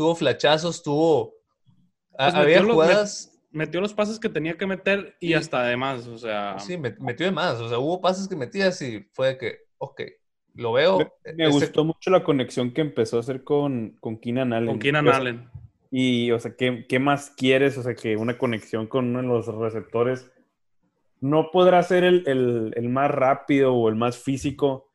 Tuvo 0.00 0.14
flachazos, 0.14 0.82
tuvo 0.82 1.34
Pues 2.16 2.34
había 2.34 2.56
metió 2.56 2.62
los- 2.62 2.72
jugadas, 2.72 3.26
Metió 3.52 3.80
los 3.80 3.92
pases 3.92 4.18
que 4.20 4.28
tenía 4.28 4.56
que 4.56 4.64
meter 4.64 5.16
y 5.20 5.26
Sí. 5.28 5.34
hasta 5.34 5.60
además, 5.62 6.06
o 6.06 6.16
sea, 6.16 6.56
sí, 6.60 6.74
met- 6.78 6.96
metió 7.00 7.26
de 7.26 7.32
más, 7.32 7.60
o 7.60 7.68
sea, 7.68 7.78
hubo 7.80 8.00
pases 8.00 8.28
que 8.28 8.36
metías 8.36 8.80
y 8.80 9.00
fue 9.12 9.26
de 9.26 9.38
que, 9.38 9.58
ok, 9.78 10.02
lo 10.54 10.72
veo. 10.72 10.98
Me, 10.98 11.32
me 11.34 11.44
ese- 11.48 11.52
gustó 11.66 11.84
mucho 11.84 12.10
la 12.10 12.22
conexión 12.22 12.72
que 12.72 12.80
empezó 12.80 13.16
a 13.16 13.20
hacer 13.20 13.42
con, 13.42 13.96
con 14.00 14.18
Keenan 14.20 14.52
Allen. 14.52 14.68
Con 14.68 14.78
Keenan 14.78 15.06
O 15.08 15.10
sea, 15.10 15.18
Allen. 15.20 15.50
Y, 15.90 16.30
o 16.30 16.38
sea, 16.38 16.54
¿qué, 16.56 16.86
qué 16.88 17.00
más 17.00 17.30
quieres? 17.36 17.76
O 17.76 17.82
sea, 17.82 17.94
que 17.96 18.16
una 18.16 18.38
conexión 18.38 18.86
con 18.86 19.06
uno 19.16 19.20
de 19.20 19.26
los 19.26 19.46
receptores 19.48 20.30
no 21.20 21.50
podrá 21.50 21.82
ser 21.82 22.04
el, 22.04 22.22
el- 22.28 22.72
el 22.76 22.88
más 22.88 23.10
rápido 23.10 23.74
o 23.74 23.88
el 23.88 23.96
más 23.96 24.16
físico, 24.16 24.92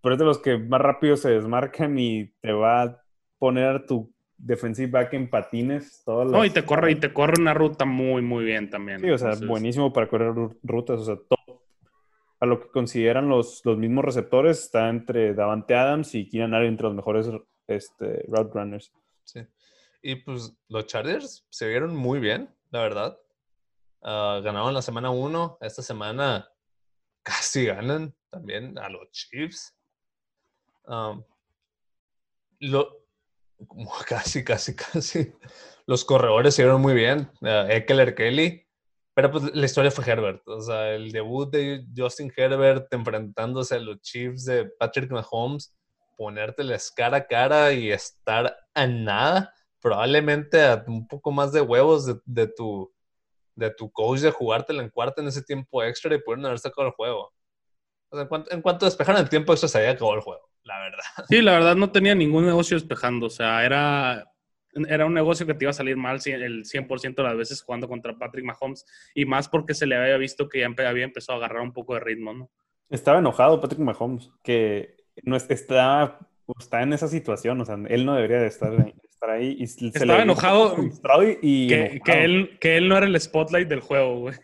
pero 0.00 0.14
es 0.14 0.18
de 0.18 0.24
los 0.24 0.38
que 0.38 0.56
más 0.56 0.80
rápido 0.80 1.16
se 1.18 1.28
desmarcan 1.28 1.98
y 1.98 2.32
te 2.40 2.52
va 2.52 2.82
a 2.84 3.02
poner 3.38 3.66
a 3.68 3.84
tu 3.86 4.10
defensive 4.38 4.90
back 4.90 5.12
en 5.14 5.28
patines. 5.28 6.02
Todas 6.04 6.30
No, 6.30 6.44
y 6.44 6.48
las- 6.48 6.54
te 6.54 6.64
corre, 6.64 6.92
y 6.92 6.94
te 6.96 7.12
corre 7.12 7.34
una 7.40 7.52
ruta 7.54 7.84
muy, 7.84 8.22
muy 8.22 8.44
bien 8.44 8.70
también. 8.70 9.00
Sí, 9.00 9.10
o 9.10 9.18
sea, 9.18 9.28
Entonces, 9.28 9.48
buenísimo 9.48 9.92
para 9.92 10.08
correr 10.08 10.30
ru- 10.32 10.58
rutas, 10.62 11.00
o 11.00 11.04
sea, 11.04 11.16
top. 11.16 11.60
A 12.40 12.46
lo 12.46 12.60
que 12.60 12.68
consideran 12.68 13.28
los, 13.28 13.62
los 13.64 13.76
mismos 13.78 14.04
receptores, 14.04 14.60
está 14.60 14.88
entre 14.88 15.34
Davante 15.34 15.74
Adams 15.74 16.14
y 16.14 16.28
Keenan 16.28 16.54
Allen 16.54 16.68
entre 16.68 16.86
los 16.86 16.94
mejores 16.94 17.28
este, 17.66 18.24
route 18.28 18.50
runners. 18.54 18.92
Sí. 19.24 19.40
Y 20.02 20.14
pues 20.14 20.56
los 20.68 20.86
Chargers 20.86 21.44
se 21.50 21.68
vieron 21.68 21.96
muy 21.96 22.20
bien, 22.20 22.48
la 22.70 22.80
verdad. 22.82 23.18
Ah, 24.02 24.40
ganaron 24.44 24.72
la 24.72 24.82
semana 24.82 25.10
1. 25.10 25.58
Esta 25.60 25.82
semana 25.82 26.48
casi 27.24 27.66
ganan 27.66 28.14
también 28.30 28.78
a 28.78 28.88
los 28.88 29.10
Chiefs. 29.10 29.74
Um, 30.86 31.24
lo, 32.60 32.88
casi, 34.06 34.44
casi, 34.44 34.74
casi. 34.74 35.32
Los 35.86 36.04
corredores 36.04 36.54
se 36.54 36.62
vieron 36.62 36.80
muy 36.80 36.94
bien. 36.94 37.30
Eckler, 37.42 38.14
Kelly. 38.14 38.64
Pero 39.14 39.32
pues 39.32 39.52
la 39.52 39.66
historia 39.66 39.90
fue 39.90 40.04
Herbert. 40.06 40.46
O 40.46 40.60
sea, 40.60 40.94
el 40.94 41.10
debut 41.10 41.50
de 41.50 41.84
Justin 41.96 42.32
Herbert 42.36 42.92
enfrentándose 42.92 43.74
a 43.74 43.80
los 43.80 44.00
Chiefs 44.00 44.44
de 44.44 44.66
Patrick 44.78 45.10
Mahomes, 45.10 45.74
ponérteles 46.16 46.92
cara 46.92 47.16
a 47.16 47.26
cara 47.26 47.72
y 47.72 47.90
estar 47.90 48.56
a 48.74 48.86
nada, 48.86 49.52
probablemente 49.80 50.64
a 50.64 50.84
un 50.86 51.08
poco 51.08 51.32
más 51.32 51.50
de 51.50 51.60
huevos 51.62 52.06
de, 52.06 52.20
de 52.26 52.46
tu, 52.46 52.92
de 53.56 53.70
tu 53.70 53.90
coach 53.90 54.20
de 54.20 54.30
jugártela 54.30 54.84
en 54.84 54.90
cuarta 54.90 55.20
en 55.20 55.28
ese 55.28 55.42
tiempo 55.42 55.82
extra 55.82 56.14
y 56.14 56.18
pudieron 56.18 56.46
haber 56.46 56.60
sacado 56.60 56.86
el 56.86 56.94
juego. 56.94 57.32
O 58.10 58.16
sea, 58.16 58.22
en 58.22 58.28
cuanto, 58.28 58.52
en 58.52 58.62
cuanto 58.62 58.84
despejaron 58.84 59.20
el 59.20 59.28
tiempo 59.28 59.52
extra, 59.52 59.68
se 59.68 59.78
había 59.78 59.90
acabado 59.90 60.14
el 60.14 60.22
juego, 60.22 60.48
la 60.64 60.78
verdad. 60.80 61.02
Sí, 61.28 61.42
la 61.42 61.52
verdad 61.52 61.76
no 61.76 61.90
tenía 61.90 62.14
ningún 62.14 62.44
negocio 62.46 62.76
despejando. 62.76 63.26
O 63.26 63.30
sea, 63.30 63.64
era, 63.64 64.24
era 64.88 65.06
un 65.06 65.14
negocio 65.14 65.46
que 65.46 65.54
te 65.54 65.64
iba 65.64 65.70
a 65.70 65.74
salir 65.74 65.96
mal 65.96 66.20
cien- 66.20 66.42
el 66.42 66.64
100% 66.64 67.14
de 67.22 67.28
las 67.28 67.36
veces 67.36 67.62
jugando 67.62 67.88
contra 67.88 68.16
Patrick 68.18 68.44
Mahomes. 68.44 68.84
Y 69.14 69.24
más 69.24 69.48
porque 69.48 69.74
se 69.74 69.86
le 69.86 69.96
había 69.96 70.16
visto 70.18 70.48
que 70.48 70.60
ya 70.60 70.88
había 70.88 71.04
empezado 71.04 71.38
a 71.40 71.44
agarrar 71.44 71.62
un 71.62 71.72
poco 71.72 71.94
de 71.94 72.00
ritmo, 72.00 72.32
¿no? 72.34 72.50
Estaba 72.90 73.18
enojado 73.18 73.60
Patrick 73.60 73.80
Mahomes, 73.80 74.30
que 74.42 74.96
no 75.22 75.36
es- 75.36 75.48
está, 75.50 76.18
está 76.58 76.82
en 76.82 76.92
esa 76.92 77.08
situación, 77.08 77.60
o 77.60 77.64
sea, 77.64 77.76
él 77.88 78.04
no 78.06 78.14
debería 78.14 78.38
de 78.40 78.46
estar, 78.46 78.72
estar 79.10 79.30
ahí. 79.30 79.56
Y 79.58 79.66
se 79.66 79.88
Estaba 79.88 80.22
enojado 80.22 80.74
frustrado 80.76 81.22
y, 81.22 81.38
y 81.42 81.68
Que, 81.68 81.74
enojado. 81.86 82.04
que 82.04 82.24
él, 82.24 82.58
que 82.60 82.76
él 82.76 82.88
no 82.88 82.96
era 82.96 83.06
el 83.06 83.20
spotlight 83.20 83.68
del 83.68 83.80
juego, 83.80 84.20
güey. 84.20 84.34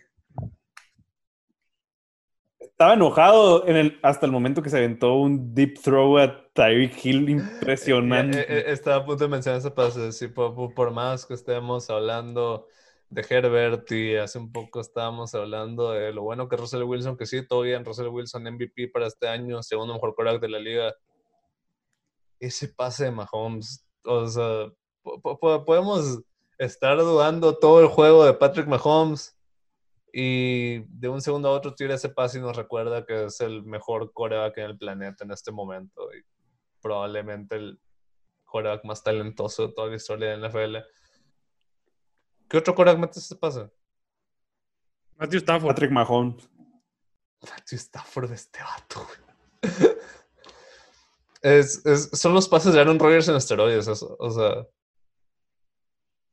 Estaba 2.74 2.94
enojado 2.94 3.68
en 3.68 3.76
el, 3.76 4.00
hasta 4.02 4.26
el 4.26 4.32
momento 4.32 4.60
que 4.60 4.68
se 4.68 4.78
aventó 4.78 5.14
un 5.14 5.54
deep 5.54 5.80
throw 5.80 6.18
a 6.18 6.44
Tyreek 6.54 7.04
Hill 7.04 7.28
impresionante. 7.28 8.40
Eh, 8.40 8.46
eh, 8.48 8.64
estaba 8.72 8.96
a 8.96 9.06
punto 9.06 9.22
de 9.22 9.30
mencionar 9.30 9.60
ese 9.60 9.70
pase. 9.70 10.10
Sí, 10.10 10.26
por, 10.26 10.90
más 10.90 11.24
que 11.24 11.34
estemos 11.34 11.88
hablando 11.88 12.66
de 13.10 13.24
Herbert 13.30 13.92
y 13.92 14.16
hace 14.16 14.40
un 14.40 14.50
poco 14.50 14.80
estábamos 14.80 15.36
hablando 15.36 15.92
de 15.92 16.12
lo 16.12 16.22
bueno 16.22 16.48
que 16.48 16.56
Russell 16.56 16.82
Wilson, 16.82 17.16
que 17.16 17.26
sí, 17.26 17.46
todo 17.46 17.60
bien, 17.60 17.84
Russell 17.84 18.08
Wilson 18.08 18.42
MVP 18.42 18.88
para 18.88 19.06
este 19.06 19.28
año, 19.28 19.62
segundo 19.62 19.94
mejor 19.94 20.16
quarterback 20.16 20.42
de 20.42 20.48
la 20.48 20.58
liga. 20.58 20.94
Ese 22.40 22.66
pase 22.70 23.04
de 23.04 23.10
Mahomes, 23.12 23.86
o 24.04 24.26
sea, 24.26 24.66
po- 25.04 25.64
podemos 25.64 26.18
estar 26.58 26.98
dudando 26.98 27.56
todo 27.56 27.80
el 27.82 27.86
juego 27.86 28.24
de 28.24 28.34
Patrick 28.34 28.66
Mahomes 28.66 29.38
y 30.16 30.78
de 30.88 31.08
un 31.08 31.20
segundo 31.20 31.48
a 31.48 31.52
otro 31.52 31.74
tira 31.74 31.94
ese 31.96 32.08
pase 32.08 32.38
y 32.38 32.40
nos 32.40 32.56
recuerda 32.56 33.04
que 33.04 33.24
es 33.24 33.40
el 33.40 33.64
mejor 33.64 34.12
quarterback 34.12 34.58
en 34.58 34.64
el 34.66 34.78
planeta 34.78 35.24
en 35.24 35.32
este 35.32 35.50
momento 35.50 36.08
y 36.14 36.22
probablemente 36.80 37.56
el 37.56 37.80
quarterback 38.44 38.84
más 38.84 39.02
talentoso 39.02 39.66
de 39.66 39.72
toda 39.74 39.88
la 39.88 39.96
historia 39.96 40.30
de 40.30 40.36
la 40.36 40.48
NFL. 40.48 40.76
¿Qué 42.48 42.58
otro 42.58 42.74
quarterback 42.76 43.00
mete 43.00 43.18
ese 43.18 43.34
pase? 43.34 43.68
Matthew 45.16 45.38
Stafford. 45.40 45.68
Patrick 45.68 45.90
Mahomes. 45.90 46.48
Matthew 47.42 47.78
Stafford 47.78 48.28
de 48.28 48.34
este 48.36 48.60
vato, 48.62 49.06
güey. 49.06 49.94
Es, 51.42 51.84
es- 51.84 52.10
son 52.12 52.32
los 52.34 52.48
pases 52.48 52.72
de 52.72 52.80
Aaron 52.80 52.98
Rodgers 52.98 53.28
en 53.28 53.36
esteroides, 53.36 53.86
eso. 53.88 54.16
O 54.18 54.30
sea, 54.30 54.66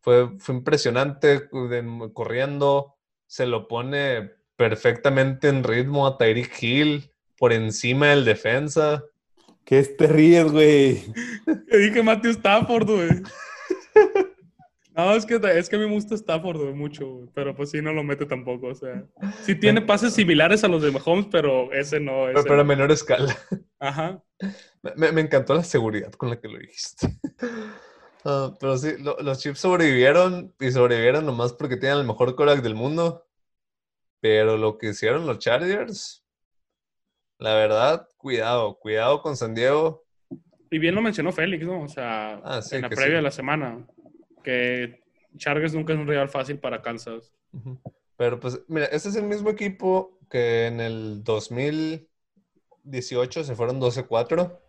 fue, 0.01 0.37
fue 0.39 0.55
impresionante 0.55 1.49
de- 1.51 2.11
corriendo. 2.13 2.95
Se 3.31 3.45
lo 3.45 3.69
pone 3.69 4.29
perfectamente 4.57 5.47
en 5.47 5.63
ritmo 5.63 6.05
a 6.05 6.17
Tyreek 6.17 6.51
Hill 6.61 7.13
por 7.37 7.53
encima 7.53 8.07
del 8.07 8.25
defensa. 8.25 9.05
¿Qué 9.63 9.81
te 9.83 10.05
ríes, 10.07 10.51
güey? 10.51 11.01
Te 11.69 11.77
dije 11.77 12.03
Matthew 12.03 12.31
Stafford, 12.31 12.89
güey. 12.89 13.09
No, 14.93 15.13
es 15.15 15.25
que, 15.25 15.39
es 15.57 15.69
que 15.69 15.77
a 15.77 15.79
mí 15.79 15.85
me 15.85 15.93
gusta 15.93 16.15
Stafford, 16.15 16.57
güey, 16.59 16.73
mucho, 16.73 17.07
güey. 17.09 17.29
Pero 17.33 17.55
pues 17.55 17.69
sí, 17.71 17.81
no 17.81 17.93
lo 17.93 18.03
mete 18.03 18.25
tampoco, 18.25 18.67
o 18.67 18.75
sea. 18.75 19.05
Sí 19.43 19.55
tiene 19.55 19.81
pases 19.81 20.13
similares 20.13 20.65
a 20.65 20.67
los 20.67 20.81
de 20.83 20.91
Mahomes, 20.91 21.27
pero 21.31 21.71
ese 21.71 22.01
no, 22.01 22.25
ese 22.25 22.33
Pero, 22.33 22.43
pero 22.43 22.55
a 22.55 22.57
no. 22.57 22.65
menor 22.65 22.91
escala. 22.91 23.33
Ajá. 23.79 24.21
Me- 24.83 24.91
Me, 24.97 25.11
me 25.13 25.21
encantó 25.21 25.55
la 25.55 25.63
seguridad 25.63 26.11
con 26.11 26.29
la 26.29 26.41
que 26.41 26.49
lo 26.49 26.59
dijiste. 26.59 27.07
Ah, 28.23 28.53
pero 28.59 28.77
sí, 28.77 28.97
lo- 28.99 29.17
los 29.19 29.39
Chiefs 29.39 29.59
sobrevivieron 29.61 30.53
y 30.59 30.69
sobrevivieron 30.71 31.25
nomás 31.25 31.53
porque 31.53 31.77
tienen 31.77 31.99
el 31.99 32.05
mejor 32.05 32.35
quarterback 32.35 32.63
del 32.63 32.75
mundo. 32.75 33.25
Pero 34.19 34.57
lo 34.57 34.77
que 34.77 34.89
hicieron 34.89 35.25
los 35.25 35.39
Chargers, 35.39 36.23
la 37.39 37.55
verdad, 37.55 38.07
cuidado, 38.17 38.77
cuidado 38.77 39.21
con 39.21 39.35
San 39.35 39.55
Diego. 39.55 40.05
Y 40.69 40.77
bien 40.77 40.93
lo 40.95 41.01
mencionó 41.01 41.31
Félix, 41.31 41.65
¿no? 41.65 41.81
O 41.81 41.87
sea, 41.87 42.39
Ah, 42.43 42.61
sí, 42.61 42.75
en 42.75 42.83
la 42.83 42.89
previa 42.89 43.05
sí. 43.07 43.13
de 43.13 43.21
la 43.23 43.31
semana, 43.31 43.87
que 44.43 45.01
Chargers 45.37 45.73
nunca 45.73 45.93
es 45.93 45.99
un 45.99 46.07
rival 46.07 46.29
fácil 46.29 46.59
para 46.59 46.81
Kansas. 46.83 47.33
Ujú. 47.51 47.81
Pero 48.15 48.39
pues, 48.39 48.61
mira, 48.67 48.85
este 48.85 49.09
es 49.09 49.15
el 49.15 49.23
mismo 49.23 49.49
equipo 49.49 50.19
que 50.29 50.67
en 50.67 50.79
el 50.79 51.23
2018 51.23 53.43
se 53.43 53.55
fueron 53.55 53.79
12-4. 53.79 54.59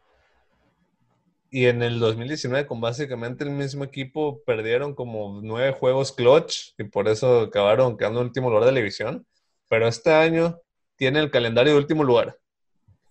Y 1.54 1.66
en 1.66 1.82
el 1.82 2.00
2019, 2.00 2.66
con 2.66 2.80
básicamente 2.80 3.44
el 3.44 3.50
mismo 3.50 3.84
equipo, 3.84 4.42
perdieron 4.46 4.94
como 4.94 5.42
nueve 5.42 5.76
juegos 5.78 6.10
clutch 6.10 6.72
y 6.78 6.84
por 6.84 7.08
eso 7.08 7.42
acabaron 7.42 7.98
quedando 7.98 8.20
en 8.20 8.28
último 8.28 8.48
lugar 8.48 8.64
de 8.64 8.72
la 8.72 8.78
división. 8.78 9.26
Pero 9.68 9.86
este 9.86 10.14
año 10.14 10.58
tiene 10.96 11.20
el 11.20 11.30
calendario 11.30 11.74
de 11.74 11.78
último 11.78 12.04
lugar. 12.04 12.38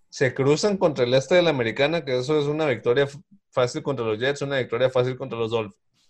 Se 0.09 0.33
cruzan 0.33 0.77
contra 0.77 1.05
el 1.05 1.13
este 1.13 1.35
de 1.35 1.43
la 1.43 1.51
americana, 1.51 2.03
que 2.03 2.17
eso 2.17 2.39
es 2.39 2.47
una 2.47 2.65
victoria 2.65 3.07
fácil 3.51 3.83
contra 3.83 4.07
los 4.07 4.17
Jets, 4.17 4.41
una 4.41 4.57
victoria 4.57 4.89
fácil 4.89 5.15
contra 5.15 5.37
los 5.37 5.51
Dolphins. 5.51 6.09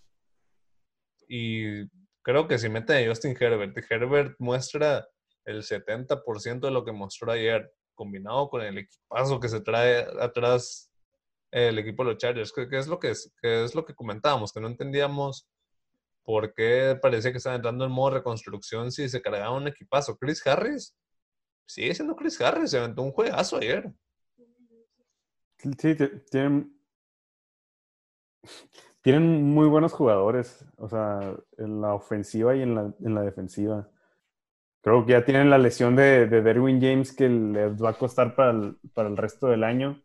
Y 1.28 1.86
creo 2.22 2.48
que 2.48 2.58
si 2.58 2.70
meten 2.70 3.04
a 3.04 3.08
Justin 3.10 3.36
Herbert, 3.38 3.76
Herbert 3.90 4.36
muestra 4.38 5.06
el 5.44 5.62
70% 5.62 6.60
de 6.60 6.70
lo 6.70 6.82
que 6.82 6.92
mostró 6.92 7.30
ayer, 7.30 7.70
combinado 7.94 8.48
con 8.48 8.62
el 8.62 8.78
equipazo 8.78 9.38
que 9.38 9.50
se 9.50 9.60
trae 9.60 10.06
atrás 10.18 10.91
el 11.52 11.78
equipo 11.78 12.02
de 12.02 12.10
los 12.10 12.18
Chargers, 12.18 12.52
que, 12.52 12.66
es 12.72 12.88
lo 12.88 12.98
que 12.98 13.10
es, 13.10 13.32
que 13.40 13.62
es 13.64 13.74
lo 13.74 13.84
que 13.84 13.94
comentábamos, 13.94 14.52
que 14.52 14.60
no 14.60 14.66
entendíamos 14.66 15.48
por 16.24 16.54
qué 16.54 16.98
parecía 17.00 17.30
que 17.30 17.38
estaban 17.38 17.56
entrando 17.56 17.84
en 17.84 17.92
modo 17.92 18.14
reconstrucción 18.14 18.90
si 18.90 19.08
se 19.08 19.22
cargaba 19.22 19.56
un 19.56 19.68
equipazo. 19.68 20.16
Chris 20.16 20.44
Harris 20.46 20.96
sigue 21.66 21.94
siendo 21.94 22.16
Chris 22.16 22.40
Harris, 22.40 22.70
se 22.70 22.78
aventó 22.78 23.02
un 23.02 23.12
juegazo 23.12 23.58
ayer. 23.58 23.92
Sí, 25.58 25.70
ti- 25.76 26.08
tienen, 26.30 26.76
tienen 29.02 29.42
muy 29.44 29.68
buenos 29.68 29.92
jugadores, 29.92 30.64
o 30.76 30.88
sea, 30.88 31.36
en 31.58 31.80
la 31.80 31.94
ofensiva 31.94 32.56
y 32.56 32.62
en 32.62 32.74
la, 32.74 32.94
en 33.00 33.14
la 33.14 33.22
defensiva. 33.22 33.88
Creo 34.80 35.04
que 35.06 35.12
ya 35.12 35.24
tienen 35.24 35.50
la 35.50 35.58
lesión 35.58 35.94
de, 35.94 36.26
de 36.26 36.42
Derwin 36.42 36.80
James 36.80 37.12
que 37.14 37.28
les 37.28 37.80
va 37.80 37.90
a 37.90 37.98
costar 37.98 38.34
para 38.34 38.74
para 38.94 39.08
el 39.08 39.16
resto 39.16 39.46
del 39.46 39.62
año. 39.64 40.02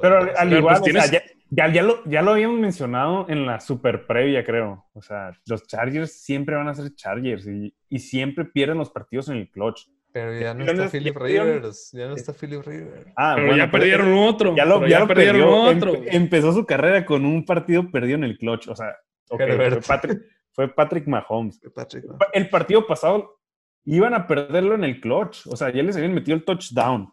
Pero 0.00 0.18
al, 0.18 0.28
al 0.36 0.48
Pero, 0.48 0.58
igual, 0.58 0.76
pues, 0.80 0.94
o 0.96 1.00
sea, 1.00 1.10
tienes- 1.10 1.34
ya, 1.50 1.66
ya, 1.68 1.72
ya 1.72 1.82
lo, 1.82 2.04
ya 2.04 2.22
lo 2.22 2.32
habíamos 2.32 2.58
mencionado 2.60 3.26
en 3.28 3.46
la 3.46 3.60
super 3.60 4.06
previa, 4.06 4.44
creo. 4.44 4.86
O 4.92 5.02
sea, 5.02 5.32
los 5.46 5.66
Chargers 5.66 6.12
siempre 6.12 6.54
van 6.56 6.68
a 6.68 6.74
ser 6.74 6.94
Chargers 6.94 7.46
y, 7.46 7.74
y 7.88 7.98
siempre 7.98 8.44
pierden 8.44 8.78
los 8.78 8.90
partidos 8.90 9.28
en 9.28 9.36
el 9.36 9.50
clutch. 9.50 9.82
Pero 10.12 10.32
ya 10.38 10.54
no 10.54 10.64
está 10.64 10.88
Philip 10.88 11.16
Rivers, 11.16 11.90
ya 11.92 12.06
no 12.06 12.14
está 12.14 12.32
Philip 12.32 12.62
Rivers. 12.64 13.06
Ah, 13.16 13.32
pero 13.34 13.48
bueno, 13.48 13.64
ya 13.64 13.70
perdieron 13.70 14.14
otro. 14.14 14.54
Ya 14.54 14.64
lo, 14.64 14.86
ya 14.86 15.00
lo 15.00 15.08
perdieron 15.08 15.40
perdió. 15.40 15.62
otro. 15.90 15.94
Em- 15.94 16.08
empezó 16.22 16.52
su 16.52 16.64
carrera 16.64 17.04
con 17.04 17.24
un 17.24 17.44
partido 17.44 17.90
perdido 17.90 18.16
en 18.18 18.24
el 18.24 18.38
clutch. 18.38 18.68
O 18.68 18.76
sea, 18.76 18.94
fue. 19.26 19.80
Patrick, 19.88 20.20
fue 20.52 20.68
Patrick 20.68 21.08
Mahomes. 21.08 21.60
Patrick, 21.74 22.04
¿no? 22.04 22.16
Pa- 22.18 22.28
El 22.32 22.48
partido 22.48 22.86
pasado 22.86 23.40
iban 23.86 24.14
a 24.14 24.24
perderlo 24.28 24.76
en 24.76 24.84
el 24.84 25.00
clutch. 25.00 25.48
O 25.48 25.56
sea, 25.56 25.70
ya 25.70 25.82
les 25.82 25.96
habían 25.96 26.14
metido 26.14 26.36
el 26.36 26.44
touchdown. 26.44 27.12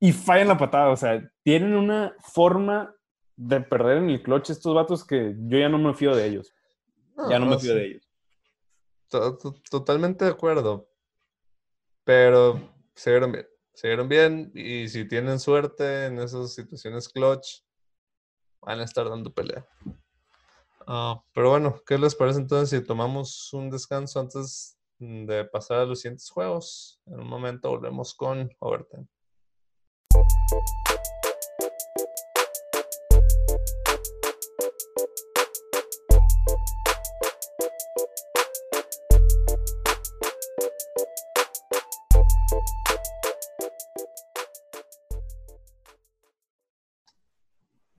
Y 0.00 0.12
fallan 0.12 0.48
la 0.48 0.58
patada. 0.58 0.90
O 0.90 0.96
sea, 0.96 1.20
tienen 1.42 1.74
una 1.74 2.14
forma 2.20 2.94
de 3.36 3.60
perder 3.60 3.98
en 3.98 4.10
el 4.10 4.22
clutch 4.22 4.50
estos 4.50 4.74
vatos 4.74 5.04
que 5.04 5.34
yo 5.38 5.58
ya 5.58 5.68
no 5.68 5.78
me 5.78 5.94
fío 5.94 6.14
de 6.14 6.26
ellos. 6.26 6.52
ya 7.28 7.38
no 7.38 7.46
me 7.46 7.58
fío 7.58 7.72
sí. 7.72 7.78
de 7.78 7.86
ellos. 7.86 8.08
To- 9.08 9.36
to- 9.38 9.54
Totalmente 9.70 10.24
de 10.24 10.30
acuerdo. 10.30 10.88
Pero 12.04 12.60
se 12.94 13.10
vieron 13.10 13.32
bien. 13.32 13.46
Se 13.74 13.86
vieron 13.88 14.08
bien 14.08 14.50
y 14.54 14.88
si 14.88 15.06
tienen 15.06 15.38
suerte 15.38 16.06
en 16.06 16.18
esas 16.18 16.52
situaciones 16.54 17.08
clutch, 17.08 17.60
van 18.60 18.80
a 18.80 18.84
estar 18.84 19.08
dando 19.08 19.32
pelea. 19.32 19.64
Ah, 20.86 21.22
pero 21.32 21.50
bueno, 21.50 21.80
¿qué 21.86 21.96
les 21.98 22.14
parece 22.14 22.40
entonces 22.40 22.70
si 22.80 22.84
tomamos 22.84 23.52
un 23.52 23.70
descanso 23.70 24.18
antes 24.20 24.76
de 24.98 25.44
pasar 25.44 25.78
a 25.80 25.84
los 25.84 26.00
siguientes 26.00 26.28
juegos? 26.30 27.00
En 27.06 27.20
un 27.20 27.28
momento 27.28 27.68
volvemos 27.70 28.14
con 28.14 28.50
Overtime. 28.58 29.06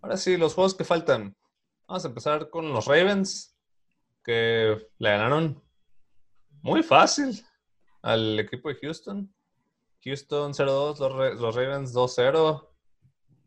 Ahora 0.01 0.18
sí, 0.18 0.38
los 0.38 0.55
juegos 0.55 0.74
que 0.74 0.84
faltan. 0.84 1.36
Vamos 1.88 2.03
a 2.03 2.07
empezar 2.07 2.49
con 2.49 2.74
los 2.74 2.86
Ravens, 2.86 3.55
que 4.24 4.76
le 4.97 5.10
ganaron 5.10 5.64
muy 6.64 6.82
fácil 6.82 7.45
al 8.01 8.39
equipo 8.39 8.70
de 8.70 8.76
Houston. 8.82 9.32
Houston 10.04 10.54
0-2, 10.54 11.00
los, 11.00 11.14
Ra- 11.14 11.34
los 11.34 11.56
Ravens 11.56 11.93
2-0. 11.93 12.66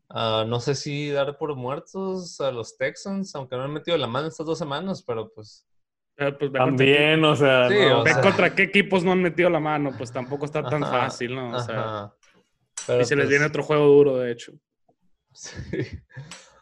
Ah, 0.09 0.45
no 0.47 0.59
sé 0.59 0.75
si 0.75 1.09
dar 1.09 1.37
por 1.37 1.55
muertos 1.55 2.39
a 2.39 2.51
los 2.51 2.77
Texans, 2.77 3.33
aunque 3.35 3.55
no 3.55 3.63
han 3.63 3.73
metido 3.73 3.97
la 3.97 4.07
mano 4.07 4.27
estas 4.27 4.45
dos 4.45 4.59
semanas, 4.59 5.01
pero 5.01 5.31
pues 5.33 5.65
Eh, 6.17 6.31
pues 6.33 6.51
contra 6.51 6.65
También, 6.65 7.25
o 7.25 7.35
sea, 7.35 7.67
Sí, 7.69 7.75
no, 7.89 8.01
o 8.01 8.03
Ve 8.03 8.13
sea- 8.13 8.21
contra 8.21 8.53
qué 8.53 8.63
equipos 8.63 9.03
no 9.03 9.11
han 9.13 9.21
metido 9.23 9.49
la 9.49 9.59
mano, 9.59 9.91
pues 9.97 10.11
tampoco 10.11 10.45
está 10.45 10.61
tan 10.63 10.83
Ajá, 10.83 10.91
fácil, 11.05 11.33
¿no? 11.35 11.55
O 11.55 11.59
sea. 11.59 12.13
Pero, 12.85 13.01
y 13.01 13.05
se 13.05 13.15
les 13.15 13.23
pues, 13.25 13.29
viene 13.29 13.45
otro 13.45 13.63
juego 13.63 13.85
duro, 13.87 14.17
de 14.17 14.31
hecho. 14.31 14.51
Sí. 15.31 15.51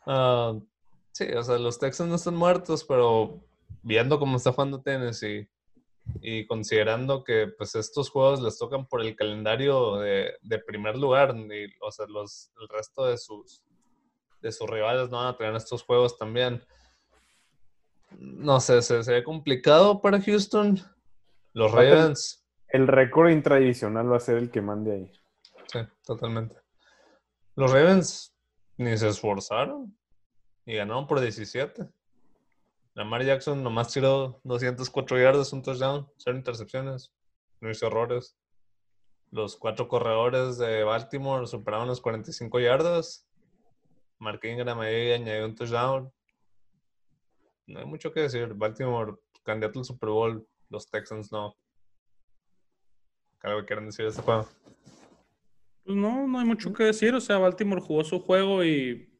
Ah, 0.07 0.57
sí, 1.11 1.25
o 1.25 1.43
sea, 1.43 1.59
los 1.59 1.77
Texans 1.77 2.09
no 2.09 2.15
están 2.15 2.35
muertos, 2.35 2.83
pero 2.83 3.43
viendo 3.83 4.17
cómo 4.17 4.37
está 4.37 4.51
jugando 4.51 4.81
Tennessee 4.81 5.47
y 6.21 6.45
considerando 6.45 7.23
que 7.23 7.47
pues 7.57 7.75
estos 7.75 8.09
juegos 8.09 8.41
les 8.41 8.57
tocan 8.57 8.87
por 8.87 9.01
el 9.01 9.15
calendario 9.15 9.97
de, 9.97 10.33
de 10.41 10.59
primer 10.59 10.97
lugar, 10.97 11.35
y, 11.35 11.73
o 11.81 11.91
sea, 11.91 12.05
los, 12.07 12.51
el 12.59 12.67
resto 12.67 13.05
de 13.05 13.17
sus, 13.17 13.63
de 14.41 14.51
sus 14.51 14.69
rivales 14.69 15.09
no 15.09 15.17
van 15.17 15.27
a 15.27 15.37
tener 15.37 15.55
estos 15.55 15.83
juegos 15.83 16.17
también. 16.17 16.63
No 18.17 18.59
sé, 18.59 18.81
se, 18.81 19.03
se 19.03 19.13
ve 19.13 19.23
complicado 19.23 20.01
para 20.01 20.21
Houston. 20.21 20.79
Los 21.53 21.71
Ravens, 21.71 22.45
el 22.67 22.87
récord 22.87 23.29
intradicional 23.29 24.11
va 24.11 24.17
a 24.17 24.21
ser 24.21 24.37
el 24.37 24.51
que 24.51 24.61
mande 24.61 24.91
ahí. 24.93 25.11
sí, 25.67 25.79
totalmente. 26.03 26.57
Los 27.55 27.71
Ravens 27.71 28.35
ni 28.77 28.97
se 28.97 29.09
esforzaron 29.09 29.95
y 30.65 30.75
ganaron 30.75 31.07
por 31.07 31.19
17. 31.19 31.87
Lamar 32.93 33.23
Jackson 33.23 33.63
nomás 33.63 33.93
tiró 33.93 34.41
204 34.43 35.17
yardas, 35.17 35.53
un 35.53 35.61
touchdown, 35.61 36.09
cero 36.17 36.37
intercepciones, 36.37 37.13
no 37.61 37.69
hizo 37.69 37.87
errores. 37.87 38.37
Los 39.29 39.55
cuatro 39.55 39.87
corredores 39.87 40.57
de 40.57 40.83
Baltimore 40.83 41.47
superaron 41.47 41.87
los 41.87 42.01
45 42.01 42.59
yardas. 42.59 43.25
Mark 44.19 44.41
Ingram 44.43 44.79
ahí 44.81 45.13
añadió 45.13 45.45
un 45.45 45.55
touchdown. 45.55 46.11
No 47.65 47.79
hay 47.79 47.85
mucho 47.85 48.11
que 48.11 48.21
decir. 48.21 48.53
Baltimore, 48.53 49.15
candidato 49.43 49.79
al 49.79 49.85
Super 49.85 50.09
Bowl, 50.09 50.45
los 50.69 50.89
Texans 50.89 51.31
no. 51.31 51.55
¿Qué 53.39 53.47
algo 53.47 53.65
quieren 53.65 53.85
decir 53.85 54.03
de 54.03 54.11
este 54.11 54.21
juego? 54.21 54.49
Pues 55.85 55.95
no, 55.95 56.27
no 56.27 56.39
hay 56.39 56.45
mucho 56.45 56.73
que 56.73 56.83
decir. 56.83 57.15
O 57.15 57.21
sea, 57.21 57.37
Baltimore 57.37 57.81
jugó 57.81 58.03
su 58.03 58.19
juego 58.19 58.65
y 58.65 59.10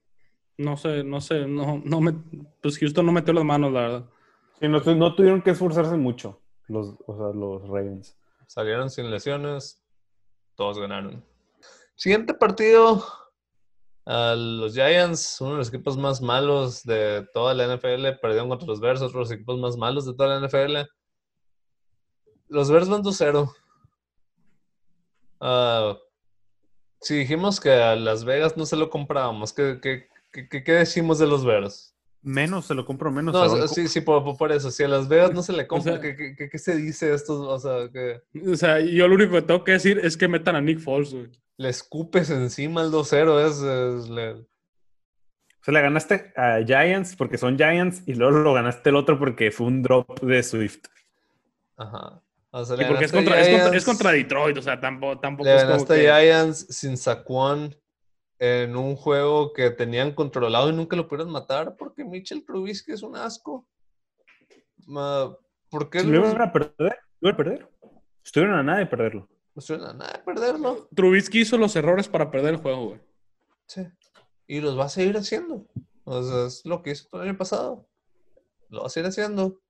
no 0.62 0.78
sé, 0.78 1.04
no 1.04 1.20
sé, 1.22 1.46
no, 1.48 1.82
no 1.84 2.02
me, 2.02 2.14
pues 2.62 2.78
Houston 2.80 3.06
no 3.06 3.12
metió 3.12 3.34
las 3.34 3.44
manos, 3.44 3.72
la 3.72 3.80
verdad. 3.82 4.10
Sí, 4.60 4.68
no, 4.68 4.82
tu- 4.82 4.96
no 4.96 5.16
tuvieron 5.16 5.42
que 5.42 5.52
esforzarse 5.52 5.98
mucho 5.98 6.40
los, 6.68 6.96
o 7.08 7.18
sea, 7.18 7.28
los 7.40 7.64
Ravens. 7.68 8.18
Salieron 8.48 8.90
sin 8.90 9.10
lesiones. 9.12 9.84
Todos 10.56 10.78
ganaron. 10.80 11.24
Siguiente 11.96 12.34
partido. 12.34 13.04
a 14.06 14.34
los 14.36 14.74
Giants, 14.74 15.40
uno 15.42 15.52
de 15.52 15.58
los 15.58 15.70
equipos 15.70 15.96
más 15.98 16.22
malos 16.22 16.84
de 16.84 17.28
toda 17.34 17.54
la 17.54 17.66
NFL, 17.66 18.14
perdieron 18.20 18.50
contra 18.50 18.68
los 18.68 18.80
Bears, 18.80 19.02
otro 19.02 19.20
de 19.20 19.24
los 19.26 19.32
equipos 19.32 19.60
más 19.60 19.78
malos 19.78 20.06
de 20.06 20.14
toda 20.16 20.30
la 20.30 20.48
NFL. 20.48 20.88
Los 22.48 22.70
Bears 22.72 22.90
van 22.90 23.04
2-0. 23.04 23.54
Ah, 25.40 25.98
si 27.00 27.16
dijimos 27.16 27.60
que 27.60 27.72
a 27.72 27.96
Las 27.96 28.24
Vegas 28.26 28.58
no 28.58 28.66
se 28.66 28.76
lo 28.76 28.90
comprábamos, 28.90 29.54
¿qué, 29.54 29.80
qué, 29.82 30.08
qué- 30.32 30.48
qué- 30.50 30.64
qué 30.64 30.72
decimos 30.74 31.20
de 31.20 31.28
los 31.28 31.46
Bears? 31.46 31.96
Menos, 32.24 32.66
se 32.68 32.76
lo 32.76 32.86
compro 32.86 33.12
menos. 33.12 33.34
No, 33.34 33.68
sí, 33.68 33.88
sí, 33.88 34.02
por, 34.02 34.38
por 34.38 34.52
eso. 34.52 34.70
Si 34.70 34.84
a 34.84 34.88
Las 34.88 35.08
Vegas 35.08 35.34
no 35.34 35.42
se 35.42 35.54
le 35.54 35.66
compra, 35.66 35.94
sea- 35.94 36.02
¿qué, 36.02 36.36
qué- 36.38 36.50
qué- 36.50 36.58
se 36.60 36.76
dice 36.76 37.14
esto? 37.14 37.50
O 37.50 37.58
sea, 37.60 37.90
que... 37.92 38.22
O 38.48 38.56
sea, 38.56 38.80
yo 38.80 39.08
lo 39.08 39.16
único 39.16 39.34
que 39.34 39.42
tengo 39.42 39.64
que 39.64 39.72
decir 39.72 40.00
es 40.04 40.16
que 40.18 40.28
metan 40.28 40.56
a 40.56 40.62
Nick 40.62 40.80
Foles, 40.80 41.14
güey. 41.14 41.32
le 41.58 41.70
escupes 41.70 42.30
encima 42.30 42.82
el 42.84 42.92
2-0. 42.92 43.40
Es, 43.40 43.56
es- 43.58 44.10
le- 44.10 44.34
O 44.34 45.64
sea, 45.64 45.74
le 45.74 45.82
ganaste 45.82 46.32
a 46.36 46.60
Giants 46.66 47.16
porque 47.16 47.38
son 47.40 47.58
Giants 47.58 48.04
y 48.08 48.14
luego 48.14 48.38
lo 48.40 48.54
ganaste 48.54 48.90
el 48.92 48.96
otro 48.98 49.18
porque 49.18 49.50
fue 49.52 49.66
un 49.68 49.82
drop 49.82 50.20
de 50.22 50.44
Swift. 50.44 50.86
Ajá. 51.78 52.22
O 52.52 52.66
sea, 52.66 52.76
Y 52.76 52.80
le 52.80 52.86
porque 52.86 53.06
es 53.06 53.12
ganaste 53.12 53.18
contra, 53.18 53.36
a 53.36 53.40
es, 53.78 53.86
contra, 53.86 54.12
es 54.12 54.18
Detroit, 54.18 54.58
o 54.58 54.62
sea, 54.62 54.80
tampoco, 54.80 55.20
tampoco 55.20 55.46
Le 55.50 55.56
es 55.56 55.62
como 55.64 55.74
ganaste 55.74 56.02
que... 56.02 56.12
a 56.12 56.20
Giants 56.20 56.68
sin 56.70 56.98
Saquon 56.98 57.76
en 58.42 58.76
un 58.76 58.96
juego 58.96 59.54
que 59.54 59.70
tenían 59.70 60.16
controlado 60.16 60.68
y 60.68 60.74
nunca 60.74 60.96
lo 60.96 61.08
pudieron 61.08 61.32
matar 61.32 61.76
porque 61.78 62.04
Mitchell 62.04 62.44
Trubisky 62.44 62.92
es 62.92 63.04
un 63.04 63.16
asco. 63.16 63.68
¿Por 65.70 65.92
qué 65.92 66.04
lo 66.04 66.16
iban 66.16 66.42
a 66.42 66.52
perder, 66.52 66.98
lo 67.20 67.30
iban 67.30 67.34
a 67.36 67.38
perder. 67.38 67.70
Estuvieron 68.26 68.58
a 68.58 68.64
nada 68.64 68.80
de 68.80 68.88
perderlo. 68.88 69.30
no 69.54 69.62
suena 69.62 69.94
nada 69.94 70.14
de 70.14 70.24
perderlo? 70.24 70.88
Trubisky 70.96 71.42
hizo 71.42 71.56
los 71.56 71.76
errores 71.76 72.08
para 72.08 72.32
perder 72.32 72.56
el 72.56 72.60
juego, 72.60 72.88
güey. 72.88 73.02
Sí. 73.68 73.88
Y 74.48 74.60
los 74.60 74.78
va 74.78 74.86
a 74.86 74.90
seguir 74.90 75.16
haciendo. 75.18 75.68
O 76.04 76.24
sea, 76.24 76.48
es 76.48 76.66
lo 76.66 76.82
que 76.82 76.92
hizo 76.92 77.08
todo 77.10 77.22
el 77.22 77.30
año 77.30 77.38
pasado. 77.38 77.88
Lo 78.70 78.82
va 78.82 78.88
a 78.88 78.90
seguir 78.90 79.08
haciendo. 79.08 79.62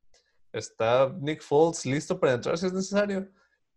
Está 0.53 1.13
Nick 1.19 1.41
Foles 1.41 1.85
listo 1.85 2.17
para 2.17 2.35
entrar 2.35 2.57
si 2.57 2.67
es 2.67 2.73
necesario. 2.73 3.29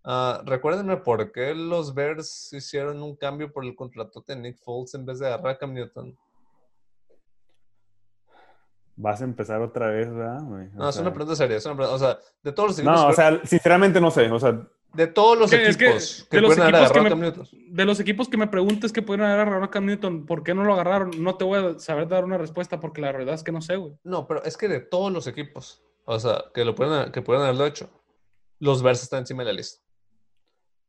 Ah, 0.04 0.42
recuérdenme 0.44 0.98
por 0.98 1.32
qué 1.32 1.54
los 1.54 1.94
Bears 1.94 2.52
hicieron 2.52 3.02
un 3.02 3.16
cambio 3.16 3.50
por 3.52 3.64
el 3.64 3.74
contrato 3.74 4.22
de 4.26 4.36
Nick 4.36 4.58
Foles 4.58 4.92
en 4.94 5.06
vez 5.06 5.18
de 5.18 5.26
agarrar 5.28 5.48
a 5.54 5.58
Cam 5.58 5.72
Newton. 5.72 6.16
Vas 8.96 9.20
a 9.20 9.24
empezar 9.24 9.60
otra 9.60 9.88
vez, 9.88 10.12
¿verdad? 10.12 10.42
güey? 10.44 10.68
No, 10.74 10.88
es 10.88 10.96
una 10.98 11.12
pregunta 11.12 11.34
seria. 11.34 11.56
es 11.56 11.66
una 11.66 11.74
pregunta- 11.76 11.94
o 11.96 11.98
sea, 11.98 12.18
de 12.42 12.52
todos 12.52 12.68
los 12.68 12.78
equipos, 12.78 13.00
No, 13.00 13.08
o 13.08 13.12
sea, 13.12 13.40
sinceramente 13.44 14.00
no 14.00 14.10
sé. 14.10 14.30
O 14.30 14.38
sea, 14.38 14.68
de 14.92 15.06
todos 15.08 15.36
los 15.36 15.52
Es 15.52 15.58
que- 15.58 15.66
es 15.68 15.76
que 15.76 15.84
equipos 15.86 16.26
que, 16.30 16.36
de 16.36 16.40
los 16.42 16.48
pueden 16.54 16.62
haber 16.62 16.74
equipos 16.74 16.92
que 16.92 17.00
me- 17.02 17.08
Cam 17.10 17.20
Newton. 17.20 17.48
De 17.74 17.84
los 17.84 17.98
equipos 18.00 18.28
que 18.28 18.36
me 18.36 18.46
preguntes 18.46 18.92
que 18.92 19.02
pudieron 19.02 19.26
haber 19.26 19.40
agarrado 19.40 19.64
a 19.64 19.70
Cam 19.70 19.86
Newton, 19.86 20.26
¿por 20.26 20.44
qué 20.44 20.54
no 20.54 20.62
lo 20.64 20.74
agarraron? 20.74 21.10
No 21.24 21.36
te 21.36 21.44
voy 21.44 21.58
a 21.58 21.78
saber 21.80 22.06
dar 22.06 22.24
una 22.24 22.38
respuesta 22.38 22.78
porque 22.78 23.00
la 23.00 23.10
verdad 23.10 23.34
es 23.34 23.42
que 23.42 23.50
no 23.50 23.60
sé, 23.60 23.74
güey. 23.76 23.94
No, 24.04 24.28
pero 24.28 24.44
es 24.44 24.56
que 24.56 24.68
de 24.68 24.78
todos 24.78 25.10
los 25.12 25.26
equipos, 25.26 25.82
o 26.04 26.20
sea, 26.20 26.44
que 26.54 26.64
lo 26.64 26.76
pueden, 26.76 27.10
que 27.10 27.20
pueden 27.22 27.42
haberlo 27.42 27.66
hecho, 27.66 27.90
los 28.60 28.80
Bears 28.82 29.02
están 29.02 29.20
encima 29.20 29.42
de 29.42 29.46
la 29.46 29.54
lista. 29.54 29.82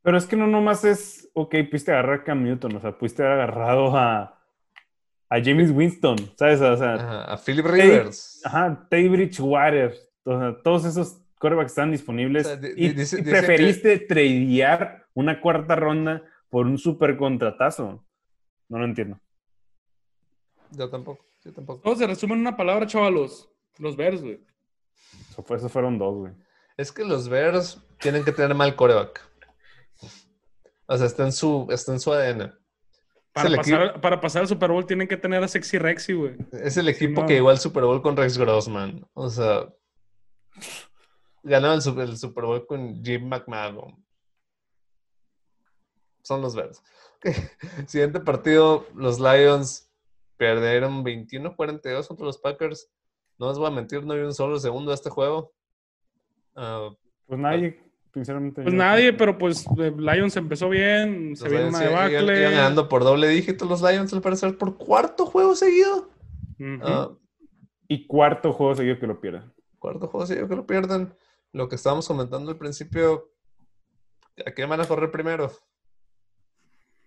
Pero 0.06 0.18
es 0.18 0.26
que 0.26 0.36
no 0.38 0.46
nomás 0.48 0.86
es, 0.86 1.30
ok, 1.34 1.56
pudiste 1.70 1.92
agarrar 1.92 2.20
a 2.20 2.24
Cam 2.24 2.44
Newton, 2.44 2.76
o 2.76 2.80
sea, 2.80 2.98
pudiste 2.98 3.24
haber 3.24 3.42
agarrado 3.42 3.98
a, 3.98 4.40
a 5.30 5.44
James 5.44 5.72
Winston, 5.72 6.16
¿sabes? 6.38 6.62
O 6.62 6.78
sea, 6.78 6.94
Ajá, 6.94 7.24
a 7.34 7.38
Philip 7.38 7.66
Rivers. 7.66 8.42
Ajá, 8.46 8.88
Teddy 8.90 9.10
Bridgewater. 9.10 9.94
O 10.24 10.40
sea, 10.40 10.56
todos 10.64 10.86
esos 10.86 11.20
quarterbacks 11.40 11.72
están 11.72 11.92
disponibles. 11.92 12.46
O 12.46 12.50
sea, 12.50 12.58
di- 12.58 12.68
y, 12.70 12.88
di- 12.90 12.94
dice- 12.94 13.20
y 13.20 13.24
dice 13.24 13.32
preferiste 13.32 14.00
tradear 14.00 15.08
una 15.16 15.42
cuarta 15.42 15.76
ronda 15.76 16.22
por 16.50 16.66
un 16.68 16.78
super 16.78 17.18
contratazo. 17.18 18.06
No 18.70 18.78
lo 18.80 18.86
entiendo. 18.86 19.20
Yo 20.72 20.90
tampoco, 20.90 21.26
yo 21.44 21.52
tampoco. 21.54 21.82
Todo 21.82 21.96
se 21.96 22.08
resume 22.08 22.34
en 22.36 22.42
una 22.42 22.56
palabra, 22.58 22.86
chavalos. 22.88 23.50
Los 23.78 23.96
Bears, 23.98 24.22
güey. 24.22 24.40
Eso 25.32 25.44
fue- 25.44 25.58
esos 25.58 25.72
fueron 25.72 25.98
dos, 25.98 26.16
güey. 26.16 26.34
Es 26.78 26.92
que 26.92 27.04
los 27.04 27.28
Bears 27.30 27.82
tienen 28.00 28.24
que 28.24 28.32
tener 28.32 28.54
mal 28.56 28.76
coreback. 28.76 29.22
O 30.88 30.98
sea, 30.98 31.08
está 31.08 31.24
en 31.24 31.32
su, 31.32 31.68
está 31.70 31.94
en 31.94 32.00
su 32.00 32.14
ADN. 32.14 32.54
Para, 33.34 33.56
pasar, 33.58 34.02
para 34.02 34.22
pasar 34.22 34.42
al 34.44 34.48
Super 34.48 34.72
Bowl 34.72 34.86
tienen 34.86 35.08
que 35.08 35.18
tener 35.18 35.44
a 35.44 35.48
Sexy 35.48 35.78
Rexy, 35.78 36.14
güey. 36.14 36.36
Es 36.54 36.78
el 36.78 36.88
equipo 36.88 37.26
que 37.26 37.34
llegó 37.34 37.50
al 37.50 37.60
Super 37.60 37.84
Bowl 37.84 38.02
con 38.02 38.16
Rex 38.16 38.38
Grossman. 38.38 39.06
O 39.14 39.30
sea, 39.30 39.68
ganaron 41.44 41.76
el 41.76 41.82
Super, 41.82 42.08
el 42.08 42.18
Super 42.18 42.46
Bowl 42.46 42.66
con 42.66 43.04
Jim 43.04 43.28
McMahon. 43.28 44.02
son 46.22 46.42
los. 46.42 46.56
Ok. 46.56 46.72
Siguiente 47.88 48.22
partido, 48.22 48.88
los 48.96 49.20
Lions 49.20 49.92
perdieron 50.38 51.04
21-42 51.04 52.08
contra 52.08 52.26
los 52.26 52.38
Packers. 52.38 52.90
No 53.38 53.50
les 53.50 53.58
voy 53.58 53.68
a 53.68 53.72
mentir, 53.72 54.06
no 54.06 54.14
vi 54.14 54.22
un 54.22 54.34
solo 54.34 54.58
segundo 54.60 54.92
de 54.92 54.96
este 54.96 55.10
juego. 55.10 55.54
Ah, 56.56 56.90
Pues 57.28 57.40
nadie, 57.40 57.84
sinceramente. 58.16 58.64
Pues 58.64 58.74
yo- 58.74 58.78
nadie, 58.80 59.14
pero 59.14 59.38
pues 59.38 59.66
Lions 59.78 60.36
empezó 60.38 60.70
bien, 60.70 61.36
se 61.36 61.48
Lions 61.48 61.70
una 61.76 61.84
iban- 61.86 62.10
debacle. 62.10 62.40
iban 62.42 62.54
ganando 62.54 62.90
por 62.90 63.04
doble 63.04 63.28
dígito 63.28 63.66
los 63.66 63.84
Lions 63.84 64.12
al 64.14 64.22
parecer 64.22 64.58
por 64.58 64.78
cuarto 64.78 65.28
juego 65.28 65.54
seguido. 65.56 66.10
Ah, 66.82 67.12
Y 67.88 68.08
cuarto 68.08 68.52
juego 68.54 68.74
seguido 68.74 68.98
que 68.98 69.06
lo 69.06 69.22
pierdan. 69.22 69.54
cuarto 69.78 70.08
juego 70.08 70.26
seguido 70.26 70.48
que 70.48 70.56
lo 70.56 70.66
pierden. 70.66 71.14
Lo 71.54 71.70
que 71.70 71.76
estábamos 71.76 72.08
comentando 72.08 72.50
al 72.50 72.58
principio, 72.58 73.30
¿a 74.46 74.52
quién 74.52 74.68
van 74.70 74.82
a 74.82 74.86
correr 74.88 75.12
primero? 75.12 75.52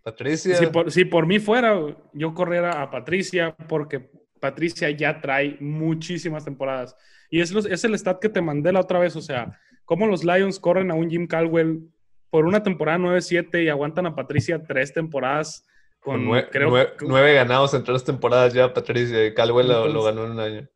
Patricia. 0.03 0.55
Si 0.57 0.67
por, 0.67 0.91
si 0.91 1.05
por 1.05 1.27
mí 1.27 1.39
fuera, 1.39 1.75
yo 2.13 2.35
corriera 2.35 2.81
a 2.83 2.91
Patricia 2.91 3.55
porque 3.69 4.11
Patricia 4.41 4.89
ya 4.91 5.21
trae 5.21 5.57
muchísimas 5.61 6.45
temporadas. 6.45 6.97
Y 7.31 7.41
es, 7.41 7.51
los- 7.53 7.67
es 7.67 7.85
el 7.85 7.95
stat 7.99 8.21
que 8.21 8.29
te 8.29 8.41
mandé 8.41 8.73
la 8.73 8.81
otra 8.81 9.01
vez. 9.01 9.17
O 9.17 9.21
sea, 9.21 9.59
cómo 9.89 10.07
los 10.07 10.23
Lions 10.23 10.61
corren 10.61 10.91
a 10.91 10.95
un 10.95 11.09
Jim 11.09 11.27
Caldwell 11.27 11.81
por 12.29 12.45
una 12.45 12.63
temporada 12.63 12.99
9-7 12.99 13.65
y 13.65 13.71
aguantan 13.71 14.05
a 14.05 14.15
Patricia 14.15 14.63
tres 14.63 14.93
temporadas 14.93 15.65
con 15.99 16.27
con, 16.27 16.27
nue- 16.27 16.49
creo 16.53 16.69
nue- 16.71 16.95
que- 16.95 17.07
nueve 17.07 17.33
ganados 17.33 17.73
en 17.73 17.83
tres 17.85 18.05
temporadas 18.05 18.53
ya, 18.53 18.71
Patricia. 18.75 19.33
Caldwell 19.35 19.67
lo, 19.69 19.73
lo 19.81 19.87
Entonces- 19.87 20.05
ganó 20.15 20.25
en 20.27 20.31
un 20.33 20.41
año. 20.41 20.69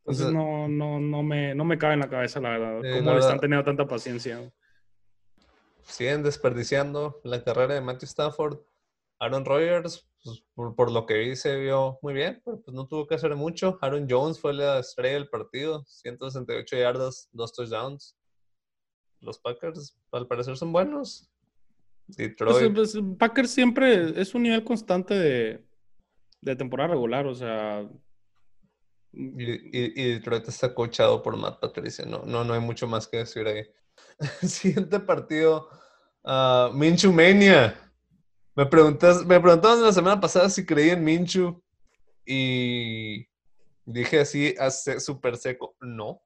Entonces 0.00 0.26
Entonces, 0.26 0.32
no, 0.34 0.66
no, 0.68 0.98
no, 0.98 1.22
me, 1.22 1.54
no 1.54 1.64
me 1.64 1.78
cabe 1.78 1.94
en 1.94 2.00
la 2.00 2.10
cabeza, 2.10 2.40
la 2.40 2.50
verdad. 2.50 2.80
Cómo 2.98 3.10
la 3.10 3.14
le 3.14 3.20
están 3.20 3.38
teniendo 3.40 3.64
tanta 3.64 3.86
paciencia. 3.86 4.52
siguen 5.84 6.22
desperdiciando 6.24 7.20
la 7.24 7.42
carrera 7.44 7.74
de 7.74 7.80
Matthew 7.80 8.06
Stafford. 8.08 8.58
Aaron 9.20 9.44
Rodgers, 9.44 10.08
pues, 10.24 10.42
por, 10.54 10.74
por 10.74 10.90
lo 10.90 11.06
que 11.06 11.14
vi, 11.18 11.36
se 11.36 11.54
vio 11.56 11.98
muy 12.02 12.14
bien, 12.14 12.42
pero 12.44 12.60
pues 12.60 12.74
no 12.74 12.86
tuvo 12.88 13.06
que 13.06 13.14
hacer 13.14 13.34
mucho. 13.36 13.78
Aaron 13.80 14.06
Jones 14.10 14.40
fue 14.40 14.52
la 14.54 14.80
estrella 14.80 15.14
del 15.14 15.28
partido, 15.28 15.84
168 15.86 16.76
yardas, 16.76 17.28
dos 17.32 17.52
touchdowns. 17.52 18.16
Los 19.24 19.38
Packers, 19.38 19.96
al 20.12 20.26
parecer, 20.26 20.56
son 20.56 20.72
buenos. 20.72 21.30
Pues, 22.06 22.18
Detroit, 22.18 22.74
pues, 22.74 22.98
Packers 23.18 23.50
siempre 23.50 24.20
es 24.20 24.34
un 24.34 24.42
nivel 24.42 24.62
constante 24.62 25.14
de, 25.14 25.64
de 26.42 26.56
temporada 26.56 26.90
regular, 26.90 27.26
o 27.26 27.34
sea. 27.34 27.88
y, 29.12 29.52
y- 29.52 29.92
y 29.96 30.12
Detroit 30.14 30.46
está 30.48 30.74
coachado 30.74 31.22
por 31.22 31.36
Matt 31.36 31.60
Patricia. 31.60 32.04
No, 32.04 32.24
no, 32.26 32.44
no 32.44 32.52
hay 32.52 32.60
mucho 32.60 32.86
más 32.86 33.06
que 33.08 33.18
decir 33.18 33.46
ahí. 33.46 33.62
Siguiente 34.46 35.00
partido, 35.00 35.68
ah, 36.24 36.70
Minshew 36.74 37.12
Mania. 37.12 37.80
Me 38.56 38.66
preguntas, 38.66 39.24
me 39.26 39.40
preguntaban 39.40 39.82
la 39.82 39.92
semana 39.92 40.20
pasada 40.20 40.48
si 40.50 40.64
creía 40.64 40.92
en 40.92 41.02
Minshew 41.04 41.60
y 42.26 43.26
dije 43.84 44.20
así, 44.20 44.54
hace 44.58 45.00
súper 45.00 45.36
seco, 45.36 45.74
no. 45.80 46.20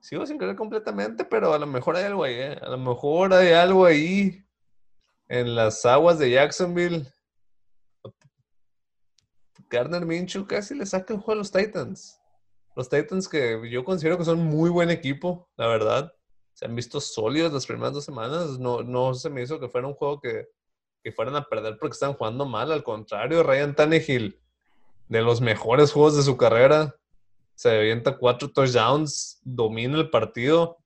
Sigo 0.00 0.24
sin 0.26 0.38
creer 0.38 0.56
completamente, 0.56 1.24
pero 1.24 1.52
a 1.52 1.58
lo 1.58 1.66
mejor 1.66 1.96
hay 1.96 2.04
algo 2.04 2.24
ahí, 2.24 2.34
¿eh? 2.34 2.58
A 2.62 2.70
lo 2.70 2.78
mejor 2.78 3.32
hay 3.34 3.52
algo 3.52 3.84
ahí 3.84 4.44
en 5.28 5.54
las 5.54 5.84
aguas 5.84 6.18
de 6.18 6.30
Jacksonville. 6.30 7.06
Gardner 9.68 10.06
Minshew 10.06 10.46
casi 10.46 10.74
le 10.74 10.86
saca 10.86 11.12
el 11.12 11.20
juego 11.20 11.32
a 11.32 11.42
los 11.42 11.52
Titans. 11.52 12.18
Los 12.74 12.88
Titans 12.88 13.28
que 13.28 13.60
yo 13.70 13.84
considero 13.84 14.16
que 14.16 14.24
son 14.24 14.38
muy 14.44 14.70
buen 14.70 14.90
equipo, 14.90 15.48
la 15.56 15.66
verdad. 15.66 16.12
Se 16.54 16.64
han 16.64 16.74
visto 16.74 17.00
sólidos 17.00 17.52
las 17.52 17.66
primeras 17.66 17.92
dos 17.92 18.04
semanas. 18.04 18.58
No, 18.58 18.82
no 18.82 19.14
se 19.14 19.30
me 19.30 19.42
hizo 19.42 19.60
que 19.60 19.68
fuera 19.68 19.86
un 19.86 19.94
juego 19.94 20.20
que, 20.20 20.48
que 21.02 21.12
fueran 21.12 21.36
a 21.36 21.44
perder 21.44 21.76
porque 21.78 21.94
están 21.94 22.14
jugando 22.14 22.46
mal. 22.46 22.72
Al 22.72 22.82
contrario, 22.84 23.42
Ryan 23.42 23.74
Tannehill, 23.74 24.40
de 25.08 25.22
los 25.22 25.40
mejores 25.40 25.92
juegos 25.92 26.16
de 26.16 26.22
su 26.22 26.36
carrera, 26.36 26.94
se 27.58 27.76
avienta 27.76 28.16
cuatro 28.16 28.48
touchdowns, 28.52 29.40
domina 29.42 29.98
el 29.98 30.10
partido. 30.10 30.78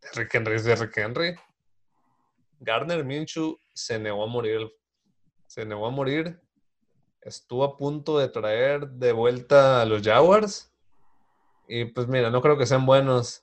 Derrick 0.00 0.32
Henry 0.32 0.54
es 0.54 0.64
Derrick 0.64 0.96
Henry. 0.96 1.34
Gardner 2.60 3.04
Minshew 3.04 3.58
se 3.74 3.98
negó 3.98 4.22
a 4.22 4.28
morir. 4.28 4.70
Se 5.48 5.66
negó 5.66 5.88
a 5.88 5.90
morir. 5.90 6.40
Estuvo 7.22 7.64
a 7.64 7.76
punto 7.76 8.20
de 8.20 8.28
traer 8.28 8.88
de 8.88 9.10
vuelta 9.10 9.82
a 9.82 9.84
los 9.84 10.02
Jaguars. 10.02 10.72
Y 11.66 11.86
pues 11.86 12.06
mira, 12.06 12.30
no 12.30 12.40
creo 12.40 12.56
que 12.56 12.66
sean 12.66 12.86
buenos. 12.86 13.42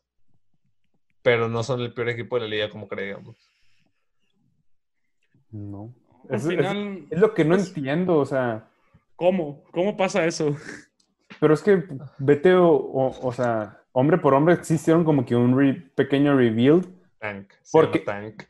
Pero 1.23 1.49
no 1.49 1.63
son 1.63 1.81
el 1.81 1.93
peor 1.93 2.07
equipo 2.07 2.37
de 2.37 2.43
la 2.43 2.47
liga 2.47 2.69
como 2.69 2.87
creíamos. 2.87 3.35
No. 5.51 5.93
Al 6.29 6.35
Es, 6.37 6.43
es- 6.43 6.47
final, 6.49 7.07
es 7.09 7.19
lo 7.19 7.33
que 7.33 7.43
no 7.43 7.55
es- 7.55 7.67
entiendo, 7.67 8.15
o 8.19 8.25
sea. 8.25 8.69
¿cómo? 9.17 9.65
¿Cómo 9.71 9.97
pasa 9.97 10.25
eso? 10.25 10.55
Pero 11.39 11.53
es 11.53 11.61
que 11.61 11.83
vete, 12.17 12.53
o, 12.55 12.69
o- 12.71 13.27
o 13.27 13.31
sea, 13.31 13.81
hombre 13.91 14.17
por 14.17 14.33
hombre 14.33 14.57
sí 14.63 14.75
hicieron 14.75 15.03
como 15.03 15.25
que 15.25 15.35
un 15.35 15.57
re- 15.57 15.89
pequeño 15.95 16.35
rebuild. 16.35 16.87
Tank. 17.19 17.51
Porque- 17.71 17.99
Tank. 17.99 18.43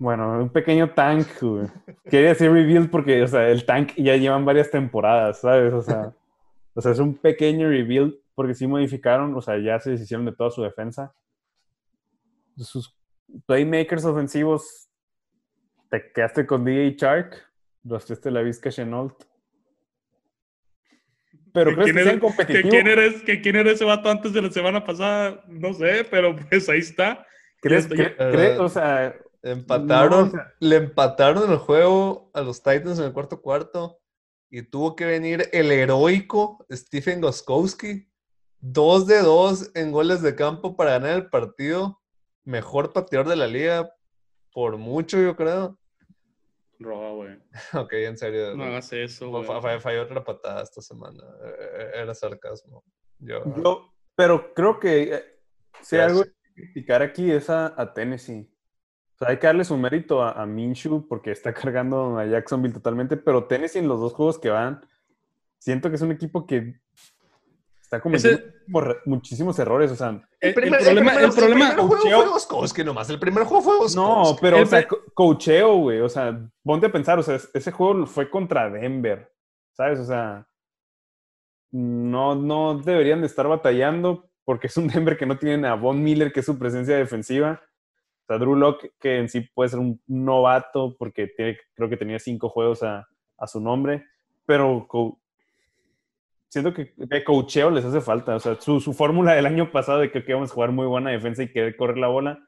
Bueno, 0.00 0.40
un 0.42 0.48
pequeño 0.50 0.90
tank, 0.90 1.26
güey. 1.40 1.66
Quería 2.08 2.28
decir 2.28 2.52
rebuild 2.52 2.88
porque, 2.88 3.20
o 3.22 3.26
sea, 3.26 3.48
el 3.48 3.66
tank 3.66 3.94
ya 3.96 4.16
llevan 4.16 4.44
varias 4.44 4.70
temporadas, 4.70 5.40
¿sabes? 5.40 5.72
O 5.72 5.82
sea, 5.82 6.12
o 6.74 6.80
sea, 6.80 6.92
es 6.92 7.00
un 7.00 7.14
pequeño 7.16 7.68
rebuild 7.68 8.14
porque 8.36 8.54
sí 8.54 8.68
modificaron, 8.68 9.34
o 9.34 9.40
sea, 9.42 9.58
ya 9.58 9.80
se 9.80 9.90
deshicieron 9.90 10.24
de 10.24 10.32
toda 10.32 10.50
su 10.52 10.62
defensa. 10.62 11.12
Sus 12.56 12.96
playmakers 13.46 14.04
ofensivos, 14.04 14.88
te 15.90 16.12
quedaste 16.12 16.46
con 16.46 16.64
DJ 16.64 16.94
Shark, 16.96 17.34
rostraste 17.82 18.30
la 18.30 18.42
Vizca 18.42 18.70
Chenault. 18.70 19.24
Pero 21.52 21.70
¿Que 21.70 21.76
crees 21.76 21.84
quién 21.92 21.96
que 21.96 22.02
sean 22.04 22.08
eres- 22.08 22.14
¿Que 22.14 22.20
competitivos. 22.20 22.70
quién, 22.70 22.86
eres, 22.86 23.22
¿Que 23.22 23.40
quién 23.40 23.56
era 23.56 23.70
ese 23.70 23.84
vato 23.84 24.10
antes 24.10 24.32
de 24.32 24.42
la 24.42 24.50
semana 24.50 24.84
pasada? 24.84 25.42
No 25.48 25.72
sé, 25.74 26.04
pero 26.10 26.34
pues 26.36 26.68
ahí 26.68 26.80
está. 26.80 27.26
¿Crees, 27.60 27.84
estoy- 27.84 27.98
cre- 27.98 28.58
o 28.58 28.68
sea, 28.68 29.14
Empataron, 29.40 30.20
No, 30.20 30.26
o 30.26 30.30
sea- 30.32 30.52
le 30.58 30.76
empataron 30.76 31.50
el 31.50 31.58
juego 31.58 32.28
a 32.34 32.40
los 32.40 32.60
Titans 32.60 32.98
en 32.98 33.04
el 33.06 33.12
cuarto 33.12 33.40
cuarto 33.40 34.00
y 34.50 34.62
tuvo 34.62 34.96
que 34.96 35.04
venir 35.06 35.48
el 35.52 35.70
heroico 35.70 36.66
Stephen 36.72 37.20
Goskowski. 37.20 38.08
Dos 38.60 39.06
de 39.06 39.20
dos 39.22 39.70
en 39.76 39.92
goles 39.92 40.22
de 40.22 40.34
campo 40.34 40.76
para 40.76 40.90
ganar 40.98 41.10
el 41.14 41.30
partido. 41.30 42.00
Mejor 42.44 42.92
pateador 42.92 43.28
de 43.28 43.36
la 43.36 43.46
liga 43.46 43.88
por 44.52 44.76
mucho, 44.76 45.20
yo 45.22 45.36
creo. 45.36 45.78
Roba, 46.78 47.10
güey. 47.12 47.38
Ok, 47.74 47.92
en 47.94 48.16
serio. 48.16 48.54
No 48.56 48.64
hagas 48.64 48.92
eso, 48.92 49.30
güey. 49.30 49.44
fa- 49.44 49.80
Falló 49.80 50.02
otra 50.02 50.22
patada 50.24 50.62
esta 50.62 50.80
semana. 50.80 51.22
Eh, 51.44 51.90
Era 51.94 52.14
sarcasmo. 52.14 52.84
Yo, 53.18 53.42
Yo, 53.62 53.92
pero 54.14 54.52
creo 54.54 54.78
que 54.78 55.14
eh, 55.14 55.24
si 55.80 55.96
hay 55.96 56.02
algo 56.02 56.24
que 56.24 56.32
criticar 56.54 57.02
aquí 57.02 57.30
es 57.30 57.50
a, 57.50 57.74
a 57.80 57.92
Tennessee. 57.94 58.48
O 59.14 59.18
sea, 59.18 59.28
hay 59.30 59.38
que 59.38 59.48
darle 59.48 59.64
su 59.64 59.76
mérito 59.76 60.22
a, 60.22 60.32
a 60.40 60.46
Minshew 60.46 61.08
porque 61.08 61.32
está 61.32 61.52
cargando 61.54 62.16
a 62.18 62.24
Jacksonville 62.26 62.74
totalmente, 62.74 63.16
pero 63.16 63.46
Tennessee 63.46 63.80
en 63.80 63.88
los 63.88 64.00
dos 64.00 64.12
juegos 64.14 64.38
que 64.38 64.50
van, 64.50 64.86
siento 65.58 65.88
que 65.90 65.96
es 65.96 66.02
un 66.02 66.12
equipo 66.12 66.46
que 66.46 66.80
está 67.88 68.00
cometiendo 68.00 68.38
Ese- 68.38 68.46
muchísimos 68.50 68.84
re- 68.84 68.96
muchísimos 69.06 69.58
errores. 69.58 69.90
O 69.90 69.96
sea, 69.96 70.20
El, 70.40 70.54
primer, 70.54 70.80
el 70.80 70.84
problema, 70.86 71.10
primer- 71.12 71.24
el 71.24 71.34
problema, 71.34 71.68
el 71.70 71.74
primer 71.74 71.86
juego 71.88 72.02
coacheo- 72.02 72.20
fue 72.22 72.28
Goskowski 72.32 72.84
nomás. 72.84 73.08
El 73.10 73.18
primer 73.18 73.44
juego 73.44 73.62
fue 73.62 73.74
no, 73.96 74.36
pero, 74.40 74.58
El 74.58 74.62
o 74.64 74.66
sea, 74.66 74.86
co- 74.86 75.02
güey. 75.78 76.00
O 76.00 76.08
sea, 76.08 76.38
ponte 76.62 76.86
a 76.86 76.92
pensar, 76.92 77.18
o 77.18 77.22
sea, 77.22 77.36
es- 77.36 77.50
ese 77.54 77.72
juego 77.72 78.06
fue 78.06 78.28
contra 78.30 78.68
Denver, 78.70 79.32
¿sabes? 79.72 79.98
O 80.00 80.04
sea, 80.04 80.46
no, 81.70 82.34
no 82.34 82.78
deberían 82.78 83.20
de 83.20 83.26
estar 83.26 83.46
batallando 83.48 84.30
porque 84.44 84.66
es 84.68 84.76
un 84.76 84.88
Denver 84.88 85.16
que 85.16 85.26
no 85.26 85.38
tienen 85.38 85.64
a 85.64 85.74
Von 85.74 86.02
Miller, 86.02 86.32
que 86.32 86.40
es 86.40 86.46
su 86.46 86.58
presencia 86.58 86.96
defensiva. 86.96 87.60
O 88.22 88.26
sea, 88.26 88.38
Drew 88.38 88.54
Locke, 88.56 88.92
que 89.00 89.18
en 89.18 89.28
sí 89.28 89.40
puede 89.54 89.70
ser 89.70 89.78
un 89.78 90.00
novato 90.06 90.94
porque 90.98 91.26
tiene, 91.28 91.58
creo 91.74 91.88
que 91.88 91.96
tenía 91.96 92.18
cinco 92.18 92.48
juegos 92.48 92.82
a, 92.82 93.06
a 93.38 93.46
su 93.46 93.60
nombre, 93.60 94.04
pero 94.46 94.86
co- 94.88 95.18
siento 96.48 96.72
que 96.72 96.94
de 96.96 97.24
coacheo 97.24 97.70
les 97.70 97.84
hace 97.84 98.00
falta. 98.00 98.36
O 98.36 98.40
sea, 98.40 98.60
su, 98.60 98.80
su 98.80 98.92
fórmula 98.92 99.34
del 99.34 99.46
año 99.46 99.70
pasado 99.70 100.00
de 100.00 100.10
que, 100.10 100.24
íbamos 100.26 100.50
a 100.50 100.54
jugar 100.54 100.72
muy 100.72 100.86
buena 100.86 101.10
defensa 101.10 101.42
y 101.42 101.52
querer 101.52 101.76
correr 101.76 101.98
la 101.98 102.08
bola, 102.08 102.38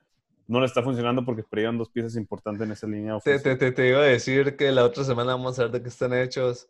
no 0.46 0.60
le 0.60 0.66
está 0.66 0.82
funcionando 0.82 1.24
porque 1.24 1.44
perdieron 1.44 1.78
dos 1.78 1.90
piezas 1.90 2.16
importantes 2.16 2.66
en 2.66 2.72
esa 2.72 2.86
línea 2.86 3.18
Te, 3.20 3.38
te, 3.38 3.56
te, 3.56 3.70
te 3.70 3.88
iba 3.88 4.00
a 4.00 4.02
decir 4.02 4.56
que 4.56 4.72
la 4.72 4.84
otra 4.84 5.04
semana 5.04 5.32
vamos 5.32 5.58
a 5.58 5.62
ver 5.62 5.72
de 5.72 5.82
qué 5.82 5.88
están 5.88 6.12
hechos. 6.12 6.68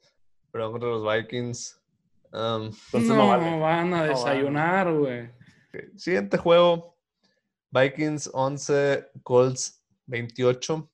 Pero 0.53 0.73
contra 0.73 0.89
los 0.89 1.05
Vikings. 1.05 1.81
Um, 2.33 2.65
Entonces 2.67 3.09
no, 3.09 3.17
no 3.17 3.29
vale. 3.29 3.61
van 3.61 3.95
a 3.95 4.03
No 4.03 4.09
desayunar, 4.09 4.93
güey. 4.93 5.31
Siguiente 5.97 6.37
juego. 6.37 6.97
Vikings 7.71 8.31
11, 8.33 9.11
Colts 9.23 9.83
28. 10.07 10.91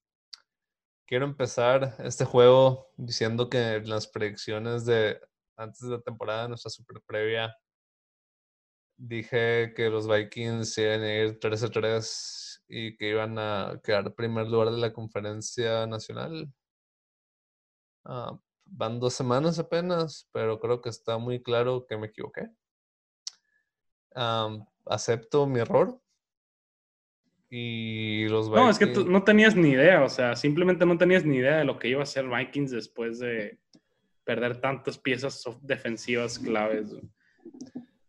Quiero 1.07 1.25
empezar 1.25 1.95
este 2.01 2.25
juego 2.25 2.93
diciendo 2.97 3.49
que 3.49 3.81
las 3.85 4.07
predicciones 4.07 4.85
de 4.85 5.19
antes 5.57 5.81
de 5.81 5.91
la 5.97 6.01
temporada, 6.01 6.49
nuestra 6.49 6.71
super 6.71 7.01
previa, 7.07 7.55
dije 8.99 9.73
que 9.75 9.91
los 9.91 10.09
Vikings 10.09 10.77
iban 10.79 11.03
a 11.03 11.15
ir 11.15 11.39
13-3 11.39 12.65
y 12.69 12.97
que 12.97 13.11
iban 13.11 13.39
a 13.39 13.81
quedar 13.85 14.15
primer 14.15 14.49
lugar 14.49 14.71
de 14.71 14.79
la 14.79 14.93
conferencia 14.93 15.87
nacional. 15.87 16.53
Ah, 18.05 18.39
van 18.65 18.99
dos 19.01 19.15
semanas 19.15 19.59
apenas, 19.59 20.29
pero 20.33 20.59
creo 20.59 20.81
que 20.81 20.89
está 20.89 21.19
muy 21.19 21.43
claro 21.43 21.87
que 21.87 21.97
me 21.97 22.07
equivoqué. 22.09 22.49
Am, 24.15 24.67
acepto 24.87 25.47
mi 25.47 25.61
error. 25.61 26.01
Y 27.49 28.27
los 28.29 28.51
No, 28.51 28.69
es 28.69 28.79
que 28.79 28.87
tú 28.89 29.03
Vikings- 29.03 29.11
no 29.11 29.23
tenías 29.25 29.55
ni 29.55 29.71
idea, 29.71 30.03
o 30.03 30.09
sea, 30.09 30.35
simplemente 30.35 30.85
no 30.85 30.99
tenías 30.99 31.25
ni 31.25 31.37
idea 31.37 31.59
de 31.59 31.65
lo 31.65 31.79
que 31.79 31.89
iba 31.89 32.01
a 32.01 32.03
hacer 32.03 32.27
Vikings 32.29 32.73
después 32.73 33.21
de 33.21 33.61
perder 34.27 34.61
tantas 34.61 34.99
piezas 34.99 35.43
defensivas 35.63 36.39
claves. 36.39 36.91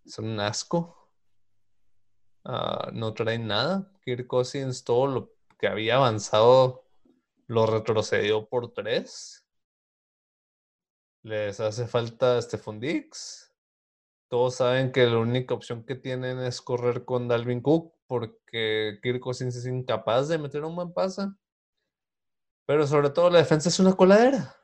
son 0.03 0.25
un 0.25 0.39
asco. 0.39 1.11
Ah, 2.43 2.89
no 2.91 3.13
traen 3.13 3.45
nada. 3.45 3.91
Kirk 4.03 4.27
todo 4.83 5.07
lo 5.07 5.33
que 5.59 5.67
había 5.67 5.97
avanzado, 5.97 6.85
lo 7.45 7.67
retrocedió 7.67 8.47
por 8.49 8.73
tres. 8.73 9.45
Les 11.21 11.59
hace 11.59 11.87
falta 11.87 12.41
Stephon 12.41 12.79
Dix. 12.79 13.53
Todos 14.27 14.55
saben 14.55 14.91
que 14.91 15.05
la 15.05 15.19
única 15.19 15.53
opción 15.53 15.85
que 15.85 15.95
tienen 15.95 16.39
es 16.39 16.61
correr 16.61 17.05
con 17.05 17.27
Dalvin 17.27 17.61
Cook 17.61 17.93
porque 18.07 18.99
Kirk 19.03 19.19
Cousins 19.19 19.55
es 19.55 19.67
incapaz 19.67 20.29
de 20.29 20.37
meter 20.37 20.63
un 20.63 20.75
buen 20.75 20.93
pase. 20.93 21.27
Pero 22.65 22.87
sobre 22.87 23.09
todo 23.11 23.29
la 23.29 23.39
defensa 23.39 23.69
es 23.69 23.79
una 23.79 23.93
coladera. 23.93 24.55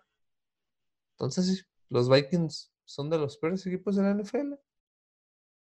Entonces, 1.18 1.46
sí, 1.48 1.62
los 1.90 2.10
Vikings 2.10 2.74
son 2.86 3.10
de 3.10 3.18
los 3.18 3.38
peores 3.38 3.66
equipos 3.66 3.96
de 3.96 4.04
la 4.04 4.12
NFL. 4.14 4.54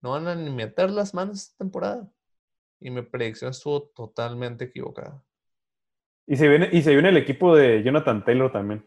No 0.02 0.10
van 0.12 0.28
a 0.28 0.34
ni 0.34 0.50
meter 0.50 0.90
las 0.90 1.14
manos 1.14 1.38
esta 1.42 1.56
temporada. 1.58 2.10
Y 2.80 2.90
mi 2.90 3.02
predicción 3.02 3.50
estuvo 3.50 3.82
totalmente 3.88 4.66
equivocada. 4.66 5.24
Y 6.26 6.36
se 6.36 6.46
viene, 6.48 6.68
y 6.72 6.82
se 6.82 6.92
viene 6.92 7.08
el 7.08 7.16
equipo 7.16 7.56
de 7.56 7.82
Jonathan 7.82 8.24
Taylor 8.24 8.52
también. 8.52 8.86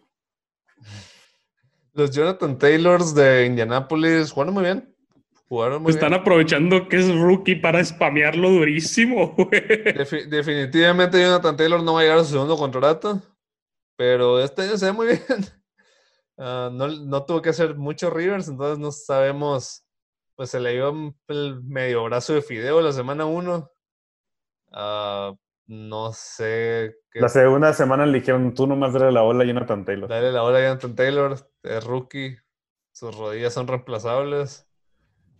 Los 1.93 2.11
Jonathan 2.11 2.57
Taylors 2.57 3.13
de 3.13 3.45
Indianapolis 3.45 4.31
jugaron 4.31 4.53
muy 4.53 4.63
bien. 4.63 4.95
Jugaron 5.49 5.83
muy 5.83 5.91
Están 5.91 6.11
bien. 6.11 6.21
aprovechando 6.21 6.87
que 6.87 6.97
es 6.97 7.13
rookie 7.13 7.55
para 7.57 7.83
spamearlo 7.83 8.49
durísimo, 8.49 9.31
güey. 9.35 9.49
Defi- 9.51 10.25
definitivamente 10.29 11.19
Jonathan 11.21 11.57
Taylor 11.57 11.83
no 11.83 11.95
va 11.95 11.99
a 11.99 12.03
llegar 12.03 12.17
a 12.19 12.23
su 12.23 12.31
segundo 12.31 12.55
contrato. 12.55 13.21
Pero 13.97 14.39
este 14.39 14.61
año 14.61 14.77
se 14.77 14.85
ve 14.85 14.91
muy 14.93 15.07
bien. 15.07 15.19
Ah, 16.43 16.71
no, 16.73 16.87
no 16.87 17.23
tuvo 17.23 17.39
que 17.39 17.49
hacer 17.49 17.75
muchos 17.75 18.11
Rivers, 18.11 18.47
entonces 18.47 18.79
no 18.79 18.91
sabemos. 18.91 19.85
Pues 20.35 20.49
se 20.49 20.59
le 20.59 20.71
dio 20.71 21.15
el 21.27 21.61
medio 21.63 22.03
brazo 22.05 22.33
de 22.33 22.41
Fideo 22.41 22.81
la 22.81 22.91
semana 22.91 23.25
1. 23.25 23.71
no 25.67 26.13
sé 26.13 26.95
qué 27.11 27.19
La 27.19 27.29
segunda 27.29 27.71
semana 27.73 28.07
le 28.07 28.19
dijeron, 28.19 28.55
tú 28.55 28.65
nomás 28.65 28.93
dale 28.93 29.11
la 29.11 29.21
bola 29.21 29.43
a 29.43 29.47
Jonathan 29.47 29.85
Taylor. 29.85 30.09
Dale 30.09 30.31
la 30.31 30.41
bola 30.41 30.57
a 30.57 30.61
Jonathan 30.63 30.95
Taylor, 30.95 31.37
es 31.61 31.83
rookie, 31.83 32.37
sus 32.91 33.15
rodillas 33.15 33.53
son 33.53 33.67
reemplazables. 33.67 34.67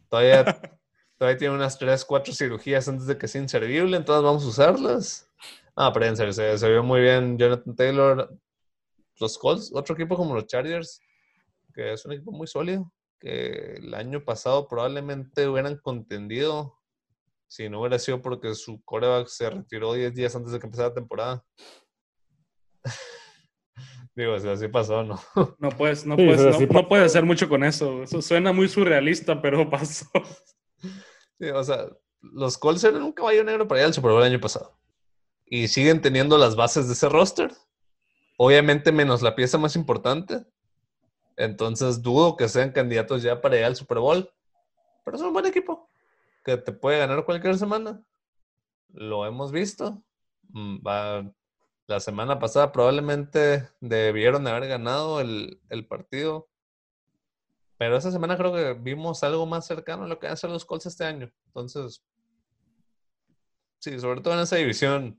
Todavía, 0.07 0.45
todavía 1.17 1.37
tiene 1.39 1.55
unas 1.55 1.79
3, 1.79 2.05
4 2.05 2.31
cirugías 2.31 2.87
antes 2.87 3.07
de 3.07 3.17
que 3.17 3.27
sea 3.27 3.41
inservible, 3.41 3.97
entonces 3.97 4.23
vamos 4.23 4.45
a 4.45 4.49
usarlas. 4.49 5.27
Ah, 5.75 5.91
pero 5.91 6.05
en 6.05 6.15
serio, 6.15 6.33
se, 6.33 6.55
se 6.59 6.69
vio 6.69 6.83
muy 6.83 7.01
bien 7.01 7.39
Jonathan 7.39 7.75
Taylor. 7.75 8.37
Los 9.21 9.37
Colts, 9.37 9.71
otro 9.73 9.95
equipo 9.95 10.17
como 10.17 10.35
los 10.35 10.47
Chargers, 10.47 10.99
que 11.73 11.93
es 11.93 12.05
un 12.05 12.13
equipo 12.13 12.31
muy 12.31 12.47
sólido, 12.47 12.91
que 13.19 13.75
el 13.75 13.93
año 13.93 14.25
pasado 14.25 14.67
probablemente 14.67 15.47
hubieran 15.47 15.77
contendido 15.77 16.81
si 17.51 17.69
no 17.69 17.81
hubiera 17.81 17.99
sido 17.99 18.21
porque 18.21 18.55
su 18.55 18.81
coreback 18.85 19.27
se 19.27 19.49
retiró 19.49 19.93
10 19.93 20.13
días 20.15 20.33
antes 20.37 20.53
de 20.53 20.59
que 20.59 20.67
empezara 20.67 20.87
la 20.87 20.95
temporada. 20.95 21.45
Digo, 24.15 24.39
si 24.39 24.47
así 24.47 24.69
pasó, 24.69 25.03
¿no? 25.03 25.19
No 25.59 25.69
puedes, 25.69 26.05
no 26.05 26.15
Sí, 26.15 26.25
puedes, 26.25 26.39
o 26.39 26.53
sea, 26.53 26.67
no, 26.67 26.87
puedes 26.87 27.05
hacer 27.05 27.25
mucho 27.25 27.49
con 27.49 27.65
eso. 27.65 28.03
Eso 28.03 28.21
suena 28.21 28.53
muy 28.53 28.69
surrealista, 28.69 29.41
pero 29.41 29.69
pasó. 29.69 30.05
Sí, 31.39 31.49
o 31.49 31.63
sea, 31.63 31.87
los 32.21 32.57
Colts 32.57 32.85
eran 32.85 33.03
un 33.03 33.11
caballo 33.11 33.43
negro 33.43 33.67
para 33.67 33.81
ir 33.81 33.87
al 33.87 33.93
Super 33.93 34.11
Bowl 34.11 34.21
el 34.21 34.31
año 34.31 34.39
pasado. 34.39 34.79
Y 35.45 35.67
siguen 35.67 36.01
teniendo 36.01 36.37
las 36.37 36.55
bases 36.55 36.87
de 36.87 36.93
ese 36.93 37.09
roster. 37.09 37.51
Obviamente 38.43 38.91
menos 38.91 39.21
la 39.21 39.35
pieza 39.35 39.59
más 39.59 39.75
importante. 39.75 40.43
Entonces 41.37 42.01
dudo 42.01 42.35
que 42.35 42.49
sean 42.49 42.71
candidatos 42.71 43.21
ya 43.21 43.39
para 43.39 43.55
ir 43.55 43.63
al 43.63 43.75
Super 43.75 43.99
Bowl. 43.99 44.33
Pero 45.05 45.15
es 45.15 45.21
un 45.21 45.31
buen 45.31 45.45
equipo. 45.45 45.87
Que 46.43 46.57
te 46.57 46.71
puede 46.71 46.97
ganar 46.97 47.23
cualquier 47.23 47.55
semana. 47.59 48.03
Lo 48.93 49.27
hemos 49.27 49.51
visto. 49.51 50.01
Mm, 50.49 50.79
la 51.85 51.99
semana 51.99 52.39
pasada 52.39 52.71
probablemente 52.71 53.69
debieron 53.79 54.47
haber 54.47 54.67
ganado 54.67 55.21
el, 55.21 55.61
el 55.69 55.85
partido. 55.85 56.49
Pero 57.77 57.95
esa 57.95 58.11
semana 58.11 58.37
creo 58.37 58.55
que 58.55 58.73
vimos 58.73 59.21
algo 59.21 59.45
más 59.45 59.67
cercano 59.67 60.05
a 60.05 60.07
lo 60.07 60.17
que 60.17 60.25
van 60.25 60.31
a 60.31 60.33
hacer 60.33 60.49
los 60.49 60.65
Colts 60.65 60.87
este 60.87 61.05
año. 61.05 61.31
Entonces, 61.45 62.03
sí, 63.77 63.99
sobre 63.99 64.21
todo 64.21 64.33
en 64.33 64.39
esa 64.39 64.55
división, 64.55 65.15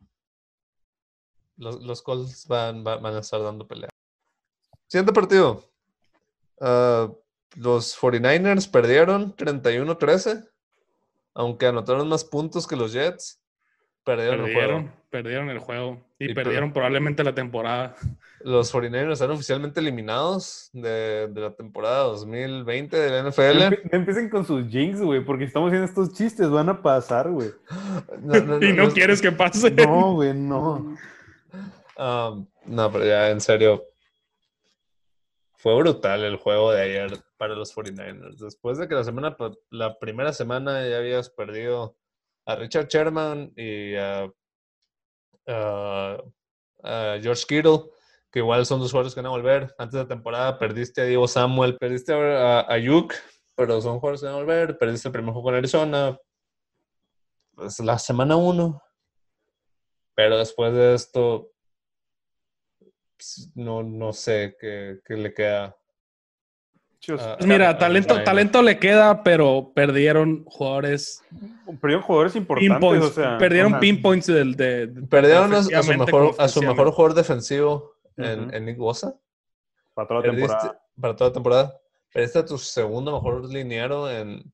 los, 1.62 1.82
los 1.82 2.02
Colts 2.02 2.46
van, 2.48 2.84
va- 2.86 2.96
van 2.98 3.14
a 3.14 3.20
estar 3.20 3.40
dando 3.42 3.66
pelea. 3.66 3.88
Siguiente 4.88 5.12
partido. 5.12 5.64
Ah, 6.60 7.10
los 7.56 7.96
49ers 7.98 8.70
perdieron 8.70 9.34
31-13, 9.36 10.48
aunque 11.34 11.66
anotaron 11.66 12.08
más 12.08 12.24
puntos 12.24 12.66
que 12.66 12.76
los 12.76 12.92
Jets. 12.92 13.38
Perdieron, 14.04 14.46
el 14.46 14.52
juego. 14.54 14.90
Perdieron, 15.10 15.48
el 15.50 15.58
juego. 15.60 16.02
Y, 16.18 16.24
Y 16.24 16.34
per- 16.34 16.44
perdieron 16.44 16.72
probablemente 16.72 17.22
la 17.22 17.34
temporada. 17.34 17.94
Los 18.40 18.74
49ers 18.74 19.12
están 19.12 19.30
oficialmente 19.30 19.78
eliminados 19.78 20.70
de, 20.72 21.28
de 21.28 21.40
la 21.40 21.52
temporada 21.54 22.02
2020 22.04 22.96
de 22.96 23.10
la 23.10 23.30
NFL. 23.30 23.78
empiecen 23.94 24.28
con 24.28 24.44
sus 24.44 24.66
jinx, 24.68 25.00
güey, 25.00 25.24
porque 25.24 25.44
estamos 25.44 25.68
haciendo 25.68 25.86
estos 25.86 26.12
chistes, 26.14 26.50
van 26.50 26.68
a 26.68 26.82
pasar, 26.82 27.30
güey. 27.30 27.50
No, 28.22 28.34
no, 28.40 28.66
y 28.66 28.72
no 28.72 28.90
quieres 28.90 29.22
que 29.22 29.30
pase. 29.30 29.70
No, 29.70 30.14
güey, 30.14 30.34
no. 30.34 30.96
Um, 32.03 32.48
no, 32.64 32.90
pero 32.90 33.05
ya 33.05 33.30
en 33.30 33.40
serio. 33.40 33.84
Fue 35.55 35.76
brutal 35.76 36.24
el 36.24 36.36
juego 36.36 36.72
de 36.72 36.82
ayer 36.82 37.22
para 37.36 37.55
los 37.55 37.72
49ers. 37.72 38.38
Después 38.38 38.78
de 38.78 38.88
que 38.88 38.96
la 38.96 39.05
semana, 39.05 39.36
la 39.70 39.96
primera 40.00 40.32
semana 40.32 40.88
ya 40.88 40.98
habías 40.98 41.30
perdido 41.30 41.96
a 42.44 42.57
Richard 42.57 42.88
Sherman 42.88 43.53
y 43.57 43.94
a, 43.94 44.28
George 47.22 47.44
Kittle, 47.46 47.84
que 48.32 48.40
igual 48.40 48.66
son 48.66 48.80
dos 48.80 48.90
jugadores 48.90 49.14
que 49.14 49.20
van 49.20 49.26
a 49.26 49.36
volver. 49.36 49.72
Antes 49.78 49.92
de 49.92 50.03
la 50.03 50.09
temporada 50.09 50.59
perdiste 50.59 51.03
a 51.03 51.05
Diego 51.05 51.28
Samuel, 51.28 51.76
perdiste 51.78 52.12
a, 52.12 52.66
Ayuk, 52.68 53.14
pero 53.55 53.80
son 53.80 54.00
jugadores 54.00 54.22
que 54.22 54.26
van 54.26 54.34
a 54.34 54.38
volver. 54.38 54.76
Perdiste 54.76 55.07
el 55.07 55.12
primer 55.12 55.32
juego 55.32 55.44
con 55.44 55.55
Arizona. 55.55 56.18
Pues 57.55 57.78
la 57.78 57.96
semana 58.00 58.34
uno. 58.34 58.82
Pero 60.16 60.38
después 60.38 60.74
de 60.74 60.94
esto, 60.94 61.53
no, 63.54 63.82
no 63.82 64.12
sé 64.12 64.56
qué, 64.60 65.00
qué 65.04 65.14
le 65.16 65.32
queda. 65.34 65.76
Pues 67.04 67.44
mira, 67.46 67.76
talento, 67.78 68.22
talento 68.22 68.62
le 68.62 68.78
queda, 68.78 69.24
pero 69.24 69.72
perdieron 69.74 70.44
jugadores 70.44 71.20
perdieron 71.80 72.02
jugadores 72.04 72.36
importantes, 72.36 72.78
pinpoints. 72.78 73.06
o 73.06 73.10
sea, 73.12 73.38
perdieron 73.38 73.72
o 73.72 73.74
sea, 73.74 73.80
pinpoints 73.80 74.26
del 74.28 74.54
de, 74.54 74.86
de- 74.86 75.06
Perdieron 75.08 75.52
a, 75.52 75.62
su 75.64 75.98
mejor, 75.98 76.34
a 76.38 76.46
su 76.46 76.62
mejor 76.62 76.92
jugador 76.92 77.14
defensivo 77.16 77.96
en, 78.16 78.64
Nick 78.64 78.76
Bosa. 78.78 79.18
para 79.94 80.06
toda 80.06 80.20
la 80.20 80.26
Perdiste- 80.26 80.46
temporada. 80.46 80.82
para 81.00 81.16
toda 81.16 81.30
la 81.30 81.34
temporada. 81.34 81.80
Perdiste 82.12 82.38
a 82.38 82.44
tu 82.44 82.56
segundo 82.56 83.12
mejor 83.12 83.52
liniero 83.52 84.08
en, 84.08 84.52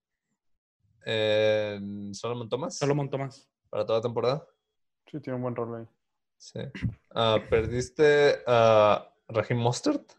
en 1.05 2.15
Solomon 2.15 2.49
Thomas 2.49 2.79
Solomon 2.79 3.11
Thomas. 3.11 3.47
para 3.69 3.85
toda 3.85 3.99
la 3.99 4.03
temporada. 4.03 4.47
Sí, 5.11 5.21
tiene 5.21 5.37
un 5.37 5.43
buen 5.43 5.55
rol 5.55 5.81
ahí. 5.81 5.87
Sí. 6.39 6.61
Ah, 7.11 7.39
perdiste 7.51 8.39
a 8.47 9.13
Raheem 9.29 9.59
Mostert, 9.59 10.13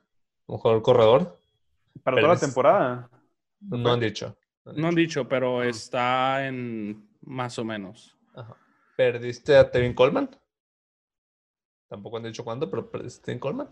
un 0.45 0.57
jugador 0.57 0.81
corredor. 0.83 1.37
Para 2.03 2.17
toda 2.17 2.33
la 2.33 2.39
temporada. 2.39 3.09
No 3.61 3.93
han 3.93 3.99
dicho. 3.99 4.37
No 4.65 4.89
han 4.89 4.95
dicho, 4.95 5.27
pero 5.27 5.63
está 5.63 6.45
en 6.45 7.09
más 7.21 7.57
o 7.57 7.65
menos. 7.65 8.15
Ajá. 8.35 8.55
Perdiste 8.95 9.55
a 9.55 9.71
Tevin 9.71 9.93
Coleman. 9.93 10.29
Tampoco 11.87 12.17
han 12.17 12.23
dicho 12.23 12.43
cuándo, 12.43 12.69
pero 12.69 12.91
perdiste 12.91 13.21
a 13.21 13.25
Tevin 13.25 13.39
Coleman. 13.39 13.69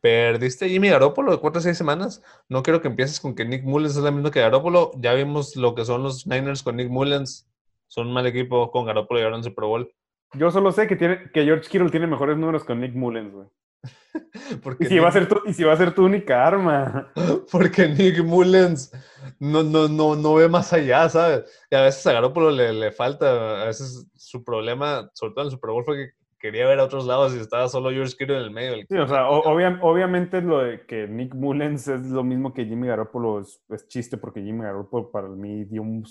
Perdiste 0.00 0.64
a 0.64 0.68
Jimmy 0.68 0.88
Garoppolo 0.88 1.32
de 1.32 1.38
4 1.38 1.58
a 1.58 1.62
6 1.62 1.76
semanas. 1.76 2.22
No 2.48 2.62
quiero 2.62 2.80
que 2.80 2.88
empieces 2.88 3.20
con 3.20 3.34
que 3.34 3.44
Nick 3.44 3.64
Mullens 3.64 3.96
es 3.96 4.02
la 4.02 4.10
misma 4.10 4.30
que 4.30 4.40
Garoppolo. 4.40 4.92
Ya 4.96 5.14
vimos 5.14 5.56
lo 5.56 5.74
que 5.74 5.84
son 5.84 6.02
los 6.02 6.26
Niners 6.26 6.62
con 6.62 6.76
Nick 6.76 6.88
Mullens. 6.88 7.48
Son 7.86 8.08
un 8.08 8.12
mal 8.12 8.26
equipo. 8.26 8.70
Con 8.70 8.86
Garoppolo 8.86 9.18
llegaron 9.18 9.38
al 9.38 9.44
Super 9.44 9.64
Bowl. 9.64 9.92
Yo 10.34 10.50
solo 10.50 10.72
sé 10.72 10.86
que, 10.86 10.96
tiene, 10.96 11.30
que 11.32 11.44
George 11.44 11.68
Kittle 11.68 11.90
tiene 11.90 12.06
mejores 12.06 12.36
números 12.36 12.64
con 12.64 12.80
Nick 12.80 12.94
Mullens, 12.94 13.32
güey. 13.32 13.46
Porque 14.62 14.84
Y 14.84 14.88
si, 14.88 14.98
va 14.98 15.08
a 15.08 15.12
ser 15.12 15.28
tu, 15.28 15.40
y 15.46 15.52
si 15.52 15.62
va 15.64 15.72
a 15.72 15.76
ser 15.76 15.94
tu 15.94 16.04
única 16.04 16.46
arma. 16.46 17.12
Porque 17.52 17.88
Nick 17.88 18.22
Mullens 18.24 18.92
no, 19.38 19.62
no, 19.62 19.88
no, 19.88 20.16
no 20.16 20.34
ve 20.34 20.48
más 20.48 20.72
allá, 20.72 21.08
¿sabes? 21.08 21.44
Y 21.70 21.74
a 21.76 21.82
veces 21.82 22.06
a 22.06 22.12
Garoppolo 22.12 22.50
le, 22.50 22.72
le 22.72 22.90
falta, 22.92 23.62
a 23.62 23.66
veces 23.66 24.08
su 24.14 24.42
problema, 24.44 25.10
sobre 25.14 25.32
todo 25.34 25.42
en 25.42 25.46
el 25.46 25.52
Super 25.52 25.70
Bowl, 25.70 25.84
fue 25.84 25.96
que 25.96 26.10
quería 26.38 26.66
ver 26.66 26.78
a 26.80 26.84
otros 26.84 27.06
lados 27.06 27.34
y 27.34 27.38
estaba 27.38 27.68
solo 27.68 27.90
George 27.90 28.14
Kittle 28.18 28.36
en 28.38 28.42
el 28.42 28.50
medio. 28.50 28.70
del 28.72 28.86
Sí, 28.88 28.96
o 28.96 29.06
sea, 29.06 29.28
o- 29.30 29.42
obvia- 29.44 29.78
obviamente 29.82 30.40
lo 30.42 30.58
de 30.58 30.84
que 30.86 31.06
Nick 31.06 31.34
Mullens 31.34 31.86
es 31.88 32.02
lo 32.06 32.24
mismo 32.24 32.52
que 32.52 32.64
Jimmy 32.64 32.88
Garoppolo 32.88 33.40
es, 33.40 33.60
es 33.68 33.86
chiste 33.88 34.16
porque 34.16 34.42
Jimmy 34.42 34.62
Garoppolo 34.62 35.10
para 35.10 35.28
mí 35.28 35.64
dio 35.64 35.82
un, 35.82 36.04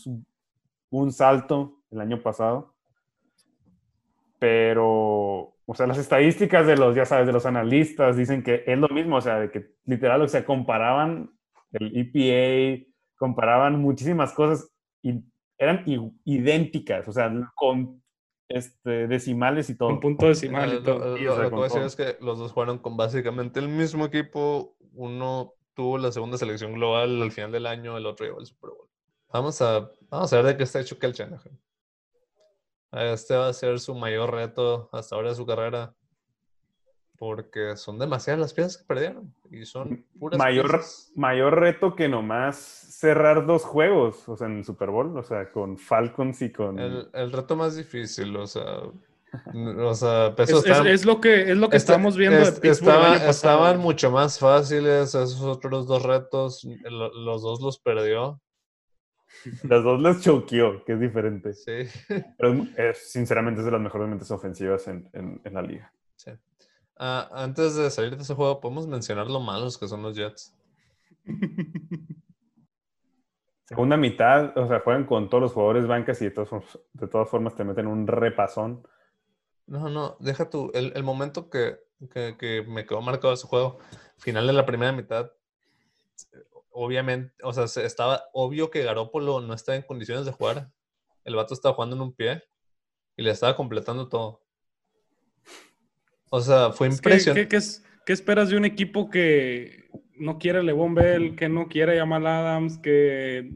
un 0.92 1.12
salto 1.12 1.80
el 1.92 2.02
año 2.02 2.22
pasado. 2.22 2.75
Pero, 4.46 5.56
o 5.66 5.74
sea, 5.74 5.88
las 5.88 5.98
estadísticas 5.98 6.68
de 6.68 6.78
los, 6.78 6.96
ya 6.96 7.06
sabes, 7.06 7.26
de 7.26 7.34
los 7.34 7.48
analistas 7.48 8.16
dicen 8.16 8.44
que 8.44 8.64
es 8.68 8.78
lo 8.78 8.88
mismo, 8.90 9.16
o 9.18 9.22
sea, 9.22 9.40
de 9.40 9.50
que 9.50 9.72
literal, 9.86 10.22
o 10.22 10.28
sea, 10.28 10.46
comparaban 10.46 11.32
el 11.72 11.92
EPA, 11.98 12.86
comparaban 13.18 13.80
muchísimas 13.82 14.34
cosas 14.34 14.70
y 15.02 15.24
eran 15.58 15.84
idénticas, 16.26 17.08
o 17.08 17.12
sea, 17.12 17.34
con 17.56 18.04
este, 18.50 19.08
decimales 19.08 19.70
y 19.72 19.76
todo. 19.78 19.90
Un 19.90 20.00
punto 20.00 20.28
decimal 20.28 20.72
y 20.76 20.84
todo. 20.84 21.00
lo, 21.00 21.18
lo- 21.18 21.32
o 21.32 21.36
sea, 21.36 21.44
lo 21.44 21.50
que 21.50 21.50
con 21.50 21.58
voy 21.58 21.62
a 21.62 21.64
decir 21.70 21.82
es 21.82 21.96
que 21.96 22.18
los 22.24 22.38
dos 22.38 22.52
jugaron 22.52 22.78
con 22.78 22.96
básicamente 22.98 23.60
el 23.60 23.68
mismo 23.70 24.06
equipo. 24.06 24.76
Uno 24.94 25.54
tuvo 25.74 25.98
la 25.98 26.12
segunda 26.12 26.38
selección 26.38 26.74
global 26.74 27.20
al 27.22 27.32
final 27.32 27.52
del 27.52 27.66
año, 27.66 27.98
el 27.98 28.06
otro 28.06 28.28
llevó 28.28 28.40
el 28.40 28.46
Super 28.46 28.70
Bowl. 28.70 28.88
Vamos 29.34 29.60
a, 29.62 29.90
vamos 30.10 30.32
a 30.32 30.36
ver 30.38 30.46
de 30.46 30.58
qué 30.58 30.64
está 30.64 30.80
hecho 30.80 31.00
Kel 31.00 31.14
Shanahan. 31.14 31.60
Este 32.96 33.36
va 33.36 33.50
a 33.50 33.54
ser 33.54 33.80
su 33.80 33.94
mayor 33.96 34.32
reto 34.34 34.90
hasta 34.94 35.16
ahora 35.16 35.30
de 35.30 35.36
su 35.36 35.46
carrera. 35.46 35.94
Porque 37.18 37.78
son 37.78 37.98
demasiadas 37.98 38.42
las 38.42 38.54
piezas 38.54 38.78
que 38.78 38.84
perdieron. 38.84 39.34
Y 39.50 39.66
son 39.66 40.06
puras 40.20 40.38
mayor, 40.38 40.70
piezas. 40.70 41.12
mayor 41.16 41.58
reto 41.60 41.96
que 41.96 42.10
nomás 42.10 42.58
cerrar 42.58 43.46
dos 43.46 43.64
juegos, 43.64 44.28
o 44.28 44.36
sea, 44.36 44.48
en 44.48 44.58
el 44.58 44.66
Super 44.66 44.90
Bowl, 44.90 45.18
o 45.18 45.24
sea, 45.24 45.50
con 45.52 45.78
Falcons 45.78 46.42
y 46.42 46.52
con... 46.52 46.78
El, 46.78 47.08
el 47.14 47.32
reto 47.32 47.56
más 47.56 47.78
difícil, 47.78 48.36
o 48.36 48.46
sea. 48.48 48.80
O 49.80 49.94
sea, 49.94 50.34
peso 50.36 50.60
Es, 50.60 50.66
es- 50.66 50.86
es 50.86 51.06
lo 51.06 51.20
que, 51.22 51.52
es 51.52 51.58
lo 51.58 51.70
que 51.70 51.78
Esta- 51.78 51.94
estamos 51.94 52.16
viendo 52.18 52.38
de 52.40 52.52
Pittsburgh 52.54 52.96
el 52.96 53.14
estaba- 53.16 53.30
estaban 53.30 53.80
mucho 53.80 54.12
más 54.12 54.40
fáciles 54.40 55.10
esos 55.16 55.42
otros 55.42 55.88
dos 55.88 56.04
retos. 56.04 56.66
lo- 56.84 57.14
los 57.14 57.42
dos 57.42 57.62
los 57.62 57.80
perdió. 57.80 58.42
Las 59.64 59.84
dos 59.84 60.02
las 60.02 60.22
choqueó, 60.22 60.84
que 60.86 60.94
es 60.94 61.00
diferente. 61.00 61.54
Sí. 61.54 61.72
Pero 62.38 62.66
es, 62.78 63.12
sinceramente 63.12 63.60
es 63.62 63.66
de 63.66 63.72
las 63.72 63.82
mejores 63.82 64.08
mentes 64.08 64.32
ofensivas 64.32 64.88
en, 64.88 65.10
en- 65.14 65.42
en 65.44 65.54
la 65.54 65.62
liga. 65.62 65.92
sí. 66.16 66.32
Ah, 66.98 67.30
antes 67.34 67.76
de 67.76 67.90
salir 67.92 68.16
de 68.16 68.24
ese 68.24 68.34
juego, 68.36 68.62
podemos 68.62 68.88
mencionar 68.88 69.28
lo 69.28 69.42
malos 69.42 69.78
que 69.78 69.86
son 69.88 70.02
los 70.02 70.16
Jets. 70.16 70.56
Segunda 73.66 73.98
mitad, 73.98 74.56
o 74.58 74.68
sea, 74.68 74.80
juegan 74.80 75.06
con 75.06 75.28
todos 75.30 75.42
los 75.42 75.52
jugadores 75.54 75.88
bancas 75.88 76.22
y 76.22 76.26
de 76.26 76.32
todas, 76.32 76.50
formas- 76.50 76.80
de 76.94 77.08
todas 77.08 77.30
formas 77.30 77.56
te 77.56 77.64
meten 77.64 77.88
un 77.88 78.06
repasón. 78.08 78.88
No, 79.68 79.90
no, 79.90 80.18
deja 80.20 80.50
tú. 80.50 80.72
El, 80.76 80.94
el 80.96 81.04
momento 81.04 81.50
que, 81.50 81.80
que, 82.14 82.38
que 82.38 82.64
me 82.68 82.86
quedó 82.86 83.02
marcado 83.02 83.34
ese 83.34 83.48
juego, 83.48 83.80
final 84.18 84.46
de 84.46 84.54
la 84.54 84.66
primera 84.66 84.92
mitad, 84.92 85.32
obviamente, 86.76 87.34
o 87.44 87.54
sea, 87.54 87.68
se- 87.68 87.86
estaba 87.86 88.24
obvio 88.34 88.70
que 88.70 88.84
Garópolo 88.84 89.40
no 89.42 89.54
estaba 89.54 89.76
en 89.78 89.82
condiciones 89.84 90.26
de 90.26 90.32
jugar. 90.32 90.70
El 91.24 91.36
vato 91.36 91.54
estaba 91.54 91.74
jugando 91.74 91.96
en 91.96 92.02
un 92.04 92.14
pie 92.14 92.44
y 93.18 93.24
le 93.24 93.32
estaba 93.32 93.56
completando 93.56 94.08
todo. 94.10 94.42
O 96.30 96.42
sea, 96.42 96.72
fue 96.72 96.88
impresionante. 96.88 97.44
¿qué, 97.44 97.48
qué 97.50 97.56
es- 97.58 97.84
qué 98.06 98.14
esperas 98.14 98.50
de 98.50 98.58
un 98.58 98.66
equipo 98.66 99.10
que 99.10 99.90
no 100.18 100.38
quiere 100.38 100.60
a 100.60 100.64
Levon 100.64 100.94
Bell, 100.94 101.36
que 101.36 101.50
no 101.50 101.68
quiere 101.68 101.98
a 101.98 102.02
Jamal 102.02 102.28
Adams, 102.28 102.78
que 102.78 103.52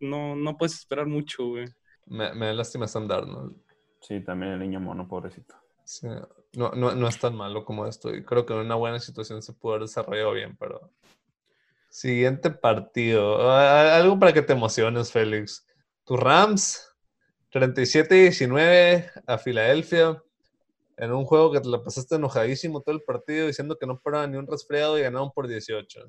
no, 0.00 0.34
no 0.34 0.56
puedes 0.56 0.74
esperar 0.74 1.06
mucho, 1.06 1.46
güey? 1.46 1.66
Me, 2.06 2.34
me 2.34 2.46
da 2.46 2.52
lástima 2.54 2.88
Sam 2.88 3.06
Darnold. 3.06 3.56
Sí, 4.00 4.20
también 4.20 4.52
el 4.52 4.60
niño 4.60 4.80
mono, 4.80 5.06
pobrecito. 5.06 5.54
Sí, 5.84 6.06
No, 6.54 6.70
no, 6.72 6.94
no 6.94 7.06
es 7.08 7.18
tan 7.18 7.36
malo 7.36 7.64
como 7.64 7.86
esto. 7.86 8.14
Y 8.14 8.24
creo 8.24 8.44
que 8.46 8.54
en 8.54 8.60
una 8.60 8.74
buena 8.74 8.98
situación 8.98 9.42
se 9.42 9.52
pudo 9.52 9.74
haber 9.74 9.82
desarrollado 9.86 10.32
bien, 10.32 10.56
pero. 10.58 10.90
Siguiente 11.90 12.50
partido. 12.50 13.50
Ah, 13.50 13.96
Algo 13.96 14.18
para 14.18 14.32
que 14.32 14.42
te 14.42 14.52
emociones, 14.52 15.10
Félix. 15.10 15.66
Tus 16.04 16.20
Rams, 16.20 16.96
37-19 17.52 19.10
a 19.26 19.38
Filadelfia. 19.38 20.22
En 20.96 21.12
un 21.12 21.24
juego 21.24 21.50
que 21.50 21.60
te 21.60 21.68
la 21.68 21.82
pasaste 21.82 22.14
enojadísimo 22.14 22.80
todo 22.80 22.94
el 22.94 23.02
partido, 23.02 23.48
diciendo 23.48 23.76
que 23.76 23.86
no 23.86 23.98
paraba 23.98 24.26
ni 24.28 24.36
un 24.36 24.46
resfriado 24.46 24.98
y 24.98 25.02
ganaron 25.02 25.32
por 25.32 25.48
18. 25.48 26.00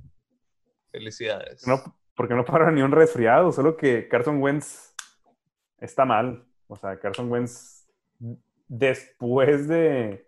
Felicidades. 0.91 1.65
No, 1.65 1.81
porque 2.15 2.35
no 2.35 2.45
para 2.45 2.71
ni 2.71 2.83
un 2.83 2.91
resfriado, 2.91 3.51
solo 3.51 3.75
que 3.75 4.07
Carson 4.07 4.39
Wentz 4.41 4.93
está 5.79 6.05
mal. 6.05 6.45
O 6.67 6.75
sea, 6.75 6.99
Carson 6.99 7.31
Wentz, 7.31 7.87
después 8.67 9.67
de 9.67 10.27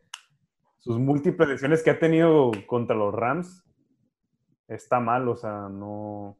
sus 0.79 0.97
múltiples 0.97 1.47
lesiones 1.47 1.83
que 1.83 1.91
ha 1.91 1.99
tenido 1.99 2.51
contra 2.65 2.95
los 2.95 3.13
Rams, 3.13 3.63
está 4.67 4.99
mal. 4.99 5.27
O 5.27 5.35
sea, 5.35 5.67
no. 5.69 6.37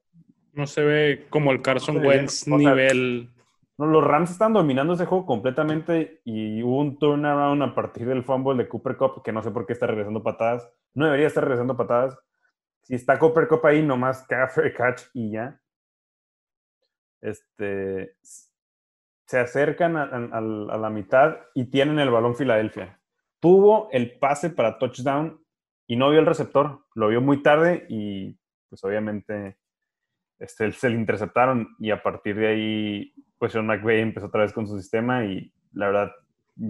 No 0.54 0.68
se 0.68 0.84
ve 0.84 1.26
como 1.30 1.52
el 1.52 1.62
Carson 1.62 1.96
No 1.96 2.02
bien. 2.02 2.14
Wentz 2.20 2.44
sea, 2.46 2.58
nivel. 2.58 3.30
No, 3.78 3.88
los 3.88 4.04
Rams 4.04 4.30
están 4.30 4.54
dominando 4.54 4.94
ese 4.94 5.06
juego 5.08 5.26
completamente 5.26 6.22
y 6.26 6.62
hubo 6.62 6.78
un 6.80 7.00
turnaround 7.00 7.64
a 7.64 7.74
partir 7.74 8.08
del 8.08 8.24
fumble 8.24 8.62
de 8.62 8.70
Cooper 8.70 8.96
Cup, 8.98 9.24
que 9.24 9.32
no 9.32 9.42
sé 9.42 9.50
por 9.50 9.66
qué 9.66 9.74
está 9.74 9.88
regresando 9.88 10.22
patadas. 10.22 10.70
No 10.94 11.06
debería 11.06 11.26
estar 11.28 11.44
regresando 11.44 11.76
patadas. 11.76 12.16
Si 12.84 12.94
está 12.94 13.18
Cooper 13.18 13.48
Cup 13.48 13.66
ahí, 13.66 13.82
nomás 13.82 14.28
fair 14.28 14.74
catch 14.78 15.02
y 15.14 15.32
ya. 15.32 15.60
Este, 17.22 18.16
se 19.26 19.40
acercan 19.40 19.96
a, 19.98 20.04
a- 20.04 20.38
a 20.38 20.78
la 20.78 20.90
mitad 20.90 21.38
y 21.56 21.66
tienen 21.66 21.98
el 22.00 22.12
balón 22.12 22.36
Filadelfia. 22.36 23.00
Tuvo 23.40 23.90
el 23.92 24.20
pase 24.20 24.50
para 24.52 24.78
touchdown 24.78 25.43
y 25.88 25.96
no 25.96 26.10
vio 26.10 26.20
el 26.20 26.26
receptor. 26.26 26.86
Lo 26.96 27.10
vio 27.10 27.22
muy 27.22 27.42
tarde 27.44 27.86
y 27.90 28.38
pues 28.70 28.84
obviamente 28.84 29.58
este, 30.40 30.72
se 30.72 30.90
le 30.90 30.96
interceptaron 30.96 31.76
y 31.80 31.92
a 31.92 32.02
partir 32.02 32.36
de 32.38 32.48
ahí 32.48 33.14
pues 33.38 33.52
Sean 33.52 33.68
McVay 33.68 34.00
empezó 34.00 34.28
otra 34.28 34.42
vez 34.42 34.54
con 34.54 34.68
su 34.68 34.78
sistema 34.80 35.26
y 35.26 35.54
la 35.74 35.88
verdad 35.88 36.12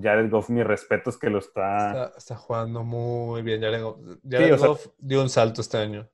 Jared 0.01 0.29
Goff 0.29 0.49
mis 0.49 0.65
respetos 0.65 1.17
que 1.17 1.29
lo 1.29 1.39
está, 1.39 1.87
Está, 2.05 2.17
está 2.17 2.35
jugando 2.35 2.83
muy 2.83 3.41
bien. 3.41 3.61
Jared 3.61 3.81
Goff, 3.83 3.97
Sí, 4.01 4.19
Jared 4.29 4.53
o 4.53 4.57
sea- 4.57 4.67
Goff 4.69 4.87
dio 4.97 5.21
un 5.21 5.29
salto 5.29 5.61
este 5.61 5.77
año. 5.77 6.07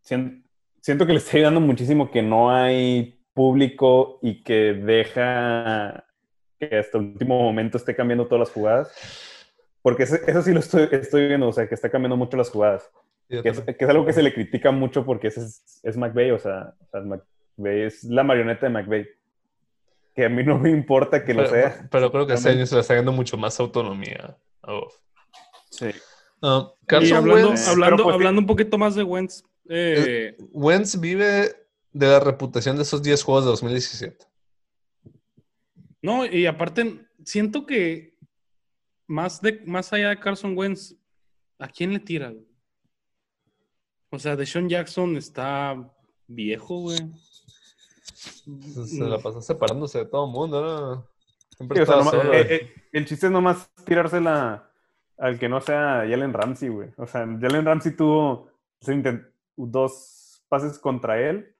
sien- 0.00 0.44
siento 0.80 1.06
que 1.06 1.12
le 1.12 1.18
está 1.18 1.36
ayudando 1.36 1.60
muchísimo 1.60 2.10
que 2.10 2.22
no 2.22 2.50
hay 2.50 3.20
público 3.34 4.18
y 4.22 4.42
que 4.42 4.74
deja 4.74 6.04
que 6.58 6.76
hasta 6.78 6.98
el 6.98 7.04
último 7.04 7.40
momento 7.40 7.76
esté 7.78 7.94
cambiando 7.94 8.26
todas 8.26 8.40
las 8.48 8.50
jugadas 8.54 8.92
porque 9.82 10.04
eso, 10.04 10.16
eso 10.26 10.42
sí 10.42 10.52
lo 10.52 10.60
estoy, 10.60 10.88
estoy 10.92 11.28
viendo, 11.28 11.48
o 11.48 11.52
sea 11.52 11.68
que 11.68 11.74
está 11.74 11.90
cambiando 11.90 12.16
mucho 12.16 12.36
las 12.36 12.50
jugadas 12.50 12.90
que 13.28 13.48
es, 13.48 13.56
también. 13.56 13.76
que 13.76 13.84
es 13.84 13.90
algo 13.90 14.06
que 14.06 14.12
se 14.12 14.22
le 14.22 14.32
critica 14.32 14.70
mucho 14.70 15.04
porque 15.04 15.28
ese 15.28 15.40
es, 15.40 15.80
es 15.82 15.96
McVay, 15.96 16.30
o 16.30 16.38
sea, 16.38 16.74
o 16.80 16.86
sea, 16.90 17.00
McVay 17.00 17.82
es 17.82 18.04
la 18.04 18.24
marioneta 18.24 18.66
de 18.66 18.72
McVay. 18.72 19.08
Que 20.14 20.24
a 20.24 20.28
mí 20.28 20.42
no 20.42 20.58
me 20.58 20.70
importa 20.70 21.24
que 21.24 21.34
lo 21.34 21.44
pero, 21.44 21.54
sea. 21.54 21.88
pero 21.90 22.10
creo 22.10 22.26
que 22.26 22.34
este 22.34 22.50
año 22.50 22.66
se 22.66 22.74
le 22.74 22.80
está 22.80 22.94
dando 22.94 23.12
mucho 23.12 23.36
más 23.36 23.60
autonomía 23.60 24.36
a 24.62 24.72
Goff. 24.72 24.94
Sí. 25.70 25.86
Y 25.86 26.86
Carson 26.86 27.18
hablando, 27.18 27.48
Wentz, 27.48 27.68
hablando, 27.68 28.04
pues 28.04 28.14
hablando 28.14 28.40
un 28.40 28.46
poquito 28.46 28.78
más 28.78 28.94
de 28.94 29.02
Wentz, 29.02 29.44
eh, 29.68 30.36
Wentz 30.52 30.98
vive 30.98 31.54
de 31.92 32.06
la 32.06 32.20
reputación 32.20 32.76
de 32.76 32.82
esos 32.82 33.02
10 33.02 33.22
juegos 33.22 33.44
de 33.44 33.50
2017. 33.50 34.26
no, 36.02 36.24
y 36.24 36.46
aparte, 36.46 37.06
siento 37.24 37.66
que 37.66 38.14
más, 39.08 39.40
de, 39.40 39.60
más 39.66 39.92
allá 39.92 40.10
de 40.10 40.20
Carson 40.20 40.56
Wentz, 40.56 40.94
¿a 41.58 41.66
quién 41.68 41.92
le 41.92 41.98
tira? 41.98 42.30
güey? 42.30 42.46
O 44.10 44.18
sea, 44.18 44.36
Deshaun 44.36 44.68
Jackson 44.68 45.16
está 45.16 45.90
viejo, 46.26 46.80
güey. 46.82 46.98
Se 48.02 49.00
la 49.04 49.18
pasa 49.18 49.40
separándose 49.42 49.98
de 49.98 50.06
todo 50.06 50.26
el 50.26 50.32
mundo, 50.32 50.60
¿no? 50.62 51.08
Siempre 51.56 51.76
Sí, 51.76 51.82
o 51.82 51.86
sea, 51.86 51.94
estaba 52.00 52.04
nomás- 52.04 52.22
solo. 52.22 52.32
eh, 52.34 52.54
eh, 52.54 52.72
el 52.92 53.04
chiste 53.06 53.26
es 53.26 53.32
nomás 53.32 53.70
tirársela 53.84 54.70
al 55.18 55.38
que 55.38 55.48
no 55.48 55.60
sea 55.60 56.04
Jalen 56.08 56.32
Ramsey, 56.32 56.68
güey. 56.68 56.90
O 56.96 57.06
sea, 57.06 57.26
Jalen 57.26 57.64
Ramsey 57.66 57.96
tuvo 57.96 58.50
se 58.80 58.94
intent- 58.94 59.28
dos 59.56 60.44
pases 60.48 60.78
contra 60.78 61.20
él 61.20 61.54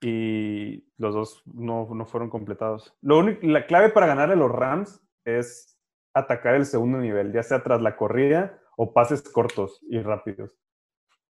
y 0.00 0.84
los 0.98 1.14
dos 1.14 1.42
no, 1.46 1.88
no 1.94 2.04
fueron 2.06 2.28
completados. 2.28 2.92
Lo 3.00 3.18
único, 3.20 3.46
la 3.46 3.66
clave 3.66 3.88
para 3.90 4.06
ganar 4.06 4.30
a 4.30 4.36
los 4.36 4.50
Rams 4.50 5.00
es 5.24 5.73
atacar 6.14 6.54
el 6.54 6.64
segundo 6.64 6.98
nivel, 6.98 7.32
ya 7.32 7.42
sea 7.42 7.62
tras 7.62 7.82
la 7.82 7.96
corrida 7.96 8.58
o 8.76 8.92
pases 8.92 9.22
cortos 9.22 9.80
y 9.88 9.98
rápidos. 10.00 10.56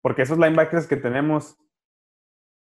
Porque 0.01 0.23
esos 0.23 0.37
linebackers 0.39 0.87
que 0.87 0.97
tenemos, 0.97 1.55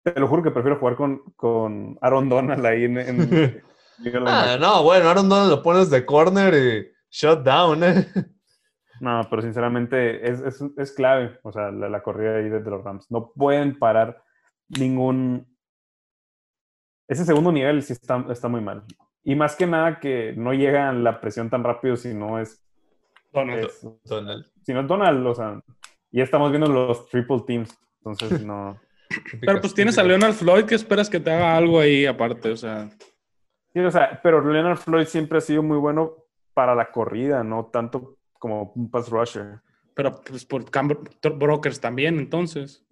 te 0.03 0.17
lo 0.19 0.27
juro 0.27 0.41
que 0.43 0.51
prefiero 0.51 0.79
jugar 0.79 0.95
con, 0.95 1.19
con 1.35 1.97
Aaron 2.01 2.29
Donald 2.29 2.65
ahí 2.65 2.85
en... 2.85 2.97
en- 2.97 3.63
Ah, 4.27 4.57
no, 4.59 4.83
bueno, 4.83 5.09
Aaron 5.09 5.27
Donald 5.27 5.49
lo 5.49 5.63
pones 5.63 5.89
de 5.89 6.05
corner 6.05 6.53
y 6.53 6.91
shut 7.09 7.39
down, 7.43 7.83
¿eh? 7.83 8.07
No, 9.01 9.25
pero 9.27 9.41
sinceramente 9.41 10.29
es, 10.29 10.39
es, 10.41 10.63
es 10.77 10.91
clave, 10.91 11.39
o 11.41 11.51
sea, 11.51 11.71
la, 11.71 11.89
la 11.89 12.03
corrida 12.03 12.35
ahí 12.37 12.47
de, 12.47 12.61
de 12.61 12.69
los 12.69 12.83
Rams. 12.83 13.09
No 13.09 13.31
pueden 13.33 13.77
parar 13.79 14.23
ningún, 14.69 15.47
ese 17.07 17.25
segundo 17.25 17.51
nivel 17.51 17.81
sí 17.81 17.93
está, 17.93 18.23
está 18.29 18.47
muy 18.47 18.61
mal. 18.61 18.83
Y 19.29 19.35
más 19.35 19.57
que 19.57 19.67
nada 19.67 19.99
que 19.99 20.33
no 20.37 20.53
llega 20.53 20.93
la 20.93 21.19
presión 21.19 21.49
tan 21.49 21.61
rápido 21.61 21.97
si 21.97 22.13
no 22.13 22.39
es, 22.39 22.63
Donald. 23.33 23.65
es- 23.65 23.85
Donald. 24.05 24.45
si 24.61 24.73
no 24.73 24.79
es 24.79 24.87
Donald, 24.87 25.27
o 25.27 25.35
sea, 25.35 25.61
ya 26.11 26.23
estamos 26.23 26.49
viendo 26.49 26.69
los 26.69 27.09
triple 27.09 27.41
teams, 27.45 27.77
entonces 27.97 28.41
no. 28.45 28.79
Pero 29.41 29.59
pues 29.59 29.73
tienes 29.73 29.97
a 29.97 30.03
Leonard 30.03 30.31
Floyd 30.31 30.63
que 30.63 30.75
esperas 30.75 31.09
que 31.09 31.19
te 31.19 31.29
haga 31.29 31.57
algo 31.57 31.77
ahí 31.81 32.05
aparte, 32.05 32.51
o 32.51 32.55
sea. 32.55 32.89
Sí, 33.73 33.79
o 33.81 33.91
sea, 33.91 34.17
pero 34.23 34.39
Leonard 34.41 34.77
Floyd 34.77 35.07
siempre 35.07 35.39
ha 35.39 35.41
sido 35.41 35.61
muy 35.61 35.77
bueno 35.77 36.13
para 36.53 36.73
la 36.73 36.89
corrida, 36.89 37.43
no 37.43 37.65
tanto 37.65 38.15
como 38.39 38.71
un 38.75 38.89
pass 38.89 39.09
rusher. 39.09 39.59
Pero 39.93 40.21
pues 40.21 40.45
por 40.45 40.71
Cam 40.71 40.87
Brokers 41.37 41.81
también, 41.81 42.17
entonces. 42.17 42.85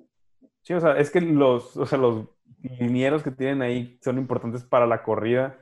Sí, 0.64 0.74
o 0.74 0.82
sea, 0.82 0.98
es 0.98 1.10
que 1.12 1.22
los, 1.22 1.78
o 1.78 1.86
sea, 1.86 1.98
los 1.98 2.26
linieros 2.62 3.24
que 3.24 3.32
tienen 3.32 3.62
ahí 3.62 3.98
son 4.04 4.18
importantes 4.18 4.66
para 4.66 4.86
la 4.86 5.02
corrida, 5.02 5.62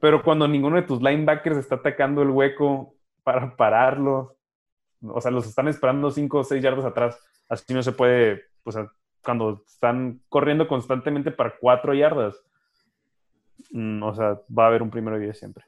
pero 0.00 0.22
cuando 0.22 0.48
ninguno 0.48 0.76
de 0.76 0.82
tus 0.82 1.00
linebackers 1.00 1.58
está 1.58 1.76
atacando 1.76 2.22
el 2.22 2.30
hueco 2.30 2.94
para 3.22 3.54
pararlo, 3.54 4.36
o 5.02 5.20
sea, 5.20 5.30
los 5.30 5.46
están 5.46 5.68
esperando 5.68 6.10
5 6.10 6.38
o 6.38 6.44
6 6.44 6.62
yardas 6.62 6.84
atrás, 6.84 7.22
así 7.48 7.72
no 7.74 7.82
se 7.82 7.92
puede, 7.92 8.44
o 8.64 8.72
sea, 8.72 8.90
cuando 9.22 9.62
están 9.66 10.20
corriendo 10.28 10.66
constantemente 10.66 11.30
para 11.30 11.54
4 11.58 11.94
yardas, 11.94 12.42
mm, 13.72 14.02
o 14.02 14.14
sea, 14.14 14.40
va 14.56 14.64
a 14.64 14.68
haber 14.68 14.82
un 14.82 14.90
primero 14.90 15.18
y 15.18 15.24
10 15.24 15.38
siempre. 15.38 15.64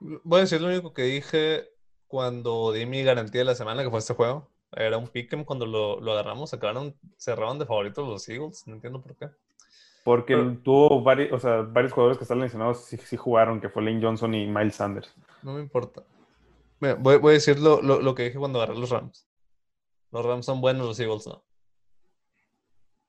Voy 0.00 0.38
a 0.38 0.42
decir 0.42 0.60
lo 0.60 0.68
único 0.68 0.92
que 0.92 1.02
dije 1.02 1.68
cuando 2.08 2.72
di 2.72 2.84
mi 2.84 3.02
garantía 3.04 3.40
de 3.40 3.46
la 3.46 3.54
semana, 3.54 3.82
que 3.82 3.90
fue 3.90 4.00
este 4.00 4.12
juego. 4.12 4.50
Era 4.72 4.98
un 4.98 5.08
pick'em 5.08 5.44
cuando 5.44 5.66
lo, 5.66 6.00
lo 6.00 6.12
agarramos, 6.12 6.52
acabaron, 6.52 6.94
cerraron 7.16 7.58
de 7.58 7.64
favoritos 7.64 8.06
los 8.06 8.28
Eagles, 8.28 8.66
no 8.66 8.74
entiendo 8.74 9.00
por 9.00 9.16
qué. 9.16 9.30
Porque 10.04 10.36
Pero- 10.36 10.56
tuvo 10.62 11.02
varios, 11.02 11.32
o 11.32 11.38
sea, 11.40 11.62
varios 11.62 11.92
jugadores 11.92 12.18
que 12.18 12.24
están 12.24 12.38
lesionados 12.40 12.84
sí, 12.84 12.96
sí 12.98 13.16
jugaron, 13.16 13.60
que 13.60 13.68
fue 13.70 13.82
Lane 13.82 14.00
Johnson 14.02 14.32
y 14.34 14.46
Miles 14.46 14.76
Sanders. 14.76 15.12
No 15.42 15.54
me 15.54 15.60
importa. 15.60 16.04
Mira, 16.78 16.94
voy, 16.94 17.16
voy 17.16 17.30
a 17.30 17.34
decir 17.34 17.58
lo, 17.58 17.80
lo- 17.82 18.00
lo 18.00 18.14
que 18.14 18.24
dije 18.24 18.38
cuando 18.38 18.60
agarré 18.60 18.78
los 18.78 18.90
Rams. 18.90 19.26
Los 20.12 20.24
Rams 20.24 20.44
son 20.46 20.60
buenos, 20.60 20.86
los 20.86 21.00
Eagles 21.00 21.26
no. 21.26 21.42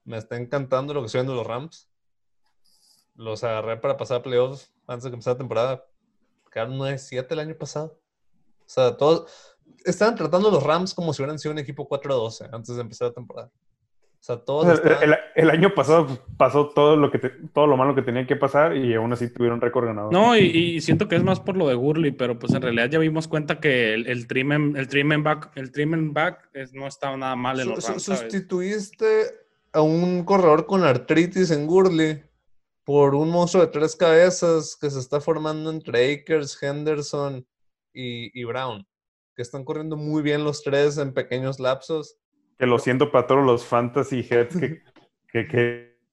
Me 0.05 0.17
está 0.17 0.37
encantando 0.37 0.93
lo 0.93 1.01
que 1.01 1.07
estoy 1.07 1.19
viendo 1.19 1.33
de 1.33 1.39
los 1.39 1.47
Rams. 1.47 1.89
Los 3.15 3.43
agarré 3.43 3.77
para 3.77 3.97
pasar 3.97 4.17
a 4.19 4.23
playoffs 4.23 4.71
antes 4.87 5.03
de 5.03 5.09
que 5.09 5.15
empezara 5.15 5.33
la 5.35 5.37
temporada. 5.39 5.85
Quedaron 6.51 6.77
9-7 6.77 7.31
el 7.33 7.39
año 7.39 7.55
pasado. 7.57 7.99
O 8.61 8.63
sea, 8.69 8.95
todos 8.97 9.29
estaban 9.83 10.15
tratando 10.15 10.47
a 10.49 10.51
los 10.51 10.63
Rams 10.63 10.93
como 10.93 11.11
si 11.13 11.21
hubieran 11.21 11.39
sido 11.39 11.51
un 11.51 11.59
equipo 11.59 11.87
4-12 11.89 12.49
antes 12.53 12.75
de 12.75 12.81
empezar 12.81 13.09
la 13.09 13.13
temporada. 13.13 13.51
Sea, 14.25 14.37
todos 14.37 14.67
estaban- 14.79 15.03
el, 15.03 15.15
el 15.35 15.49
año 15.51 15.75
pasado 15.75 16.07
pasó 16.35 16.69
todo 16.69 16.97
lo 16.97 17.11
que 17.11 17.19
te- 17.19 17.29
todo 17.53 17.67
lo 17.67 17.77
malo 17.77 17.93
que 17.93 18.01
tenía 18.01 18.25
que 18.25 18.35
pasar 18.35 18.75
y 18.75 18.91
aún 18.95 19.13
así 19.13 19.31
tuvieron 19.31 19.61
récord 19.61 19.85
ganador. 19.85 20.11
No, 20.11 20.35
y, 20.35 20.39
y 20.45 20.81
siento 20.81 21.07
que 21.07 21.15
es 21.15 21.21
más 21.23 21.39
por 21.39 21.55
lo 21.55 21.67
de 21.67 21.75
Gurley, 21.75 22.09
pero 22.09 22.39
pues 22.39 22.51
en 22.55 22.63
realidad 22.63 22.89
ya 22.89 22.97
vimos 22.97 23.27
cuenta 23.27 23.59
que 23.59 23.93
el, 23.93 24.07
el 24.07 24.25
trim 24.25 24.51
en- 24.51 24.75
el 24.77 24.87
trim 24.87 25.11
en 25.11 25.21
back, 25.21 25.51
el 25.55 25.71
trim 25.71 25.93
en 25.93 26.11
back 26.11 26.49
es- 26.53 26.73
no 26.73 26.87
estaba 26.87 27.15
nada 27.15 27.35
mal 27.35 27.59
en 27.59 27.69
los 27.69 27.83
su- 27.83 27.91
Rams, 27.91 28.01
¿sabes? 28.03 28.21
sustituiste 28.21 29.05
a 29.73 29.81
un 29.81 30.23
corredor 30.23 30.65
con 30.65 30.83
artritis 30.83 31.51
en 31.51 31.67
Gurley 31.67 32.23
por 32.83 33.13
un 33.13 33.29
monstruo 33.29 33.63
de 33.63 33.71
tres 33.71 33.95
cabezas 33.95 34.75
que 34.75 34.89
se 34.89 34.97
está 34.99 35.21
formando 35.21 35.69
entre 35.69 36.13
Akers, 36.13 36.57
Henderson 36.63 37.45
y, 37.93 38.31
y 38.39 38.43
Brown, 38.43 38.87
que 39.35 39.43
están 39.43 39.63
corriendo 39.63 39.97
muy 39.97 40.23
bien 40.23 40.43
los 40.43 40.63
tres 40.63 40.97
en 40.97 41.13
pequeños 41.13 41.59
lapsos. 41.59 42.17
Que 42.57 42.65
lo 42.65 42.79
siento 42.79 43.11
para 43.11 43.27
todos 43.27 43.45
los 43.45 43.65
fantasy 43.65 44.25
heads 44.29 44.57
que, 44.57 44.81
que 45.27 45.47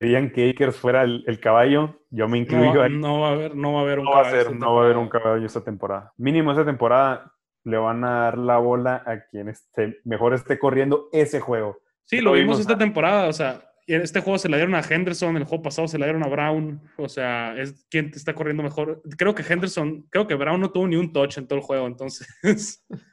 querían 0.01 0.31
que 0.31 0.51
Akers 0.51 0.77
fuera 0.77 1.03
el, 1.03 1.23
el 1.27 1.39
caballo. 1.41 2.01
Yo 2.11 2.27
me 2.29 2.39
No, 2.39 2.43
incluyo 2.45 2.81
va- 2.81 2.87
ahí. 2.87 2.93
no 2.97 3.21
va 3.21 3.29
a 3.29 3.33
haber, 3.33 3.55
no 3.55 3.73
va 3.75 3.81
a 3.81 3.83
haber 3.83 3.99
un 4.01 4.05
No 4.07 4.11
va 4.13 4.21
a 4.21 4.23
caballo 4.25 4.43
ser, 4.45 4.57
no 4.57 4.75
va 4.75 4.81
a 4.83 4.85
haber 4.85 4.97
un 4.97 5.09
caballo 5.09 5.47
esta 5.47 5.63
temporada. 5.65 6.13
Mínimo 6.17 6.51
esta 6.51 6.65
temporada 6.65 7.33
le 7.65 7.77
van 7.77 8.03
a 8.05 8.23
dar 8.25 8.39
la 8.39 8.59
bola 8.59 9.03
a 9.07 9.21
quien 9.31 9.49
esté, 9.49 10.01
mejor 10.05 10.35
esté 10.35 10.59
corriendo 10.59 11.09
ese 11.13 11.39
juego. 11.41 11.79
Sí, 12.05 12.17
lo 12.17 12.31
lo 12.31 12.33
vimos 12.33 12.57
vimos, 12.57 12.61
esta 12.61 12.77
temporada, 12.77 13.29
o 13.29 13.33
sea, 13.33 13.63
este 13.87 14.21
juego 14.21 14.37
se 14.39 14.49
la 14.49 14.57
dieron 14.57 14.75
a 14.75 14.81
Henderson, 14.83 15.37
el 15.37 15.45
juego 15.45 15.63
pasado 15.63 15.87
se 15.87 15.97
la 15.99 16.07
dieron 16.07 16.25
a 16.25 16.29
Brown, 16.29 16.81
o 16.99 17.09
sea, 17.09 17.55
es 17.57 17.87
quien 17.89 18.11
está 18.15 18.35
corriendo 18.35 18.65
mejor. 18.65 19.01
Creo 19.17 19.35
que 19.37 19.45
Henderson, 19.49 20.03
creo 20.11 20.27
que 20.27 20.35
Brown 20.35 20.61
no 20.61 20.73
tuvo 20.73 20.89
ni 20.89 20.97
un 20.97 21.13
touch 21.13 21.39
en 21.39 21.47
todo 21.47 21.61
el 21.61 21.65
juego, 21.65 21.87
entonces, 21.87 22.27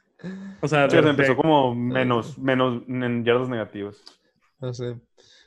o 0.60 0.68
sea, 0.68 0.88
Sí, 0.90 0.96
de- 1.00 1.10
empezó 1.10 1.32
de- 1.32 1.36
como 1.36 1.74
menos, 1.74 2.38
menos 2.38 2.82
en 2.88 3.24
yardas 3.24 3.48
negativos. 3.48 4.02
No 4.60 4.72
sé. 4.74 4.96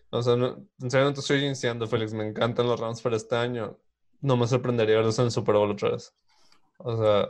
O 0.10 0.22
sea, 0.22 0.36
no- 0.36 0.68
en 0.82 0.92
serio 0.92 1.08
no 1.08 1.14
te 1.14 1.20
estoy 1.22 1.44
iniciando, 1.44 1.88
Félix. 1.88 2.14
Me 2.14 2.28
encantan 2.28 2.68
los 2.68 2.80
Rams 2.80 3.02
para 3.02 3.16
este 3.16 3.36
año. 3.36 3.78
No 4.22 4.38
me 4.38 4.48
sorprendería 4.48 4.98
verlos 4.98 5.18
en 5.20 5.26
el 5.26 5.32
Super 5.32 5.56
Bowl 5.56 5.72
otra 5.72 5.92
vez. 5.92 6.16
O 6.78 6.96
sea, 6.98 7.30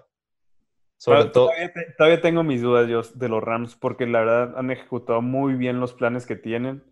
sobre 0.98 1.20
Pero 1.20 1.32
todo. 1.32 1.45
Todavía, 1.48 1.74
te- 1.74 1.94
todavía 1.98 2.22
tengo 2.22 2.44
mis 2.44 2.61
dudas 2.61 2.88
yo 2.90 3.02
de 3.02 3.30
los 3.30 3.44
Rams 3.44 3.76
porque 3.76 4.06
la 4.06 4.20
verdad 4.20 4.57
han 4.57 4.72
ejecutado 4.72 5.22
muy 5.22 5.56
bien 5.56 5.80
los 5.80 5.94
planes 5.94 6.26
que 6.26 6.36
tienen 6.36 6.84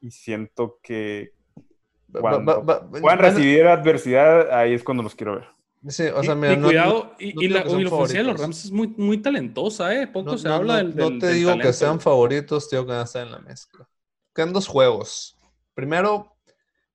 y 0.00 0.10
siento 0.10 0.78
que 0.82 1.32
cuando 2.12 2.44
va- 2.64 2.80
va- 2.80 3.12
a- 3.12 3.16
recibir 3.16 3.66
adversidad, 3.66 4.50
ahí 4.52 4.72
es 4.74 4.82
cuando 4.82 5.02
los 5.04 5.14
quiero 5.14 5.34
ver. 5.36 5.46
Sí, 5.88 6.04
o 6.14 6.22
sea, 6.22 6.34
y, 6.34 6.36
mira, 6.36 6.52
y 6.52 6.56
no- 6.58 6.66
cuidado, 6.68 6.92
no- 6.92 7.12
y, 7.18 7.32
no 7.32 7.40
y 7.42 7.46
digo 7.48 7.54
la, 7.58 7.64
la 7.64 7.88
ofensiva 7.88 8.22
de 8.22 8.24
los. 8.24 8.40
Rams 8.40 8.64
es 8.66 8.70
muy, 8.70 8.88
muy 8.88 9.18
talentosa, 9.22 9.94
¿eh? 9.94 10.06
Poco 10.06 10.32
No, 10.32 10.38
se 10.38 10.48
no, 10.48 10.54
habla 10.54 10.82
no- 10.82 10.88
del, 10.88 10.96
no 10.96 11.18
te 11.18 11.26
del 11.26 11.36
digo 11.36 11.58
que 11.58 11.72
sean 11.72 12.00
favoritos, 12.00 12.68
te 12.68 12.76
digo 12.76 12.86
que 12.86 12.92
van 12.92 13.00
a 13.00 13.04
estar 13.04 13.24
en 13.26 13.32
la 13.32 13.38
mezcla. 13.40 13.88
Quedan 14.34 14.52
dos 14.52 14.66
juegos. 14.68 15.38
Primero, 15.74 16.36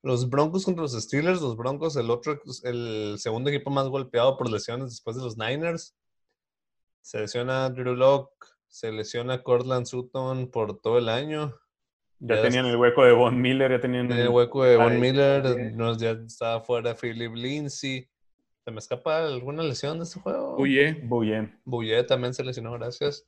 los 0.03 0.29
Broncos 0.29 0.65
contra 0.65 0.83
los 0.83 0.93
Steelers. 0.93 1.41
Los 1.41 1.57
Broncos, 1.57 1.95
el 1.95 2.11
otro, 2.11 2.39
el 2.63 3.15
segundo 3.17 3.49
equipo 3.49 3.71
más 3.71 3.87
golpeado 3.87 4.37
por 4.37 4.51
lesiones 4.51 4.91
después 4.91 5.15
de 5.15 5.23
los 5.23 5.35
Niners. 5.35 5.95
Se 7.01 7.19
lesiona 7.19 7.69
Drew 7.71 7.95
Lock, 7.95 8.31
se 8.67 8.91
lesiona 8.91 9.41
Cortland 9.41 9.87
Sutton 9.87 10.51
por 10.51 10.79
todo 10.79 10.99
el 10.99 11.09
año. 11.09 11.55
Ya 12.19 12.35
Ya 12.35 12.41
tenían 12.43 12.65
el 12.67 12.77
hueco 12.77 13.03
de 13.03 13.11
Von 13.13 13.41
Miller, 13.41 13.71
ya 13.71 13.79
tenían 13.79 14.11
En 14.11 14.19
el 14.19 14.29
hueco 14.29 14.63
de 14.63 14.77
Von 14.77 14.99
Miller, 14.99 15.73
ya 15.97 16.11
estaba 16.11 16.61
fuera 16.61 16.95
Philip 16.95 17.33
Lindsay. 17.35 18.07
¿Se 18.65 18.71
me 18.71 18.79
escapa 18.79 19.23
alguna 19.27 19.61
lesión 19.61 19.99
de 19.99 20.05
este 20.05 20.19
juego? 20.19 20.55
Oye, 20.55 20.95
muy 21.03 21.27
bien. 21.27 21.61
Bouye 21.65 22.03
también 22.03 22.33
se 22.33 22.43
lesionó, 22.43 22.71
gracias. 22.73 23.27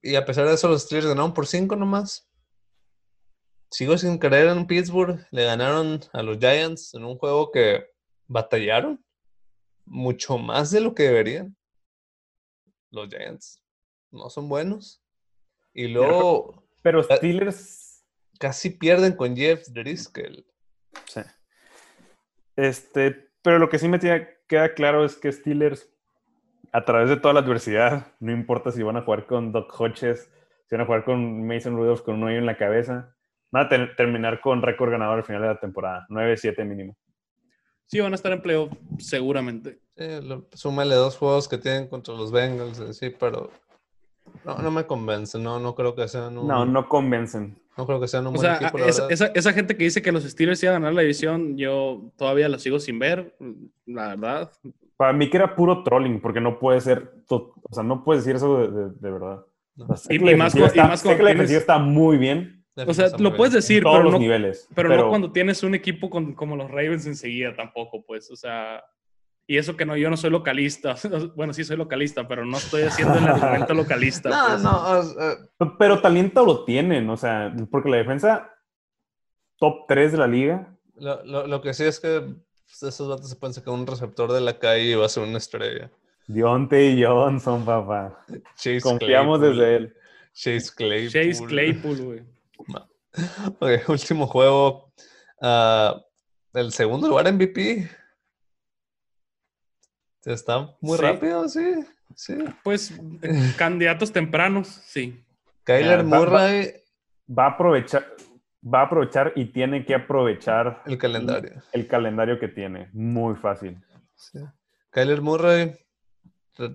Y 0.00 0.14
a 0.14 0.24
pesar 0.24 0.46
de 0.48 0.54
eso, 0.54 0.68
los 0.68 0.84
Steelers 0.84 1.08
ganaron 1.08 1.34
por 1.34 1.46
5 1.46 1.76
nomás. 1.76 2.26
Sigo 3.70 3.98
sin 3.98 4.16
creer 4.16 4.48
en 4.48 4.66
Pittsburgh. 4.66 5.26
Le 5.30 5.44
ganaron 5.44 6.00
a 6.14 6.22
los 6.22 6.38
Giants 6.38 6.94
en 6.94 7.04
un 7.04 7.18
juego 7.18 7.50
que 7.52 7.84
batallaron 8.26 9.04
mucho 9.84 10.38
más 10.38 10.70
de 10.70 10.80
lo 10.80 10.94
que 10.94 11.02
deberían. 11.02 11.54
Los 12.90 13.10
Giants 13.10 13.62
no 14.10 14.30
son 14.30 14.48
buenos. 14.48 15.02
Y 15.74 15.88
luego 15.88 16.64
Pero 16.80 17.00
Ah, 17.10 17.16
Steelers, 17.16 18.02
casi 18.38 18.70
pierden 18.70 19.14
con 19.14 19.36
Jeff 19.36 19.68
Driscoll. 19.68 20.46
sí. 21.08 21.20
Este, 22.56 23.28
pero 23.46 23.60
lo 23.60 23.68
que 23.68 23.78
sí 23.78 23.86
me 23.86 24.00
tiene- 24.00 24.26
queda 24.48 24.74
claro 24.74 25.04
es 25.04 25.14
que 25.14 25.30
Steelers, 25.30 25.88
a 26.72 26.84
través 26.84 27.08
de 27.08 27.16
toda 27.16 27.32
la 27.32 27.38
adversidad, 27.40 28.08
no 28.18 28.32
importa 28.32 28.72
si 28.72 28.82
van 28.82 28.96
a 28.96 29.02
jugar 29.02 29.24
con 29.26 29.52
Doc 29.52 29.72
Hodges, 29.80 30.28
si 30.68 30.74
van 30.74 30.80
a 30.80 30.84
jugar 30.84 31.04
con 31.04 31.46
Mason 31.46 31.76
Rudolph 31.76 32.00
con 32.02 32.16
un 32.16 32.24
hoyo 32.24 32.38
en 32.38 32.44
la 32.46 32.56
cabeza, 32.56 33.14
van 33.52 33.66
a 33.66 33.68
ter- 33.68 33.94
terminar 33.94 34.40
con 34.40 34.62
récord 34.62 34.90
ganador 34.90 35.18
al 35.18 35.24
final 35.24 35.42
de 35.42 35.46
la 35.48 35.60
temporada, 35.60 36.06
9-7 36.08 36.64
mínimo. 36.64 36.96
sí 37.86 38.00
van 38.00 38.10
a 38.10 38.16
estar 38.16 38.32
en 38.32 38.42
playoff 38.42 38.72
seguramente. 38.98 39.78
Sí, 39.96 40.08
lo- 40.24 40.48
súmale 40.52 40.96
dos 40.96 41.16
juegos 41.16 41.46
que 41.46 41.56
tienen 41.56 41.86
contra 41.86 42.14
los 42.14 42.32
Bengals, 42.32 42.80
eh, 42.80 42.92
sí, 42.92 43.10
pero 43.10 43.52
no, 44.44 44.58
no 44.58 44.72
me 44.72 44.84
convence. 44.88 45.38
No, 45.38 45.60
no 45.60 45.76
creo 45.76 45.94
que 45.94 46.08
sean 46.08 46.36
un, 46.36 46.48
No, 46.48 46.66
no 46.66 46.88
convencen. 46.88 47.56
No 47.76 47.86
creo 47.86 48.00
que 48.00 48.08
sean 48.08 48.26
un 48.26 48.28
O 48.34 48.38
buen 48.38 48.40
sea, 48.42 48.56
equipo, 48.56 48.78
la 48.78 48.86
esa, 48.86 49.02
verdad. 49.02 49.12
esa- 49.12 49.32
esa 49.34 49.52
gente 49.52 49.76
que 49.76 49.84
dice 49.84 50.02
que 50.02 50.12
los 50.12 50.24
Steelers 50.24 50.62
iban 50.62 50.76
a 50.76 50.78
ganar 50.78 50.94
la 50.94 51.02
división, 51.02 51.56
yo 51.56 52.10
todavía 52.16 52.48
la 52.48 52.58
sigo 52.58 52.78
sin 52.78 52.98
ver, 52.98 53.36
la 53.86 54.08
verdad. 54.08 54.50
Para 54.96 55.12
mí 55.12 55.28
que 55.28 55.36
era 55.36 55.54
puro 55.54 55.82
trolling, 55.82 56.20
porque 56.20 56.40
no 56.40 56.58
puede 56.58 56.80
ser, 56.80 57.12
to- 57.28 57.52
o 57.62 57.74
sea, 57.74 57.82
no 57.82 58.02
puedes 58.02 58.24
decir 58.24 58.36
eso 58.36 58.58
de, 58.58 58.70
de- 58.70 58.90
de 58.98 59.10
verdad. 59.10 59.44
No. 59.76 59.86
Y- 60.08 60.18
que 60.18 60.24
la 60.24 60.32
y 60.32 60.36
más 60.36 60.54
defensiva 60.54 60.88
con- 60.88 60.96
sé 60.98 61.16
que 61.16 61.22
la 61.22 61.28
defensiva 61.30 61.58
está 61.60 61.78
muy 61.78 62.16
bien 62.16 62.64
O 62.86 62.94
sea, 62.94 63.08
lo 63.18 63.36
puedes 63.36 63.52
bien. 63.52 63.60
decir, 63.60 63.76
en 63.78 63.82
todos 63.84 63.96
pero 63.96 64.04
los 64.04 64.12
no, 64.14 64.18
niveles. 64.18 64.68
pero 64.74 64.88
no 64.96 65.08
cuando 65.10 65.32
tienes 65.32 65.62
un 65.62 65.74
equipo 65.74 66.08
con- 66.08 66.34
como 66.34 66.56
los 66.56 66.70
Ravens 66.70 67.04
enseguida 67.06 67.54
tampoco, 67.54 68.02
pues, 68.06 68.30
o 68.30 68.36
sea, 68.36 68.82
y 69.46 69.58
eso 69.58 69.76
que 69.76 69.84
no, 69.86 69.96
yo 69.96 70.10
no 70.10 70.16
soy 70.16 70.30
localista, 70.30 70.96
bueno, 71.36 71.52
sí 71.52 71.62
soy 71.64 71.76
localista, 71.76 72.26
pero 72.26 72.44
no 72.44 72.56
estoy 72.58 72.82
haciendo 72.82 73.14
el 73.18 73.24
argumento 73.28 73.74
localista. 73.74 74.28
No, 74.28 74.84
pues. 74.88 75.16
no, 75.60 75.76
Pero 75.78 76.00
talento 76.00 76.44
lo 76.44 76.64
tienen, 76.64 77.08
o 77.10 77.16
sea, 77.16 77.54
porque 77.70 77.88
la 77.90 77.98
defensa 77.98 78.50
top 79.58 79.86
3 79.88 80.12
de 80.12 80.18
la 80.18 80.26
liga. 80.26 80.76
lo, 80.96 81.24
lo- 81.24 81.46
lo 81.46 81.60
que 81.62 81.72
sí 81.74 81.84
es 81.84 82.00
que 82.00 82.20
pues, 82.66 82.82
esos 82.82 83.08
datos 83.08 83.28
se 83.30 83.36
pueden 83.36 83.54
sacar 83.54 83.72
un 83.74 83.86
receptor 83.86 84.32
de 84.32 84.40
la 84.40 84.58
calle 84.58 84.82
y 84.90 84.94
va 84.94 85.06
a 85.06 85.08
ser 85.08 85.22
una 85.22 85.38
estrella. 85.38 85.90
Deontay 86.26 87.00
Johnson, 87.04 87.64
papá. 87.64 88.18
Chase 88.56 88.80
Confiamos 88.80 89.38
Claypool. 89.38 89.56
desde 89.58 89.76
él. 89.76 89.94
Chase 90.34 90.70
Claypool. 90.74 91.12
Chase 91.12 91.44
Claypool, 91.46 92.00
güey. 92.02 92.22
Ok, 93.60 93.88
último 93.88 94.26
juego. 94.26 94.92
ah, 95.40 96.02
el 96.52 96.72
segundo 96.72 97.06
lugar 97.08 97.32
MVP. 97.32 97.88
Está 100.26 100.74
muy 100.82 100.98
Sí. 100.98 101.02
rápido, 101.04 101.48
sí. 101.48 101.84
sí. 102.14 102.34
Pues 102.62 102.92
candidatos 103.58 104.12
tempranos, 104.12 104.68
sí. 104.68 105.22
Kyler 105.64 106.00
va- 106.00 106.10
va- 106.10 106.18
Murray, 106.18 106.74
Va 107.28 107.46
a 107.46 107.50
aprovechar, 107.50 108.06
va 108.62 108.80
a 108.82 108.84
aprovechar 108.84 109.32
y 109.34 109.46
tiene 109.46 109.84
que 109.84 109.94
aprovechar 109.96 110.82
el 110.86 110.96
calendario. 110.98 111.60
el 111.72 111.88
calendario 111.88 112.38
que 112.38 112.46
tiene. 112.48 112.88
Muy 112.92 113.34
fácil. 113.34 113.76
Sí. 114.14 114.38
Kyler 114.90 115.20
Murray 115.22 115.72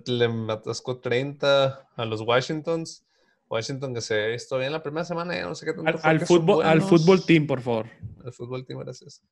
le 0.06 0.28
atascó 0.52 0.98
30 1.00 1.88
a 1.96 2.04
los 2.04 2.20
Washingtons. 2.20 3.04
Washington 3.48 3.92
que 3.94 4.00
se 4.00 4.28
visto 4.28 4.58
bien 4.58 4.72
la 4.72 4.82
primera 4.82 5.04
semana, 5.04 5.34
ya 5.34 5.44
no 5.44 5.54
sé 5.54 5.66
qué 5.66 5.72
tanto 5.74 5.88
Al, 5.90 5.98
fue 5.98 6.10
al 6.10 6.20
fútbol, 6.20 6.64
al 6.64 6.80
fútbol 6.82 7.24
team, 7.26 7.46
por 7.46 7.60
favor. 7.60 7.86
Al 8.24 8.32
fútbol 8.32 8.64
team, 8.64 8.78
gracias. 8.80 9.22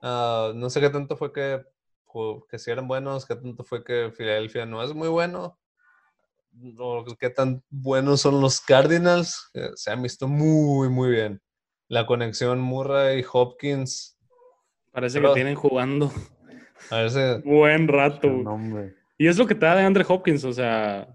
Ah, 0.00 0.52
no 0.54 0.70
sé 0.70 0.80
qué 0.80 0.90
tanto 0.90 1.16
fue 1.16 1.32
que, 1.32 1.62
que 2.50 2.58
si 2.58 2.70
eran 2.70 2.88
buenos, 2.88 3.26
qué 3.26 3.36
tanto 3.36 3.64
fue 3.64 3.84
que 3.84 4.12
Filadelfia 4.16 4.66
no 4.66 4.82
es 4.82 4.92
muy 4.94 5.08
bueno. 5.08 5.58
O 6.78 7.04
qué 7.18 7.30
tan 7.30 7.62
buenos 7.70 8.20
son 8.22 8.40
los 8.40 8.60
Cardinals. 8.60 9.50
que 9.54 9.70
se 9.76 9.90
han 9.90 10.02
visto 10.02 10.26
muy, 10.26 10.88
muy 10.88 11.10
bien. 11.10 11.40
La 11.88 12.06
conexión 12.06 12.60
Murray-Hopkins. 12.60 14.18
Parece 14.92 15.18
Pero- 15.18 15.30
que 15.30 15.34
tienen 15.34 15.54
jugando 15.54 16.12
A 16.90 17.06
buen 17.44 17.86
rato. 17.88 18.28
Y 19.18 19.26
es 19.28 19.36
lo 19.38 19.46
que 19.46 19.54
te 19.54 19.66
da 19.66 19.76
de 19.76 19.82
Andre 19.82 20.04
Hopkins, 20.08 20.44
o 20.44 20.52
sea, 20.52 21.06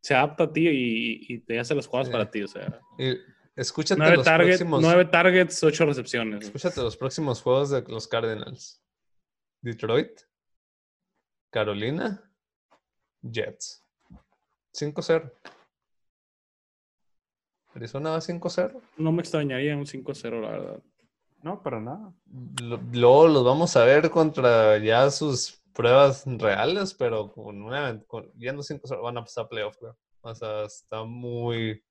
se 0.00 0.14
adapta 0.14 0.44
a 0.44 0.52
ti 0.52 0.66
y, 0.68 1.26
y 1.34 1.38
te 1.40 1.58
hace 1.58 1.74
las 1.74 1.86
jugadas 1.86 2.06
Sí. 2.06 2.12
para 2.12 2.30
ti, 2.30 2.42
o 2.42 2.48
sea. 2.48 2.80
y 2.98 3.18
escúchate 3.56 3.98
Nueve, 3.98 4.16
los 4.16 4.26
target- 4.26 4.46
próximos. 4.46 4.80
nueve 4.82 5.04
targets, 5.06 5.62
ocho 5.64 5.84
recepciones. 5.84 6.44
Escúchate 6.46 6.80
los 6.80 6.96
próximos 6.96 7.42
juegos 7.42 7.68
de 7.70 7.82
los 7.82 8.06
Cardinals. 8.08 8.80
Detroit, 9.62 10.20
Carolina, 11.50 12.22
Jets. 13.22 13.84
5-0. 14.72 15.32
Arizona 17.74 18.10
va 18.10 18.20
5-0. 18.20 18.80
No 18.98 19.12
me 19.12 19.20
extrañaría 19.22 19.76
un 19.76 19.86
5-0, 19.86 20.40
la 20.40 20.50
verdad. 20.50 20.82
No, 21.42 21.62
para 21.62 21.80
nada. 21.80 22.12
Lo- 22.62 22.80
Luego 22.92 23.28
los 23.28 23.44
vamos 23.44 23.76
a 23.76 23.84
ver 23.84 24.10
contra 24.10 24.78
ya 24.78 25.10
sus 25.10 25.62
pruebas 25.72 26.24
reales, 26.26 26.94
pero 26.94 27.32
con 27.32 27.62
una, 27.62 28.02
con- 28.06 28.30
yendo 28.34 28.62
5-0 28.62 29.02
van 29.02 29.18
a 29.18 29.22
pasar 29.22 29.48
playoff, 29.48 29.76
creo. 29.78 29.96
O 30.22 30.34
sea, 30.34 30.64
está 30.64 31.04
muy, 31.04 31.82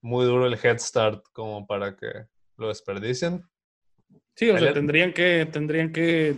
muy 0.00 0.24
duro 0.26 0.46
el 0.46 0.54
head 0.54 0.78
start 0.78 1.24
como 1.32 1.66
para 1.66 1.96
que 1.96 2.26
lo 2.56 2.68
desperdicien. 2.68 3.44
Sí, 4.38 4.48
o 4.50 4.56
sea, 4.56 4.72
tendrían 4.72 5.12
que, 5.12 5.48
tendrían 5.50 5.92
que 5.92 6.36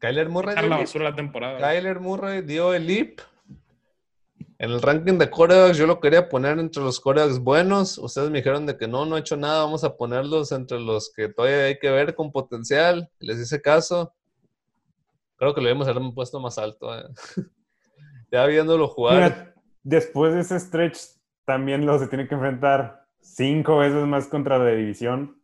Kyler 0.00 0.28
Murray. 0.28 0.56
la 0.56 0.62
dio- 0.62 0.70
basura 0.70 1.04
la 1.10 1.14
temporada. 1.14 1.58
Kyler 1.58 2.00
Murray 2.00 2.42
dio 2.42 2.74
el 2.74 2.84
leap. 2.88 3.20
En 4.58 4.72
el 4.72 4.82
ranking 4.82 5.18
de 5.18 5.30
corebacks 5.30 5.78
yo 5.78 5.86
lo 5.86 6.00
quería 6.00 6.28
poner 6.28 6.58
entre 6.58 6.82
los 6.82 6.98
corebacks 6.98 7.38
buenos. 7.38 7.96
Ustedes 7.96 8.28
me 8.28 8.38
dijeron 8.38 8.66
de 8.66 8.76
que 8.76 8.88
no, 8.88 9.06
no 9.06 9.16
he 9.16 9.20
hecho 9.20 9.36
nada. 9.36 9.62
Vamos 9.62 9.84
a 9.84 9.96
ponerlos 9.96 10.50
entre 10.50 10.80
los 10.80 11.12
que 11.14 11.28
todavía 11.28 11.66
hay 11.66 11.78
que 11.78 11.90
ver 11.90 12.16
con 12.16 12.32
potencial. 12.32 13.08
Les 13.20 13.38
hice 13.38 13.62
caso. 13.62 14.12
Creo 15.36 15.54
que 15.54 15.60
lo 15.60 15.70
haber 15.70 16.02
puesto 16.12 16.40
más 16.40 16.58
alto. 16.58 16.92
eh. 16.98 17.04
ya 18.32 18.44
viéndolo 18.46 18.88
jugar. 18.88 19.14
Mira, 19.14 19.54
después 19.84 20.34
de 20.34 20.40
ese 20.40 20.58
stretch, 20.58 20.98
también 21.44 21.86
lo 21.86 21.98
se 22.00 22.08
tiene 22.08 22.26
que 22.26 22.34
enfrentar 22.34 23.06
cinco 23.20 23.78
veces 23.78 24.04
más 24.06 24.26
contra 24.26 24.58
la 24.58 24.70
división. 24.72 25.39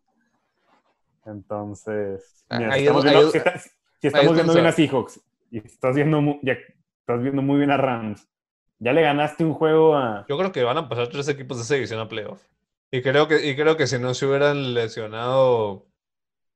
Entonces, 1.27 2.45
mira, 2.51 2.73
Ahí 2.73 2.81
si 2.81 2.87
estamos 2.87 3.05
es- 3.05 3.11
viendo, 3.13 3.27
ahí- 3.27 3.33
si 3.33 3.39
está- 3.39 3.59
si 3.59 3.69
ahí 3.69 3.73
estamos 4.03 4.25
es 4.27 4.35
viendo 4.35 4.53
donde 4.53 4.61
bien 4.63 4.67
a 4.67 4.73
se- 4.73 4.87
Seahawks 4.87 5.21
y 5.51 5.59
estás 5.59 5.95
viendo, 5.97 6.39
ya, 6.43 6.53
estás 7.01 7.23
viendo 7.23 7.43
muy 7.43 7.59
bien 7.59 7.71
a 7.71 7.77
Rams, 7.77 8.29
ya 8.79 8.93
le 8.93 9.03
ganaste 9.03 9.45
un 9.45 9.55
juego 9.55 9.97
a... 9.97 10.25
Yo 10.29 10.39
creo 10.39 10.53
que 10.53 10.63
van 10.63 10.79
a 10.79 10.89
pasar 10.89 11.09
tres 11.09 11.29
equipos 11.29 11.57
de 11.57 11.63
esa 11.65 11.75
división 11.75 12.01
a 12.01 12.09
playoff. 12.09 12.43
Y 12.91 13.03
creo 13.03 13.27
que, 13.27 13.45
y 13.47 13.57
creo 13.57 13.77
que 13.77 13.87
si 13.87 13.99
no 13.99 14.15
se 14.15 14.27
hubieran 14.27 14.73
lesionado 14.75 15.87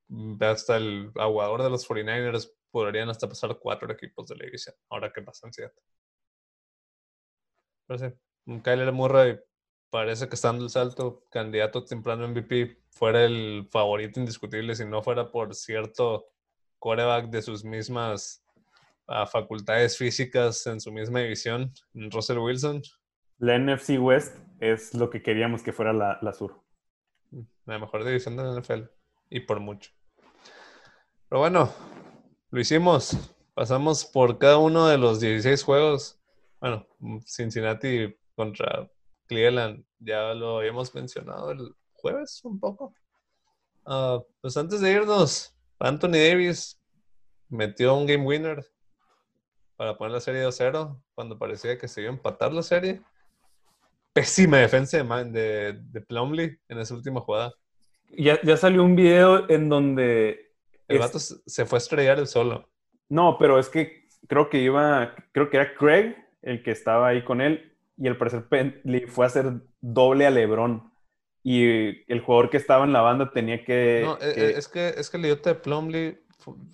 mm, 0.07 0.41
hasta 0.43 0.77
el 0.77 1.11
aguador 1.15 1.63
de 1.63 1.69
los 1.69 1.85
49ers, 1.87 2.53
podrían 2.71 3.09
hasta 3.09 3.27
pasar 3.27 3.57
cuatro 3.59 3.91
equipos 3.91 4.27
de 4.27 4.35
la 4.37 4.45
división. 4.45 4.75
Ahora 4.89 5.11
que 5.11 5.21
pasan 5.21 5.51
siete. 5.51 5.75
Pero 7.87 7.97
sí, 7.99 8.15
un 8.45 8.61
Kyler 8.61 8.91
Murray 8.91 9.39
parece 9.89 10.29
que 10.29 10.35
está 10.35 10.49
dando 10.49 10.63
el 10.63 10.69
salto, 10.69 11.25
candidato 11.29 11.83
temprano 11.83 12.25
MVP, 12.27 12.80
fuera 12.91 13.25
el 13.25 13.67
favorito 13.71 14.19
indiscutible 14.19 14.75
si 14.75 14.85
no 14.85 15.01
fuera 15.01 15.31
por 15.31 15.55
cierto 15.55 16.27
coreback 16.79 17.29
de 17.29 17.41
sus 17.41 17.63
mismas 17.63 18.43
ah, 19.07 19.25
facultades 19.25 19.97
físicas 19.97 20.65
en 20.67 20.79
su 20.79 20.91
misma 20.91 21.19
división, 21.19 21.73
Russell 21.93 22.39
Wilson. 22.39 22.81
La 23.37 23.57
NFC 23.57 23.99
West 23.99 24.37
es 24.59 24.93
lo 24.93 25.09
que 25.09 25.21
queríamos 25.21 25.63
que 25.63 25.73
fuera 25.73 25.93
la, 25.93 26.19
la 26.21 26.33
Sur. 26.33 26.61
La 27.65 27.79
mejor 27.79 28.03
división 28.03 28.35
de 28.35 28.43
la 28.43 28.59
NFL. 28.59 28.83
Y 29.29 29.41
por 29.41 29.59
mucho. 29.59 29.91
Pero 31.29 31.39
bueno, 31.39 31.73
lo 32.49 32.59
hicimos. 32.59 33.17
Pasamos 33.53 34.05
por 34.05 34.37
cada 34.37 34.57
uno 34.57 34.87
de 34.87 34.97
los 34.97 35.19
16 35.19 35.63
juegos. 35.63 36.21
Bueno, 36.59 36.85
Cincinnati 37.25 38.15
contra 38.35 38.89
Cleveland. 39.27 39.85
Ya 39.99 40.33
lo 40.33 40.59
habíamos 40.59 40.93
mencionado 40.93 41.51
el 41.51 41.75
jueves 42.01 42.41
un 42.43 42.59
poco. 42.59 42.93
Ah, 43.85 44.19
pues 44.41 44.57
antes 44.57 44.81
de 44.81 44.91
irnos, 44.91 45.55
Anthony 45.79 46.11
Davis 46.29 46.79
metió 47.49 47.95
un 47.95 48.05
game 48.05 48.23
winner 48.25 48.65
para 49.75 49.97
poner 49.97 50.13
la 50.13 50.19
serie 50.19 50.43
2-0 50.43 51.01
cuando 51.15 51.37
parecía 51.37 51.77
que 51.77 51.87
se 51.87 52.01
iba 52.01 52.09
a 52.11 52.13
empatar 52.13 52.53
la 52.53 52.63
serie. 52.63 53.01
Pésima 54.13 54.57
defensa 54.57 54.97
de, 54.97 55.03
Man- 55.03 55.31
de, 55.31 55.79
de 55.81 56.01
Plumlee 56.01 56.59
en 56.67 56.79
esa 56.79 56.93
última 56.93 57.21
jugada. 57.21 57.53
Ya, 58.09 58.39
ya 58.43 58.57
salió 58.57 58.83
un 58.83 58.95
video 58.95 59.49
en 59.49 59.69
donde... 59.69 60.51
El 60.87 60.97
es- 60.97 61.01
vato 61.01 61.19
se 61.19 61.65
fue 61.65 61.77
a 61.77 61.79
estrellar 61.79 62.19
el 62.19 62.27
solo. 62.27 62.69
No, 63.09 63.37
pero 63.39 63.57
es 63.57 63.69
que 63.69 64.07
creo 64.27 64.49
que 64.49 64.59
iba, 64.59 65.15
creo 65.31 65.49
que 65.49 65.57
era 65.57 65.73
Craig 65.75 66.15
el 66.41 66.61
que 66.61 66.71
estaba 66.71 67.07
ahí 67.07 67.23
con 67.23 67.39
él 67.41 67.77
y 67.97 68.07
al 68.07 68.17
parecer 68.17 68.45
le 68.83 69.07
fue 69.07 69.25
a 69.25 69.27
hacer 69.27 69.61
doble 69.79 70.25
a 70.25 70.31
LeBron 70.31 70.90
y 71.43 72.11
el 72.11 72.19
jugador 72.21 72.49
que 72.49 72.57
estaba 72.57 72.85
en 72.85 72.93
la 72.93 73.01
banda 73.01 73.31
tenía 73.31 73.63
que... 73.63 74.01
No, 74.05 74.17
que- 74.19 74.25
eh, 74.29 74.53
es 74.57 74.67
que 74.67 74.89
es 74.89 75.09
que 75.09 75.17
el 75.17 75.25
idiota 75.25 75.49
de 75.51 75.55
Plumlee 75.59 76.19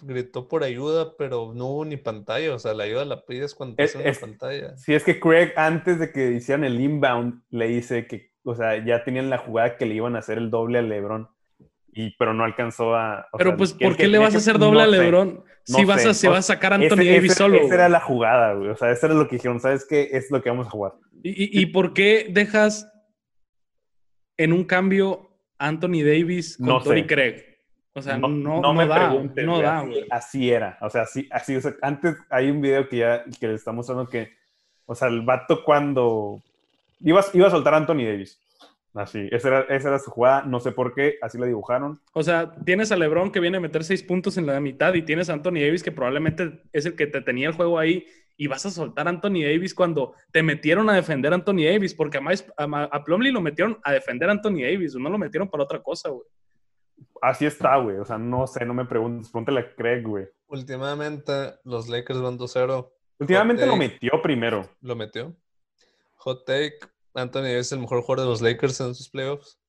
gritó 0.02 0.48
por 0.48 0.64
ayuda, 0.64 1.14
pero 1.18 1.52
no 1.54 1.66
hubo 1.68 1.86
ni 1.86 1.98
pantalla. 1.98 2.54
O 2.56 2.60
sea, 2.60 2.74
la 2.74 2.84
ayuda 2.86 3.06
la 3.06 3.26
pides 3.26 3.54
cuando 3.56 3.76
te 3.76 3.84
Es- 3.84 3.96
una 3.96 4.06
es- 4.06 4.20
pantalla. 4.20 4.78
Sí, 4.78 4.94
es 4.94 5.04
que 5.04 5.20
Craig 5.20 5.52
antes 5.56 6.00
de 6.00 6.12
que 6.12 6.32
hicieran 6.32 6.64
el 6.64 6.80
inbound 6.80 7.42
le 7.50 7.68
dice 7.68 8.08
que, 8.08 8.32
o 8.44 8.56
sea, 8.56 8.84
ya 8.86 9.04
tenían 9.04 9.30
la 9.30 9.38
jugada 9.38 9.78
que 9.78 9.86
le 9.86 9.96
iban 9.96 10.16
a 10.16 10.20
hacer 10.20 10.38
el 10.38 10.50
doble 10.50 10.80
a 10.80 10.82
LeBron 10.82 11.28
y 11.94 12.16
pero 12.18 12.34
no 12.34 12.44
alcanzó 12.44 12.96
a... 12.96 13.28
Pero 13.38 13.52
sea, 13.52 13.58
pues, 13.58 13.74
¿por 13.74 13.96
que 13.98 14.04
qué 14.04 14.08
le 14.08 14.20
vas 14.20 14.36
a 14.36 14.38
hacer 14.38 14.58
doble 14.60 14.80
no 14.84 14.84
a 14.84 14.92
sé. 14.92 14.92
LeBron 15.04 15.44
si 15.64 15.82
no 15.82 15.88
vas 15.88 16.06
a, 16.06 16.14
si 16.14 16.28
O- 16.28 16.32
vas 16.32 16.50
a 16.50 16.54
sacar 16.54 16.72
a 16.72 16.76
Anthony 16.76 17.02
Ese- 17.02 17.14
Davis 17.14 17.32
ese- 17.32 17.38
solo? 17.38 17.58
Esa 17.58 17.74
era 17.74 17.90
la 17.90 18.00
jugada, 18.00 18.54
güey. 18.54 18.70
O 18.70 18.76
sea, 18.78 18.92
eso 18.92 19.06
era 19.08 19.16
lo 19.16 19.28
que 19.28 19.36
dijeron. 19.38 19.60
¿Sabes 19.60 19.86
qué? 19.90 20.10
Es 20.14 20.32
lo 20.32 20.42
que 20.42 20.50
vamos 20.50 20.68
a 20.68 20.70
jugar. 20.70 20.94
¿Y, 21.24 21.30
y- 21.60 21.62
y 21.62 21.66
por 21.68 21.94
qué 21.94 22.28
dejas 22.30 22.90
en 24.38 24.54
un 24.54 24.64
cambio 24.64 25.30
Anthony 25.58 26.04
Davis 26.04 26.58
con 26.58 26.68
No 26.68 26.80
sé. 26.82 27.06
Craig? 27.06 27.44
O 27.94 28.02
sea, 28.02 28.16
no, 28.16 28.28
no, 28.28 28.74
me 28.76 28.86
da, 28.86 29.10
preguntes, 29.10 29.44
no 29.44 29.60
da, 29.60 29.84
así, 30.12 30.52
era. 30.52 30.78
O 30.82 30.90
sea, 30.90 31.02
así, 31.02 31.28
así, 31.32 31.56
o 31.56 31.62
sea, 31.62 31.74
antes 31.82 32.16
hay 32.30 32.52
un 32.52 32.62
video 32.62 32.88
que 32.88 32.98
ya 32.98 33.24
que 33.40 33.48
le 33.48 33.56
está 33.56 33.72
mostrando 33.72 34.08
que, 34.08 34.34
o 34.86 34.94
sea, 34.94 35.08
el 35.08 35.22
vato 35.22 35.64
cuando 35.64 36.40
iba, 37.00 37.26
iba 37.34 37.48
a 37.48 37.52
soltar 37.52 37.74
a 37.74 37.78
Anthony 37.78 38.06
Davis. 38.06 38.40
Así, 38.94 39.28
esa 39.32 39.48
era, 39.48 39.62
esa 39.76 39.90
era 39.90 40.00
su 40.00 40.12
jugada, 40.12 40.44
no 40.44 40.60
sé 40.60 40.72
por 40.72 40.94
qué, 40.94 41.16
así 41.24 41.40
la 41.40 41.48
dibujaron. 41.48 42.00
O 42.14 42.22
sea, 42.22 42.54
tienes 42.66 42.92
a 42.92 42.98
LeBron 42.98 43.32
que 43.32 43.40
viene 43.40 43.58
a 43.58 43.62
meter 43.62 43.84
seis 43.84 44.04
puntos 44.04 44.38
en 44.38 44.46
la 44.46 44.60
mitad 44.60 44.94
y 44.94 45.02
tienes 45.02 45.30
a 45.30 45.34
Anthony 45.34 45.60
Davis 45.60 45.82
que 45.82 45.92
probablemente 45.92 46.62
es 46.74 46.86
el 46.86 46.96
que 46.96 47.08
te 47.08 47.22
tenía 47.22 47.48
el 47.48 47.56
juego 47.56 47.80
ahí 47.80 48.06
y 48.38 48.48
vas 48.48 48.66
a 48.66 48.72
soltar 48.72 49.08
a 49.08 49.10
Anthony 49.10 49.42
Davis 49.44 49.74
cuando 49.74 50.14
te 50.32 50.44
metieron 50.44 50.90
a 50.90 50.94
defender 50.94 51.32
a 51.32 51.36
Anthony 51.36 51.66
Davis, 51.66 51.94
porque 51.94 52.20
a, 52.20 52.64
a 52.64 53.04
Plumlee 53.04 53.32
lo 53.32 53.42
metieron 53.42 53.80
a 53.84 53.92
defender 53.92 54.30
a 54.30 54.34
Anthony 54.34 54.62
Davis, 54.62 54.96
no 54.96 55.10
lo 55.10 55.18
metieron 55.18 55.50
para 55.50 55.64
otra 55.64 55.82
cosa, 55.82 56.10
güey. 56.10 56.28
Así 57.22 57.46
está, 57.46 57.78
güey. 57.78 57.98
O 57.98 58.06
sea, 58.06 58.18
no 58.18 58.46
sé, 58.48 58.66
no 58.66 58.74
me 58.74 58.86
preguntes, 58.86 59.30
pregúntale 59.32 59.60
a 59.62 59.76
Craig, 59.76 60.04
güey. 60.04 60.28
Últimamente, 60.48 61.56
los 61.64 61.90
Lakers 61.90 62.22
van 62.22 62.38
2-0. 62.38 62.90
Últimamente 63.20 63.66
lo 63.66 63.74
take. 63.74 63.88
metió 63.88 64.22
primero. 64.22 64.70
Lo 64.82 64.96
metió. 64.96 65.36
Hot 66.18 66.46
take. 66.46 66.80
Anthony 67.14 67.58
es 67.58 67.72
el 67.72 67.80
mejor 67.80 68.02
jugador 68.02 68.26
de 68.26 68.30
los 68.30 68.42
Lakers 68.42 68.80
en 68.82 68.94
sus 68.94 69.10
playoffs. 69.10 69.60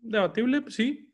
Debatible, 0.00 0.64
sí. 0.68 1.05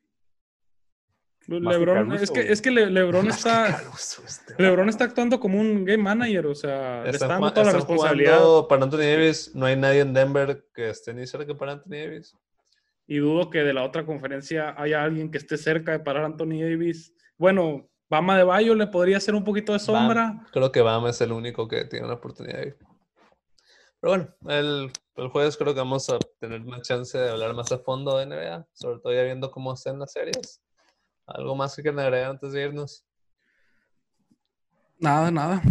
LeBron, 1.48 2.12
es 2.12 2.30
que, 2.30 2.52
es 2.52 2.62
que 2.62 2.70
Le- 2.70 2.90
LeBron 2.90 3.24
que 3.24 3.30
está, 3.30 3.80
este 4.24 4.54
LeBron 4.62 4.88
está 4.88 5.04
actuando 5.04 5.40
como 5.40 5.60
un 5.60 5.84
game 5.84 6.02
manager, 6.02 6.46
o 6.46 6.54
sea, 6.54 7.02
le 7.02 7.10
está 7.10 7.26
Están 7.26 7.28
dando 7.40 7.52
toda 7.52 7.66
la 7.66 7.72
responsabilidad. 7.72 8.40
para 8.68 8.84
Anthony 8.84 8.98
Davis. 8.98 9.50
No 9.54 9.66
hay 9.66 9.76
nadie 9.76 10.00
en 10.00 10.14
Denver 10.14 10.64
que 10.74 10.90
esté 10.90 11.12
ni 11.14 11.26
cerca 11.26 11.54
para 11.56 11.72
Anthony 11.72 11.90
Davis. 11.96 12.36
y 13.06 13.18
dudo 13.18 13.50
que 13.50 13.58
de 13.64 13.74
la 13.74 13.82
otra 13.82 14.06
conferencia 14.06 14.74
haya 14.80 15.02
alguien 15.02 15.30
que 15.30 15.38
esté 15.38 15.58
cerca 15.58 15.92
de 15.92 15.98
parar 15.98 16.22
a 16.22 16.26
Anthony 16.26 16.60
Davis. 16.62 17.12
Bueno, 17.36 17.88
Bama 18.08 18.38
de 18.38 18.44
Bayo 18.44 18.74
le 18.74 18.86
podría 18.86 19.16
hacer 19.18 19.34
un 19.34 19.42
poquito 19.44 19.72
de 19.72 19.80
sombra. 19.80 20.26
Bam. 20.28 20.46
Creo 20.52 20.70
que 20.70 20.80
Bama 20.80 21.10
es 21.10 21.20
el 21.20 21.32
único 21.32 21.66
que 21.66 21.84
tiene 21.86 22.06
una 22.06 22.14
oportunidad 22.14 22.60
ahí. 22.60 22.72
Pero 24.00 24.12
bueno, 24.12 24.28
el, 24.48 24.90
el 25.16 25.28
jueves 25.28 25.56
creo 25.56 25.74
que 25.74 25.80
vamos 25.80 26.08
a 26.10 26.18
tener 26.40 26.60
más 26.64 26.82
chance 26.82 27.18
de 27.18 27.30
hablar 27.30 27.54
más 27.54 27.70
a 27.72 27.78
fondo 27.78 28.16
de 28.18 28.26
NBA, 28.26 28.66
sobre 28.72 29.00
todo 29.00 29.12
ya 29.12 29.22
viendo 29.24 29.50
cómo 29.50 29.74
están 29.74 29.98
las 29.98 30.12
series. 30.12 30.61
¿Algo 31.26 31.54
más 31.56 31.74
que 31.76 31.82
quieran 31.82 32.00
agregar 32.00 32.30
antes 32.30 32.52
de 32.52 32.62
irnos? 32.64 33.04
Nada, 34.98 35.30
nada. 35.30 35.62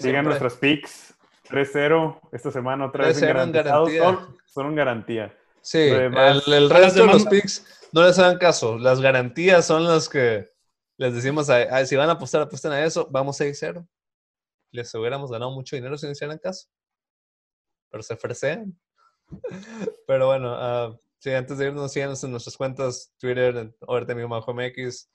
Sigan 0.00 0.24
nuestros 0.24 0.54
picks. 0.56 1.14
3-0 1.48 2.20
esta 2.32 2.50
semana 2.50 2.86
otra 2.86 3.06
vez 3.06 3.20
3-0 3.20 3.22
en 3.22 3.52
garantizados. 3.52 3.90
garantía. 3.92 4.02
Son, 4.26 4.36
son 4.46 4.66
un 4.66 4.74
garantía. 4.74 5.38
Sí, 5.60 5.90
Lo 5.90 5.98
demás- 5.98 6.46
el, 6.46 6.52
el 6.54 6.70
resto 6.70 7.02
de 7.02 7.06
los 7.12 7.26
picks 7.26 7.88
no 7.92 8.02
les 8.04 8.18
hagan 8.18 8.38
caso. 8.38 8.78
Las 8.78 9.00
garantías 9.00 9.66
son 9.66 9.84
las 9.84 10.08
que 10.08 10.48
les 10.96 11.14
decimos, 11.14 11.50
a- 11.50 11.62
a- 11.76 11.84
si 11.86 11.94
van 11.96 12.08
a 12.08 12.12
apostar, 12.12 12.40
apuesten 12.42 12.72
a 12.72 12.84
eso. 12.84 13.06
Vamos 13.10 13.36
6-0. 13.40 13.86
Les 14.70 14.94
hubiéramos 14.94 15.30
ganado 15.30 15.50
mucho 15.50 15.76
dinero 15.76 15.98
si 15.98 16.06
no 16.06 16.12
hicieran 16.12 16.38
caso. 16.38 16.68
Pero 17.90 18.02
se 18.02 18.16
fresean. 18.16 18.78
Pero 20.06 20.26
bueno, 20.28 20.54
ah, 20.56 20.96
sí, 21.22 21.30
antes 21.30 21.56
de 21.58 21.66
irnos, 21.66 21.92
síganos 21.92 22.22
en 22.24 22.32
nuestras 22.32 22.56
cuentas, 22.56 23.14
Twitter, 23.18 23.56
en 23.56 23.76
MX, 24.52 25.08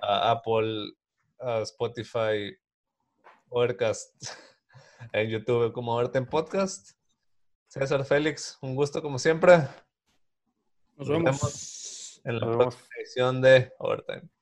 ah, 0.00 0.30
Apple, 0.30 0.92
ah, 1.38 1.60
Spotify, 1.62 2.56
Overcast, 3.50 4.10
en 5.12 5.28
YouTube 5.28 5.72
como 5.72 5.94
Overten 5.94 6.26
Podcast. 6.26 6.92
César 7.68 8.04
Félix, 8.06 8.56
un 8.62 8.74
gusto 8.74 9.02
como 9.02 9.18
siempre. 9.18 9.58
Nos 10.96 11.08
Nos 11.08 11.08
vemos. 11.08 11.36
vemos 11.36 12.20
en 12.24 12.40
la 12.40 12.46
Nos 12.46 12.56
vemos. 12.56 12.74
próxima 12.74 12.94
edición 12.98 13.40
de 13.42 13.72
Overtime. 13.78 14.39